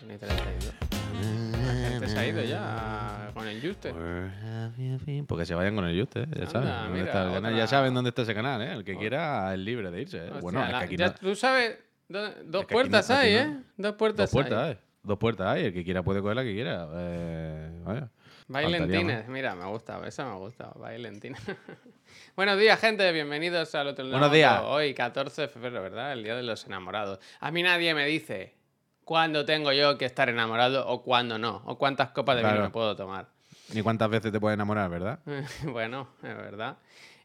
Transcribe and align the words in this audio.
Son 0.00 0.10
y 0.10 0.18
32. 0.18 0.74
La 1.66 1.88
gente 1.90 2.08
se 2.08 2.18
ha 2.18 2.26
ido 2.26 2.42
ya 2.42 3.30
con 3.34 3.46
el 3.48 3.60
Juste. 3.60 3.92
Been? 3.92 5.26
Porque 5.26 5.46
se 5.46 5.54
vayan 5.54 5.74
con 5.74 5.84
el 5.86 5.98
Juste, 5.98 6.22
¿eh? 6.22 6.26
ya 6.30 6.42
Anda, 6.42 6.50
saben. 6.50 6.68
dónde 6.68 6.90
mira, 6.92 7.04
está 7.06 7.22
el 7.22 7.32
canal. 7.32 7.52
otra- 7.52 7.58
Ya 7.58 7.66
saben 7.66 7.94
dónde 7.94 8.08
está 8.10 8.22
ese 8.22 8.34
canal, 8.34 8.62
¿eh? 8.62 8.72
El 8.72 8.84
que 8.84 8.96
quiera 8.96 9.52
es 9.54 9.58
libre 9.60 9.90
de 9.90 10.00
irse. 10.02 10.18
¿eh? 10.18 10.22
Hostia, 10.26 10.40
bueno, 10.40 10.64
es 10.64 10.72
la- 10.72 10.78
que 10.80 10.84
aquí 10.84 10.96
ya 10.96 11.06
no- 11.08 11.14
tú 11.14 11.34
sabes, 11.34 11.78
do- 12.08 12.30
dos 12.44 12.64
aquí 12.64 12.72
puertas 12.74 13.08
no- 13.08 13.14
aquí 13.16 13.26
hay, 13.28 13.34
no- 13.34 13.40
¿eh? 13.52 13.62
Dos 13.76 13.94
puertas, 13.94 14.18
Dos 14.18 14.30
puertas 14.30 14.58
hay. 14.58 14.68
hay. 14.70 14.78
Dos 15.02 15.18
puertas 15.18 15.46
hay. 15.46 15.64
El 15.66 15.72
que 15.72 15.84
quiera 15.84 16.02
puede 16.02 16.20
coger 16.20 16.36
la 16.36 16.44
que 16.44 16.52
quiera. 16.54 16.88
Eh, 16.94 17.70
vaya. 17.84 18.08
Bailentines, 18.46 19.26
mira, 19.28 19.54
me 19.54 19.64
gusta, 19.64 20.06
eso 20.06 20.24
me 20.26 20.36
gusta, 20.36 20.70
bailentines. 20.76 21.40
Buenos 22.36 22.58
días, 22.58 22.78
gente, 22.78 23.10
bienvenidos 23.10 23.74
al 23.74 23.88
otro 23.88 24.04
lado. 24.04 24.18
Buenos 24.18 24.32
días. 24.32 24.60
Hoy, 24.64 24.92
14 24.92 25.42
de 25.42 25.48
febrero, 25.48 25.82
¿verdad? 25.82 26.12
El 26.12 26.22
día 26.22 26.36
de 26.36 26.42
los 26.42 26.66
enamorados. 26.66 27.20
A 27.40 27.50
mí 27.50 27.62
nadie 27.62 27.94
me 27.94 28.04
dice 28.04 28.54
cuándo 29.04 29.46
tengo 29.46 29.72
yo 29.72 29.96
que 29.96 30.04
estar 30.04 30.28
enamorado 30.28 30.86
o 30.86 31.02
cuándo 31.02 31.38
no, 31.38 31.62
o 31.64 31.78
cuántas 31.78 32.10
copas 32.10 32.36
de 32.36 32.42
vino 32.42 32.60
me 32.60 32.70
puedo 32.70 32.94
tomar. 32.94 33.28
Ni 33.72 33.80
cuántas 33.80 34.10
veces 34.10 34.30
te 34.30 34.38
puedes 34.38 34.56
enamorar, 34.56 34.90
¿verdad? 34.90 35.20
bueno, 35.62 36.08
es 36.22 36.36
verdad. 36.36 36.76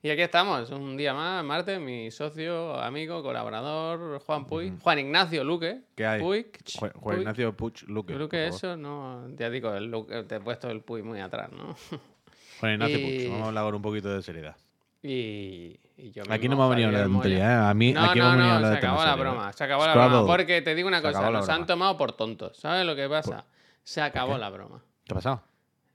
Y 0.01 0.09
aquí 0.09 0.21
estamos, 0.21 0.69
un 0.71 0.95
día 0.95 1.13
más, 1.13 1.43
Marte, 1.43 1.77
mi 1.77 2.09
socio, 2.09 2.79
amigo, 2.79 3.21
colaborador, 3.21 4.21
Juan 4.21 4.45
Puy, 4.45 4.73
Juan 4.81 4.99
Ignacio 4.99 5.43
Luque. 5.43 5.81
¿Qué 5.93 6.05
hay? 6.05 6.21
Puy, 6.21 6.47
Juan, 6.77 6.91
Juan 6.93 7.15
Puy. 7.15 7.21
Ignacio 7.21 7.57
Puch 7.57 7.83
Luque. 7.83 8.13
Luque, 8.15 8.47
eso, 8.47 8.77
no, 8.77 9.27
ya 9.35 9.49
digo, 9.49 9.73
el 9.73 9.91
Luque, 9.91 10.23
te 10.23 10.35
he 10.37 10.39
puesto 10.39 10.69
el 10.69 10.79
Puy 10.81 11.03
muy 11.03 11.19
atrás, 11.19 11.51
¿no? 11.51 11.75
Juan 12.61 12.73
Ignacio 12.73 12.97
Y- 12.97 13.03
Puch. 13.25 13.31
Vamos 13.33 13.45
a 13.45 13.47
hablar 13.59 13.75
un 13.75 13.81
poquito 13.81 14.09
de 14.09 14.21
seriedad. 14.21 14.55
Y, 15.01 15.77
y 15.97 16.11
yo 16.11 16.23
Aquí 16.29 16.47
no 16.47 16.55
hemos 16.55 16.69
venido 16.69 16.87
a 16.87 16.89
hablar 16.91 17.07
de 17.07 17.13
tonterías, 17.13 17.41
¿eh? 17.49 17.69
A 17.69 17.73
mí, 17.73 17.91
No, 17.93 18.03
aquí 18.05 18.19
no, 18.19 18.25
hemos 18.25 18.37
venido 18.37 18.53
a 18.55 18.59
no, 18.59 18.65
hablar 18.67 18.71
se 18.71 18.77
acabó 18.87 19.03
la 19.05 19.15
broma, 19.15 19.53
se 19.53 19.63
acabó 19.65 19.85
la 19.85 19.91
Scrabble. 19.91 20.17
broma. 20.17 20.27
Porque 20.33 20.61
te 20.61 20.75
digo 20.75 20.87
una 20.87 21.01
cosa, 21.01 21.29
nos 21.29 21.49
han 21.49 21.65
tomado 21.65 21.97
por 21.97 22.13
tontos. 22.13 22.57
¿Sabes 22.57 22.85
lo 22.85 22.95
que 22.95 23.09
pasa? 23.09 23.43
Se 23.83 24.01
acabó 24.01 24.37
la 24.37 24.49
broma. 24.49 24.81
¿Qué 25.03 25.11
ha 25.13 25.15
pasado? 25.15 25.41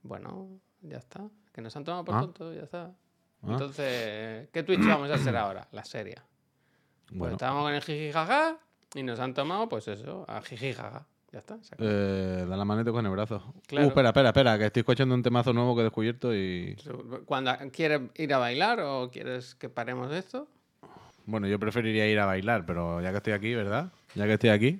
Bueno, 0.03 0.47
ya 0.81 0.97
está. 0.97 1.21
Que 1.51 1.61
nos 1.61 1.75
han 1.75 1.83
tomado 1.83 2.05
por 2.05 2.15
Ah. 2.15 2.19
tontos, 2.21 2.55
ya 2.55 2.61
está. 2.63 2.91
Ah. 3.47 3.51
Entonces, 3.53 4.49
¿qué 4.51 4.63
Twitch 4.63 4.85
vamos 4.85 5.09
a 5.11 5.15
hacer 5.15 5.35
ahora? 5.35 5.67
La 5.71 5.83
serie. 5.85 6.15
Pues 7.07 7.17
Bueno, 7.19 7.33
estábamos 7.35 7.63
con 7.63 7.73
el 7.73 7.81
jiji 7.83 8.11
jaja 8.11 8.57
y 8.93 9.03
nos 9.03 9.19
han 9.19 9.33
tomado, 9.33 9.69
pues 9.69 9.87
eso, 9.87 10.25
a 10.27 10.41
jiji 10.41 10.73
jaja. 10.73 11.05
Ya 11.31 11.39
está. 11.39 11.57
eh, 11.79 12.45
da 12.47 12.55
la 12.55 12.63
maneta 12.63 12.91
con 12.93 13.05
el 13.05 13.11
brazo. 13.11 13.53
Claro. 13.67 13.87
Uh, 13.87 13.89
espera, 13.89 14.09
espera, 14.09 14.29
espera, 14.29 14.57
que 14.57 14.65
estoy 14.67 14.79
escuchando 14.81 15.13
un 15.15 15.21
temazo 15.21 15.51
nuevo 15.51 15.75
que 15.75 15.81
he 15.81 15.83
descubierto 15.83 16.33
y... 16.33 16.77
Cuando 17.25 17.51
¿Quieres 17.73 18.01
ir 18.15 18.33
a 18.33 18.37
bailar 18.37 18.79
o 18.79 19.09
quieres 19.11 19.53
que 19.55 19.67
paremos 19.67 20.13
esto? 20.13 20.47
Bueno, 21.25 21.47
yo 21.47 21.59
preferiría 21.59 22.07
ir 22.07 22.19
a 22.19 22.25
bailar, 22.25 22.65
pero 22.65 23.01
ya 23.01 23.11
que 23.11 23.17
estoy 23.17 23.33
aquí, 23.33 23.53
¿verdad? 23.53 23.91
Ya 24.13 24.25
que 24.25 24.33
estoy 24.33 24.49
aquí. 24.51 24.79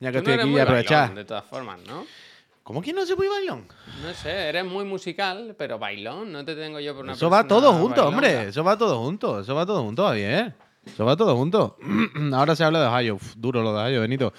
Ya 0.00 0.12
que 0.12 0.18
Tú 0.22 0.24
no 0.24 0.30
estoy 0.30 0.32
eres 0.34 0.44
aquí, 0.44 0.50
muy 0.52 0.60
aprovechar. 0.60 0.98
bailón, 1.00 1.16
de 1.16 1.24
todas 1.26 1.44
formas, 1.44 1.80
¿no? 1.86 2.06
¿Cómo 2.66 2.82
que 2.82 2.92
no 2.92 3.06
se 3.06 3.14
puede 3.14 3.30
bailón? 3.30 3.68
No 4.02 4.12
sé, 4.12 4.48
eres 4.48 4.64
muy 4.64 4.84
musical, 4.84 5.54
pero 5.56 5.78
bailón, 5.78 6.32
no 6.32 6.44
te 6.44 6.56
tengo 6.56 6.80
yo 6.80 6.96
por 6.96 7.04
una 7.04 7.12
Eso 7.12 7.30
va 7.30 7.44
persona 7.44 7.60
todo 7.60 7.72
junto, 7.74 8.02
bailonga. 8.02 8.08
hombre. 8.08 8.48
Eso 8.48 8.64
va 8.64 8.76
todo 8.76 8.98
junto. 8.98 9.38
Eso 9.38 9.54
va 9.54 9.64
todo 9.64 9.84
junto, 9.84 10.02
va 10.02 10.12
bien. 10.14 10.52
Eso 10.84 11.04
va 11.04 11.16
todo 11.16 11.36
junto. 11.36 11.76
Ahora 12.34 12.56
se 12.56 12.64
habla 12.64 12.80
de 12.80 12.86
Ohio. 12.88 13.14
Uf, 13.14 13.34
duro 13.36 13.62
lo 13.62 13.72
de 13.72 13.84
Ohio, 13.84 14.00
Benito. 14.00 14.32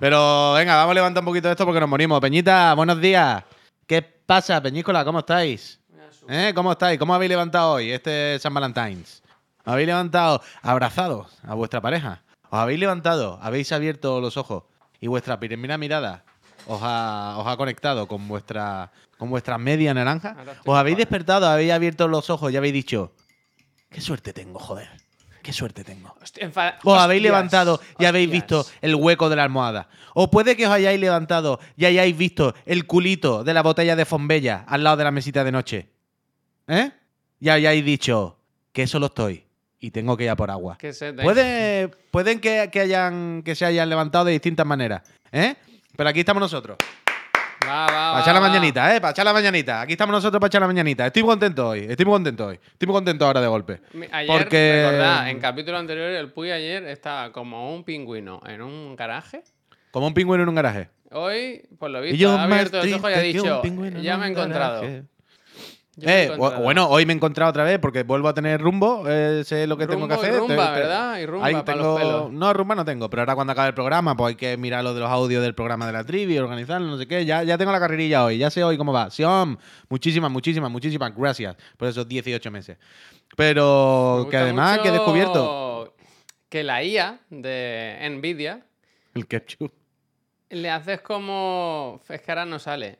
Pero 0.00 0.54
venga, 0.54 0.76
vamos 0.76 0.92
a 0.92 0.94
levantar 0.94 1.20
un 1.20 1.26
poquito 1.26 1.50
esto 1.50 1.66
porque 1.66 1.78
nos 1.78 1.90
morimos. 1.90 2.18
Peñita, 2.22 2.72
buenos 2.72 2.98
días. 2.98 3.44
¿Qué 3.86 4.00
pasa, 4.00 4.62
Peñícola? 4.62 5.04
¿Cómo 5.04 5.18
estáis? 5.18 5.78
¿Eh? 6.26 6.52
¿Cómo 6.54 6.72
estáis? 6.72 6.98
¿Cómo 6.98 7.14
habéis 7.14 7.28
levantado 7.28 7.72
hoy 7.72 7.90
este 7.90 8.38
San 8.38 8.54
Valentine's? 8.54 9.22
¿Os 9.62 9.74
habéis 9.74 9.88
levantado 9.88 10.40
abrazados 10.62 11.36
a 11.42 11.52
vuestra 11.52 11.82
pareja? 11.82 12.22
¿Os 12.48 12.58
habéis 12.58 12.80
levantado? 12.80 13.38
¿Habéis 13.42 13.72
abierto 13.72 14.22
los 14.22 14.38
ojos? 14.38 14.62
Y 15.00 15.06
vuestra 15.06 15.38
primera 15.38 15.76
mirada 15.76 16.24
os 16.66 16.80
ha, 16.82 17.36
os 17.38 17.46
ha 17.46 17.56
conectado 17.56 18.06
con 18.06 18.26
vuestra, 18.28 18.90
con 19.18 19.30
vuestra 19.30 19.58
media 19.58 19.94
naranja. 19.94 20.36
Estoy 20.38 20.54
¿Os 20.64 20.76
habéis 20.76 20.96
despertado? 20.96 21.46
¿Habéis 21.46 21.72
abierto 21.72 22.08
los 22.08 22.30
ojos 22.30 22.52
y 22.52 22.56
habéis 22.56 22.74
dicho, 22.74 23.12
qué 23.90 24.00
suerte 24.00 24.32
tengo, 24.32 24.58
joder? 24.58 24.88
¿Qué 25.42 25.52
suerte 25.52 25.84
tengo? 25.84 26.16
Hostia, 26.22 26.48
Os 26.48 26.56
habéis 26.56 27.20
Hostias, 27.20 27.22
levantado 27.22 27.80
y 27.98 28.06
habéis 28.06 28.30
visto 28.30 28.64
el 28.80 28.94
hueco 28.94 29.28
de 29.28 29.36
la 29.36 29.42
almohada. 29.42 29.88
O 30.14 30.30
puede 30.30 30.56
que 30.56 30.66
os 30.66 30.72
hayáis 30.72 30.98
levantado 30.98 31.60
y 31.76 31.84
hayáis 31.84 32.16
visto 32.16 32.54
el 32.64 32.86
culito 32.86 33.44
de 33.44 33.52
la 33.52 33.62
botella 33.62 33.94
de 33.94 34.06
Fombella 34.06 34.64
al 34.66 34.82
lado 34.82 34.96
de 34.96 35.04
la 35.04 35.10
mesita 35.10 35.44
de 35.44 35.52
noche. 35.52 35.88
¿Eh? 36.66 36.90
Y 37.40 37.50
hayáis 37.50 37.84
dicho 37.84 38.38
que 38.72 38.86
solo 38.86 39.06
estoy 39.06 39.44
y 39.80 39.90
tengo 39.90 40.16
que 40.16 40.24
ir 40.24 40.30
a 40.30 40.36
por 40.36 40.50
agua. 40.50 40.78
Que 40.78 40.94
se 40.94 41.12
Puede, 41.12 41.88
pueden 42.10 42.40
que, 42.40 42.70
que 42.72 42.80
hayan, 42.80 43.42
que 43.44 43.54
se 43.54 43.66
hayan 43.66 43.90
levantado 43.90 44.24
de 44.24 44.32
distintas 44.32 44.64
maneras. 44.64 45.02
¿Eh? 45.30 45.56
Pero 45.96 46.08
aquí 46.08 46.20
estamos 46.20 46.40
nosotros. 46.40 46.76
Va, 47.66 47.86
va, 47.86 47.86
Para 47.86 48.20
echar 48.20 48.34
la 48.34 48.40
mañanita, 48.40 48.94
¿eh? 48.94 49.00
Para 49.00 49.12
echar 49.12 49.24
la 49.24 49.32
mañanita. 49.32 49.80
Aquí 49.80 49.92
estamos 49.92 50.12
nosotros 50.12 50.38
para 50.38 50.48
echar 50.48 50.60
la 50.60 50.66
mañanita. 50.66 51.06
Estoy 51.06 51.22
muy 51.22 51.30
contento 51.32 51.68
hoy. 51.68 51.86
Estoy 51.88 52.04
muy 52.04 52.12
contento 52.14 52.46
hoy. 52.48 52.60
Estoy 52.62 52.86
muy 52.86 52.94
contento 52.94 53.24
ahora 53.26 53.40
de 53.40 53.46
golpe. 53.46 53.80
Ayer, 54.12 54.26
Porque- 54.38 54.82
recordad, 54.84 55.28
en 55.30 55.40
capítulo 55.40 55.78
anterior, 55.78 56.10
el 56.10 56.30
Puy 56.30 56.50
ayer 56.50 56.84
estaba 56.88 57.32
como 57.32 57.74
un 57.74 57.84
pingüino 57.84 58.40
en 58.46 58.60
un 58.60 58.96
garaje. 58.96 59.44
Como 59.92 60.06
un 60.08 60.14
pingüino 60.14 60.42
en 60.42 60.48
un 60.48 60.54
garaje. 60.54 60.90
Hoy, 61.12 61.62
por 61.78 61.90
lo 61.90 62.00
visto, 62.02 62.28
ha 62.30 62.42
abierto 62.42 62.82
los 62.84 62.92
ojos 62.92 63.10
y 63.10 63.14
ha 63.14 63.20
dicho, 63.20 63.62
ya 64.02 64.18
me 64.18 64.26
he 64.26 64.30
encontrado. 64.30 64.82
garaje". 64.82 65.04
Eh, 66.02 66.28
bu- 66.30 66.34
encontrado". 66.34 66.62
bueno, 66.64 66.88
hoy 66.88 67.06
me 67.06 67.12
he 67.12 67.16
encontrado 67.16 67.50
otra 67.50 67.62
vez 67.64 67.78
porque 67.78 68.02
vuelvo 68.02 68.28
a 68.28 68.34
tener 68.34 68.60
rumbo. 68.60 69.04
eh, 69.06 69.42
sé 69.44 69.66
lo 69.66 69.76
que 69.76 69.86
tengo 69.86 70.08
que 70.08 70.14
Rumbo 70.14 70.24
y 70.26 70.28
hacer. 70.28 70.40
rumba, 70.40 70.66
te- 70.68 70.74
te- 70.74 70.80
¿verdad? 70.80 71.18
Y 71.20 71.26
rumba 71.26 71.46
ahí 71.46 71.52
para 71.54 71.64
tengo- 71.64 71.82
los 71.82 71.98
pelos. 72.00 72.32
No, 72.32 72.52
rumba 72.52 72.74
no 72.74 72.84
tengo, 72.84 73.08
pero 73.10 73.22
ahora 73.22 73.34
cuando 73.34 73.52
acabe 73.52 73.68
el 73.68 73.74
programa, 73.74 74.16
pues 74.16 74.30
hay 74.30 74.34
que 74.36 74.56
mirar 74.56 74.82
lo 74.82 74.92
de 74.94 75.00
los 75.00 75.10
audios 75.10 75.42
del 75.42 75.54
programa 75.54 75.86
de 75.86 75.92
la 75.92 76.04
trivia, 76.04 76.42
organizarlo, 76.42 76.86
no 76.88 76.98
sé 76.98 77.06
qué. 77.06 77.24
Ya, 77.24 77.42
ya 77.44 77.56
tengo 77.58 77.70
la 77.72 77.78
carrerilla 77.80 78.24
hoy, 78.24 78.38
ya 78.38 78.50
sé 78.50 78.64
hoy 78.64 78.76
cómo 78.76 78.92
va. 78.92 79.10
Sion, 79.10 79.58
muchísimas, 79.88 80.30
muchísimas, 80.30 80.70
muchísimas 80.70 81.14
gracias 81.16 81.54
por 81.76 81.88
esos 81.88 82.08
18 82.08 82.50
meses. 82.50 82.76
Me 82.78 83.34
Pero 83.36 84.26
que 84.30 84.36
además 84.36 84.78
que 84.80 84.88
he 84.88 84.92
descubierto 84.92 85.94
Que 86.48 86.62
la 86.64 86.82
IA 86.84 87.20
de 87.30 87.98
Nvidia 88.10 88.64
el 89.14 89.26
ketchup. 89.26 89.72
le 90.50 90.70
haces 90.70 91.00
como. 91.00 92.00
Es 92.08 92.20
que 92.20 92.30
ahora 92.30 92.44
no 92.44 92.58
sale. 92.58 92.98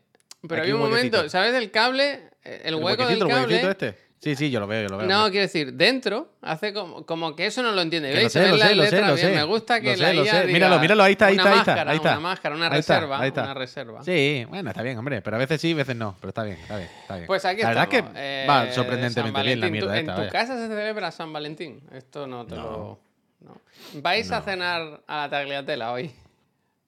Pero 0.48 0.62
hay 0.62 0.72
un 0.72 0.80
un 0.82 0.88
momento. 0.90 1.28
¿sabes 1.28 1.52
del 1.52 1.70
cable? 1.70 2.30
Eh, 2.44 2.62
El, 2.64 2.74
hueco 2.76 3.06
del 3.06 3.22
el 3.22 3.28
cable. 3.28 3.42
huequecito 3.44 3.70
este. 3.70 4.04
Sí, 4.20 4.34
sí, 4.36 4.50
yo 4.50 4.58
lo 4.58 4.66
veo, 4.66 4.84
yo 4.84 4.88
lo 4.88 4.96
veo. 4.96 5.06
No, 5.06 5.24
quiero 5.30 5.42
decir, 5.42 5.74
dentro 5.74 6.32
hace 6.40 6.72
como, 6.72 7.04
como 7.04 7.36
que 7.36 7.44
eso 7.44 7.62
no 7.62 7.72
lo 7.72 7.82
entiende. 7.82 8.08
¿Veis? 8.10 8.22
lo 8.24 8.30
sé, 8.30 8.48
lo 8.48 8.56
sé, 8.56 8.74
lo 8.74 8.84
sé, 8.84 8.90
letras 8.90 9.10
lo 9.10 9.14
bien. 9.16 9.28
sé. 9.28 9.34
Me 9.34 9.42
gusta 9.44 9.80
que 9.82 9.96
Lo 9.96 10.02
la 10.02 10.08
sé, 10.08 10.14
lo 10.14 10.24
sé. 10.24 10.30
diga 10.30 10.44
Míralo, 10.52 10.78
míralo, 10.78 11.02
ahí 11.02 11.12
está, 11.12 11.26
ahí 11.26 11.36
está, 11.36 11.50
ahí 11.52 11.58
está, 11.58 11.72
máscara, 11.72 11.90
ahí 11.90 11.96
está. 11.98 12.10
Una 12.12 12.20
máscara, 12.20 12.54
una 12.56 12.66
Ahí 12.68 12.78
está, 12.80 12.94
reserva. 12.94 13.20
ahí 13.20 13.28
está. 13.28 13.42
Una 13.42 13.54
reserva. 13.54 14.02
Sí, 14.02 14.46
bueno, 14.48 14.70
está 14.70 14.82
bien, 14.82 14.96
hombre. 14.96 15.20
Pero 15.20 15.36
a 15.36 15.38
veces 15.40 15.60
sí, 15.60 15.72
a 15.72 15.76
veces 15.76 15.94
no. 15.96 16.16
Pero 16.20 16.28
está 16.30 16.42
bien, 16.42 16.56
está 16.56 16.76
bien. 16.78 16.88
Está 17.02 17.14
bien. 17.16 17.26
Pues 17.26 17.44
aquí 17.44 17.60
la 17.62 17.68
verdad 17.68 17.84
estamos. 17.90 18.10
es 18.10 18.14
que 18.14 18.20
eh, 18.22 18.46
va 18.48 18.72
sorprendentemente 18.72 19.42
bien 19.42 19.60
la 19.60 19.68
mierda 19.68 19.92
¿Tú- 19.92 19.98
esta. 19.98 20.16
¿En 20.22 20.26
tu 20.26 20.32
casa 20.32 20.56
se 20.56 20.68
celebra 20.68 21.10
San 21.10 21.30
Valentín? 21.30 21.82
Esto 21.92 22.26
no 22.26 22.46
te 22.46 22.54
No. 22.54 22.62
lo... 22.62 23.00
no. 23.40 23.60
¿Vais 24.00 24.30
a 24.32 24.40
cenar 24.40 25.02
a 25.06 25.16
la 25.18 25.28
tagliatela 25.28 25.92
hoy? 25.92 26.10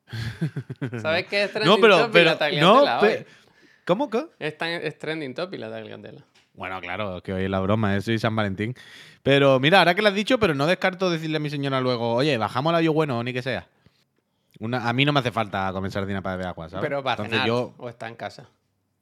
¿Sabes 1.02 1.26
qué 1.26 1.44
es 1.44 1.50
trending 1.52 1.70
No, 1.70 1.80
pero, 1.80 2.24
la 2.24 2.38
tagliatela 2.38 3.00
hoy? 3.00 3.26
¿Cómo 3.86 4.10
que? 4.10 4.26
Es, 4.38 4.58
tan- 4.58 4.70
es 4.82 4.98
trending 4.98 5.34
topic 5.34 5.58
la 5.60 5.70
tagliatela. 5.70 6.22
Bueno, 6.54 6.80
claro, 6.80 7.22
que 7.22 7.32
hoy 7.32 7.44
es 7.44 7.50
la 7.50 7.60
broma, 7.60 7.96
eso 7.96 8.12
y 8.12 8.18
San 8.18 8.34
Valentín. 8.36 8.74
Pero 9.22 9.58
mira, 9.60 9.78
ahora 9.80 9.94
que 9.94 10.02
lo 10.02 10.08
has 10.08 10.14
dicho, 10.14 10.38
pero 10.38 10.54
no 10.54 10.66
descarto 10.66 11.10
decirle 11.10 11.36
a 11.36 11.40
mi 11.40 11.50
señora 11.50 11.80
luego, 11.80 12.14
oye, 12.14 12.36
bajamos 12.38 12.70
el 12.72 12.76
ayo 12.76 12.92
bueno, 12.92 13.22
ni 13.22 13.32
que 13.32 13.42
sea. 13.42 13.68
Una, 14.58 14.88
a 14.88 14.92
mí 14.94 15.04
no 15.04 15.12
me 15.12 15.20
hace 15.20 15.30
falta 15.32 15.70
comer 15.72 15.90
sardina 15.90 16.22
para 16.22 16.36
beber 16.36 16.48
agua, 16.48 16.68
¿sabes? 16.70 16.82
Pero 16.82 17.02
para 17.02 17.12
Entonces 17.24 17.32
cenar 17.32 17.46
yo. 17.48 17.74
o 17.76 17.88
está 17.90 18.08
en 18.08 18.14
casa. 18.14 18.48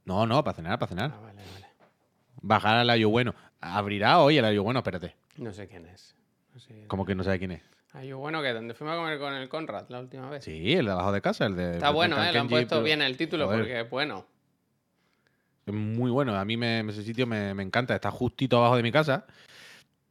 No, 0.05 0.27
no, 0.27 0.43
para 0.43 0.57
cenar, 0.57 0.79
para 0.81 0.89
cenar. 0.89 1.13
Ah, 1.15 1.21
vale, 1.21 1.43
vale. 1.53 1.67
Bajar 2.43 2.77
al 2.79 2.91
ayo 2.91 3.09
bueno. 3.09 3.35
Abrirá 3.61 4.19
hoy 4.19 4.37
el 4.39 4.45
ayo 4.45 4.63
bueno, 4.65 4.81
espérate. 4.81 5.15
No 5.37 5.53
sé 5.53 5.69
quién 5.69 5.87
es. 5.87 6.17
No 6.53 6.59
sé 6.61 6.75
quién 6.75 6.89
Como 6.89 7.07
que 7.07 7.15
no 7.15 7.23
sabe 7.23 7.39
quién 7.39 7.53
es. 7.53 7.61
es. 7.63 7.67
Ay, 7.95 8.13
bueno, 8.13 8.43
que 8.43 8.53
donde 8.53 8.75
fuimos 8.75 8.95
a 8.95 8.99
comer 8.99 9.19
con 9.21 9.33
el 9.33 9.49
Conrad 9.49 9.85
la 9.91 10.01
última 10.01 10.29
vez. 10.29 10.43
Sí, 10.45 10.73
el 10.73 10.87
de 10.87 10.91
abajo 10.93 11.13
de 11.13 11.21
casa, 11.23 11.47
el 11.47 11.55
de. 11.55 11.75
Está 11.75 11.89
el 11.91 11.95
bueno, 11.95 12.17
de 12.21 12.29
¿eh? 12.29 12.33
Le 12.33 12.39
han 12.41 12.49
puesto 12.49 12.75
pero- 12.75 12.83
bien 12.85 13.01
el 13.03 13.17
título 13.17 13.47
Joder. 13.47 13.61
porque 13.61 13.81
es 13.81 13.89
bueno. 13.91 14.27
Es 15.67 15.73
muy 15.75 16.11
bueno. 16.11 16.35
A 16.37 16.45
mí 16.45 16.57
me, 16.57 16.81
ese 16.81 17.03
sitio 17.03 17.27
me, 17.27 17.55
me 17.55 17.63
encanta. 17.63 17.95
Está 17.95 18.11
justito 18.11 18.59
abajo 18.59 18.77
de 18.77 18.83
mi 18.83 18.93
casa. 18.93 19.25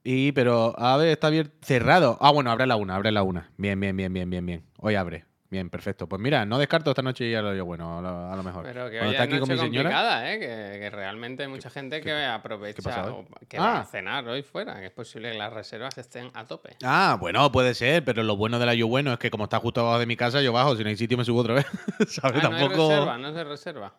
Y, 0.04 0.32
pero, 0.34 0.74
a 0.78 0.98
ver, 0.98 1.10
está 1.10 1.28
abierto. 1.28 1.54
Cerrado. 1.62 2.18
Ah, 2.20 2.32
bueno, 2.32 2.52
abre 2.52 2.66
la 2.68 2.76
una, 2.76 2.96
abre 2.96 3.12
la 3.12 3.24
una. 3.24 3.50
Bien, 3.58 3.80
bien, 3.80 3.96
bien, 3.96 4.12
bien, 4.14 4.30
bien, 4.30 4.46
bien. 4.46 4.64
Hoy 4.80 4.96
abre. 4.96 5.26
Bien, 5.50 5.70
perfecto. 5.70 6.10
Pues 6.10 6.20
mira, 6.20 6.46
no 6.48 6.58
descarto 6.58 6.90
esta 6.90 7.04
noche 7.04 7.26
ir 7.26 7.38
a 7.38 7.44
lo 7.44 7.54
yo 7.54 7.64
bueno, 7.64 8.00
a 8.00 8.02
lo, 8.02 8.32
a 8.32 8.36
lo 8.36 8.42
mejor. 8.42 8.64
Pero 8.64 8.90
que 8.90 8.98
Cuando 8.98 9.10
hoy 9.10 9.12
está 9.14 9.24
es 9.26 9.30
aquí 9.30 9.40
con 9.40 9.50
noche 9.50 9.54
mi 9.54 9.68
señora. 9.68 9.84
complicada, 9.92 10.34
¿eh? 10.34 10.40
Que, 10.40 10.80
que 10.80 10.90
realmente 10.90 11.44
hay 11.44 11.50
mucha 11.50 11.70
gente 11.70 12.02
que 12.02 12.12
aprovecha 12.12 13.06
o 13.14 13.24
que 13.48 13.60
va 13.60 13.78
a 13.78 13.82
Ah. 13.82 13.86
cenar 13.86 14.28
hoy 14.28 14.42
fuera. 14.42 14.80
Que 14.80 14.88
es 14.88 14.92
posible 14.92 15.32
que 15.32 15.38
las 15.38 15.54
reservas 15.54 15.96
estén 16.00 16.32
a 16.34 16.46
tope. 16.46 16.76
Ah, 16.84 17.18
bueno, 17.20 17.52
puede 17.52 17.76
ser, 17.76 18.04
pero 18.04 18.24
lo 18.24 18.36
bueno 18.36 18.58
del 18.58 18.70
ayo 18.70 18.88
bueno 18.88 19.14
es 19.14 19.20
que 19.20 19.30
como 19.30 19.44
está 19.44 19.60
justo 19.60 19.82
abajo 19.82 20.00
de 20.00 20.08
mi 20.08 20.18
casa, 20.18 20.42
yo 20.42 20.52
bajo. 20.54 20.76
Si 20.76 20.82
no 20.84 20.90
hay 20.90 20.98
sitio, 20.98 21.20
me 21.20 21.24
subo 21.24 21.42
otra 21.42 21.54
vez. 21.54 21.68
¿Sabes? 22.10 22.44
Ah, 22.44 22.50
no 22.50 22.56
hay 22.56 22.62
Tampoco. 22.64 22.90
reserva, 22.90 23.18
no 23.20 23.32
se 23.34 23.44
reserva. 23.44 23.94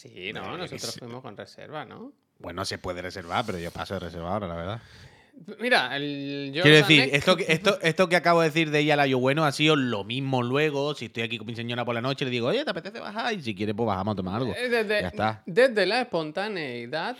Sí, 0.00 0.32
no, 0.32 0.42
yo 0.52 0.56
nosotros 0.56 0.96
fuimos 0.98 1.20
con 1.22 1.36
reserva, 1.36 1.84
¿no? 1.84 2.12
Bueno, 2.38 2.64
se 2.64 2.78
puede 2.78 3.02
reservar, 3.02 3.44
pero 3.44 3.58
yo 3.58 3.70
paso 3.70 3.94
de 3.94 4.00
reservar 4.00 4.32
ahora, 4.32 4.48
la 4.48 4.54
verdad. 4.54 4.80
Mira, 5.58 5.94
el 5.96 6.50
Quiero 6.52 6.68
Jordan 6.68 6.80
decir, 6.88 7.02
Eck- 7.04 7.14
esto, 7.16 7.36
que- 7.36 7.44
esto, 7.52 7.78
esto 7.82 8.08
que 8.08 8.16
acabo 8.16 8.40
de 8.40 8.48
decir 8.48 8.70
de 8.70 8.82
ir 8.82 8.92
al 8.92 9.00
ayo 9.00 9.18
bueno 9.18 9.44
ha 9.44 9.52
sido 9.52 9.76
lo 9.76 10.04
mismo 10.04 10.42
luego. 10.42 10.94
Si 10.94 11.06
estoy 11.06 11.22
aquí 11.22 11.38
con 11.38 11.46
mi 11.46 11.54
señora 11.54 11.84
por 11.84 11.94
la 11.94 12.00
noche, 12.00 12.24
le 12.24 12.30
digo, 12.30 12.48
oye, 12.48 12.64
¿te 12.64 12.70
apetece 12.70 12.98
bajar? 13.00 13.32
Y 13.34 13.42
si 13.42 13.54
quieres, 13.54 13.74
pues 13.74 13.86
bajamos 13.86 14.14
a 14.14 14.16
tomar 14.16 14.36
algo. 14.36 14.54
Eh, 14.54 14.68
desde, 14.68 15.00
Ya 15.02 15.08
está. 15.08 15.42
desde 15.46 15.86
la 15.86 16.00
espontaneidad 16.02 17.16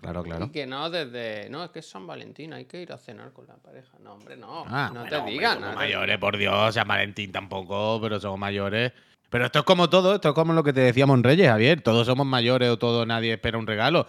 Claro, 0.00 0.22
claro. 0.22 0.46
y 0.46 0.50
que 0.50 0.66
no 0.66 0.88
desde. 0.90 1.50
No, 1.50 1.64
es 1.64 1.70
que 1.70 1.80
es 1.80 1.88
San 1.90 2.06
Valentín, 2.06 2.52
hay 2.52 2.64
que 2.64 2.80
ir 2.82 2.92
a 2.92 2.98
cenar 2.98 3.32
con 3.32 3.46
la 3.46 3.56
pareja. 3.56 3.98
No, 4.00 4.14
hombre, 4.14 4.36
no. 4.36 4.64
Ah, 4.66 4.90
no 4.94 5.00
bueno, 5.00 5.10
te 5.10 5.16
hombre, 5.16 5.32
digan. 5.32 5.54
somos 5.54 5.66
no 5.68 5.72
te 5.72 5.76
mayores, 5.84 6.18
por 6.18 6.36
Dios. 6.38 6.74
San 6.74 6.88
Valentín 6.88 7.32
tampoco, 7.32 7.98
pero 8.00 8.18
somos 8.20 8.38
mayores. 8.38 8.92
Pero 9.30 9.46
esto 9.46 9.60
es 9.60 9.64
como 9.64 9.88
todo, 9.88 10.16
esto 10.16 10.30
es 10.30 10.34
como 10.34 10.52
lo 10.52 10.64
que 10.64 10.72
te 10.72 10.80
decíamos 10.80 11.16
en 11.16 11.24
Reyes, 11.24 11.48
Javier. 11.48 11.80
Todos 11.80 12.06
somos 12.06 12.26
mayores 12.26 12.68
o 12.68 12.78
todo, 12.78 13.06
nadie 13.06 13.32
espera 13.32 13.58
un 13.58 13.66
regalo. 13.66 14.06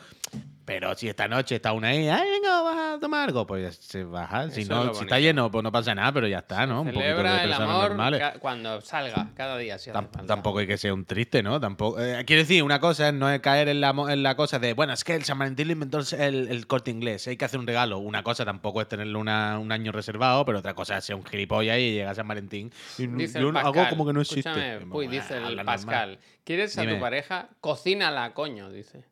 Pero 0.73 0.95
si 0.95 1.09
esta 1.09 1.27
noche 1.27 1.55
está 1.55 1.73
una 1.73 1.89
ahí, 1.89 2.07
ay, 2.07 2.29
venga, 2.29 2.61
vas 2.61 2.95
a 2.95 2.99
tomar 3.01 3.27
algo, 3.27 3.45
pues 3.45 3.75
se 3.75 4.05
baja. 4.05 4.49
Si, 4.51 4.61
Eso 4.61 4.73
no, 4.85 4.91
es 4.91 4.97
si 4.97 5.03
está 5.03 5.19
lleno, 5.19 5.51
pues 5.51 5.63
no 5.63 5.71
pasa 5.71 5.93
nada, 5.93 6.13
pero 6.13 6.27
ya 6.29 6.39
está, 6.39 6.65
¿no? 6.65 6.81
Un 6.83 6.87
poquito 6.93 7.23
de 7.23 7.43
el 7.43 7.53
amor 7.53 7.89
normales. 7.89 8.21
cuando 8.39 8.79
salga, 8.79 9.27
cada 9.35 9.57
día. 9.57 9.77
Si 9.77 9.91
falta. 9.91 10.25
Tampoco 10.25 10.59
hay 10.59 10.67
que 10.67 10.77
ser 10.77 10.93
un 10.93 11.03
triste, 11.03 11.43
¿no? 11.43 11.59
Tampoco. 11.59 11.99
eh, 12.01 12.23
quiero 12.25 12.41
decir, 12.43 12.63
una 12.63 12.79
cosa 12.79 13.09
es 13.09 13.13
no 13.13 13.29
es 13.29 13.41
caer 13.41 13.67
en 13.67 13.81
la, 13.81 13.89
en 14.09 14.23
la 14.23 14.35
cosa 14.37 14.59
de, 14.59 14.73
bueno, 14.73 14.93
es 14.93 15.03
que 15.03 15.13
el 15.13 15.25
San 15.25 15.37
Valentín 15.37 15.67
lo 15.67 15.73
inventó 15.73 15.99
el, 16.17 16.47
el 16.47 16.67
corte 16.67 16.89
inglés, 16.89 17.27
hay 17.27 17.35
que 17.35 17.43
hacer 17.43 17.59
un 17.59 17.67
regalo. 17.67 17.97
Una 17.99 18.23
cosa 18.23 18.45
tampoco 18.45 18.79
es 18.81 18.87
tenerlo 18.87 19.19
una- 19.19 19.59
un 19.59 19.73
año 19.73 19.91
reservado, 19.91 20.45
pero 20.45 20.59
otra 20.59 20.73
cosa 20.73 20.97
es 20.97 21.03
ser 21.03 21.17
un 21.17 21.25
gilipollas 21.25 21.79
y 21.79 21.91
llegar 21.91 22.13
a 22.13 22.15
San 22.15 22.27
Valentín 22.29 22.71
y 22.97 23.07
Dice 23.07 23.41
yo 23.41 23.49
el 23.49 23.57
hago 23.57 23.73
Pascal, 23.73 23.89
como 23.89 24.05
que 24.07 24.13
no 24.13 24.21
existe. 24.21 24.49
escúchame, 24.49 25.07
ah, 25.07 25.11
dice 25.11 25.35
el 25.35 25.43
normal. 25.43 25.65
Pascal. 25.65 26.19
¿Quieres 26.45 26.77
a 26.77 26.81
Dime. 26.81 26.93
tu 26.95 26.99
pareja? 27.01 27.49
Cocínala, 27.59 28.33
coño, 28.33 28.69
dice. 28.71 29.03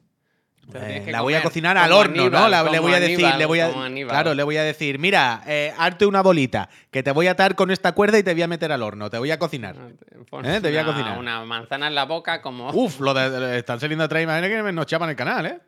Te 0.72 0.80
la 0.80 0.90
Eh, 0.90 1.12
la 1.12 1.22
voy 1.22 1.34
a 1.34 1.42
cocinar 1.42 1.78
al 1.78 1.92
horno, 1.92 2.30
¿no? 2.30 2.48
La- 2.48 2.64
le 2.64 2.80
voy 2.80 2.94
a 2.94 3.00
decir, 3.00 3.26
Aníbal, 3.26 3.40
le 3.40 3.46
voy 3.46 3.60
a, 3.60 3.72
claro, 4.08 4.34
le 4.34 4.44
voy 4.44 4.58
a 4.58 4.64
decir, 4.64 5.00
mira, 5.00 5.42
eh, 5.48 5.74
arte 5.78 6.06
una 6.06 6.22
bolita, 6.22 6.70
que 6.92 7.02
te 7.02 7.12
voy 7.12 7.28
a 7.28 7.32
atar 7.32 7.56
con 7.56 7.72
esta 7.72 7.94
cuerda 7.94 8.20
y 8.20 8.24
te 8.24 8.34
voy 8.34 8.42
a 8.44 8.48
meter 8.48 8.72
al 8.72 8.84
horno, 8.84 9.10
te 9.10 9.18
voy 9.18 9.32
a 9.32 9.40
cocinar. 9.40 9.76
Pon 10.30 10.46
¿Eh? 10.46 10.62
Te 10.62 10.70
voy 10.70 10.78
a 10.78 10.86
cocinar. 10.86 11.18
Una 11.18 11.44
manzana 11.44 11.88
en 11.88 11.96
la 11.96 12.06
boca 12.06 12.42
como... 12.42 12.70
Uf, 12.72 13.00
lo 13.00 13.14
de, 13.14 13.30
de- 13.30 13.58
están 13.58 13.80
saliendo 13.80 14.04
atrás 14.04 14.22
imágenes 14.22 14.50
que 14.64 14.72
nos 14.72 14.86
chapan 14.86 15.10
el 15.10 15.16
canal, 15.16 15.46
¿eh? 15.48 15.60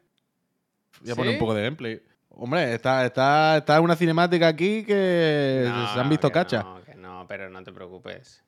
Voy 1.02 1.12
a 1.12 1.16
poner 1.16 1.34
un 1.34 1.40
poco 1.40 1.54
de 1.56 1.64
gameplay. 1.64 2.02
Hombre, 2.30 2.74
está, 2.76 3.06
está, 3.06 3.58
está 3.58 3.82
una 3.82 3.96
cinemática 3.96 4.48
aquí 4.48 4.84
que 4.84 5.66
No, 5.68 5.94
se 5.94 6.00
han 6.00 6.10
visto 6.10 6.30
que 6.30 6.34
cachas. 6.34 6.64
No, 6.64 6.82
que 6.84 6.96
no, 6.96 7.26
pero 7.28 7.50
no 7.50 7.64
te 7.64 7.72
preocupes. 7.72 8.44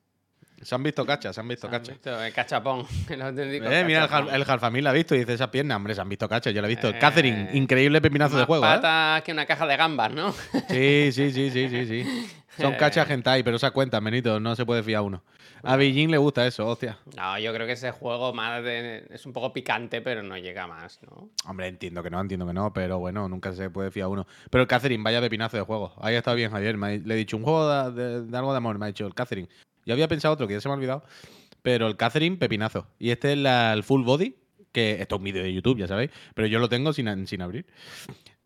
Se 0.62 0.74
han 0.74 0.82
visto 0.82 1.04
cachas, 1.04 1.34
se 1.34 1.40
han 1.40 1.48
visto 1.48 1.68
cachas. 1.68 1.96
el 2.06 2.32
cachapón. 2.32 2.86
El 3.10 3.20
auténtico 3.22 3.66
Eh, 3.66 3.84
mira, 3.84 4.04
el, 4.04 4.08
cachapón. 4.08 4.34
El 4.34 4.44
Jalfamil 4.44 4.84
la 4.84 4.90
ha 4.90 4.92
visto 4.94 5.14
y 5.14 5.18
dice 5.18 5.34
esa 5.34 5.50
pierna, 5.50 5.76
hombre, 5.76 5.94
se 5.94 6.00
han 6.00 6.08
visto 6.08 6.28
cachas, 6.28 6.54
yo 6.54 6.60
la 6.62 6.68
he 6.68 6.70
visto. 6.70 6.88
Eh, 6.88 6.98
Catherine, 6.98 7.50
increíble 7.52 8.00
pepinazo 8.00 8.38
de 8.38 8.44
juego, 8.44 8.64
¿eh? 8.64 8.68
patas 8.68 9.22
que 9.22 9.32
una 9.32 9.46
caja 9.46 9.66
de 9.66 9.76
gambas, 9.76 10.12
¿no? 10.12 10.32
Sí, 10.70 11.10
sí, 11.12 11.30
sí, 11.32 11.50
sí, 11.50 11.68
sí, 11.68 11.86
sí. 11.86 12.28
Son 12.56 12.74
cachas 12.74 13.10
hentai, 13.10 13.42
pero 13.42 13.56
esa 13.56 13.72
cuenta, 13.72 13.98
Benito, 14.00 14.38
no 14.38 14.54
se 14.54 14.64
puede 14.64 14.82
fiar 14.82 15.02
uno. 15.02 15.22
A 15.64 15.76
Beijing 15.76 16.08
le 16.10 16.18
gusta 16.18 16.46
eso, 16.46 16.66
hostia. 16.68 16.98
No, 17.16 17.38
yo 17.38 17.52
creo 17.52 17.66
que 17.66 17.72
ese 17.72 17.90
juego 17.90 18.32
más 18.32 18.62
de- 18.62 19.06
es 19.10 19.24
un 19.26 19.32
poco 19.32 19.52
picante, 19.52 20.00
pero 20.02 20.22
no 20.22 20.36
llega 20.38 20.66
más, 20.66 21.00
¿no? 21.02 21.30
Hombre, 21.48 21.66
entiendo 21.68 22.02
que 22.02 22.10
no, 22.10 22.20
entiendo 22.20 22.46
que 22.46 22.52
no, 22.52 22.72
pero 22.72 22.98
bueno, 22.98 23.28
nunca 23.28 23.52
se 23.54 23.70
puede 23.70 23.90
fiar 23.90 24.08
uno. 24.08 24.26
Pero 24.50 24.62
el 24.62 24.68
Catherine, 24.68 25.02
vaya 25.02 25.20
pepinazo 25.22 25.56
de 25.56 25.62
juego. 25.64 25.94
Ahí 26.00 26.14
ha 26.14 26.18
estado 26.18 26.36
bien, 26.36 26.50
Javier. 26.50 26.76
me 26.76 26.86
ha- 26.86 26.90
le 26.98 27.14
he 27.14 27.16
dicho 27.16 27.36
un 27.36 27.42
juego 27.44 27.90
de, 27.90 28.02
de- 28.02 28.22
de 28.26 28.36
algo 28.38 28.52
de 28.52 28.58
amor, 28.58 28.78
me 28.78 28.84
ha 28.84 28.88
dicho 28.88 29.06
el 29.06 29.14
Catherine. 29.14 29.48
Yo 29.86 29.94
había 29.94 30.08
pensado 30.08 30.34
otro 30.34 30.46
que 30.46 30.54
ya 30.54 30.60
se 30.60 30.68
me 30.68 30.72
ha 30.74 30.76
olvidado, 30.76 31.04
pero 31.62 31.86
el 31.86 31.96
Catherine, 31.96 32.36
pepinazo. 32.36 32.86
Y 32.98 33.10
este 33.10 33.32
es 33.32 33.38
la- 33.38 33.72
el 33.72 33.82
Full 33.82 34.04
Body, 34.04 34.36
que 34.72 35.00
esto 35.00 35.14
es 35.16 35.18
un 35.18 35.24
vídeo 35.24 35.42
de 35.42 35.52
YouTube, 35.52 35.78
ya 35.78 35.86
sabéis, 35.86 36.10
pero 36.34 36.46
yo 36.48 36.58
lo 36.58 36.68
tengo 36.68 36.92
sin, 36.92 37.26
sin 37.26 37.42
abrir. 37.42 37.66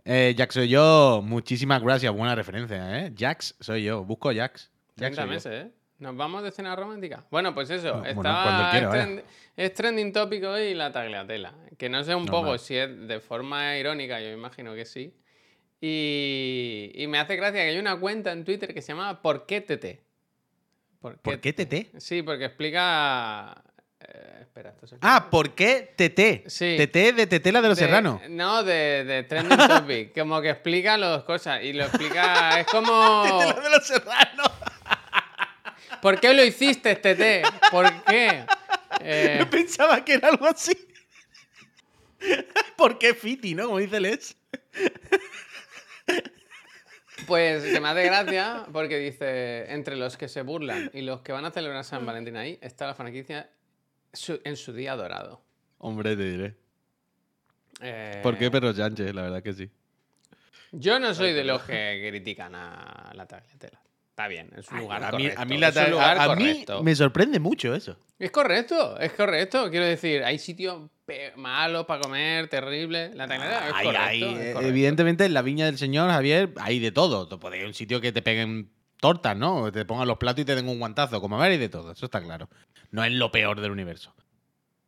Eh, 0.05 0.35
Jax 0.39 0.55
soy 0.55 0.69
yo, 0.69 1.21
muchísimas 1.25 1.83
gracias, 1.83 2.13
buena 2.15 2.35
referencia, 2.35 2.99
¿eh? 3.07 3.13
Jax 3.17 3.57
soy 3.61 3.85
yo, 3.85 4.05
busco 4.05 4.29
Jax. 4.35 4.71
Jax 4.99 5.17
30 5.17 5.17
soy 5.23 5.25
yo. 5.29 5.35
meses, 5.35 5.67
¿eh? 5.67 5.73
¿Nos 5.99 6.17
vamos 6.17 6.43
de 6.45 6.51
cena 6.53 6.77
romántica? 6.77 7.27
Bueno, 7.31 7.53
pues 7.55 7.69
eso. 7.71 8.05
Estaba- 8.05 8.71
quiera, 8.71 8.87
es, 8.87 8.89
vaya. 8.89 9.05
trend- 9.07 9.23
es 9.57 9.75
trending 9.75 10.13
topic 10.13 10.45
hoy 10.45 10.73
la 10.75 10.93
tagliatela. 10.93 11.55
Que 11.77 11.89
no 11.89 12.05
sé 12.05 12.15
un 12.15 12.25
poco 12.27 12.57
si 12.57 12.77
es 12.77 13.09
de 13.09 13.19
forma 13.21 13.77
irónica, 13.77 14.21
yo 14.21 14.31
imagino 14.31 14.75
que 14.77 14.85
sí. 14.85 15.13
Y, 15.81 16.93
y 16.95 17.07
me 17.07 17.19
hace 17.19 17.37
gracia 17.37 17.63
que 17.63 17.71
hay 17.71 17.79
una 17.79 17.99
cuenta 17.99 18.33
en 18.33 18.45
Twitter 18.45 18.73
que 18.75 18.83
se 18.83 18.93
llama 18.93 19.21
¿Por 19.23 19.47
qué 19.47 19.61
TT? 19.61 20.01
¿Por 21.01 21.19
¿Por 21.19 21.41
qué 21.41 21.53
TT? 21.53 21.99
Sí, 22.01 22.23
porque 22.23 22.47
explica... 22.47 23.63
eh, 24.01 24.39
espera, 24.43 24.71
esto 24.71 24.87
se 24.87 24.97
Ah, 25.01 25.29
¿por 25.31 25.55
qué 25.55 25.95
TT? 25.97 26.49
Sí. 26.51 26.77
TT 26.77 27.15
de 27.15 27.27
Tetela 27.29 27.63
de 27.63 27.69
los 27.69 27.79
de- 27.79 27.85
Serranos. 27.85 28.21
No, 28.29 28.65
de, 28.65 29.05
de 29.05 29.23
Trending 29.23 29.59
Topic. 29.69 30.13
como 30.19 30.41
que 30.41 30.51
explica 30.51 30.97
las 30.99 31.23
cosas. 31.25 31.63
Y 31.63 31.73
lo 31.73 31.85
explica. 31.85 32.59
Es 32.61 32.67
como. 32.71 33.23
Tetela 33.39 33.61
de 33.61 33.71
los 33.71 33.87
Serranos. 33.87 34.51
¿Por 36.03 36.21
qué 36.21 36.35
lo 36.35 36.45
hiciste, 36.45 36.95
TT? 36.97 37.71
¿Por 37.71 38.05
qué? 38.05 38.45
Eh, 39.01 39.37
Yo 39.39 39.49
pensaba 39.51 40.05
que 40.05 40.15
era 40.15 40.29
algo 40.29 40.47
así. 40.47 40.77
¿Por 42.77 42.99
qué 42.99 43.15
Fiti, 43.15 43.55
no? 43.55 43.67
Como 43.67 43.79
dice 43.79 44.01
Les. 44.01 44.37
Pues 47.29 47.63
que 47.63 47.79
me 47.81 47.89
hace 47.89 48.03
gracia 48.05 48.67
porque 48.73 48.99
dice: 48.99 49.73
entre 49.73 49.95
los 49.95 50.17
que 50.17 50.27
se 50.27 50.43
burlan 50.43 50.91
y 50.93 51.03
los 51.03 51.21
que 51.21 51.31
van 51.31 51.45
a 51.45 51.51
celebrar 51.53 51.85
San 51.85 52.05
Valentín 52.05 52.37
ahí 52.37 52.59
está 52.61 52.87
la 52.89 52.95
franquicia 52.95 53.49
su- 54.13 54.41
en 54.43 54.57
su 54.57 54.73
día 54.73 54.97
dorado. 54.97 55.41
Hombre, 55.79 56.17
te 56.17 56.25
diré. 56.25 56.57
Eh, 57.81 58.19
¿Por 58.25 58.37
qué 58.37 58.51
Perro 58.51 58.73
Sánchez? 58.73 59.15
La 59.15 59.23
verdad 59.23 59.43
que 59.43 59.53
sí. 59.53 59.71
Yo 60.73 60.99
no 60.99 61.15
soy 61.15 61.33
de 61.33 61.45
los 61.45 61.63
que 61.63 62.07
critican 62.11 62.55
a 62.57 63.13
la 63.15 63.27
tagliatela. 63.27 63.81
Está 64.19 64.27
bien, 64.27 64.51
es 64.57 64.69
un 64.73 64.79
lugar 64.81 65.05
a 65.05 65.13
mí, 65.13 65.23
correcto. 65.23 65.41
a 65.41 65.45
mí, 65.45 65.59
la 65.59 65.69
es 65.69 65.77
un 65.77 65.83
ta- 65.85 65.89
lugar 65.91 66.19
a- 66.19 66.25
a 66.25 66.35
mí 66.35 66.65
me 66.83 66.97
sorprende 66.97 67.39
mucho 67.39 67.73
eso. 67.73 67.97
Es 68.19 68.33
correcto, 68.33 68.99
es 68.99 69.13
correcto. 69.13 69.71
Quiero 69.71 69.87
decir, 69.87 70.25
hay 70.25 70.41
sitios 70.41 70.91
malos 71.37 71.87
para 71.87 72.01
comer, 72.01 72.49
terribles. 72.49 73.15
La 73.15 73.29
tagliatela 73.29 73.69
es 73.69 73.75
Ay, 73.77 73.85
correcto. 73.87 74.07
ay, 74.09 74.23
es 74.25 74.29
eh, 74.29 74.53
correcto. 74.55 74.61
evidentemente, 74.69 75.25
en 75.25 75.35
la 75.35 75.43
viña 75.43 75.67
del 75.67 75.79
señor 75.79 76.11
Javier 76.11 76.53
hay 76.61 76.81
de 76.81 76.91
todo. 76.91 77.29
A 77.31 77.67
un 77.67 77.75
sitio 77.75 78.01
que 78.01 78.11
te 78.11 78.21
peguen 78.21 78.73
tortas, 79.01 79.37
¿no? 79.37 79.71
Te 79.71 79.85
pongan 79.85 80.09
los 80.09 80.19
platos 80.19 80.43
y 80.43 80.45
te 80.45 80.57
den 80.57 80.69
un 80.69 80.81
guantazo. 80.81 81.21
Como 81.21 81.37
a 81.37 81.43
ver, 81.45 81.53
hay 81.53 81.59
de 81.59 81.69
todo. 81.69 81.93
Eso 81.93 82.07
está 82.07 82.21
claro. 82.21 82.49
No 82.91 83.05
es 83.05 83.13
lo 83.13 83.31
peor 83.31 83.61
del 83.61 83.71
universo. 83.71 84.17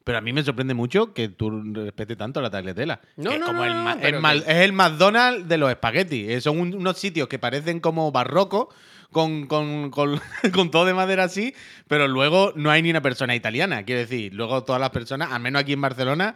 Pero 0.03 0.19
a 0.19 0.21
mí 0.23 0.33
me 0.33 0.43
sorprende 0.43 0.73
mucho 0.75 1.13
que 1.13 1.29
tú 1.29 1.63
respetes 1.75 2.17
tanto 2.17 2.41
la 2.41 2.51
tagliatela. 2.51 3.01
No, 3.17 3.31
Que 3.31 3.37
es 3.37 3.41
no, 3.41 3.47
como 3.47 3.59
no, 3.59 3.65
el 3.67 3.85
no, 3.85 4.01
que- 4.01 4.39
Es 4.39 4.57
el 4.57 4.73
McDonald's 4.73 5.47
de 5.49 5.59
los 5.59 5.71
espaguetis. 5.71 6.29
Eh, 6.31 6.41
Son 6.41 6.59
un- 6.59 6.75
unos 6.75 6.99
sitios 6.99 7.29
que 7.29 7.39
parecen 7.39 7.81
como 7.81 8.11
barrocos, 8.11 8.69
con, 9.13 9.47
con, 9.47 9.91
con- 9.91 10.21
con 10.55 10.71
todo 10.71 10.85
de 10.87 10.95
madera 10.95 11.25
así, 11.25 11.55
pero 11.89 12.09
luego 12.09 12.53
no 12.57 12.71
hay 12.71 12.81
ni 12.83 12.91
una 12.91 13.03
persona 13.03 13.35
italiana. 13.35 13.83
Quiero 13.85 14.01
decir, 14.01 14.33
luego 14.35 14.65
todas 14.65 14.81
las 14.81 14.91
personas, 14.91 15.33
al 15.33 15.41
menos 15.41 15.61
aquí 15.63 15.75
en 15.75 15.81
Barcelona, 15.83 16.35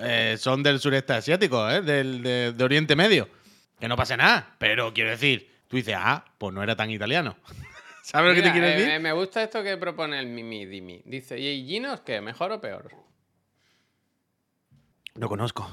eh, 0.00 0.36
son 0.38 0.62
del 0.62 0.80
sureste 0.80 1.12
asiático, 1.12 1.68
¿eh? 1.70 1.82
del, 1.82 2.22
de, 2.22 2.52
de 2.52 2.64
Oriente 2.64 2.96
Medio. 2.96 3.28
Que 3.80 3.86
no 3.88 3.96
pasa 3.96 4.16
nada. 4.16 4.54
Pero 4.58 4.94
quiero 4.94 5.10
decir, 5.10 5.50
tú 5.68 5.76
dices, 5.76 5.94
ah, 5.98 6.24
pues 6.38 6.54
no 6.54 6.62
era 6.62 6.74
tan 6.74 6.90
italiano. 6.90 7.36
¿Sabes 8.06 8.28
lo 8.30 8.34
que 8.34 8.42
te 8.42 8.52
quiero 8.52 8.66
eh, 8.66 8.70
decir? 8.76 8.88
eh, 8.90 8.98
me 8.98 9.12
gusta 9.12 9.42
esto 9.42 9.62
que 9.62 9.78
propone 9.78 10.18
el 10.18 10.26
Mimi 10.26 10.66
Dimi. 10.66 11.00
Dice, 11.06 11.38
¿y 11.38 11.66
Ginos 11.66 12.00
qué? 12.00 12.20
¿Mejor 12.20 12.52
o 12.52 12.60
peor? 12.60 12.90
Lo 15.14 15.28
conozco. 15.28 15.66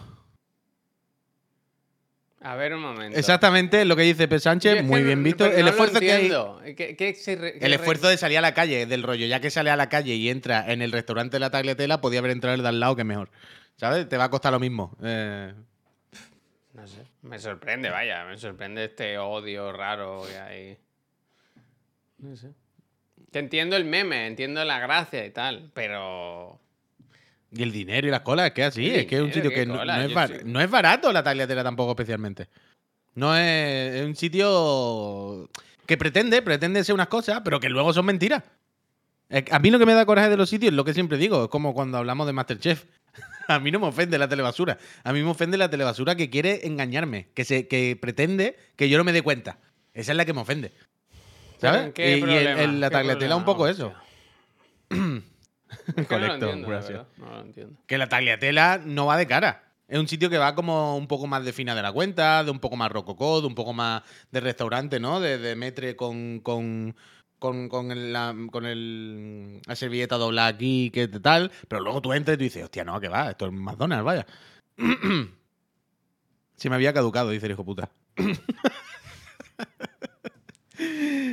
A 2.44 2.56
ver 2.56 2.74
un 2.74 2.82
momento. 2.82 3.20
Exactamente 3.20 3.84
lo 3.86 3.96
que 3.96 4.02
dice 4.04 4.28
P. 4.28 4.36
Yo 4.36 4.40
Sánchez, 4.40 4.72
es 4.72 4.78
que 4.78 4.84
muy 4.84 5.02
no- 5.02 5.06
bien 5.08 5.24
visto. 5.24 5.44
pero 5.44 5.56
El 5.58 5.60
no 5.60 5.66
lo 5.66 5.72
esfuerzo 5.72 6.00
que 6.00 6.12
hay. 6.12 6.22
entiendo. 6.28 6.62
¿Qué- 6.76 6.96
qué 6.96 7.14
se 7.16 7.36
re- 7.36 7.54
qué 7.60 7.66
El 7.66 7.72
re- 7.72 7.76
esfuerzo 7.76 8.08
de 8.08 8.18
salir 8.18 8.38
a 8.38 8.42
la 8.42 8.54
calle, 8.54 8.86
del 8.88 9.04
rollo, 9.04 9.26
ya 9.28 9.40
que 9.42 9.52
sale 9.52 9.70
a 9.70 9.76
la 9.76 9.90
calle 9.90 10.16
y 10.16 10.30
entra 10.30 10.72
en 10.72 10.82
el 10.82 10.92
restaurante 10.92 11.36
de 11.36 11.40
la 11.42 11.52
tagliatela, 11.52 12.02
podía 12.02 12.20
haber 12.20 12.32
entrado 12.32 12.56
el 12.56 12.62
de 12.64 12.70
al 12.70 12.80
lado, 12.80 12.96
que 12.96 13.02
es 13.02 13.06
mejor. 13.08 13.30
¿Sabes? 13.76 14.08
Te 14.10 14.18
va 14.18 14.24
a 14.26 14.30
costar 14.30 14.54
lo 14.54 14.60
mismo. 14.60 14.96
Eh, 15.04 15.54
No 16.74 16.88
sé. 16.88 17.04
Me 17.24 17.38
sorprende, 17.38 17.90
vaya. 17.90 18.24
Me 18.26 18.38
sorprende 18.38 18.86
este 18.86 19.18
odio 19.18 19.72
raro 19.74 20.24
que 20.28 20.38
hay. 20.40 20.78
No 22.22 22.36
sé. 22.36 22.50
Que 23.32 23.40
entiendo 23.40 23.76
el 23.76 23.86
meme, 23.86 24.28
entiendo 24.28 24.64
la 24.66 24.80
gracia 24.80 25.26
y 25.26 25.32
tal, 25.32 25.72
pero. 25.74 26.60
y 27.52 27.64
el 27.64 27.72
dinero 27.72 28.08
y 28.08 28.12
las 28.12 28.22
colas, 28.22 28.48
es 28.48 28.54
que 28.54 28.64
así, 28.64 28.84
¿Qué 28.86 29.00
es 29.02 29.06
que 29.08 29.16
es 29.18 29.22
un 29.22 29.34
sitio 29.34 29.50
¿Qué 29.50 29.56
que 29.58 29.66
no, 29.66 29.82
es 29.82 30.14
bar- 30.14 30.46
no 30.46 30.60
es 30.62 30.70
barato 30.70 31.12
la 31.12 31.24
tagliatela 31.24 31.64
tampoco 31.64 31.92
especialmente. 31.92 32.48
No 33.16 33.36
es, 33.36 33.96
es 33.96 34.06
un 34.06 34.16
sitio 34.16 35.50
que 35.86 35.98
pretende, 35.98 36.42
pretende 36.42 36.84
ser 36.84 36.96
unas 36.96 37.08
cosas, 37.08 37.42
pero 37.44 37.60
que 37.60 37.70
luego 37.70 37.94
son 37.94 38.06
mentiras. 38.06 38.44
A 39.50 39.60
mí 39.60 39.72
lo 39.72 39.80
que 39.80 39.86
me 39.86 39.94
da 39.94 40.06
coraje 40.06 40.30
de 40.30 40.36
los 40.38 40.50
sitios 40.50 40.72
es 40.72 40.76
lo 40.76 40.84
que 40.84 40.94
siempre 40.94 41.18
digo, 41.18 41.46
es 41.46 41.50
como 41.50 41.74
cuando 41.74 41.98
hablamos 41.98 42.28
de 42.28 42.34
Masterchef. 42.34 42.86
A 43.48 43.60
mí 43.60 43.72
no 43.72 43.80
me 43.80 43.88
ofende 43.88 44.18
la 44.18 44.28
telebasura. 44.30 44.78
A 45.04 45.12
mí 45.14 45.22
me 45.24 45.30
ofende 45.30 45.58
la 45.58 45.70
telebasura 45.70 46.16
que 46.16 46.30
quiere 46.30 46.66
engañarme, 46.68 47.30
que, 47.34 47.44
se, 47.46 47.68
que 47.68 47.98
pretende 48.00 48.58
que 48.76 48.88
yo 48.90 48.98
no 48.98 49.04
me 49.04 49.12
dé 49.14 49.22
cuenta. 49.22 49.58
Esa 49.94 50.12
es 50.12 50.18
la 50.18 50.26
que 50.26 50.34
me 50.34 50.42
ofende. 50.42 50.72
¿Sabes? 51.62 51.82
¿en 51.86 51.94
qué 51.94 52.18
y 52.18 52.20
y 52.20 52.24
el- 52.24 52.48
el- 52.48 52.80
la 52.82 52.90
¿Qué 52.90 52.94
tagliatela 52.96 53.36
un 53.36 53.46
poco 53.46 53.68
eso. 53.68 53.94
Es 54.90 54.98
que 54.98 55.92
no 55.96 56.02
lo 56.02 56.08
Correcto, 56.08 56.34
entiendo, 56.48 56.68
la 56.70 56.74
gracias. 56.78 57.06
no 57.18 57.26
lo 57.32 57.42
entiendo. 57.42 57.80
Que 57.88 57.98
la 57.98 58.10
tagliatela 58.10 58.82
no 58.84 59.06
va 59.06 59.16
de 59.18 59.26
cara. 59.26 59.64
Es 59.88 59.98
un 60.00 60.08
sitio 60.08 60.30
que 60.30 60.38
va 60.38 60.54
como 60.56 60.96
un 60.98 61.08
poco 61.08 61.28
más 61.28 61.44
de 61.46 61.54
fina 61.54 61.74
de 61.76 61.82
la 61.82 61.92
cuenta, 61.92 62.44
de 62.44 62.52
un 62.52 62.60
poco 62.60 62.76
más 62.78 62.92
rococó, 62.92 63.42
de 63.42 63.48
un 63.48 63.56
poco 63.56 63.74
más 63.74 64.04
de 64.32 64.40
restaurante, 64.42 65.00
¿no? 65.00 65.20
De, 65.20 65.38
de 65.38 65.56
metre 65.56 65.96
con, 65.96 66.40
con, 66.42 66.96
con, 67.40 67.68
con 67.70 67.92
el, 67.92 68.12
la, 68.14 68.36
con 68.52 68.66
el, 68.66 69.62
la 69.66 69.76
servilleta 69.76 70.18
doblada 70.18 70.48
aquí, 70.50 70.92
que 70.92 71.08
tal. 71.08 71.52
Pero 71.68 71.82
luego 71.82 72.02
tú 72.02 72.14
entras 72.14 72.36
y 72.36 72.38
tú 72.38 72.44
dices, 72.44 72.64
hostia, 72.64 72.84
no, 72.86 73.00
que 73.02 73.08
va, 73.10 73.32
esto 73.32 73.48
es 73.48 73.52
McDonald's, 73.54 74.06
vaya. 74.06 74.26
Se 76.58 76.70
me 76.70 76.76
había 76.76 76.94
caducado, 76.94 77.30
dice 77.32 77.46
el 77.48 77.54
hijo 77.54 77.66
puta. 77.66 77.90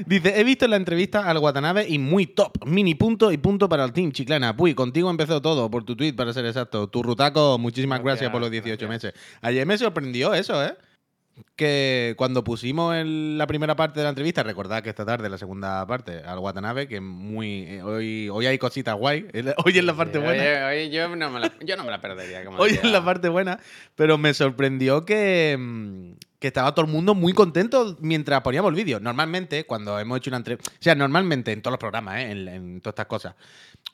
Dice, 0.06 0.40
he 0.40 0.44
visto 0.44 0.66
la 0.68 0.76
entrevista 0.76 1.28
al 1.28 1.38
Watanabe 1.38 1.86
y 1.88 1.98
muy 1.98 2.26
top. 2.26 2.64
Mini 2.66 2.94
punto 2.94 3.32
y 3.32 3.38
punto 3.38 3.68
para 3.68 3.84
el 3.84 3.92
team 3.92 4.12
Chiclana. 4.12 4.56
Puy, 4.56 4.74
contigo 4.74 5.10
empezó 5.10 5.42
todo, 5.42 5.70
por 5.70 5.84
tu 5.84 5.96
tweet, 5.96 6.14
para 6.14 6.32
ser 6.32 6.46
exacto. 6.46 6.88
Tu 6.88 7.02
rutaco, 7.02 7.58
muchísimas 7.58 7.98
gracias, 8.02 8.30
Gracias, 8.30 8.32
por 8.32 8.40
los 8.40 8.50
18 8.50 8.86
gracias. 8.86 9.12
meses. 9.14 9.20
Ayer 9.42 9.66
me 9.66 9.76
sorprendió 9.76 10.34
eso, 10.34 10.64
¿eh? 10.64 10.76
Que 11.56 12.14
cuando 12.16 12.44
pusimos 12.44 12.94
el- 12.96 13.36
la 13.38 13.46
primera 13.46 13.74
parte 13.76 14.00
de 14.00 14.04
la 14.04 14.10
entrevista, 14.10 14.42
recordad 14.42 14.82
que 14.82 14.90
esta 14.90 15.04
tarde 15.04 15.28
la 15.28 15.38
segunda 15.38 15.86
parte 15.86 16.18
al 16.24 16.38
Watanabe, 16.38 16.88
que 16.88 17.00
muy 17.00 17.62
eh, 17.64 17.82
hoy, 17.82 18.28
hoy 18.28 18.46
hay 18.46 18.58
cositas 18.58 18.94
guay. 18.96 19.26
Hoy 19.64 19.78
es 19.78 19.84
la 19.84 19.94
parte 19.94 20.18
Sí, 20.18 20.24
buena. 20.24 20.66
Oye, 20.68 20.90
yo, 20.90 21.08
no 21.16 21.30
me 21.30 21.40
la, 21.40 21.52
yo 21.64 21.76
no 21.76 21.84
me 21.84 21.90
la 21.90 22.00
perdería. 22.00 22.44
Como 22.44 22.58
Hoy 22.58 22.70
es 22.72 22.84
la 22.84 23.04
parte 23.04 23.28
buena, 23.28 23.58
pero 23.94 24.18
me 24.18 24.32
sorprendió 24.34 25.04
que, 25.04 25.56
mm, 25.58 26.12
que 26.38 26.46
estaba 26.48 26.72
todo 26.74 26.86
el 26.86 26.92
mundo 26.92 27.14
muy 27.14 27.32
contento 27.32 27.96
mientras 28.00 28.40
poníamos 28.42 28.70
el 28.70 28.76
vídeo. 28.76 29.00
Normalmente, 29.00 29.64
cuando 29.64 29.98
hemos 29.98 30.18
hecho 30.18 30.30
una 30.30 30.36
entrevista, 30.38 30.70
o 30.70 30.82
sea, 30.82 30.94
normalmente 30.94 31.52
en 31.52 31.62
todos 31.62 31.72
los 31.72 31.80
programas, 31.80 32.18
¿eh? 32.18 32.30
en, 32.30 32.48
en 32.48 32.80
todas 32.80 32.92
estas 32.92 33.06
cosas, 33.06 33.34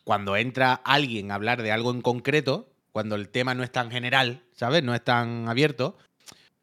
cuando 0.05 0.37
entra 0.37 0.75
alguien 0.85 1.31
a 1.31 1.37
hablar 1.37 1.63
de 1.63 1.73
algo 1.73 1.91
en 1.91 2.03
concreto, 2.03 2.69
cuando 2.93 3.17
el 3.17 3.29
tema 3.29 3.55
no 3.55 3.63
es 3.65 3.73
tan 3.73 3.91
general, 3.91 4.43
¿sabes? 4.53 4.83
No 4.85 4.95
es 4.95 5.03
tan 5.03 5.49
abierto, 5.49 5.97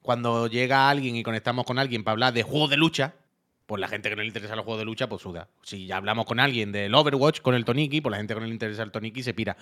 cuando 0.01 0.48
llega 0.48 0.89
alguien 0.89 1.15
y 1.15 1.24
conectamos 1.24 1.65
con 1.65 1.79
alguien 1.79 2.03
para 2.03 2.13
hablar 2.13 2.34
de 2.34 2.43
juegos 2.43 2.70
de 2.70 2.77
lucha, 2.77 3.13
pues 3.72 3.79
la 3.79 3.88
gente 3.88 4.10
que 4.10 4.17
no 4.17 4.22
le 4.22 4.27
interesa 4.27 4.53
los 4.55 4.65
juegos 4.65 4.81
de 4.81 4.86
lucha, 4.86 5.08
pues 5.08 5.22
suda. 5.22 5.48
Si 5.63 5.86
ya 5.86 5.96
hablamos 5.96 6.25
con 6.25 6.41
alguien 6.41 6.74
del 6.74 6.93
Overwatch, 6.93 7.39
con 7.39 7.55
el 7.55 7.63
Toniki, 7.63 8.01
pues 8.01 8.12
la 8.12 8.17
gente 8.17 8.34
que 8.34 8.39
no 8.41 8.46
le 8.46 8.51
interesa 8.51 8.84
el 8.84 8.91
Toniki 8.91 9.24
se 9.24 9.34
pira. 9.34 9.55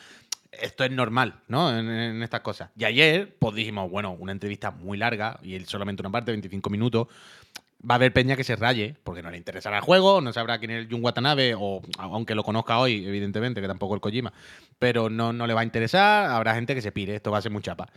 Esto 0.52 0.84
es 0.84 0.90
normal, 0.90 1.36
¿no? 1.48 1.78
En, 1.78 2.24
estas 2.24 2.42
cosas. 2.42 2.72
Y 2.76 2.86
ayer, 2.86 3.36
pues 3.38 3.54
dijimos, 3.54 3.88
bueno, 3.92 4.14
una 4.14 4.32
entrevista 4.32 4.72
muy 4.72 4.98
larga 4.98 5.40
y 5.44 5.54
él 5.54 5.68
solamente 5.68 6.02
una 6.02 6.10
parte, 6.10 6.32
25 6.32 6.72
minutos. 6.72 7.08
Va 7.88 7.94
a 7.94 7.98
haber 7.98 8.12
peña 8.12 8.36
que 8.36 8.44
se 8.44 8.56
raye, 8.56 8.96
porque 9.04 9.22
no 9.22 9.30
le 9.30 9.38
interesará 9.38 9.78
el 9.78 9.84
juego, 9.84 10.22
no 10.22 10.34
sabrá 10.34 10.58
quién 10.58 10.72
es 10.72 10.80
el 10.80 10.92
Jun 10.92 11.04
Watanabe, 11.04 11.54
o 11.56 11.82
aunque 12.00 12.34
lo 12.34 12.44
conozca 12.44 12.80
hoy, 12.80 13.06
evidentemente, 13.06 13.62
que 13.62 13.68
tampoco 13.68 13.94
el 13.94 14.02
Kojima, 14.02 14.34
pero 14.80 15.12
no, 15.12 15.34
no 15.34 15.46
le 15.46 15.54
va 15.54 15.62
a 15.62 15.64
interesar, 15.64 16.32
habrá 16.32 16.56
gente 16.56 16.74
que 16.74 16.82
se 16.82 16.92
pire, 16.92 17.16
esto 17.16 17.30
va 17.30 17.38
a 17.38 17.42
ser 17.42 17.52
muy 17.52 17.62
chapa. 17.62 17.88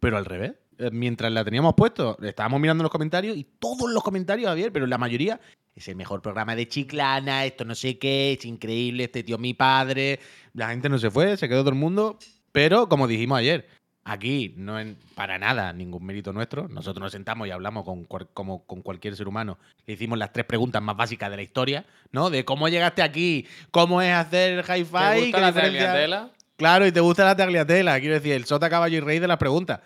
Pero 0.00 0.16
al 0.16 0.24
revés, 0.24 0.54
eh, 0.78 0.90
mientras 0.92 1.32
la 1.32 1.44
teníamos 1.44 1.74
puesto, 1.74 2.18
estábamos 2.22 2.60
mirando 2.60 2.82
los 2.82 2.92
comentarios 2.92 3.36
y 3.36 3.44
todos 3.44 3.90
los 3.90 4.02
comentarios, 4.02 4.48
Javier, 4.48 4.72
pero 4.72 4.86
la 4.86 4.98
mayoría, 4.98 5.40
es 5.74 5.88
el 5.88 5.96
mejor 5.96 6.22
programa 6.22 6.56
de 6.56 6.68
Chiclana, 6.68 7.44
esto 7.44 7.64
no 7.64 7.74
sé 7.74 7.98
qué, 7.98 8.32
es 8.32 8.44
increíble, 8.44 9.04
este 9.04 9.22
tío 9.22 9.36
es 9.36 9.40
mi 9.40 9.54
padre. 9.54 10.20
La 10.54 10.68
gente 10.68 10.88
no 10.88 10.98
se 10.98 11.10
fue, 11.10 11.36
se 11.36 11.48
quedó 11.48 11.60
todo 11.60 11.70
el 11.70 11.76
mundo, 11.76 12.18
pero 12.52 12.88
como 12.88 13.06
dijimos 13.06 13.38
ayer, 13.38 13.68
aquí 14.04 14.54
no 14.56 14.78
es 14.78 14.96
para 15.14 15.38
nada 15.38 15.72
ningún 15.72 16.04
mérito 16.06 16.32
nuestro. 16.32 16.68
Nosotros 16.68 17.02
nos 17.02 17.12
sentamos 17.12 17.46
y 17.46 17.50
hablamos 17.50 17.84
con, 17.84 18.04
como 18.32 18.64
con 18.64 18.80
cualquier 18.82 19.16
ser 19.16 19.28
humano. 19.28 19.58
Le 19.84 19.94
hicimos 19.94 20.18
las 20.18 20.32
tres 20.32 20.46
preguntas 20.46 20.80
más 20.82 20.96
básicas 20.96 21.30
de 21.30 21.36
la 21.36 21.42
historia, 21.42 21.84
¿no? 22.12 22.30
De 22.30 22.44
cómo 22.44 22.68
llegaste 22.68 23.02
aquí, 23.02 23.46
cómo 23.70 24.00
es 24.00 24.12
hacer 24.12 24.64
¿Te 24.64 24.78
hi-fi, 24.78 25.30
gusta 25.30 25.52
qué 25.52 26.08
la? 26.08 26.30
Claro, 26.56 26.86
y 26.86 26.92
te 26.92 27.00
gusta 27.00 27.24
la 27.24 27.36
tagliatela, 27.36 27.98
quiero 28.00 28.14
decir, 28.14 28.32
el 28.32 28.44
sota, 28.44 28.70
caballo 28.70 28.96
y 28.96 29.00
rey 29.00 29.18
de 29.18 29.28
las 29.28 29.36
preguntas. 29.36 29.80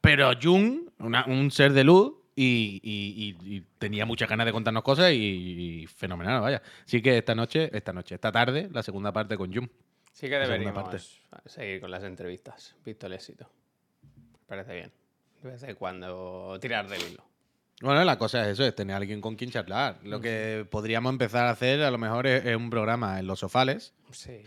Pero 0.00 0.30
Jung, 0.40 0.88
una- 0.98 1.24
un 1.26 1.50
ser 1.50 1.72
de 1.72 1.84
luz, 1.84 2.14
y, 2.34 2.80
y- 2.84 3.36
y- 3.44 3.56
y 3.56 3.60
tenía 3.78 4.06
muchas 4.06 4.28
ganas 4.28 4.46
de 4.46 4.52
contarnos 4.52 4.84
cosas 4.84 5.12
y, 5.12 5.86
fenomenal, 5.88 6.40
vaya. 6.40 6.62
Así 6.86 7.02
que 7.02 7.18
esta 7.18 7.34
noche, 7.34 7.68
esta 7.76 7.92
noche, 7.92 8.14
esta 8.14 8.30
tarde, 8.30 8.68
la 8.72 8.82
segunda 8.84 9.12
parte 9.12 9.36
con 9.36 9.52
Jung. 9.52 9.68
Sí 10.12 10.28
que 10.28 10.36
deberíamos 10.36 10.82
parte. 10.84 10.98
seguir 11.46 11.80
con 11.80 11.90
las 11.90 12.04
entrevistas, 12.04 12.76
visto 12.84 13.06
el 13.06 13.12
éxito. 13.14 13.50
Parece 14.46 14.72
bien. 14.74 14.92
De 15.42 15.50
vez 15.50 15.62
en 15.64 15.74
cuando 15.74 16.58
tirar 16.60 16.88
del 16.88 17.00
hilo. 17.02 17.24
Bueno, 17.80 18.02
la 18.04 18.18
cosa 18.18 18.42
es 18.42 18.48
eso, 18.54 18.64
es 18.64 18.74
tener 18.74 18.94
a 18.94 18.96
alguien 18.96 19.20
con 19.20 19.36
quien 19.36 19.50
charlar. 19.50 19.98
Lo 20.04 20.20
que 20.20 20.66
podríamos 20.70 21.10
empezar 21.12 21.46
a 21.46 21.50
hacer 21.50 21.82
a 21.82 21.90
lo 21.90 21.98
mejor 21.98 22.26
es, 22.26 22.44
es 22.44 22.56
un 22.56 22.70
programa 22.70 23.18
en 23.20 23.26
los 23.26 23.38
sofales, 23.40 23.94
Sí, 24.10 24.40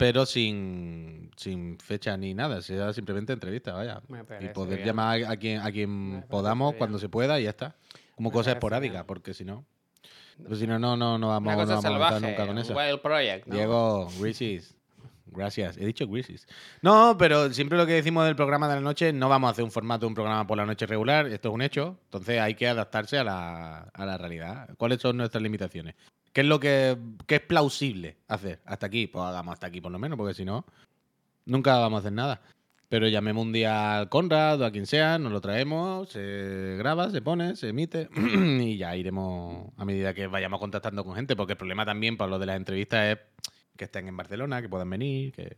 pero 0.00 0.24
sin, 0.24 1.30
sin 1.36 1.78
fecha 1.78 2.16
ni 2.16 2.32
nada, 2.32 2.62
sea 2.62 2.90
simplemente 2.94 3.34
entrevista, 3.34 3.74
vaya. 3.74 4.00
Y 4.40 4.48
poder 4.48 4.76
bien. 4.76 4.86
llamar 4.86 5.24
a 5.24 5.36
quien, 5.36 5.60
a 5.60 5.70
quien 5.70 6.24
podamos 6.26 6.70
bien. 6.70 6.78
cuando 6.78 6.98
se 6.98 7.10
pueda 7.10 7.38
y 7.38 7.42
ya 7.44 7.50
está. 7.50 7.76
Como 8.16 8.32
cosa 8.32 8.52
esporádica, 8.52 8.94
bien. 8.94 9.06
porque 9.06 9.34
si 9.34 9.44
no. 9.44 9.66
Pues 10.48 10.58
si 10.58 10.66
no, 10.66 10.78
no, 10.78 10.96
no, 10.96 11.18
no 11.18 11.28
vamos, 11.28 11.54
no 11.54 11.74
a 11.74 11.82
salvaje, 11.82 12.18
nunca 12.18 12.46
con 12.46 12.56
eso. 12.56 12.74
wild 12.74 13.02
project, 13.02 13.46
¿no? 13.46 13.54
Diego, 13.54 14.08
Grisis. 14.18 14.74
Gracias. 15.26 15.76
He 15.76 15.84
dicho 15.84 16.08
Grisis. 16.08 16.46
No, 16.80 17.16
pero 17.18 17.52
siempre 17.52 17.76
lo 17.76 17.84
que 17.84 17.92
decimos 17.92 18.24
del 18.24 18.36
programa 18.36 18.70
de 18.70 18.76
la 18.76 18.80
noche, 18.80 19.12
no 19.12 19.28
vamos 19.28 19.48
a 19.48 19.50
hacer 19.50 19.64
un 19.64 19.70
formato 19.70 20.06
de 20.06 20.06
un 20.06 20.14
programa 20.14 20.46
por 20.46 20.56
la 20.56 20.64
noche 20.64 20.86
regular. 20.86 21.26
Esto 21.26 21.50
es 21.50 21.54
un 21.54 21.60
hecho. 21.60 21.98
Entonces 22.04 22.40
hay 22.40 22.54
que 22.54 22.66
adaptarse 22.66 23.18
a 23.18 23.24
la, 23.24 23.80
a 23.92 24.06
la 24.06 24.16
realidad. 24.16 24.70
¿Cuáles 24.78 25.02
son 25.02 25.18
nuestras 25.18 25.42
limitaciones? 25.42 25.94
¿Qué 26.32 26.42
es 26.42 26.46
lo 26.46 26.60
que, 26.60 26.96
qué 27.26 27.36
es 27.36 27.40
plausible 27.40 28.18
hacer? 28.28 28.60
Hasta 28.64 28.86
aquí, 28.86 29.06
pues 29.06 29.24
hagamos 29.24 29.54
hasta 29.54 29.66
aquí 29.66 29.80
por 29.80 29.90
lo 29.90 29.98
menos, 29.98 30.16
porque 30.16 30.34
si 30.34 30.44
no, 30.44 30.64
nunca 31.44 31.78
vamos 31.78 31.98
a 31.98 32.00
hacer 32.00 32.12
nada. 32.12 32.40
Pero 32.88 33.06
llamemos 33.08 33.44
un 33.44 33.52
día 33.52 33.98
al 33.98 34.08
Conrad 34.08 34.60
o 34.60 34.64
a 34.64 34.72
quien 34.72 34.86
sea, 34.86 35.18
nos 35.18 35.32
lo 35.32 35.40
traemos, 35.40 36.08
se 36.08 36.76
graba, 36.76 37.10
se 37.10 37.22
pone, 37.22 37.54
se 37.56 37.68
emite 37.68 38.08
y 38.16 38.76
ya 38.76 38.96
iremos 38.96 39.72
a 39.76 39.84
medida 39.84 40.12
que 40.14 40.26
vayamos 40.26 40.58
contactando 40.58 41.04
con 41.04 41.14
gente, 41.14 41.36
porque 41.36 41.52
el 41.52 41.58
problema 41.58 41.84
también 41.84 42.16
para 42.16 42.30
lo 42.30 42.38
de 42.38 42.46
las 42.46 42.56
entrevistas 42.56 43.06
es 43.06 43.18
que 43.76 43.84
estén 43.84 44.08
en 44.08 44.16
Barcelona, 44.16 44.60
que 44.60 44.68
puedan 44.68 44.90
venir, 44.90 45.32
que... 45.32 45.56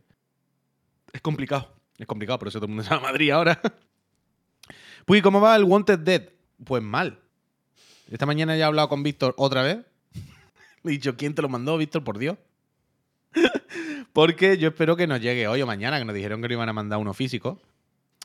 Es 1.11 1.21
complicado, 1.21 1.73
es 1.97 2.07
complicado, 2.07 2.39
por 2.39 2.47
eso 2.47 2.59
todo 2.59 2.65
el 2.65 2.69
mundo 2.69 2.83
se 2.83 2.89
va 2.89 2.97
a 2.97 3.01
Madrid 3.01 3.31
ahora. 3.31 3.59
Pues, 5.05 5.21
¿cómo 5.21 5.41
va 5.41 5.57
el 5.57 5.65
Wanted 5.65 5.99
Dead? 5.99 6.29
Pues 6.63 6.81
mal. 6.81 7.19
Esta 8.09 8.25
mañana 8.25 8.55
ya 8.55 8.63
he 8.63 8.67
hablado 8.67 8.87
con 8.87 9.03
Víctor 9.03 9.33
otra 9.37 9.61
vez. 9.61 9.79
Dicho, 10.91 11.15
¿quién 11.15 11.33
te 11.33 11.41
lo 11.41 11.49
mandó, 11.49 11.77
Víctor? 11.77 12.03
Por 12.03 12.17
Dios. 12.17 12.37
Porque 14.13 14.57
yo 14.57 14.69
espero 14.69 14.95
que 14.95 15.07
nos 15.07 15.21
llegue 15.21 15.47
hoy 15.47 15.61
o 15.61 15.65
mañana, 15.65 15.97
que 15.97 16.05
nos 16.05 16.15
dijeron 16.15 16.41
que 16.41 16.47
nos 16.47 16.55
iban 16.55 16.69
a 16.69 16.73
mandar 16.73 16.99
uno 16.99 17.13
físico. 17.13 17.61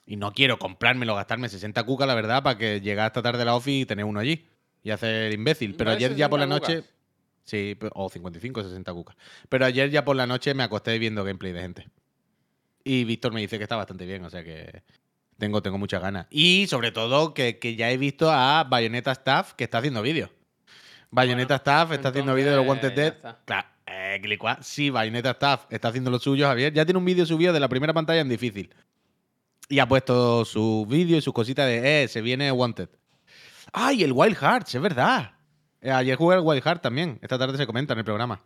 Y 0.06 0.16
no 0.16 0.32
quiero 0.32 0.58
comprármelo, 0.58 1.14
gastarme 1.14 1.48
60 1.48 1.82
cucas, 1.84 2.08
la 2.08 2.14
verdad, 2.14 2.42
para 2.42 2.58
que 2.58 2.80
llegue 2.80 3.04
esta 3.04 3.22
tarde 3.22 3.42
a 3.42 3.44
la 3.44 3.54
office 3.54 3.80
y 3.80 3.86
tener 3.86 4.04
uno 4.04 4.20
allí. 4.20 4.46
Y 4.82 4.90
hacer 4.90 5.32
imbécil. 5.32 5.74
Pero 5.74 5.90
¿Vale 5.90 6.04
ayer 6.04 6.16
ya 6.16 6.28
por 6.28 6.40
la 6.40 6.46
60 6.46 6.60
noche. 6.60 6.82
cucas? 6.82 6.94
Sí, 7.44 7.78
o 7.94 8.08
55 8.10 8.62
60 8.62 8.92
cucas. 8.92 9.16
Pero 9.48 9.64
ayer 9.64 9.90
ya 9.90 10.04
por 10.04 10.16
la 10.16 10.26
noche 10.26 10.52
me 10.54 10.62
acosté 10.62 10.98
viendo 10.98 11.24
gameplay 11.24 11.52
de 11.52 11.60
gente. 11.60 11.88
Y 12.84 13.04
Víctor 13.04 13.32
me 13.32 13.40
dice 13.40 13.58
que 13.58 13.64
está 13.64 13.76
bastante 13.76 14.06
bien, 14.06 14.24
o 14.24 14.30
sea 14.30 14.44
que 14.44 14.82
tengo, 15.38 15.62
tengo 15.62 15.78
muchas 15.78 16.00
ganas. 16.00 16.26
Y 16.30 16.66
sobre 16.68 16.90
todo 16.90 17.34
que, 17.34 17.58
que 17.58 17.76
ya 17.76 17.90
he 17.90 17.96
visto 17.96 18.30
a 18.30 18.64
Bayonetta 18.64 19.12
Staff 19.12 19.54
que 19.54 19.64
está 19.64 19.78
haciendo 19.78 20.02
vídeos. 20.02 20.30
Bayonetta 21.10 21.56
Staff 21.56 21.92
está 21.92 22.08
haciendo 22.08 22.34
vídeos 22.34 22.52
de 22.52 22.56
los 22.56 22.66
Wanted 22.66 22.92
Dead. 22.92 23.14
Claro, 23.44 23.68
eh, 23.86 24.20
sí, 24.60 24.90
Bayonetta 24.90 25.30
Staff 25.30 25.66
está 25.70 25.88
haciendo 25.88 26.10
lo 26.10 26.18
suyo, 26.18 26.46
Javier. 26.46 26.72
Ya 26.72 26.84
tiene 26.84 26.98
un 26.98 27.04
vídeo 27.04 27.24
subido 27.24 27.52
de 27.52 27.60
la 27.60 27.68
primera 27.68 27.94
pantalla 27.94 28.20
en 28.20 28.28
difícil. 28.28 28.74
Y 29.68 29.78
ha 29.78 29.88
puesto 29.88 30.44
su 30.44 30.86
vídeo 30.88 31.16
y 31.16 31.20
sus 31.20 31.32
cositas 31.32 31.66
de, 31.66 32.04
eh, 32.04 32.08
se 32.08 32.20
viene 32.20 32.50
Wanted. 32.52 32.88
¡Ay, 33.72 34.02
el 34.02 34.12
Wild 34.12 34.36
Hearts! 34.36 34.74
Es 34.74 34.80
verdad. 34.80 35.32
Eh, 35.80 35.90
ayer 35.90 36.16
jugué 36.16 36.36
al 36.36 36.42
Wild 36.42 36.62
Heart 36.62 36.82
también. 36.82 37.18
Esta 37.22 37.38
tarde 37.38 37.56
se 37.56 37.66
comenta 37.66 37.92
en 37.92 37.98
el 38.00 38.04
programa. 38.04 38.42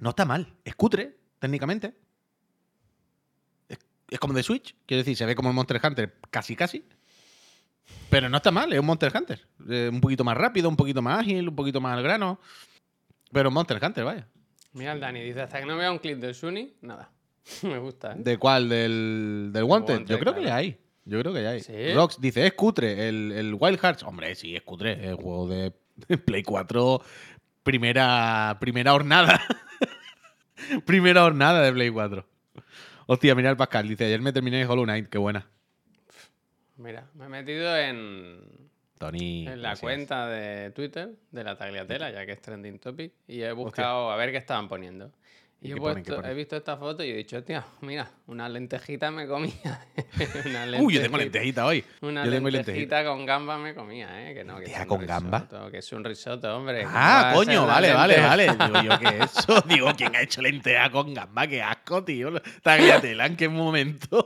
No 0.00 0.10
está 0.10 0.24
mal. 0.24 0.54
Es 0.64 0.74
cutre, 0.74 1.16
técnicamente. 1.38 1.94
Es, 3.68 3.78
es 4.10 4.18
como 4.18 4.34
de 4.34 4.42
Switch. 4.42 4.76
Quiero 4.86 5.00
decir, 5.00 5.16
se 5.16 5.26
ve 5.26 5.34
como 5.34 5.48
el 5.48 5.54
Monster 5.54 5.80
Hunter 5.82 6.18
casi, 6.30 6.54
casi. 6.54 6.84
Pero 8.10 8.28
no 8.28 8.36
está 8.38 8.50
mal, 8.50 8.72
es 8.72 8.78
un 8.78 8.86
Monster 8.86 9.12
Hunter. 9.14 9.40
Eh, 9.68 9.90
un 9.92 10.00
poquito 10.00 10.24
más 10.24 10.36
rápido, 10.36 10.68
un 10.68 10.76
poquito 10.76 11.02
más 11.02 11.20
ágil, 11.20 11.48
un 11.48 11.56
poquito 11.56 11.80
más 11.80 11.96
al 11.96 12.02
grano. 12.02 12.40
Pero 13.32 13.50
Monster 13.50 13.78
Hunter, 13.82 14.04
vaya. 14.04 14.26
Mira 14.72 14.92
el 14.92 15.00
Dani, 15.00 15.20
dice, 15.22 15.42
hasta 15.42 15.60
que 15.60 15.66
no 15.66 15.76
vea 15.76 15.90
un 15.92 15.98
clip 15.98 16.18
del 16.18 16.34
Suni, 16.34 16.74
nada. 16.80 17.10
Me 17.62 17.78
gusta, 17.78 18.12
¿eh? 18.12 18.16
¿De 18.18 18.38
cuál? 18.38 18.68
¿Del, 18.68 19.50
del 19.52 19.64
Wanted? 19.64 19.94
Wanted, 19.94 20.08
Yo 20.08 20.18
creo 20.18 20.34
que 20.34 20.44
ya 20.44 20.56
hay. 20.56 20.78
Yo 21.04 21.18
creo 21.20 21.32
que 21.32 21.42
ya 21.42 21.50
hay. 21.50 21.60
¿Sí? 21.60 21.94
Rox 21.94 22.20
dice, 22.20 22.46
es 22.46 22.52
cutre. 22.52 23.08
El, 23.08 23.32
el 23.32 23.54
Wild 23.54 23.80
Hearts. 23.80 24.02
Hombre, 24.02 24.34
sí, 24.34 24.54
es 24.54 24.62
cutre. 24.62 24.92
Es 24.92 25.08
el 25.08 25.14
juego 25.16 25.48
de 25.48 25.72
Play 26.18 26.42
4. 26.42 27.00
Primera, 27.62 28.58
primera 28.60 28.92
hornada. 28.92 29.40
primera 30.86 31.24
hornada 31.24 31.62
de 31.62 31.72
Play 31.72 31.90
4. 31.90 32.26
Hostia, 33.06 33.34
mira 33.34 33.48
el 33.48 33.56
Pascal. 33.56 33.88
Dice, 33.88 34.04
ayer 34.04 34.20
me 34.20 34.34
terminé 34.34 34.66
Hollow 34.66 34.84
Knight. 34.84 35.08
Qué 35.08 35.16
buena. 35.16 35.48
Mira, 36.78 37.06
me 37.14 37.26
he 37.26 37.28
metido 37.28 37.76
en, 37.76 38.40
Tony. 38.98 39.40
en 39.46 39.62
la 39.62 39.68
gracias. 39.70 39.80
cuenta 39.80 40.26
de 40.28 40.70
Twitter 40.70 41.10
de 41.30 41.44
la 41.44 41.56
Tagliatela, 41.56 42.10
ya 42.10 42.24
que 42.24 42.32
es 42.32 42.40
trending 42.40 42.78
topic, 42.78 43.12
y 43.26 43.42
he 43.42 43.52
buscado 43.52 44.10
a 44.10 44.16
ver 44.16 44.30
qué 44.30 44.38
estaban 44.38 44.68
poniendo. 44.68 45.10
Y 45.60 45.72
he, 45.72 45.74
¿Qué 45.74 45.80
pone, 45.80 46.02
qué 46.04 46.10
puesto- 46.12 46.16
pone? 46.22 46.30
he 46.30 46.34
visto 46.36 46.56
esta 46.56 46.76
foto 46.76 47.02
y 47.02 47.10
he 47.10 47.16
dicho, 47.16 47.36
hostia, 47.36 47.64
mira, 47.80 48.08
una 48.28 48.48
lentejita 48.48 49.10
me 49.10 49.26
comía. 49.26 49.84
una 50.46 50.80
Uy, 50.80 50.94
yo 50.94 51.02
tengo 51.02 51.16
lentejita- 51.18 51.18
lentejita 51.18 51.66
hoy. 51.66 51.84
Una 52.02 52.24
yo 52.24 52.30
lentejita 52.30 52.62
lentejita. 52.70 53.04
con 53.04 53.26
gamba 53.26 53.58
me 53.58 53.74
comía, 53.74 54.30
¿eh? 54.30 54.34
Que 54.34 54.44
no, 54.44 54.60
que 54.60 54.66
es 54.72 54.86
con 54.86 55.04
gamba. 55.04 55.48
Que 55.72 55.78
es 55.78 55.92
un 55.92 56.04
risotto, 56.04 56.56
hombre. 56.56 56.84
¿cómo 56.84 56.94
va 56.94 57.30
Ah, 57.30 57.34
coño, 57.34 57.66
vale, 57.66 57.92
vale, 57.92 58.20
vale. 58.20 58.44
Digo 58.52 58.82
yo, 58.82 58.98
¿qué 59.00 59.18
es 59.18 59.36
eso? 59.36 59.60
Digo, 59.62 59.90
¿quién 59.96 60.14
ha 60.14 60.22
hecho 60.22 60.42
lenteja 60.42 60.92
con 60.92 61.12
gamba? 61.12 61.48
Qué 61.48 61.60
asco, 61.60 62.04
tío. 62.04 62.30
Tagliatela, 62.62 63.26
¿en 63.26 63.36
qué 63.36 63.48
momento? 63.48 64.24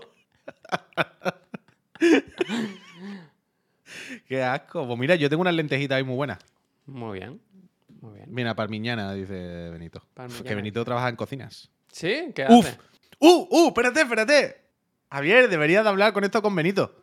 qué 4.28 4.42
asco. 4.42 4.87
Pues 4.87 4.99
mira, 4.99 5.14
yo 5.16 5.28
tengo 5.28 5.42
unas 5.42 5.54
lentejitas 5.54 5.97
ahí 5.97 6.04
muy 6.04 6.16
buenas. 6.16 6.38
Muy 6.87 7.19
bien, 7.19 7.40
muy 8.00 8.14
bien. 8.14 8.26
Mira, 8.28 8.54
parmiñana, 8.54 9.12
dice 9.14 9.71
Benito. 9.71 10.02
Parmigiana. 10.14 10.49
Que 10.49 10.54
Benito 10.54 10.85
trabaja 10.85 11.09
en 11.09 11.16
cocinas. 11.16 11.71
¿Sí? 11.90 12.33
¿Qué 12.35 12.47
Uf. 12.49 12.66
hace? 12.66 12.78
¡Uh! 13.19 13.47
¡Uh! 13.50 13.69
Espérate, 13.69 14.00
espérate. 14.00 14.57
Javier, 15.11 15.49
deberías 15.49 15.85
de 15.85 15.90
hablar 15.90 16.12
con 16.12 16.25
esto 16.25 16.40
con 16.42 16.54
Benito. 16.57 17.01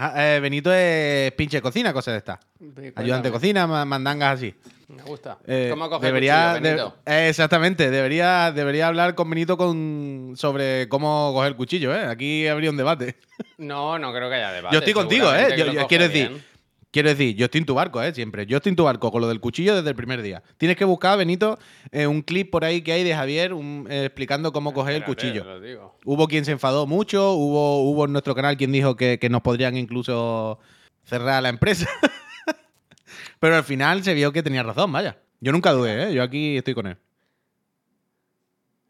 Ah, 0.00 0.14
eh, 0.36 0.38
Benito 0.40 0.72
es 0.72 1.32
pinche 1.32 1.60
cocina, 1.60 1.92
cosas 1.92 2.12
de 2.14 2.18
estas. 2.18 2.38
Sí, 2.60 2.92
Ayudante 2.94 3.28
de 3.28 3.32
cocina, 3.32 3.66
ma- 3.66 3.84
mandangas 3.84 4.34
así. 4.36 4.54
Me 4.86 5.02
gusta. 5.02 5.38
Eh, 5.44 5.66
¿Cómo 5.70 5.90
coge 5.90 6.06
debería, 6.06 6.52
el 6.52 6.58
cuchillo, 6.62 6.94
de- 7.04 7.12
eh, 7.24 7.28
exactamente, 7.28 7.90
debería, 7.90 8.52
debería 8.52 8.86
hablar 8.86 9.16
con 9.16 9.28
Benito 9.28 9.58
con, 9.58 10.34
sobre 10.36 10.88
cómo 10.88 11.32
coger 11.34 11.48
el 11.48 11.56
cuchillo, 11.56 11.92
¿eh? 11.94 12.04
Aquí 12.06 12.46
habría 12.46 12.70
un 12.70 12.76
debate. 12.76 13.16
No, 13.58 13.98
no 13.98 14.12
creo 14.12 14.28
que 14.28 14.36
haya 14.36 14.52
debate. 14.52 14.72
Yo 14.74 14.78
estoy 14.78 14.94
contigo, 14.94 15.34
¿eh? 15.34 15.56
Yo- 15.56 15.86
quiero 15.88 16.04
decir, 16.08 16.28
bien. 16.28 16.44
Quiero 16.90 17.10
decir, 17.10 17.36
yo 17.36 17.44
estoy 17.44 17.58
en 17.58 17.66
tu 17.66 17.74
barco, 17.74 18.02
¿eh? 18.02 18.14
Siempre. 18.14 18.46
Yo 18.46 18.56
estoy 18.56 18.70
en 18.70 18.76
tu 18.76 18.84
barco 18.84 19.12
con 19.12 19.20
lo 19.20 19.28
del 19.28 19.40
cuchillo 19.40 19.76
desde 19.76 19.90
el 19.90 19.94
primer 19.96 20.22
día. 20.22 20.42
Tienes 20.56 20.76
que 20.78 20.86
buscar, 20.86 21.18
Benito, 21.18 21.58
eh, 21.92 22.06
un 22.06 22.22
clip 22.22 22.50
por 22.50 22.64
ahí 22.64 22.80
que 22.80 22.92
hay 22.92 23.04
de 23.04 23.14
Javier 23.14 23.52
un- 23.52 23.86
eh, 23.90 24.06
explicando 24.06 24.52
cómo 24.52 24.72
coger 24.72 24.94
el 24.96 25.04
cuchillo. 25.04 25.44
lo 25.44 25.60
digo. 25.60 25.98
Hubo 26.06 26.26
quien 26.28 26.46
se 26.46 26.52
enfadó 26.52 26.86
mucho, 26.86 27.34
hubo, 27.34 27.82
hubo 27.82 28.06
en 28.06 28.12
nuestro 28.12 28.34
canal 28.34 28.56
quien 28.56 28.72
dijo 28.72 28.96
que, 28.96 29.18
que 29.18 29.28
nos 29.28 29.42
podrían 29.42 29.76
incluso 29.76 30.58
cerrar 31.04 31.42
la 31.42 31.50
empresa. 31.50 31.86
Pero 33.40 33.56
al 33.56 33.64
final 33.64 34.02
se 34.02 34.14
vio 34.14 34.32
que 34.32 34.42
tenía 34.42 34.62
razón, 34.62 34.90
vaya. 34.90 35.18
Yo 35.40 35.52
nunca 35.52 35.72
dudé, 35.72 36.04
¿eh? 36.10 36.14
Yo 36.14 36.22
aquí 36.22 36.56
estoy 36.56 36.72
con 36.74 36.86
él. 36.86 36.96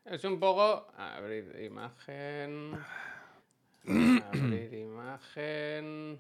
Es 0.05 0.25
un 0.25 0.39
poco. 0.41 0.87
Abrir 0.97 1.53
imagen. 1.65 2.79
Abrir 4.33 4.73
imagen. 4.73 6.19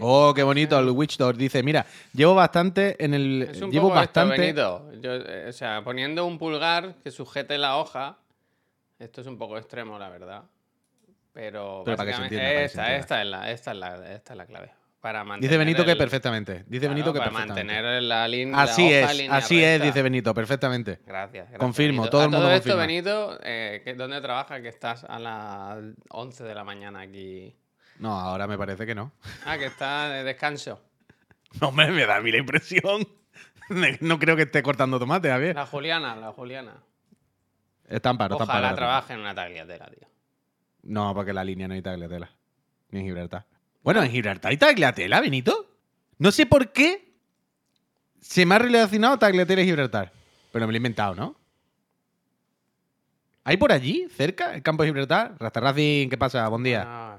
Oh, 0.00 0.32
qué 0.34 0.42
bonito. 0.42 0.78
El 0.78 0.90
Witchdog 0.90 1.34
dice, 1.36 1.62
mira, 1.62 1.84
llevo 2.12 2.34
bastante 2.34 3.02
en 3.02 3.14
el... 3.14 3.42
Es 3.50 3.60
un 3.62 3.70
llevo 3.70 3.88
poco 3.88 3.96
bastante... 3.96 4.50
esto. 4.50 4.92
Yo, 5.00 5.14
eh, 5.14 5.46
o 5.48 5.52
sea, 5.52 5.82
poniendo 5.82 6.24
un 6.26 6.38
pulgar 6.38 6.94
que 7.02 7.10
sujete 7.10 7.56
la 7.58 7.76
hoja. 7.78 8.18
Esto 8.98 9.20
es 9.22 9.26
un 9.26 9.38
poco 9.38 9.56
extremo, 9.56 9.98
la 9.98 10.08
verdad. 10.10 10.42
Pero, 11.32 11.82
Pero 11.84 11.96
para 11.96 12.10
que 12.10 12.16
se 12.16 12.22
entienda, 12.22 12.46
para 12.48 12.60
que 12.62 12.68
se 12.68 12.80
esta, 12.80 12.96
esta, 12.96 13.22
es 13.22 13.28
la, 13.28 13.50
esta, 13.50 13.70
es 13.72 13.76
la, 13.78 14.12
esta 14.14 14.32
es 14.32 14.36
la 14.36 14.46
clave. 14.46 14.70
Para 15.00 15.22
mantener 15.22 15.48
Dice 15.50 15.58
Benito 15.58 15.84
que 15.84 15.92
el- 15.92 15.98
perfectamente. 15.98 16.64
Dice 16.66 16.80
claro, 16.80 16.94
Benito 16.94 17.12
que 17.12 17.18
para 17.20 17.30
perfectamente. 17.30 17.72
mantener 17.74 18.02
la 18.02 18.28
línea. 18.28 18.60
Así 18.62 18.82
la 18.82 18.88
hoja 19.02 19.10
es, 19.12 19.18
línea 19.18 19.36
así 19.36 19.62
es, 19.62 19.70
recta. 19.72 19.84
dice 19.86 20.02
Benito, 20.02 20.34
perfectamente. 20.34 20.98
Gracias, 21.06 21.32
gracias. 21.44 21.58
Confirmo, 21.60 22.02
Benito. 22.02 22.10
todo 22.10 22.22
el 22.24 22.30
mundo 22.30 22.44
todo 22.46 22.52
esto, 22.54 22.70
confirma. 22.70 22.86
Benito, 22.86 23.38
eh, 23.42 23.80
¿qué- 23.84 23.94
¿dónde 23.94 24.20
trabajas? 24.20 24.60
Que 24.60 24.68
estás 24.68 25.04
a 25.04 25.18
las 25.20 25.78
11 26.10 26.42
de 26.44 26.54
la 26.54 26.64
mañana 26.64 27.00
aquí. 27.00 27.54
No, 27.98 28.12
ahora 28.12 28.46
me 28.46 28.56
parece 28.56 28.86
que 28.86 28.94
no. 28.94 29.12
Ah, 29.44 29.58
que 29.58 29.66
está 29.66 30.08
de 30.08 30.24
descanso. 30.24 30.80
No, 31.60 31.68
hombre, 31.68 31.90
me 31.90 32.06
da 32.06 32.16
a 32.16 32.20
mí 32.20 32.30
la 32.30 32.38
impresión. 32.38 33.06
No 34.00 34.18
creo 34.18 34.36
que 34.36 34.42
esté 34.42 34.62
cortando 34.62 34.98
tomate, 34.98 35.28
Javier. 35.28 35.54
La 35.54 35.66
Juliana, 35.66 36.16
la 36.16 36.32
Juliana. 36.32 36.74
Está 37.86 38.10
en 38.10 38.18
paro, 38.18 38.34
está 38.34 38.44
en 38.44 38.48
paro. 38.48 38.60
Ojalá 38.60 38.76
trabaje 38.76 39.12
en 39.14 39.20
una 39.20 39.34
tagliatela, 39.34 39.86
tío. 39.86 40.08
No, 40.82 41.12
porque 41.14 41.30
en 41.30 41.36
la 41.36 41.44
línea 41.44 41.68
no 41.68 41.74
hay 41.74 41.82
tagliatela. 41.82 42.30
Ni 42.90 43.00
en 43.00 43.06
Gibraltar. 43.06 43.46
Bueno, 43.82 44.02
en 44.02 44.10
Gibraltar 44.10 44.50
hay 44.50 44.56
tagliatela, 44.56 45.20
Benito. 45.20 45.70
No 46.18 46.30
sé 46.32 46.46
por 46.46 46.72
qué 46.72 47.14
se 48.20 48.46
me 48.46 48.54
ha 48.54 48.58
relacionado 48.58 49.18
tagliatela 49.18 49.62
y 49.62 49.66
Gibraltar. 49.66 50.12
Pero 50.52 50.66
me 50.66 50.72
lo 50.72 50.76
he 50.76 50.78
inventado, 50.78 51.14
¿no? 51.14 51.36
¿Hay 53.44 53.56
por 53.56 53.72
allí, 53.72 54.06
cerca, 54.10 54.54
el 54.54 54.62
campo 54.62 54.82
de 54.82 54.90
Gibraltar? 54.90 55.34
Rastarracing, 55.38 56.10
¿qué 56.10 56.18
pasa? 56.18 56.46
Buen 56.48 56.62
día. 56.62 57.18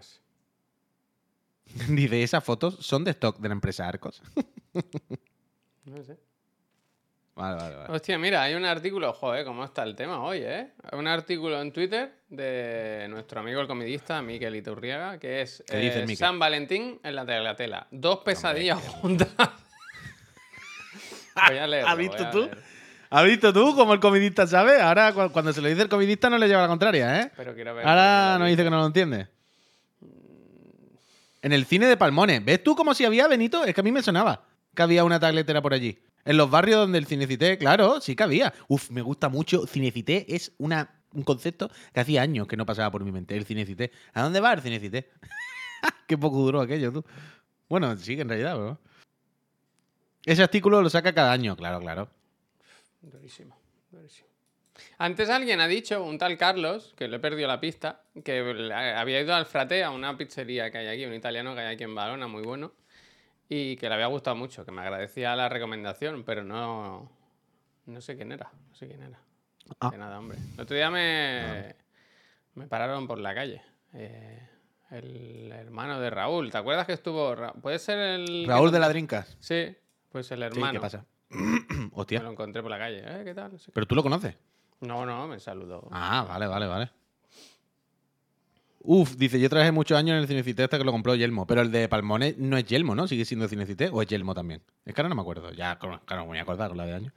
Dice, 1.89 2.23
esas 2.23 2.43
fotos 2.43 2.77
son 2.79 3.03
de 3.03 3.11
stock 3.11 3.37
de 3.39 3.47
la 3.49 3.53
empresa 3.53 3.87
Arcos. 3.87 4.21
No 5.85 6.03
sé. 6.03 6.19
Vale, 7.35 7.55
vale, 7.57 7.75
vale. 7.77 7.93
Hostia, 7.93 8.19
mira, 8.19 8.43
hay 8.43 8.53
un 8.53 8.63
artículo, 8.65 9.11
joder, 9.13 9.43
cómo 9.45 9.63
está 9.63 9.81
el 9.83 9.95
tema 9.95 10.21
hoy, 10.21 10.39
¿eh? 10.43 10.73
Un 10.91 11.07
artículo 11.07 11.59
en 11.61 11.71
Twitter 11.71 12.19
de 12.29 13.07
nuestro 13.09 13.39
amigo 13.39 13.59
el 13.61 13.65
comedista 13.67 14.21
Miquel 14.21 14.55
Iturriaga, 14.57 15.17
que 15.17 15.41
es 15.41 15.63
¿Qué 15.67 15.77
dice 15.77 16.03
el 16.03 16.09
eh? 16.11 16.15
San 16.15 16.37
Valentín 16.37 16.99
en 17.01 17.15
la 17.15 17.25
tagliatela. 17.25 17.87
Dos 17.89 18.19
pesadillas 18.19 18.77
juntas. 18.87 19.29
voy 21.47 21.57
a 21.57 21.65
leerlo, 21.65 21.89
¿Has 21.89 21.97
visto 21.97 22.29
tú? 22.29 22.41
leer. 22.41 22.57
¿Has 23.09 23.23
visto 23.25 23.51
tú 23.53 23.73
cómo 23.75 23.93
el 23.93 23.99
comidista 23.99 24.45
sabe? 24.45 24.79
Ahora, 24.81 25.13
cu- 25.13 25.31
cuando 25.31 25.51
se 25.53 25.61
lo 25.61 25.69
dice 25.69 25.81
el 25.81 25.89
comidista, 25.89 26.29
no 26.29 26.37
le 26.37 26.47
lleva 26.47 26.61
la 26.61 26.67
contraria, 26.67 27.21
¿eh? 27.21 27.31
Pero 27.35 27.55
quiero 27.55 27.73
ver. 27.73 27.87
Ahora 27.87 28.37
nos 28.37 28.47
dice 28.49 28.63
que 28.63 28.69
no 28.69 28.77
lo 28.77 28.85
entiende. 28.85 29.27
En 31.41 31.53
el 31.53 31.65
cine 31.65 31.87
de 31.87 31.97
Palmones. 31.97 32.43
¿Ves 32.43 32.63
tú 32.63 32.75
como 32.75 32.93
si 32.93 33.05
había, 33.05 33.27
Benito? 33.27 33.63
Es 33.63 33.73
que 33.73 33.81
a 33.81 33.83
mí 33.83 33.91
me 33.91 34.03
sonaba 34.03 34.45
que 34.75 34.81
había 34.81 35.03
una 35.03 35.19
tabletera 35.19 35.61
por 35.61 35.73
allí. 35.73 35.99
En 36.25 36.37
los 36.37 36.49
barrios 36.49 36.79
donde 36.79 36.97
el 36.97 37.05
Cinecité, 37.05 37.57
claro, 37.57 38.01
sí 38.01 38.15
que 38.15 38.23
había. 38.23 38.53
Uf, 38.67 38.91
me 38.91 39.01
gusta 39.01 39.29
mucho. 39.29 39.65
Cinecité 39.65 40.25
es 40.33 40.53
una, 40.57 41.01
un 41.13 41.23
concepto 41.23 41.69
que 41.93 41.99
hacía 41.99 42.21
años 42.21 42.47
que 42.47 42.57
no 42.57 42.65
pasaba 42.65 42.91
por 42.91 43.03
mi 43.03 43.11
mente. 43.11 43.35
El 43.35 43.45
Cinecité. 43.45 43.91
¿A 44.13 44.23
dónde 44.23 44.39
va 44.39 44.53
el 44.53 44.61
Cinecité? 44.61 45.09
Qué 46.07 46.17
poco 46.17 46.37
duró 46.39 46.61
aquello, 46.61 46.91
tú. 46.91 47.05
Bueno, 47.67 47.95
sí 47.97 48.15
que 48.15 48.21
en 48.21 48.29
realidad, 48.29 48.55
pero... 48.55 48.79
Ese 50.25 50.43
artículo 50.43 50.81
lo 50.81 50.89
saca 50.89 51.13
cada 51.13 51.31
año, 51.31 51.55
claro, 51.55 51.79
claro. 51.79 52.09
Durísimo, 53.01 53.57
durísimo. 53.89 54.28
Antes 54.97 55.29
alguien 55.29 55.59
ha 55.61 55.67
dicho, 55.67 56.03
un 56.03 56.17
tal 56.17 56.37
Carlos, 56.37 56.93
que 56.97 57.07
le 57.07 57.17
he 57.17 57.19
perdido 57.19 57.47
la 57.47 57.59
pista, 57.59 58.03
que 58.23 58.39
había 58.95 59.21
ido 59.21 59.33
al 59.35 59.45
Frate, 59.45 59.83
a 59.83 59.91
una 59.91 60.17
pizzería 60.17 60.71
que 60.71 60.77
hay 60.79 60.87
aquí, 60.87 61.05
un 61.05 61.13
italiano 61.13 61.53
que 61.55 61.61
hay 61.61 61.75
aquí 61.75 61.83
en 61.83 61.95
Balona, 61.95 62.27
muy 62.27 62.43
bueno, 62.43 62.73
y 63.47 63.75
que 63.77 63.87
le 63.89 63.95
había 63.95 64.07
gustado 64.07 64.35
mucho, 64.35 64.65
que 64.65 64.71
me 64.71 64.81
agradecía 64.81 65.35
la 65.35 65.49
recomendación, 65.49 66.23
pero 66.23 66.43
no, 66.43 67.11
no 67.85 68.01
sé 68.01 68.15
quién 68.15 68.31
era, 68.31 68.51
no 68.69 68.75
sé 68.75 68.87
quién 68.87 69.01
era. 69.03 69.19
Ah. 69.79 69.89
De 69.91 69.97
nada, 69.97 70.17
hombre. 70.19 70.37
El 70.55 70.61
otro 70.61 70.75
día 70.75 70.89
me, 70.89 71.75
me 72.55 72.67
pararon 72.67 73.07
por 73.07 73.19
la 73.19 73.33
calle. 73.35 73.61
eh, 73.93 74.45
el 74.91 75.51
hermano 75.51 75.99
de 75.99 76.09
Raúl, 76.09 76.49
¿te 76.51 76.57
acuerdas 76.57 76.87
que 76.87 76.93
estuvo? 76.93 77.35
Ra- 77.35 77.53
¿Puede 77.53 77.77
ser 77.77 77.99
el... 77.99 78.45
Raúl 78.47 78.71
de 78.71 78.79
la 78.79 78.89
Drincas. 78.89 79.37
Sí, 79.39 79.75
pues 80.11 80.31
el 80.31 80.39
Sí, 80.39 80.43
hermano. 80.45 80.73
¿qué 80.73 80.79
pasa? 80.79 81.05
Me 81.29 81.89
Hostia. 81.93 82.23
lo 82.23 82.31
encontré 82.31 82.63
por 82.63 82.71
la 82.71 82.79
calle. 82.79 83.03
¿Eh? 83.05 83.21
¿Qué 83.23 83.35
tal? 83.35 83.51
No 83.51 83.59
sé 83.59 83.65
qué. 83.67 83.71
Pero 83.73 83.85
tú 83.85 83.93
lo 83.93 84.01
conoces. 84.01 84.35
No, 84.81 85.05
no, 85.05 85.27
me 85.27 85.39
saludó. 85.39 85.87
Ah, 85.91 86.25
vale, 86.27 86.47
vale, 86.47 86.67
vale. 86.67 86.91
Uf, 88.81 89.15
dice, 89.17 89.39
yo 89.39 89.49
trabajé 89.49 89.73
muchos 89.73 89.97
años 89.97 90.15
en 90.15 90.21
el 90.21 90.27
Cinecité 90.27 90.63
hasta 90.63 90.77
que 90.77 90.85
lo 90.85 90.91
compró 90.93 91.13
Yelmo. 91.15 91.45
Pero 91.45 91.61
el 91.61 91.71
de 91.71 91.89
Palmones 91.89 92.37
no 92.37 92.55
es 92.57 92.63
Yelmo, 92.65 92.95
¿no? 92.95 93.07
Sigue 93.07 93.25
siendo 93.25 93.47
Cinecité 93.49 93.89
o 93.91 94.01
es 94.01 94.07
Yelmo 94.07 94.33
también. 94.33 94.61
Es 94.85 94.93
que 94.95 95.01
ahora 95.01 95.09
no 95.09 95.15
me 95.15 95.21
acuerdo. 95.21 95.51
Ya, 95.51 95.77
claro, 95.77 96.01
no 96.09 96.15
me 96.21 96.23
voy 96.27 96.37
a 96.37 96.41
acordar 96.43 96.69
con 96.69 96.77
la 96.77 96.85
de 96.85 96.93
años. 96.95 97.13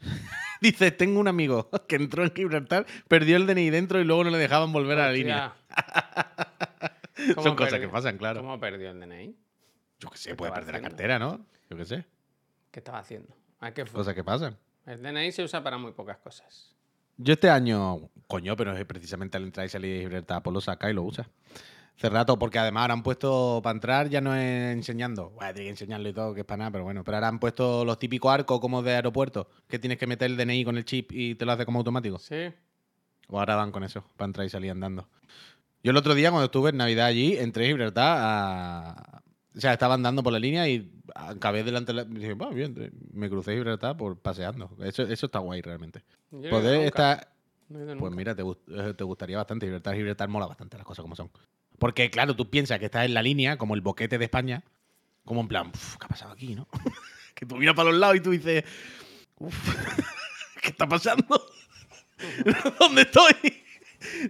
dice, 0.60 0.92
tengo 0.92 1.18
un 1.18 1.26
amigo 1.28 1.68
que 1.88 1.96
entró 1.96 2.22
en 2.22 2.32
Gibraltar, 2.32 2.86
perdió 3.08 3.36
el 3.36 3.46
DNI 3.46 3.70
dentro 3.70 4.00
y 4.00 4.04
luego 4.04 4.24
no 4.24 4.30
le 4.30 4.38
dejaban 4.38 4.72
volver 4.72 4.98
a 5.00 5.06
la 5.06 5.12
línea. 5.12 5.54
Hostia. 5.68 6.94
¿Cómo 7.34 7.42
Son 7.42 7.56
cosas 7.56 7.72
perdió- 7.74 7.88
que 7.88 7.92
pasan, 7.92 8.16
claro. 8.16 8.40
¿Cómo 8.40 8.58
perdió 8.60 8.90
el 8.92 9.00
DNI? 9.00 9.36
Yo 9.98 10.08
qué 10.10 10.16
sé, 10.18 10.30
¿Qué 10.30 10.36
puede 10.36 10.52
perder 10.52 10.74
la 10.74 10.80
cartera, 10.80 11.18
¿no? 11.18 11.44
Yo 11.68 11.76
qué 11.76 11.84
sé. 11.84 12.06
¿Qué 12.70 12.78
estaba 12.80 13.00
haciendo? 13.00 13.36
¿A 13.58 13.72
qué 13.72 13.84
fue? 13.84 13.98
Cosas 13.98 14.14
que 14.14 14.24
pasan. 14.24 14.56
El 14.86 15.02
DNI 15.02 15.32
se 15.32 15.42
usa 15.44 15.62
para 15.62 15.78
muy 15.78 15.92
pocas 15.92 16.18
cosas. 16.18 16.74
Yo 17.16 17.34
este 17.34 17.50
año, 17.50 18.08
coño, 18.26 18.56
pero 18.56 18.76
es 18.76 18.84
precisamente 18.86 19.36
al 19.36 19.44
entrar 19.44 19.66
y 19.66 19.68
salir 19.68 19.94
de 19.94 20.00
Gibraltar, 20.00 20.42
pues 20.42 20.54
lo 20.54 20.60
saca 20.60 20.90
y 20.90 20.94
lo 20.94 21.02
usa. 21.02 21.28
Hace 21.96 22.08
rato, 22.08 22.38
porque 22.38 22.58
además 22.58 22.80
ahora 22.82 22.94
han 22.94 23.02
puesto 23.02 23.60
para 23.62 23.74
entrar, 23.74 24.08
ya 24.08 24.22
no 24.22 24.34
es 24.34 24.72
enseñando. 24.72 25.30
Bueno, 25.30 25.52
tiene 25.52 25.66
que 25.66 25.70
enseñarlo 25.70 26.08
y 26.08 26.14
todo, 26.14 26.32
que 26.32 26.40
es 26.40 26.46
para 26.46 26.56
nada, 26.56 26.70
pero 26.70 26.84
bueno. 26.84 27.04
Pero 27.04 27.18
ahora 27.18 27.28
han 27.28 27.38
puesto 27.38 27.84
los 27.84 27.98
típicos 27.98 28.32
arcos 28.32 28.58
como 28.58 28.82
de 28.82 28.94
aeropuerto, 28.94 29.50
que 29.68 29.78
tienes 29.78 29.98
que 29.98 30.06
meter 30.06 30.30
el 30.30 30.38
DNI 30.38 30.64
con 30.64 30.78
el 30.78 30.86
chip 30.86 31.12
y 31.12 31.34
te 31.34 31.44
lo 31.44 31.52
hace 31.52 31.66
como 31.66 31.80
automático. 31.80 32.18
Sí. 32.18 32.54
O 33.28 33.38
ahora 33.38 33.56
van 33.56 33.70
con 33.70 33.84
eso, 33.84 34.02
para 34.16 34.26
entrar 34.26 34.46
y 34.46 34.48
salir 34.48 34.70
andando. 34.70 35.10
Yo 35.82 35.90
el 35.90 35.96
otro 35.98 36.14
día, 36.14 36.30
cuando 36.30 36.46
estuve 36.46 36.70
en 36.70 36.78
Navidad 36.78 37.04
allí, 37.04 37.36
entré 37.36 37.66
en 37.66 37.72
Gibraltar 37.72 38.18
a... 38.18 39.22
O 39.56 39.60
sea, 39.60 39.72
estaba 39.72 39.94
andando 39.94 40.22
por 40.22 40.32
la 40.32 40.38
línea 40.38 40.68
y 40.68 40.90
acabé 41.14 41.64
delante 41.64 41.92
de 41.92 41.96
la... 41.96 42.04
Dije, 42.04 42.34
"Bueno, 42.34 42.54
bien, 42.54 42.92
me 43.12 43.28
crucé 43.28 43.54
Gibraltar 43.54 43.96
por 43.96 44.16
paseando. 44.16 44.70
Eso, 44.80 45.02
eso 45.02 45.26
está 45.26 45.40
guay 45.40 45.60
realmente. 45.60 46.02
Yo 46.30 46.50
Poder 46.50 46.82
estar... 46.82 47.32
No 47.68 47.96
Pues 47.98 48.12
mira, 48.12 48.34
te, 48.34 48.42
eh, 48.42 48.94
te 48.96 49.04
gustaría 49.04 49.36
bastante. 49.36 49.66
Gibraltar, 49.66 49.94
Gibraltar 49.94 50.28
mola 50.28 50.46
bastante 50.46 50.76
las 50.76 50.86
cosas 50.86 51.02
como 51.02 51.14
son. 51.16 51.30
Porque, 51.78 52.10
claro, 52.10 52.34
tú 52.36 52.50
piensas 52.50 52.78
que 52.78 52.86
estás 52.86 53.04
en 53.06 53.14
la 53.14 53.22
línea, 53.22 53.56
como 53.58 53.74
el 53.74 53.80
boquete 53.80 54.18
de 54.18 54.24
España, 54.24 54.62
como 55.24 55.40
en 55.40 55.48
plan, 55.48 55.68
"Uf, 55.68 55.96
¿qué 55.96 56.04
ha 56.04 56.08
pasado 56.08 56.32
aquí, 56.32 56.54
no? 56.54 56.68
que 57.34 57.46
tú 57.46 57.56
miras 57.56 57.74
para 57.74 57.90
los 57.90 57.98
lados 57.98 58.16
y 58.16 58.20
tú 58.20 58.30
dices, 58.30 58.64
uff, 59.38 59.54
¿qué 60.62 60.68
está 60.68 60.88
pasando? 60.88 61.26
¿Dónde 62.78 63.02
estoy? 63.02 63.32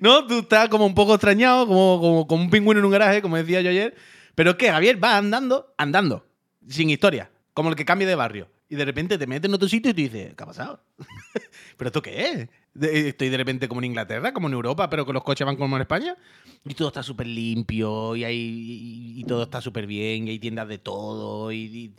¿No? 0.00 0.26
Tú 0.26 0.40
estás 0.40 0.68
como 0.68 0.86
un 0.86 0.94
poco 0.94 1.14
extrañado, 1.14 1.66
como, 1.66 2.00
como, 2.00 2.26
como 2.26 2.42
un 2.42 2.50
pingüino 2.50 2.78
en 2.78 2.84
un 2.84 2.92
garaje, 2.92 3.22
como 3.22 3.36
decía 3.36 3.60
yo 3.60 3.70
ayer. 3.70 3.94
Pero 4.40 4.52
es 4.52 4.56
que 4.56 4.70
Javier 4.70 5.04
va 5.04 5.18
andando, 5.18 5.74
andando, 5.76 6.24
sin 6.66 6.88
historia, 6.88 7.30
como 7.52 7.68
el 7.68 7.76
que 7.76 7.84
cambia 7.84 8.08
de 8.08 8.14
barrio. 8.14 8.48
Y 8.70 8.74
de 8.74 8.86
repente 8.86 9.18
te 9.18 9.26
metes 9.26 9.46
en 9.46 9.54
otro 9.54 9.68
sitio 9.68 9.90
y 9.90 9.94
te 9.94 10.00
dices, 10.00 10.34
¿qué 10.34 10.42
ha 10.42 10.46
pasado? 10.46 10.80
¿Pero 11.76 11.88
esto 11.88 12.00
qué 12.00 12.24
es? 12.24 12.48
Estoy 12.80 13.28
de 13.28 13.36
repente 13.36 13.68
como 13.68 13.82
en 13.82 13.86
Inglaterra, 13.86 14.32
como 14.32 14.48
en 14.48 14.54
Europa, 14.54 14.88
pero 14.88 15.04
que 15.04 15.12
los 15.12 15.24
coches 15.24 15.44
van 15.44 15.56
como 15.56 15.76
en 15.76 15.82
España. 15.82 16.16
Y 16.64 16.72
todo 16.72 16.88
está 16.88 17.02
súper 17.02 17.26
limpio, 17.26 18.16
y, 18.16 18.24
hay, 18.24 19.14
y, 19.18 19.24
todo 19.24 19.42
está 19.42 19.60
súper 19.60 19.86
bien, 19.86 20.26
y 20.26 20.30
hay 20.30 20.38
tiendas 20.38 20.68
de 20.68 20.78
todo, 20.78 21.52
y, 21.52 21.94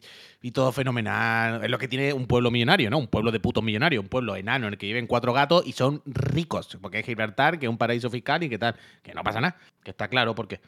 todo 0.51 0.71
fenomenal. 0.71 1.63
Es 1.63 1.69
lo 1.69 1.77
que 1.77 1.87
tiene 1.87 2.11
un 2.11 2.25
pueblo 2.25 2.49
millonario, 2.49 2.89
¿no? 2.89 2.97
Un 2.97 3.07
pueblo 3.07 3.31
de 3.31 3.39
putos 3.39 3.63
millonarios, 3.63 4.01
un 4.01 4.09
pueblo 4.09 4.35
enano 4.35 4.65
en 4.65 4.73
el 4.73 4.79
que 4.79 4.87
viven 4.87 5.05
cuatro 5.05 5.31
gatos 5.31 5.67
y 5.67 5.73
son 5.73 6.01
ricos. 6.05 6.77
Porque 6.81 6.99
es 6.99 7.05
Gibraltar, 7.05 7.59
que 7.59 7.67
es 7.67 7.69
un 7.69 7.77
paraíso 7.77 8.09
fiscal 8.09 8.41
y 8.41 8.49
que 8.49 8.57
tal. 8.57 8.75
Que 9.03 9.13
no 9.13 9.23
pasa 9.23 9.41
nada, 9.41 9.57
que 9.83 9.91
está 9.91 10.07
claro 10.07 10.33
por 10.33 10.47
qué. 10.47 10.59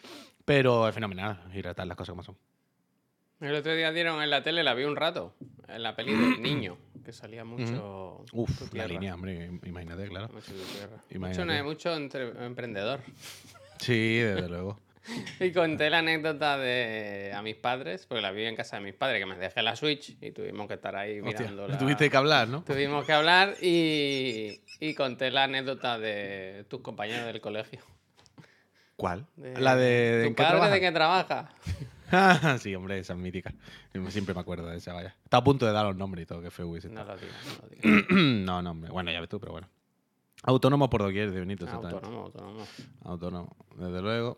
Pero 0.46 0.88
es 0.88 0.94
fenomenal 0.94 1.42
Gibraltar, 1.52 1.88
las 1.88 1.98
cosas 1.98 2.12
como 2.14 2.24
son. 2.24 2.38
El 3.40 3.56
otro 3.56 3.74
día 3.76 3.92
dieron 3.92 4.22
en 4.22 4.30
la 4.30 4.42
tele, 4.44 4.64
la 4.64 4.74
vi 4.74 4.84
un 4.84 4.96
rato, 4.96 5.34
en 5.68 5.84
la 5.84 5.96
peli 5.96 6.14
del 6.14 6.42
niño, 6.42 6.78
que 7.04 7.12
salía 7.12 7.44
mucho. 7.44 8.24
Uf, 8.32 8.74
la 8.74 8.88
línea, 8.88 9.14
hombre, 9.16 9.50
imagínate, 9.64 10.08
claro. 10.08 10.30
Mucho, 10.34 10.52
tierra. 10.54 10.96
mucho, 10.98 11.16
Imagínate. 11.16 11.64
mucho 11.64 11.96
entre- 11.96 12.46
emprendedor. 12.46 13.02
Sí, 13.80 14.18
desde 14.20 14.48
luego. 14.50 14.80
Y 15.42 15.52
conté 15.52 15.90
la 15.90 15.98
anécdota 15.98 16.58
de 16.58 17.34
a 17.36 17.42
mis 17.42 17.56
padres, 17.58 18.06
porque 18.06 18.22
la 18.22 18.32
vi 18.32 18.46
en 18.46 18.56
casa 18.56 18.78
de 18.78 18.84
mis 18.84 18.94
padres, 18.94 19.20
que 19.20 19.26
me 19.26 19.36
dejé 19.36 19.62
la 19.62 19.76
Switch 19.76 20.16
y 20.22 20.32
tuvimos 20.32 20.66
que 20.70 20.76
estar 20.76 20.96
ahí 20.96 21.22
mirando. 21.22 21.68
la- 21.68 21.78
tuviste 21.78 22.10
que 22.10 22.16
hablar, 22.16 22.48
¿no? 22.48 22.64
Tuvimos 22.64 23.06
que 23.06 23.12
hablar 23.12 23.56
y, 23.62 24.62
y 24.80 24.94
conté 24.94 25.30
la 25.32 25.44
anécdota 25.44 26.00
de 26.00 26.64
tus 26.70 26.80
compañeros 26.80 27.26
del 27.26 27.42
colegio. 27.42 27.82
¿Cuál? 29.04 29.26
De- 29.36 29.60
la 29.60 29.76
de... 29.76 30.22
¿Tu 30.22 30.28
¿en 30.30 30.36
qué 30.36 30.44
padre 30.44 30.70
de 30.70 30.80
qué 30.80 30.90
trabaja? 30.94 31.50
Ah, 32.10 32.58
sí, 32.62 32.74
hombre, 32.74 33.00
esa 33.00 33.12
es 33.12 33.20
mítica. 33.20 33.54
Siempre 34.08 34.34
me 34.34 34.40
acuerdo 34.40 34.68
de 34.68 34.78
esa, 34.78 34.94
vaya. 34.94 35.14
Está 35.26 35.36
a 35.36 35.44
punto 35.44 35.66
de 35.66 35.74
dar 35.74 35.86
los 35.86 35.98
nombres 35.98 36.24
y 36.24 36.26
todo, 36.26 36.42
que 36.42 36.50
feo 36.50 36.70
hubiese 36.70 36.88
No 36.88 37.04
lo 37.04 37.18
digas, 37.18 37.36
no 37.46 37.64
lo 37.64 37.68
digas. 37.68 38.10
no, 38.46 38.62
no, 38.62 38.72
hombre. 38.72 38.92
Bueno, 38.92 39.12
ya 39.12 39.20
ves 39.20 39.28
tú, 39.28 39.42
pero 39.42 39.52
bueno. 39.52 39.68
Autónomo 40.44 40.90
por 40.90 41.02
doquier, 41.02 41.32
de 41.32 41.40
Benito, 41.42 41.66
exactamente. 41.66 41.98
Autónomo, 41.98 42.28
autónomo. 42.28 42.68
Autónomo, 43.04 43.58
desde 43.76 44.02
luego. 44.02 44.38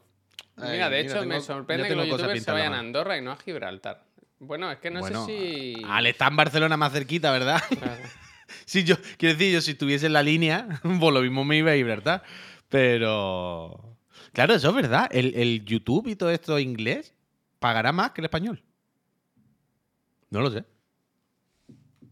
Mira, 0.57 0.87
Ay, 0.87 0.91
de 0.93 0.99
hecho, 1.01 1.23
me 1.27 1.41
sorprende 1.41 1.87
que 1.87 1.95
los 1.95 2.07
youtubers 2.07 2.43
se 2.43 2.51
vayan 2.51 2.73
a. 2.73 2.79
Andorra 2.79 3.19
y 3.19 3.21
no 3.21 3.33
a 3.33 3.37
Gibraltar. 3.37 4.03
Bueno, 4.39 4.71
es 4.71 4.79
que 4.79 4.89
no 4.89 5.01
Bueno, 5.01 5.27
sé 5.27 5.31
si. 5.31 5.83
Al 5.87 6.07
estar 6.07 6.31
en 6.31 6.37
Barcelona 6.37 6.75
más 6.75 6.91
cerquita, 6.91 7.31
¿verdad? 7.31 7.61
Claro. 7.69 8.01
Si 8.65 8.83
yo, 8.83 8.95
quiero 9.17 9.35
decir, 9.35 9.53
yo 9.53 9.61
si 9.61 9.71
estuviese 9.71 10.05
en 10.07 10.13
la 10.13 10.23
línea, 10.23 10.67
pues 10.81 11.13
lo 11.13 11.21
mismo 11.21 11.43
me 11.43 11.57
iba 11.57 11.71
a 11.71 11.83
¿verdad? 11.83 12.23
Pero. 12.69 13.94
Claro, 14.35 14.53
eso 14.53 14.69
es 14.69 14.75
verdad. 14.75 15.07
El, 15.11 15.33
el 15.35 15.65
YouTube 15.65 16.07
y 16.07 16.15
todo 16.15 16.29
esto 16.29 16.59
inglés 16.59 17.13
pagará 17.59 17.91
más 17.91 18.11
que 18.11 18.21
el 18.21 18.25
español. 18.25 18.61
No 20.29 20.41
lo 20.41 20.51
sé. 20.51 20.63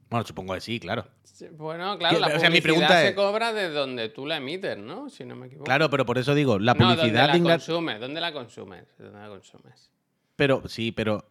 Bueno, 0.09 0.25
supongo 0.25 0.53
que 0.53 0.61
sí, 0.61 0.79
claro. 0.79 1.05
Sí, 1.23 1.47
Bueno, 1.51 1.97
claro, 1.97 2.19
la 2.19 2.27
o 2.27 2.29
sea, 2.29 2.37
publicidad 2.39 2.51
mi 2.51 2.61
pregunta 2.61 2.99
se 3.01 3.09
es- 3.09 3.15
cobra 3.15 3.51
de 3.53 3.69
donde 3.69 4.09
tú 4.09 4.25
la 4.27 4.37
emites, 4.37 4.77
¿no? 4.77 5.09
Si 5.09 5.25
no 5.25 5.35
me 5.35 5.47
equivoco. 5.47 5.65
Claro, 5.65 5.89
pero 5.89 6.05
por 6.05 6.17
eso 6.17 6.35
digo, 6.35 6.59
la 6.59 6.73
no, 6.73 6.79
publicidad 6.79 7.27
la 7.27 7.31
de 7.33 7.37
Inglaterra. 7.39 7.65
consumes. 7.65 7.99
¿Dónde 7.99 8.21
la 8.21 8.31
consumes? 8.33 8.85
¿Dónde 8.99 9.19
la 9.19 9.27
consumes? 9.27 9.89
Pero, 10.35 10.67
sí, 10.67 10.91
pero. 10.91 11.25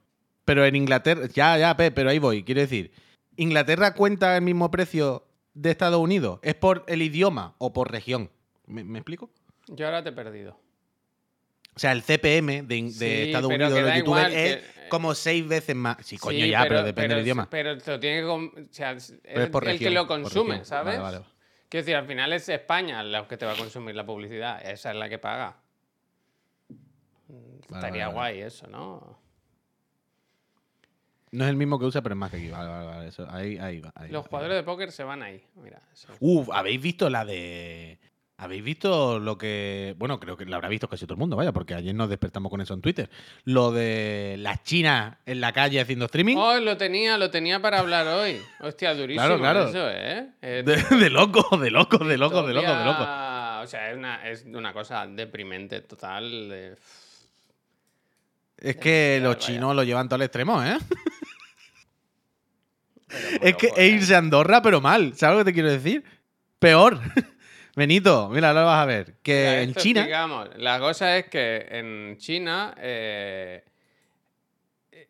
Pero 0.44 0.64
en 0.66 0.74
Inglaterra. 0.74 1.26
Ya, 1.32 1.56
ya, 1.56 1.76
pero 1.76 2.10
ahí 2.10 2.18
voy. 2.18 2.42
Quiero 2.42 2.60
decir, 2.60 2.90
¿Inglaterra 3.36 3.94
cuenta 3.94 4.36
el 4.36 4.42
mismo 4.42 4.70
precio 4.72 5.24
de 5.54 5.70
Estados 5.70 6.00
Unidos? 6.00 6.40
¿Es 6.42 6.56
por 6.56 6.84
el 6.88 7.00
idioma 7.02 7.54
o 7.58 7.72
por 7.72 7.92
región? 7.92 8.28
¿Me, 8.66 8.82
me 8.82 8.98
explico? 8.98 9.30
Yo 9.68 9.86
ahora 9.86 10.02
te 10.02 10.08
he 10.08 10.12
perdido. 10.12 10.58
O 11.74 11.78
sea, 11.78 11.92
el 11.92 12.02
CPM 12.02 12.62
de, 12.62 12.82
de 12.82 12.90
Sí, 12.90 13.04
Estados 13.06 13.50
Unidos 13.50 13.72
de 13.72 13.80
los 13.82 13.94
youtubers 13.96 14.28
igual, 14.28 14.32
es 14.34 14.56
que- 14.56 14.88
como 14.88 15.14
seis 15.14 15.46
veces 15.48 15.74
más. 15.74 15.96
Sí, 16.04 16.18
coño, 16.18 16.38
Sí, 16.44 16.50
ya, 16.50 16.64
pero, 16.64 16.82
depende 16.82 17.14
del 17.14 17.24
idioma. 17.24 17.48
Pero 17.48 17.78
te 17.78 17.90
lo 17.92 17.98
tiene 17.98 18.20
que. 18.20 18.26
O 18.26 18.50
sea, 18.70 18.92
es 18.92 19.14
es 19.24 19.48
por 19.48 19.66
el 19.66 19.78
que 19.78 19.90
lo 19.90 20.06
consume. 20.06 20.64
¿sabes? 20.66 20.98
Vale, 21.00 21.18
vale. 21.18 21.26
Quiero 21.70 21.84
decir, 21.84 21.96
al 21.96 22.06
final 22.06 22.30
es 22.34 22.46
España 22.50 23.02
la 23.02 23.26
que 23.26 23.38
te 23.38 23.46
va 23.46 23.52
a 23.52 23.56
consumir 23.56 23.94
la 23.94 24.04
publicidad. 24.04 24.60
Esa 24.70 24.90
es 24.90 24.96
la 24.96 25.08
que 25.08 25.18
paga. 25.18 25.56
Estaría 27.72 28.08
guay 28.08 28.40
eso, 28.40 28.66
¿no? 28.66 29.18
No 31.30 31.44
es 31.44 31.50
el 31.50 31.56
mismo 31.56 31.78
que 31.78 31.86
usa, 31.86 32.02
pero 32.02 32.14
es 32.14 32.18
más 32.18 32.30
que 32.30 32.36
aquí. 32.36 32.50
Vale, 32.50 32.68
vale, 32.68 32.86
vale. 32.86 33.08
Eso, 33.08 33.26
ahí, 33.30 33.56
ahí 33.56 33.80
va. 33.80 33.90
ahí 33.94 34.10
Los 34.10 34.26
jugadores 34.26 34.54
de 34.58 34.62
póker 34.64 34.92
se 34.92 35.02
van 35.04 35.22
ahí. 35.22 35.42
Mira, 35.54 35.80
eso. 35.90 36.08
Uf, 36.20 36.50
¿habéis 36.52 36.82
visto 36.82 37.08
la 37.08 37.24
de. 37.24 37.98
¿Habéis 38.42 38.64
visto 38.64 39.20
lo 39.20 39.38
que. 39.38 39.94
Bueno, 39.98 40.18
creo 40.18 40.36
que 40.36 40.44
lo 40.44 40.56
habrá 40.56 40.68
visto 40.68 40.88
casi 40.88 41.04
todo 41.06 41.14
el 41.14 41.20
mundo, 41.20 41.36
vaya, 41.36 41.52
porque 41.52 41.74
ayer 41.74 41.94
nos 41.94 42.08
despertamos 42.08 42.50
con 42.50 42.60
eso 42.60 42.74
en 42.74 42.80
Twitter. 42.80 43.08
Lo 43.44 43.70
de 43.70 44.34
las 44.40 44.64
chinas 44.64 45.16
en 45.26 45.40
la 45.40 45.52
calle 45.52 45.80
haciendo 45.80 46.06
streaming. 46.06 46.36
Oh, 46.36 46.58
lo 46.58 46.76
tenía, 46.76 47.16
lo 47.18 47.30
tenía 47.30 47.62
para 47.62 47.78
hablar 47.78 48.08
hoy. 48.08 48.40
Hostia, 48.60 48.94
durísimo 48.94 49.24
Claro, 49.24 49.38
claro. 49.38 49.68
eso, 49.68 49.88
¿eh? 49.90 50.26
Eh, 50.42 50.62
De, 50.66 50.96
de 50.96 51.10
loco, 51.10 51.56
de 51.56 51.70
loco, 51.70 51.98
de 51.98 52.18
loco, 52.18 52.42
de 52.42 52.52
loco, 52.52 52.66
de 52.76 52.84
loco. 52.84 53.02
O 53.62 53.66
sea, 53.68 53.90
es 53.92 53.96
una, 53.96 54.28
es 54.28 54.44
una 54.44 54.72
cosa 54.72 55.06
deprimente 55.06 55.80
total. 55.82 56.48
de- 56.48 56.76
Es 58.58 58.76
que 58.76 59.20
los 59.22 59.36
vaya. 59.36 59.46
chinos 59.46 59.76
lo 59.76 59.84
llevan 59.84 60.08
todo 60.08 60.16
al 60.16 60.22
extremo, 60.22 60.60
¿eh? 60.64 60.78
Es 63.42 63.56
que 63.56 63.66
es 63.68 63.78
¿eh? 63.78 63.86
irse 63.88 64.14
a 64.14 64.18
Andorra, 64.18 64.62
pero 64.62 64.80
mal. 64.80 65.12
¿Sabes 65.16 65.38
lo 65.38 65.44
que 65.44 65.50
te 65.50 65.54
quiero 65.54 65.70
decir? 65.70 66.02
Peor. 66.58 66.98
Benito, 67.74 68.28
mira, 68.28 68.48
ahora 68.48 68.60
lo 68.60 68.66
vas 68.66 68.82
a 68.82 68.86
ver. 68.86 69.14
Que 69.22 69.32
Mira, 69.34 69.62
en 69.62 69.68
esto 69.70 69.80
China. 69.80 70.00
explicamos. 70.00 70.48
La 70.58 70.78
cosa 70.78 71.16
es 71.16 71.26
que 71.26 71.66
en 71.70 72.16
China 72.18 72.74
eh, 72.78 73.64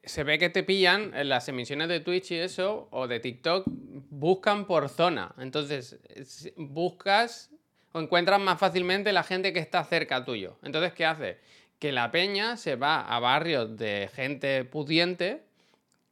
se 0.04 0.22
ve 0.24 0.38
que 0.38 0.48
te 0.48 0.62
pillan 0.62 1.12
en 1.14 1.28
las 1.28 1.48
emisiones 1.48 1.88
de 1.88 2.00
Twitch 2.00 2.30
y 2.32 2.36
eso, 2.36 2.88
o 2.92 3.08
de 3.08 3.18
TikTok, 3.20 3.64
buscan 3.66 4.66
por 4.66 4.88
zona. 4.88 5.34
Entonces, 5.38 5.98
es- 6.14 6.52
buscas 6.56 7.50
o 7.92 8.00
encuentras 8.00 8.40
más 8.40 8.58
fácilmente 8.58 9.12
la 9.12 9.22
gente 9.24 9.52
que 9.52 9.58
está 9.58 9.82
cerca 9.84 10.24
tuyo. 10.24 10.56
Entonces, 10.62 10.92
¿qué 10.92 11.04
hace? 11.04 11.38
Que 11.80 11.90
la 11.92 12.10
peña 12.12 12.56
se 12.56 12.76
va 12.76 13.00
a 13.00 13.18
barrios 13.18 13.76
de 13.76 14.08
gente 14.14 14.64
pudiente 14.64 15.42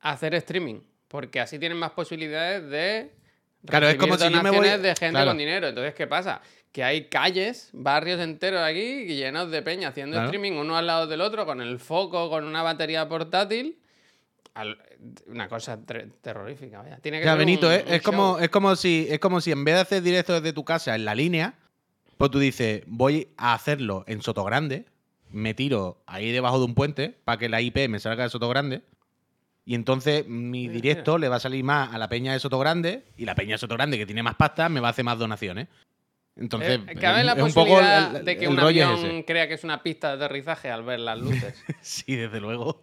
a 0.01 0.11
hacer 0.11 0.35
streaming. 0.35 0.81
Porque 1.07 1.41
así 1.41 1.59
tienen 1.59 1.79
más 1.79 1.93
posibilidades 1.93 2.69
de 2.71 3.11
Claro, 3.67 3.89
es 3.89 3.97
como 3.97 4.17
si 4.17 4.31
yo 4.31 4.43
me 4.43 4.51
voy- 4.51 4.69
de 4.69 4.89
gente 4.95 5.11
claro. 5.11 5.31
con 5.31 5.39
dinero. 5.39 5.69
Entonces, 5.69 5.95
¿qué 5.95 6.07
pasa? 6.07 6.41
Que 6.73 6.83
hay 6.85 7.09
calles, 7.09 7.69
barrios 7.73 8.21
enteros 8.21 8.63
aquí 8.63 9.05
llenos 9.07 9.51
de 9.51 9.61
peña 9.63 9.89
haciendo 9.89 10.15
Claro. 10.15 10.27
streaming 10.29 10.53
uno 10.53 10.77
al 10.77 10.87
lado 10.87 11.07
del 11.07 11.21
otro, 11.21 11.45
con 11.45 11.61
el 11.61 11.79
foco, 11.79 12.31
con 12.31 12.45
una 12.45 12.63
batería 12.63 13.09
portátil. 13.09 13.79
Al- 14.55 14.79
una 15.27 15.49
cosa 15.49 15.79
ter- 15.85 16.11
terrorífica, 16.21 16.79
vaya. 16.79 16.99
Tiene 16.99 17.19
O 17.19 17.21
que 17.21 17.25
sea, 17.25 17.33
ser 17.33 17.39
Benito, 17.39 17.67
un- 17.69 17.73
es, 17.73 17.85
un 17.87 17.93
es 17.93 18.03
como, 18.03 18.39
es, 18.39 18.49
como 18.51 18.77
si, 18.77 19.07
es 19.11 19.19
como 19.19 19.41
si 19.41 19.53
en 19.53 19.65
vez 19.65 19.75
de 19.77 19.81
hacer 19.81 20.03
directo 20.03 20.33
desde 20.35 20.53
tu 20.53 20.65
casa 20.65 20.95
en 20.95 21.05
la 21.05 21.15
línea, 21.15 21.55
pues 22.19 22.31
tú 22.31 22.39
dices, 22.39 22.83
voy 22.87 23.29
a 23.37 23.55
hacerlo 23.55 24.05
en 24.07 24.23
Sotogrande, 24.23 24.85
me 25.31 25.55
tiro 25.55 26.03
ahí 26.07 26.33
debajo 26.33 26.59
de 26.59 26.65
un 26.65 26.75
puente 26.75 27.17
para 27.25 27.39
que 27.39 27.49
la 27.49 27.61
IP 27.61 27.89
me 27.89 27.99
salga 28.01 28.25
de 28.25 28.31
Sotogrande. 28.31 28.83
Y 29.65 29.75
entonces 29.75 30.27
mi 30.27 30.63
Mira, 30.69 30.73
directo 30.75 31.19
le 31.19 31.29
va 31.29 31.37
a 31.37 31.41
salir 31.41 31.63
más 31.63 31.95
a 31.95 31.99
la 31.99 32.09
peña 32.09 32.33
de 32.33 32.41
Sotogrande 32.41 33.05
y 33.17 33.25
la 33.25 33.35
peña 33.35 33.53
de 33.55 33.59
Sotogrande 33.59 33.99
que 33.99 34.07
tiene 34.07 34.23
más 34.23 34.35
pasta 34.35 34.69
me 34.69 34.81
va 34.81 34.89
a 34.89 34.91
hacer 34.91 35.05
más 35.05 35.19
donaciones. 35.19 35.69
Entonces, 36.37 36.81
Eh, 36.89 36.95
cabe 36.95 37.23
la 37.23 37.33
es 37.33 37.43
un 37.43 37.53
poco 37.53 37.79
el- 37.81 38.25
de 38.25 38.37
que 38.39 38.49
un 38.49 38.59
avión 38.59 38.95
ese. 38.95 39.25
crea 39.27 39.47
que 39.47 39.55
es 39.55 39.65
una 39.65 39.83
pista 39.83 40.09
de 40.17 40.25
aterrizaje 40.25 40.71
al 40.71 40.83
ver 40.83 41.01
las 41.01 41.19
luces. 41.19 41.55
Sí, 41.83 42.17
desde 42.17 42.41
luego. 42.41 42.83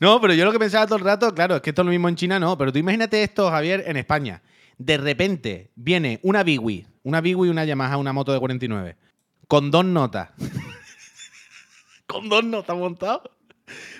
No, 0.00 0.20
pero 0.20 0.32
yo 0.34 0.44
lo 0.44 0.52
que 0.52 0.58
pensaba 0.58 0.86
todo 0.86 0.98
el 0.98 1.04
rato, 1.04 1.34
claro, 1.34 1.56
es 1.56 1.62
que 1.62 1.70
esto 1.70 1.82
es 1.82 1.86
lo 1.86 1.90
mismo 1.90 2.08
en 2.08 2.16
China, 2.16 2.38
no. 2.40 2.56
Pero 2.56 2.72
tú 2.72 2.78
imagínate 2.78 3.22
esto, 3.22 3.50
Javier, 3.50 3.84
en 3.86 3.96
España. 3.96 4.42
De 4.78 4.96
repente 4.96 5.70
viene 5.76 6.18
una 6.22 6.42
Bigui, 6.42 6.86
una 7.02 7.20
Bigui 7.20 7.48
y 7.48 7.50
una 7.50 7.64
Yamaha, 7.64 7.96
una 7.98 8.12
moto 8.12 8.32
de 8.32 8.38
49, 8.40 8.96
con 9.46 9.70
dos 9.70 9.84
notas. 9.84 10.30
con 12.06 12.28
dos 12.28 12.44
notas 12.44 12.76
montados. 12.76 13.30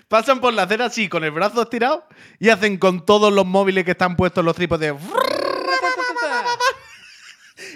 Pasan 0.09 0.41
por 0.41 0.55
la 0.55 0.63
acera 0.63 0.87
así, 0.87 1.09
con 1.09 1.25
el 1.25 1.31
brazo 1.31 1.63
estirado, 1.63 2.07
y 2.39 2.49
hacen 2.49 2.79
con 2.79 3.05
todos 3.05 3.33
los 3.33 3.47
móviles 3.47 3.85
que 3.85 3.93
están 3.93 4.17
puestos 4.17 4.45
los 4.45 4.57
trípodes. 4.57 4.95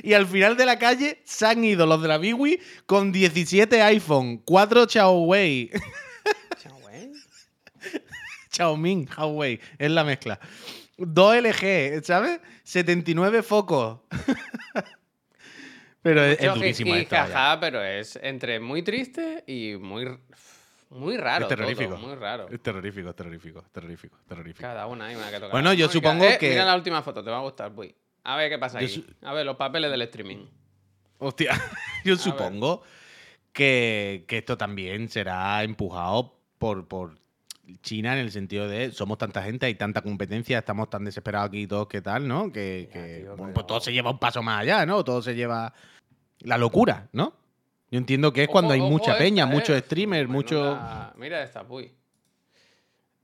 Y 0.02 0.14
al 0.14 0.26
final 0.26 0.57
de 0.57 0.66
la 0.66 0.78
calle 0.78 1.22
se 1.24 1.46
han 1.46 1.64
ido 1.64 1.87
los 1.87 2.00
de 2.02 2.09
la 2.09 2.18
Bigui 2.18 2.61
con 2.87 3.12
17 3.12 3.83
iPhone, 3.83 4.38
4 4.38 4.87
Huawei. 4.87 5.70
Chao, 6.62 6.78
güey. 6.81 7.12
Xiaomi, 8.50 9.07
Huawei, 9.16 9.61
es 9.78 9.90
la 9.90 10.05
mezcla. 10.05 10.40
2 10.98 11.37
LG, 11.42 12.05
¿sabes? 12.05 12.40
79 12.64 13.42
focos. 13.42 14.00
Pero 16.02 16.24
es, 16.24 16.40
es 16.40 16.85
vaya. 16.85 17.07
jaja, 17.09 17.61
pero 17.61 17.81
es 17.81 18.18
entre 18.20 18.59
muy 18.59 18.83
triste 18.83 19.44
y 19.46 19.76
muy, 19.76 20.18
muy 20.92 21.16
raro. 21.16 21.44
Es 21.44 21.48
terrorífico. 21.48 21.94
todo, 21.96 22.07
muy 22.07 22.14
raro. 22.16 22.48
Es 22.50 22.61
terrorífico, 22.62 23.11
es 23.11 23.16
terrorífico, 23.16 23.59
es 23.61 23.70
terrorífico, 23.72 24.16
es 24.20 24.26
terrorífico. 24.26 24.61
Cada 24.62 24.87
una 24.87 25.07
hay 25.07 25.16
una 25.16 25.31
que 25.31 25.37
toca. 25.40 25.52
Bueno, 25.52 25.72
yo 25.72 25.88
supongo 25.88 26.24
eh, 26.24 26.38
que- 26.38 26.50
Mira 26.50 26.64
la 26.64 26.74
última 26.76 27.02
foto, 27.02 27.22
te 27.24 27.31
va 27.31 27.38
a 27.38 27.42
gustar, 27.42 27.70
voy. 27.72 27.94
A 28.24 28.37
ver 28.37 28.50
qué 28.50 28.59
pasa 28.59 28.81
Yo 28.81 28.87
aquí. 28.87 28.94
su- 28.94 29.26
A 29.26 29.33
ver, 29.33 29.44
los 29.46 29.57
papeles 29.57 29.90
del 29.90 30.02
streaming. 30.02 30.46
Hostia, 31.18 31.50
yo 32.05 32.16
supongo 32.16 32.83
que, 33.52 34.24
que 34.28 34.38
esto 34.38 34.57
también 34.57 35.09
será 35.09 35.62
empujado 35.62 36.37
por, 36.59 36.87
por 36.88 37.18
China 37.83 38.12
en 38.12 38.18
el 38.18 38.31
sentido 38.31 38.68
de 38.68 38.90
somos 38.92 39.18
tanta 39.18 39.42
gente, 39.42 39.66
hay 39.66 39.74
tanta 39.74 40.02
competencia, 40.02 40.59
estamos 40.59 40.90
tan 40.90 41.05
desesperados 41.05 41.48
aquí 41.48 41.66
todos 41.66 41.87
que 41.88 42.00
tal, 42.00 42.26
¿no? 42.28 42.50
Que, 42.52 42.88
Ya, 42.88 42.92
que, 42.92 43.16
tío, 43.20 43.26
bueno, 43.28 43.42
pero- 43.44 43.55
pues 43.55 43.66
todo 43.66 43.81
se 43.81 43.92
lleva 43.92 44.11
un 44.11 44.18
paso 44.18 44.42
más 44.42 44.61
allá, 44.62 44.85
¿no? 44.87 45.02
Todo 45.05 45.22
se 45.22 45.35
lleva 45.35 45.72
la 46.40 46.59
locura, 46.59 47.09
¿no? 47.12 47.35
Yo 47.92 47.98
entiendo 47.98 48.33
que 48.33 48.42
es 48.44 48.48
cuando 48.48 48.72
hay 48.72 48.81
ojo 48.81 48.90
mucha 48.90 49.12
esta, 49.12 49.18
peña, 49.22 49.44
eh. 49.44 49.46
muchos 49.46 49.78
streamers, 49.78 50.28
mucho... 50.28 50.57
Menuda- 50.57 51.12
Mira 51.16 51.42
esta, 51.44 51.62
puy. 51.64 51.92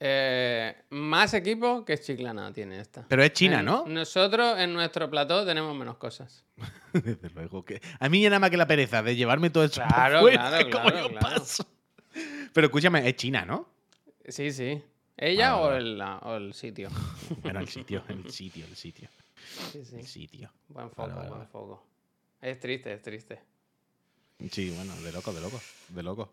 Eh, 0.01 0.77
más 0.91 1.35
equipo 1.35 1.85
que 1.85 1.99
Chiclana 1.99 2.53
tiene 2.53 2.79
esta. 2.79 3.05
Pero 3.09 3.25
es 3.25 3.33
China, 3.33 3.61
En- 3.61 3.65
¿no? 3.65 3.85
Nosotros 3.87 4.57
en 4.59 4.73
nuestro 4.73 5.11
plató 5.11 5.45
tenemos 5.45 5.75
menos 5.77 5.97
cosas. 5.97 6.45
Desde 6.93 7.31
luego 7.31 7.65
que. 7.65 7.81
A 7.99 8.09
mí 8.09 8.21
ya 8.23 8.29
nada 8.31 8.39
más 8.39 8.51
que 8.51 8.57
la 8.57 8.67
pereza 8.69 9.03
de 9.03 9.17
llevarme 9.17 9.51
todo 9.51 9.65
eso. 9.65 9.83
Claro, 9.89 10.21
fuera, 10.21 10.49
claro, 10.51 10.71
como 10.71 10.83
claro, 10.91 11.09
yo 11.09 11.19
claro. 11.19 11.37
paso. 11.37 11.67
Pero 12.53 12.67
escúchame, 12.69 13.09
es 13.09 13.17
China, 13.17 13.45
¿no? 13.45 13.69
Sí, 14.29 14.53
sí. 14.53 14.81
¿Ella 15.17 15.55
Vale, 15.55 15.65
o, 15.75 15.77
el, 15.79 15.99
la- 15.99 16.19
o 16.19 16.37
el 16.37 16.53
sitio? 16.55 16.91
Bueno, 17.43 17.59
el 17.61 17.69
sitio, 17.69 18.05
el 18.09 18.31
sitio, 18.31 18.67
el 18.67 18.77
sitio. 18.77 19.09
Sí, 19.73 19.85
sí. 19.85 19.97
El 19.97 20.07
sitio. 20.07 20.53
Buen 20.69 20.91
foco, 20.91 21.03
Vale, 21.09 21.15
vale, 21.15 21.29
buen 21.29 21.39
vale. 21.41 21.51
foco. 21.51 21.87
Es 22.41 22.61
triste, 22.61 22.93
es 22.93 23.03
triste. 23.03 23.41
Sí, 24.51 24.71
bueno, 24.71 24.95
de 25.03 25.13
loco, 25.13 25.33
de 25.33 25.41
loco, 25.41 25.61
de 25.89 26.03
loco. 26.03 26.33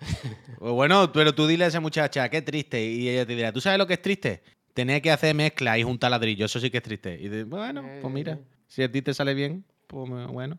Bueno, 0.58 1.12
pero 1.12 1.34
tú 1.34 1.46
dile 1.46 1.64
a 1.64 1.68
esa 1.68 1.80
muchacha, 1.80 2.28
qué 2.28 2.42
triste. 2.42 2.84
Y 2.84 3.08
ella 3.08 3.26
te 3.26 3.34
dirá, 3.36 3.52
¿tú 3.52 3.60
sabes 3.60 3.78
lo 3.78 3.86
que 3.86 3.94
es 3.94 4.02
triste? 4.02 4.42
Tener 4.74 5.02
que 5.02 5.10
hacer 5.10 5.34
mezcla 5.34 5.78
y 5.78 5.82
juntar 5.82 6.10
ladrillos, 6.10 6.50
eso 6.50 6.60
sí 6.60 6.70
que 6.70 6.78
es 6.78 6.82
triste. 6.82 7.18
Y 7.20 7.28
de, 7.28 7.44
bueno, 7.44 7.82
Eh, 7.84 7.98
pues 8.02 8.12
mira, 8.12 8.32
eh. 8.34 8.38
si 8.66 8.82
a 8.82 8.90
ti 8.90 9.02
te 9.02 9.14
sale 9.14 9.34
bien, 9.34 9.64
pues 9.86 10.08
bueno. 10.28 10.58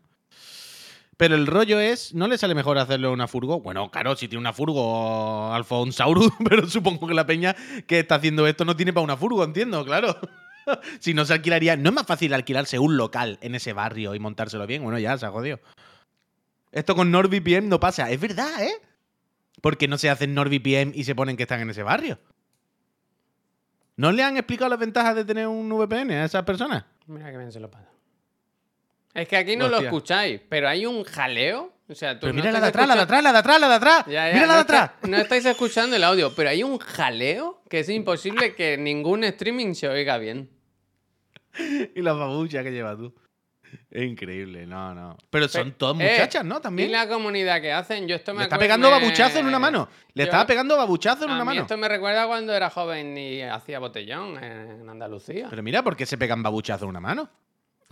Pero 1.16 1.34
el 1.34 1.46
rollo 1.46 1.78
es, 1.78 2.14
¿no 2.14 2.26
le 2.26 2.38
sale 2.38 2.54
mejor 2.54 2.78
hacerlo 2.78 3.12
una 3.12 3.28
furgo? 3.28 3.60
Bueno, 3.60 3.90
claro, 3.90 4.16
si 4.16 4.28
tiene 4.28 4.40
una 4.40 4.52
furgo 4.52 5.52
Alfonsaurus, 5.52 6.32
pero 6.48 6.68
supongo 6.68 7.06
que 7.06 7.14
la 7.14 7.26
peña 7.26 7.54
que 7.86 8.00
está 8.00 8.16
haciendo 8.16 8.46
esto 8.46 8.64
no 8.64 8.76
tiene 8.76 8.92
para 8.92 9.04
una 9.04 9.16
furgo, 9.16 9.44
entiendo, 9.44 9.84
claro. 9.84 10.16
si 11.00 11.14
no 11.14 11.24
se 11.24 11.34
alquilaría, 11.34 11.76
¿no 11.76 11.90
es 11.90 11.94
más 11.94 12.06
fácil 12.06 12.32
alquilarse 12.34 12.78
un 12.78 12.96
local 12.96 13.38
en 13.40 13.54
ese 13.54 13.72
barrio 13.72 14.14
y 14.14 14.18
montárselo 14.20 14.66
bien? 14.66 14.82
Bueno, 14.82 14.98
ya 14.98 15.16
se 15.18 15.26
ha 15.26 15.30
jodido. 15.30 15.60
Esto 16.72 16.94
con 16.96 17.10
NordVPN 17.10 17.68
no 17.68 17.78
pasa, 17.78 18.10
es 18.10 18.18
verdad, 18.20 18.62
¿eh? 18.62 18.72
Porque 19.60 19.86
no 19.86 19.98
se 19.98 20.10
hacen 20.10 20.34
NordVPN 20.34 20.92
y 20.94 21.04
se 21.04 21.14
ponen 21.14 21.36
que 21.36 21.44
están 21.44 21.60
en 21.60 21.70
ese 21.70 21.82
barrio. 21.82 22.18
¿No 23.96 24.10
le 24.10 24.22
han 24.22 24.36
explicado 24.36 24.70
las 24.70 24.78
ventajas 24.78 25.14
de 25.14 25.24
tener 25.24 25.46
un 25.46 25.68
VPN 25.70 26.10
a 26.12 26.24
esas 26.24 26.42
personas? 26.44 26.84
Mira 27.06 27.30
que 27.30 27.36
bien 27.36 27.52
se 27.52 27.60
lo 27.60 27.70
pasa. 27.70 27.88
Es 29.14 29.28
que 29.28 29.36
aquí 29.36 29.56
no 29.56 29.68
lo 29.68 29.78
escucháis, 29.78 30.40
pero 30.48 30.68
hay 30.68 30.86
un 30.86 31.04
jaleo. 31.04 31.70
O 31.88 31.94
sea, 31.94 32.14
tú 32.14 32.20
Pero 32.22 32.32
no 32.32 32.36
mira 32.40 32.50
la 32.52 32.60
de 32.60 32.66
atrás, 32.68 32.88
la 32.88 32.94
de 32.96 33.02
atrás, 33.02 33.22
la 33.22 33.32
de 33.32 33.38
atrás, 33.38 33.60
la 33.60 33.68
de 33.68 33.74
atrás. 33.74 34.04
Ya, 34.06 34.28
ya, 34.28 34.34
mira 34.34 34.46
la 34.46 34.54
de 34.54 34.60
atrás. 34.60 34.90
está- 34.94 35.08
no 35.08 35.16
estáis 35.18 35.44
escuchando 35.44 35.94
el 35.94 36.02
audio, 36.04 36.34
pero 36.34 36.48
hay 36.48 36.62
un 36.62 36.78
jaleo 36.78 37.62
que 37.68 37.80
es 37.80 37.88
imposible 37.90 38.54
que 38.54 38.78
ningún 38.78 39.24
streaming 39.24 39.74
se 39.74 39.88
oiga 39.88 40.16
bien. 40.16 40.48
Y 41.94 42.00
la 42.00 42.14
babucha 42.14 42.62
que 42.62 42.72
llevas 42.72 42.96
tú. 42.96 43.14
Es 43.90 44.02
increíble, 44.04 44.66
no, 44.66 44.94
no. 44.94 45.16
Pero 45.30 45.48
son 45.48 45.72
todas 45.72 45.98
eh, 46.00 46.10
muchachas, 46.10 46.44
¿no? 46.44 46.58
Y 46.58 46.60
También. 46.60 46.92
la 46.92 47.08
comunidad 47.08 47.60
que 47.60 47.72
hacen, 47.72 48.06
yo 48.06 48.16
esto 48.16 48.32
me 48.32 48.38
Le 48.40 48.44
está 48.44 48.58
pegando 48.58 48.88
me- 48.90 48.98
babuchazo 49.00 49.38
en 49.38 49.46
una 49.46 49.58
mano. 49.58 49.88
Le 50.14 50.22
Yo- 50.22 50.24
estaba 50.24 50.46
pegando 50.46 50.76
babuchazo 50.76 51.24
en 51.24 51.30
a 51.30 51.34
una 51.34 51.42
mí 51.44 51.46
mano. 51.46 51.60
esto 51.62 51.76
me 51.76 51.88
recuerda 51.88 52.26
cuando 52.26 52.52
era 52.54 52.68
joven 52.70 53.16
y 53.16 53.42
hacía 53.42 53.78
botellón 53.78 54.42
en 54.42 54.88
Andalucía. 54.88 55.46
Pero 55.50 55.62
mira, 55.62 55.82
¿por 55.82 55.96
qué 55.96 56.04
se 56.06 56.18
pegan 56.18 56.42
babuchazo 56.42 56.84
en 56.84 56.90
una 56.90 57.00
mano? 57.00 57.28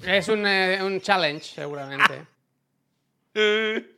Es 0.04 0.28
un, 0.28 0.46
eh, 0.46 0.78
un 0.82 1.00
challenge, 1.00 1.44
seguramente. 1.54 2.26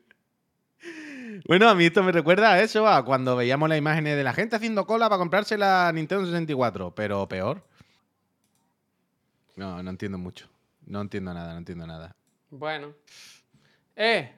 Bueno, 1.46 1.68
a 1.68 1.74
mí 1.74 1.86
esto 1.86 2.02
me 2.02 2.12
recuerda 2.12 2.52
a 2.52 2.60
eso, 2.60 2.86
a 2.86 3.04
cuando 3.04 3.34
veíamos 3.36 3.68
las 3.68 3.78
imágenes 3.78 4.16
de 4.16 4.22
la 4.24 4.32
gente 4.34 4.54
haciendo 4.56 4.86
cola 4.86 5.08
para 5.08 5.18
comprarse 5.18 5.56
la 5.56 5.90
Nintendo 5.94 6.26
64, 6.26 6.94
pero 6.94 7.26
peor. 7.26 7.64
No, 9.56 9.82
no 9.82 9.90
entiendo 9.90 10.18
mucho. 10.18 10.48
No 10.86 11.00
entiendo 11.00 11.32
nada, 11.32 11.52
no 11.52 11.58
entiendo 11.58 11.86
nada. 11.86 12.14
Bueno. 12.50 12.94
Eh, 13.96 14.32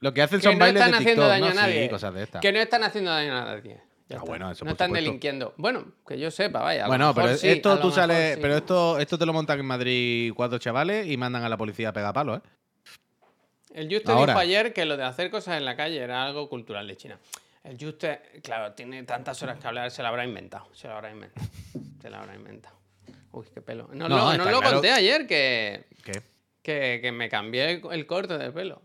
Lo 0.00 0.12
que 0.14 0.22
hacen 0.22 0.38
que 0.40 0.44
son 0.44 0.54
no 0.58 0.64
bailes 0.64 0.80
están 0.80 0.92
de 0.92 0.96
haciendo 0.98 1.22
TikTok, 1.22 1.40
daño 1.40 1.54
¿no? 1.54 1.60
a 1.60 1.62
nadie. 1.66 1.82
Sí, 1.84 1.88
cosas 1.90 2.14
de 2.14 2.22
estas. 2.22 2.40
Que 2.42 2.52
no 2.52 2.58
están 2.60 2.84
haciendo 2.84 3.10
daño 3.10 3.36
a 3.36 3.44
nadie. 3.44 3.80
Ya 4.08 4.16
Ah, 4.16 4.18
está. 4.18 4.28
bueno, 4.28 4.50
eso 4.50 4.64
no 4.64 4.68
por 4.70 4.72
están 4.72 4.88
supuesto. 4.88 5.04
delinquiendo. 5.04 5.54
Bueno, 5.56 5.84
que 6.06 6.18
yo 6.18 6.30
sepa, 6.30 6.60
vaya. 6.60 6.82
a 6.82 6.86
lo 6.86 6.90
Bueno, 6.90 7.08
mejor 7.08 7.22
pero 7.24 7.36
sí, 7.36 7.48
a 7.48 7.52
esto 7.52 7.68
lo 7.70 7.74
tú 7.76 7.86
mejor 7.88 7.94
sales, 7.94 8.34
sí. 8.34 8.38
pero 8.42 8.56
esto, 8.56 8.98
esto 8.98 9.18
te 9.18 9.26
lo 9.26 9.32
montan 9.32 9.58
en 9.60 9.66
Madrid 9.66 10.32
cuatro 10.36 10.58
chavales 10.58 11.06
y 11.08 11.16
mandan 11.16 11.42
a 11.44 11.48
la 11.48 11.56
policía 11.56 11.90
a 11.90 11.92
pegar 11.92 12.12
palos, 12.12 12.38
¿eh? 12.38 12.42
El 13.74 13.88
Juste 13.90 14.12
Ahora. 14.12 14.32
dijo 14.34 14.38
ayer 14.40 14.72
que 14.74 14.84
lo 14.84 14.98
de 14.98 15.04
hacer 15.04 15.30
cosas 15.30 15.56
en 15.56 15.64
la 15.64 15.76
calle 15.76 15.98
era 15.98 16.24
algo 16.24 16.48
cultural 16.50 16.86
de 16.86 16.96
China. 16.96 17.18
El 17.64 17.78
Juste, 17.78 18.20
claro, 18.42 18.72
tiene 18.74 19.02
tantas 19.04 19.42
horas 19.42 19.58
que 19.58 19.66
hablar, 19.66 19.90
se 19.90 20.02
lo 20.02 20.08
habrá 20.08 20.24
inventado. 20.26 20.68
Se 20.74 20.88
lo 20.88 20.94
habrá 20.94 21.10
inventado. 21.10 21.46
se 22.02 22.10
lo 22.10 22.16
habrá 22.18 22.34
inventado. 22.34 22.76
Uy, 23.32 23.46
qué 23.52 23.60
pelo. 23.62 23.88
No, 23.92 24.08
No, 24.08 24.16
lo- 24.16 24.36
no 24.36 24.50
lo 24.50 24.60
claro. 24.60 24.74
conté 24.76 24.90
ayer 24.92 25.26
que, 25.26 25.86
¿Qué? 26.04 26.12
que, 26.62 26.98
que 27.02 27.12
me 27.12 27.28
cambié 27.28 27.70
el, 27.72 27.82
el 27.90 28.06
corte 28.06 28.36
de 28.38 28.50
pelo. 28.52 28.82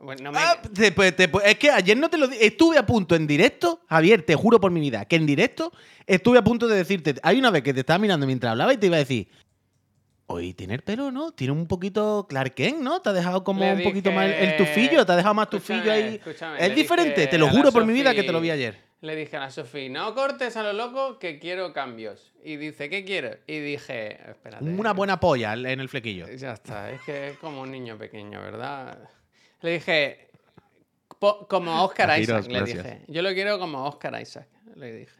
Bueno, 0.00 0.22
no 0.24 0.32
me- 0.32 0.38
Ah, 0.38 0.60
te- 0.74 0.92
pues, 0.92 1.16
te- 1.16 1.28
pues, 1.28 1.46
es 1.46 1.56
que 1.56 1.70
ayer 1.70 1.96
no 1.96 2.08
te 2.10 2.18
lo 2.18 2.26
di- 2.28 2.36
Estuve 2.40 2.76
a 2.78 2.84
punto 2.84 3.14
en 3.16 3.26
directo, 3.26 3.80
Javier, 3.88 4.22
te 4.22 4.34
juro 4.34 4.60
por 4.60 4.70
mi 4.70 4.80
vida, 4.80 5.04
que 5.06 5.16
en 5.16 5.24
directo 5.26 5.72
estuve 6.06 6.38
a 6.38 6.44
punto 6.44 6.68
de 6.68 6.76
decirte. 6.76 7.14
Hay 7.22 7.38
una 7.38 7.50
vez 7.50 7.62
que 7.62 7.72
te 7.72 7.80
estaba 7.80 7.98
mirando 7.98 8.26
mientras 8.26 8.50
hablaba 8.52 8.72
y 8.72 8.76
te 8.76 8.86
iba 8.86 8.96
a 8.96 9.00
decir. 9.00 9.28
Oye, 10.26 10.54
tiene 10.54 10.74
el 10.74 10.82
pelo, 10.82 11.10
¿no? 11.12 11.32
Tiene 11.32 11.52
un 11.52 11.66
poquito 11.66 12.26
Clark 12.28 12.54
Kent, 12.54 12.80
¿no? 12.80 13.00
Te 13.02 13.10
ha 13.10 13.12
dejado 13.12 13.44
como 13.44 13.60
Le 13.60 13.74
un 13.74 13.82
poquito 13.82 14.08
dije- 14.10 14.14
más 14.16 14.26
el, 14.26 14.32
el 14.50 14.56
tufillo, 14.56 15.04
te 15.04 15.12
ha 15.12 15.16
dejado 15.16 15.34
más 15.34 15.50
tufillo 15.50 15.80
Escúchame, 15.80 16.02
ahí. 16.08 16.14
escúchame, 16.14 16.66
es 16.66 16.74
diferente, 16.74 17.14
dije 17.20 17.26
te 17.28 17.38
lo 17.38 17.48
juro 17.50 17.70
por 17.72 17.84
mi 17.84 17.92
vida 17.92 18.14
que 18.14 18.22
te 18.22 18.32
lo 18.32 18.40
vi 18.40 18.50
ayer. 18.50 18.83
Le 19.04 19.16
dije 19.16 19.36
a 19.36 19.40
la 19.40 19.50
Sofi, 19.50 19.90
no 19.90 20.14
cortes 20.14 20.56
a 20.56 20.62
lo 20.62 20.72
loco 20.72 21.18
que 21.18 21.38
quiero 21.38 21.74
cambios. 21.74 22.32
Y 22.42 22.56
dice, 22.56 22.88
¿qué 22.88 23.04
quieres? 23.04 23.38
Y 23.46 23.58
dije, 23.58 24.18
espérate. 24.30 24.64
Una 24.64 24.94
buena 24.94 25.20
polla 25.20 25.52
en 25.52 25.78
el 25.80 25.88
flequillo. 25.90 26.26
Ya 26.28 26.52
está, 26.54 26.90
es 26.90 27.02
que 27.02 27.28
es 27.28 27.38
como 27.38 27.60
un 27.60 27.70
niño 27.70 27.98
pequeño, 27.98 28.40
¿verdad? 28.40 28.96
Le 29.60 29.72
dije, 29.72 30.28
po- 31.18 31.46
como 31.48 31.84
Oscar 31.84 32.10
Giros, 32.18 32.46
Isaac, 32.46 32.52
le 32.52 32.62
dije. 32.62 33.00
Yo 33.08 33.20
lo 33.20 33.34
quiero 33.34 33.58
como 33.58 33.84
Oscar 33.86 34.18
Isaac, 34.22 34.48
le 34.74 34.92
dije. 34.92 35.12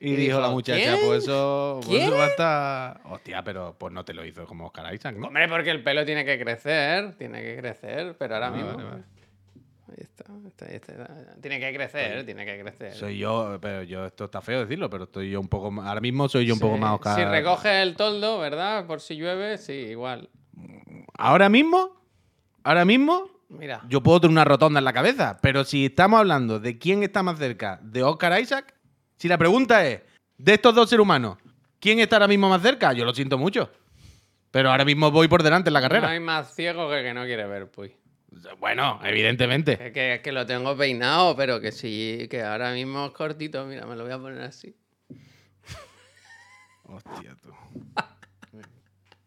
Y, 0.00 0.08
Y 0.12 0.16
dijo 0.16 0.22
dijo, 0.36 0.40
la 0.40 0.48
muchacha, 0.50 0.78
¿quién? 0.94 1.06
pues 1.06 1.22
eso, 1.24 1.80
pues 1.84 2.12
va 2.12 2.24
a 2.24 2.28
estar. 2.28 3.00
Hostia, 3.04 3.42
pero 3.42 3.76
pues 3.78 3.92
no 3.92 4.02
te 4.04 4.14
lo 4.14 4.24
hizo 4.24 4.46
como 4.46 4.66
Oscar 4.66 4.94
Isaac, 4.94 5.14
¿no? 5.16 5.26
Hombre, 5.26 5.46
porque 5.48 5.70
el 5.70 5.82
pelo 5.82 6.04
tiene 6.06 6.24
que 6.24 6.38
crecer, 6.38 7.14
tiene 7.18 7.42
que 7.42 7.56
crecer, 7.58 8.14
pero 8.18 8.34
ahora 8.34 8.46
Ah, 8.46 8.50
mismo... 8.50 8.72
vale, 8.76 8.84
vale. 8.84 9.02
Tiene 11.40 11.60
que 11.60 11.72
crecer, 11.74 12.24
tiene 12.24 12.44
que 12.44 12.60
crecer. 12.60 12.92
Soy 12.94 13.18
yo, 13.18 13.58
pero 13.60 13.82
yo, 13.82 14.06
esto 14.06 14.26
está 14.26 14.40
feo 14.40 14.60
decirlo, 14.60 14.90
pero 14.90 15.04
estoy 15.04 15.30
yo 15.30 15.40
un 15.40 15.48
poco 15.48 15.70
más. 15.70 15.86
Ahora 15.86 16.00
mismo 16.00 16.28
soy 16.28 16.46
yo 16.46 16.54
un 16.54 16.60
poco 16.60 16.76
más 16.76 16.94
Oscar. 16.94 17.16
Si 17.16 17.24
recoge 17.24 17.82
el 17.82 17.96
toldo, 17.96 18.38
¿verdad? 18.38 18.86
Por 18.86 19.00
si 19.00 19.16
llueve, 19.16 19.58
sí, 19.58 19.72
igual. 19.72 20.28
Ahora 21.16 21.48
mismo, 21.48 22.02
ahora 22.62 22.84
mismo, 22.84 23.30
Mira, 23.48 23.82
yo 23.88 24.02
puedo 24.02 24.20
tener 24.20 24.32
una 24.32 24.44
rotonda 24.44 24.78
en 24.78 24.84
la 24.84 24.92
cabeza, 24.92 25.38
pero 25.40 25.64
si 25.64 25.86
estamos 25.86 26.20
hablando 26.20 26.58
de 26.58 26.78
quién 26.78 27.02
está 27.02 27.22
más 27.22 27.38
cerca 27.38 27.78
de 27.82 28.02
Oscar 28.02 28.40
Isaac, 28.40 28.74
si 29.16 29.28
la 29.28 29.38
pregunta 29.38 29.86
es, 29.86 30.02
de 30.36 30.54
estos 30.54 30.74
dos 30.74 30.90
seres 30.90 31.02
humanos, 31.02 31.38
¿quién 31.80 32.00
está 32.00 32.16
ahora 32.16 32.28
mismo 32.28 32.48
más 32.48 32.60
cerca? 32.62 32.92
Yo 32.92 33.04
lo 33.04 33.14
siento 33.14 33.38
mucho. 33.38 33.70
Pero 34.50 34.70
ahora 34.70 34.84
mismo 34.84 35.10
voy 35.10 35.28
por 35.28 35.42
delante 35.42 35.70
en 35.70 35.74
la 35.74 35.80
no 35.80 35.88
carrera. 35.88 36.08
hay 36.08 36.20
más 36.20 36.54
ciego 36.54 36.90
que 36.90 37.02
que 37.02 37.14
no 37.14 37.24
quiere 37.24 37.46
ver, 37.46 37.70
pues. 37.70 37.92
Bueno, 38.58 39.00
evidentemente. 39.04 39.72
Es 39.80 39.92
que, 39.92 40.14
es 40.14 40.20
que 40.20 40.32
lo 40.32 40.44
tengo 40.46 40.76
peinado, 40.76 41.36
pero 41.36 41.60
que 41.60 41.72
sí, 41.72 42.26
que 42.30 42.42
ahora 42.42 42.72
mismo 42.72 43.06
es 43.06 43.12
cortito. 43.12 43.64
Mira, 43.66 43.86
me 43.86 43.96
lo 43.96 44.04
voy 44.04 44.12
a 44.12 44.18
poner 44.18 44.40
así. 44.42 44.74
Hostia, 46.84 47.36
tú. 47.42 47.52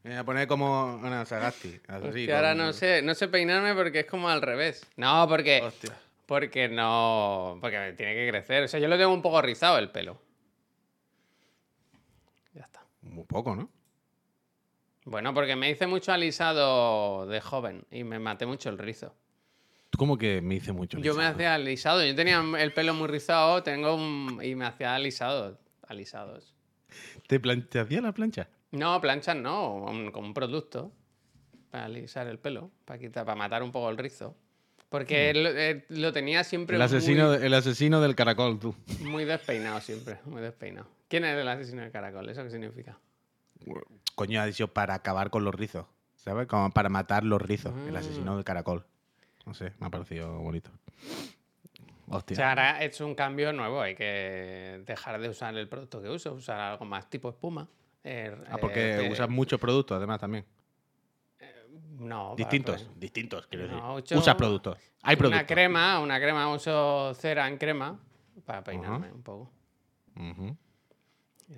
Me 0.04 0.12
voy 0.12 0.20
a 0.20 0.24
poner 0.24 0.48
como 0.48 0.96
una 0.96 1.26
Sagasti. 1.26 1.80
así, 1.88 2.32
ahora 2.32 2.56
no 2.56 2.72
sé, 2.72 3.02
no 3.02 3.14
sé 3.14 3.28
peinarme 3.28 3.76
porque 3.76 4.00
es 4.02 4.06
como 4.06 4.30
al 4.30 4.42
revés. 4.42 4.86
No, 4.96 5.28
porque, 5.28 5.62
Hostia. 5.62 5.94
porque 6.26 6.70
no, 6.70 7.58
porque 7.60 7.78
me 7.78 7.94
tiene 7.94 8.16
que 8.16 8.30
crecer. 8.30 8.64
O 8.64 8.68
sea, 8.68 8.80
yo 8.80 8.88
lo 8.88 8.98
tengo 8.98 9.14
un 9.14 9.22
poco 9.22 9.42
rizado 9.42 9.78
el 9.78 9.90
pelo. 9.90 10.22
Ya 12.54 12.62
está. 12.64 12.82
Muy 13.02 13.26
poco, 13.26 13.56
¿no? 13.56 13.70
Bueno, 15.10 15.34
porque 15.34 15.56
me 15.56 15.72
hice 15.72 15.88
mucho 15.88 16.12
alisado 16.12 17.26
de 17.26 17.42
joven 17.42 17.84
y 17.90 18.04
me 18.04 18.20
maté 18.20 18.46
mucho 18.46 18.70
el 18.70 18.78
rizo. 18.78 19.16
Tú 19.90 19.98
como 19.98 20.20
que 20.20 20.40
me 20.40 20.56
hice 20.56 20.72
mucho. 20.72 21.00
Yo 21.00 21.16
me 21.16 21.26
hacía 21.26 21.56
alisado. 21.56 22.06
Yo 22.06 22.14
tenía 22.14 22.44
el 22.60 22.74
pelo 22.74 22.94
muy 22.94 23.08
rizado, 23.08 23.64
tengo 23.64 23.96
un... 23.96 24.40
y 24.44 24.54
me 24.54 24.66
hacía 24.66 24.94
alisado, 24.94 25.58
alisados. 25.88 26.54
¿Te, 27.26 27.40
te 27.40 27.80
hacía 27.80 28.02
la 28.02 28.12
plancha? 28.14 28.50
No, 28.70 29.02
planchas 29.02 29.36
no, 29.36 29.84
como 30.14 30.28
un 30.28 30.34
producto 30.36 30.92
para 31.72 31.86
alisar 31.86 32.28
el 32.28 32.38
pelo, 32.38 32.70
para 32.86 33.00
quitar, 33.00 33.26
para 33.26 33.36
matar 33.36 33.64
un 33.64 33.72
poco 33.72 33.90
el 33.90 33.98
rizo. 33.98 34.36
Porque 34.90 35.34
lo, 35.34 35.50
eh, 35.50 35.86
lo 35.90 36.14
tenía 36.14 36.44
siempre. 36.44 36.76
El 36.76 36.84
asesino, 36.84 37.30
muy, 37.30 37.46
el 37.48 37.54
asesino 37.56 38.00
del 38.00 38.14
caracol, 38.14 38.60
tú. 38.60 38.76
muy 39.02 39.26
despeinado, 39.26 39.82
siempre, 39.82 40.20
muy 40.26 40.44
despeinado. 40.44 40.88
¿Quién 41.08 41.26
es 41.26 41.36
el 41.36 41.48
asesino 41.48 41.82
del 41.82 41.92
caracol? 41.92 42.30
¿Eso 42.30 42.44
qué 42.44 42.52
significa? 42.52 43.00
Coño, 44.20 44.42
ha 44.42 44.46
dicho 44.46 44.68
para 44.68 44.94
acabar 44.96 45.30
con 45.30 45.44
los 45.46 45.56
rizos. 45.56 45.86
¿Sabes? 46.16 46.48
Como 46.48 46.70
para 46.72 46.90
matar 46.90 47.24
los 47.24 47.42
rizos. 47.42 47.74
El 47.88 47.96
asesino 47.96 48.34
Mm. 48.34 48.36
del 48.36 48.44
caracol. 48.44 48.86
No 49.46 49.54
sé, 49.54 49.72
me 49.80 49.88
ha 49.88 49.90
parecido 49.90 50.38
bonito. 50.40 50.70
Hostia. 52.08 52.34
O 52.34 52.36
sea, 52.36 52.50
ahora 52.50 52.82
he 52.84 52.88
hecho 52.88 53.06
un 53.06 53.16
cambio 53.16 53.54
nuevo. 53.54 53.80
Hay 53.82 53.96
que 53.96 54.84
dejar 54.86 55.20
de 55.22 55.30
usar 55.30 55.56
el 55.56 55.70
producto 55.70 56.02
que 56.02 56.10
uso, 56.10 56.34
usar 56.34 56.60
algo 56.60 56.84
más 56.86 57.10
tipo 57.10 57.30
espuma. 57.30 57.68
Eh, 58.04 58.36
ah, 58.50 58.58
porque 58.60 59.06
eh, 59.06 59.12
usas 59.12 59.30
muchos 59.30 59.60
productos, 59.60 59.96
además, 59.98 60.20
también. 60.20 60.46
No, 62.00 62.34
Distintos. 62.36 62.84
pues, 62.84 63.00
Distintos, 63.00 63.48
quiero 63.48 63.66
decir. 63.68 63.80
No, 63.82 63.96
Usas 64.20 64.36
productos. 64.36 64.78
Hay 65.04 65.16
Una 65.16 65.20
productos. 65.20 65.48
crema, 65.48 66.00
una 66.00 66.20
crema, 66.20 66.54
uso 66.54 67.14
cera 67.14 67.48
en 67.48 67.58
crema 67.58 67.98
para 68.46 68.64
peinarme 68.64 69.12
un 69.12 69.22
poco. 69.24 69.52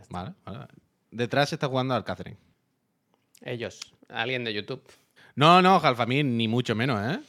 Vale, 0.10 0.34
vale. 0.46 0.68
Detrás 1.12 1.50
se 1.50 1.56
está 1.56 1.68
jugando 1.68 1.94
al 1.94 2.04
Catherine. 2.04 2.38
Ellos, 3.44 3.80
alguien 4.10 4.44
de 4.44 4.54
YouTube. 4.54 4.84
No, 5.36 5.62
no, 5.62 5.80
Jalfamín, 5.80 6.38
ni 6.38 6.48
mucho 6.48 6.76
menos, 6.76 7.00
¿eh? 7.16 7.20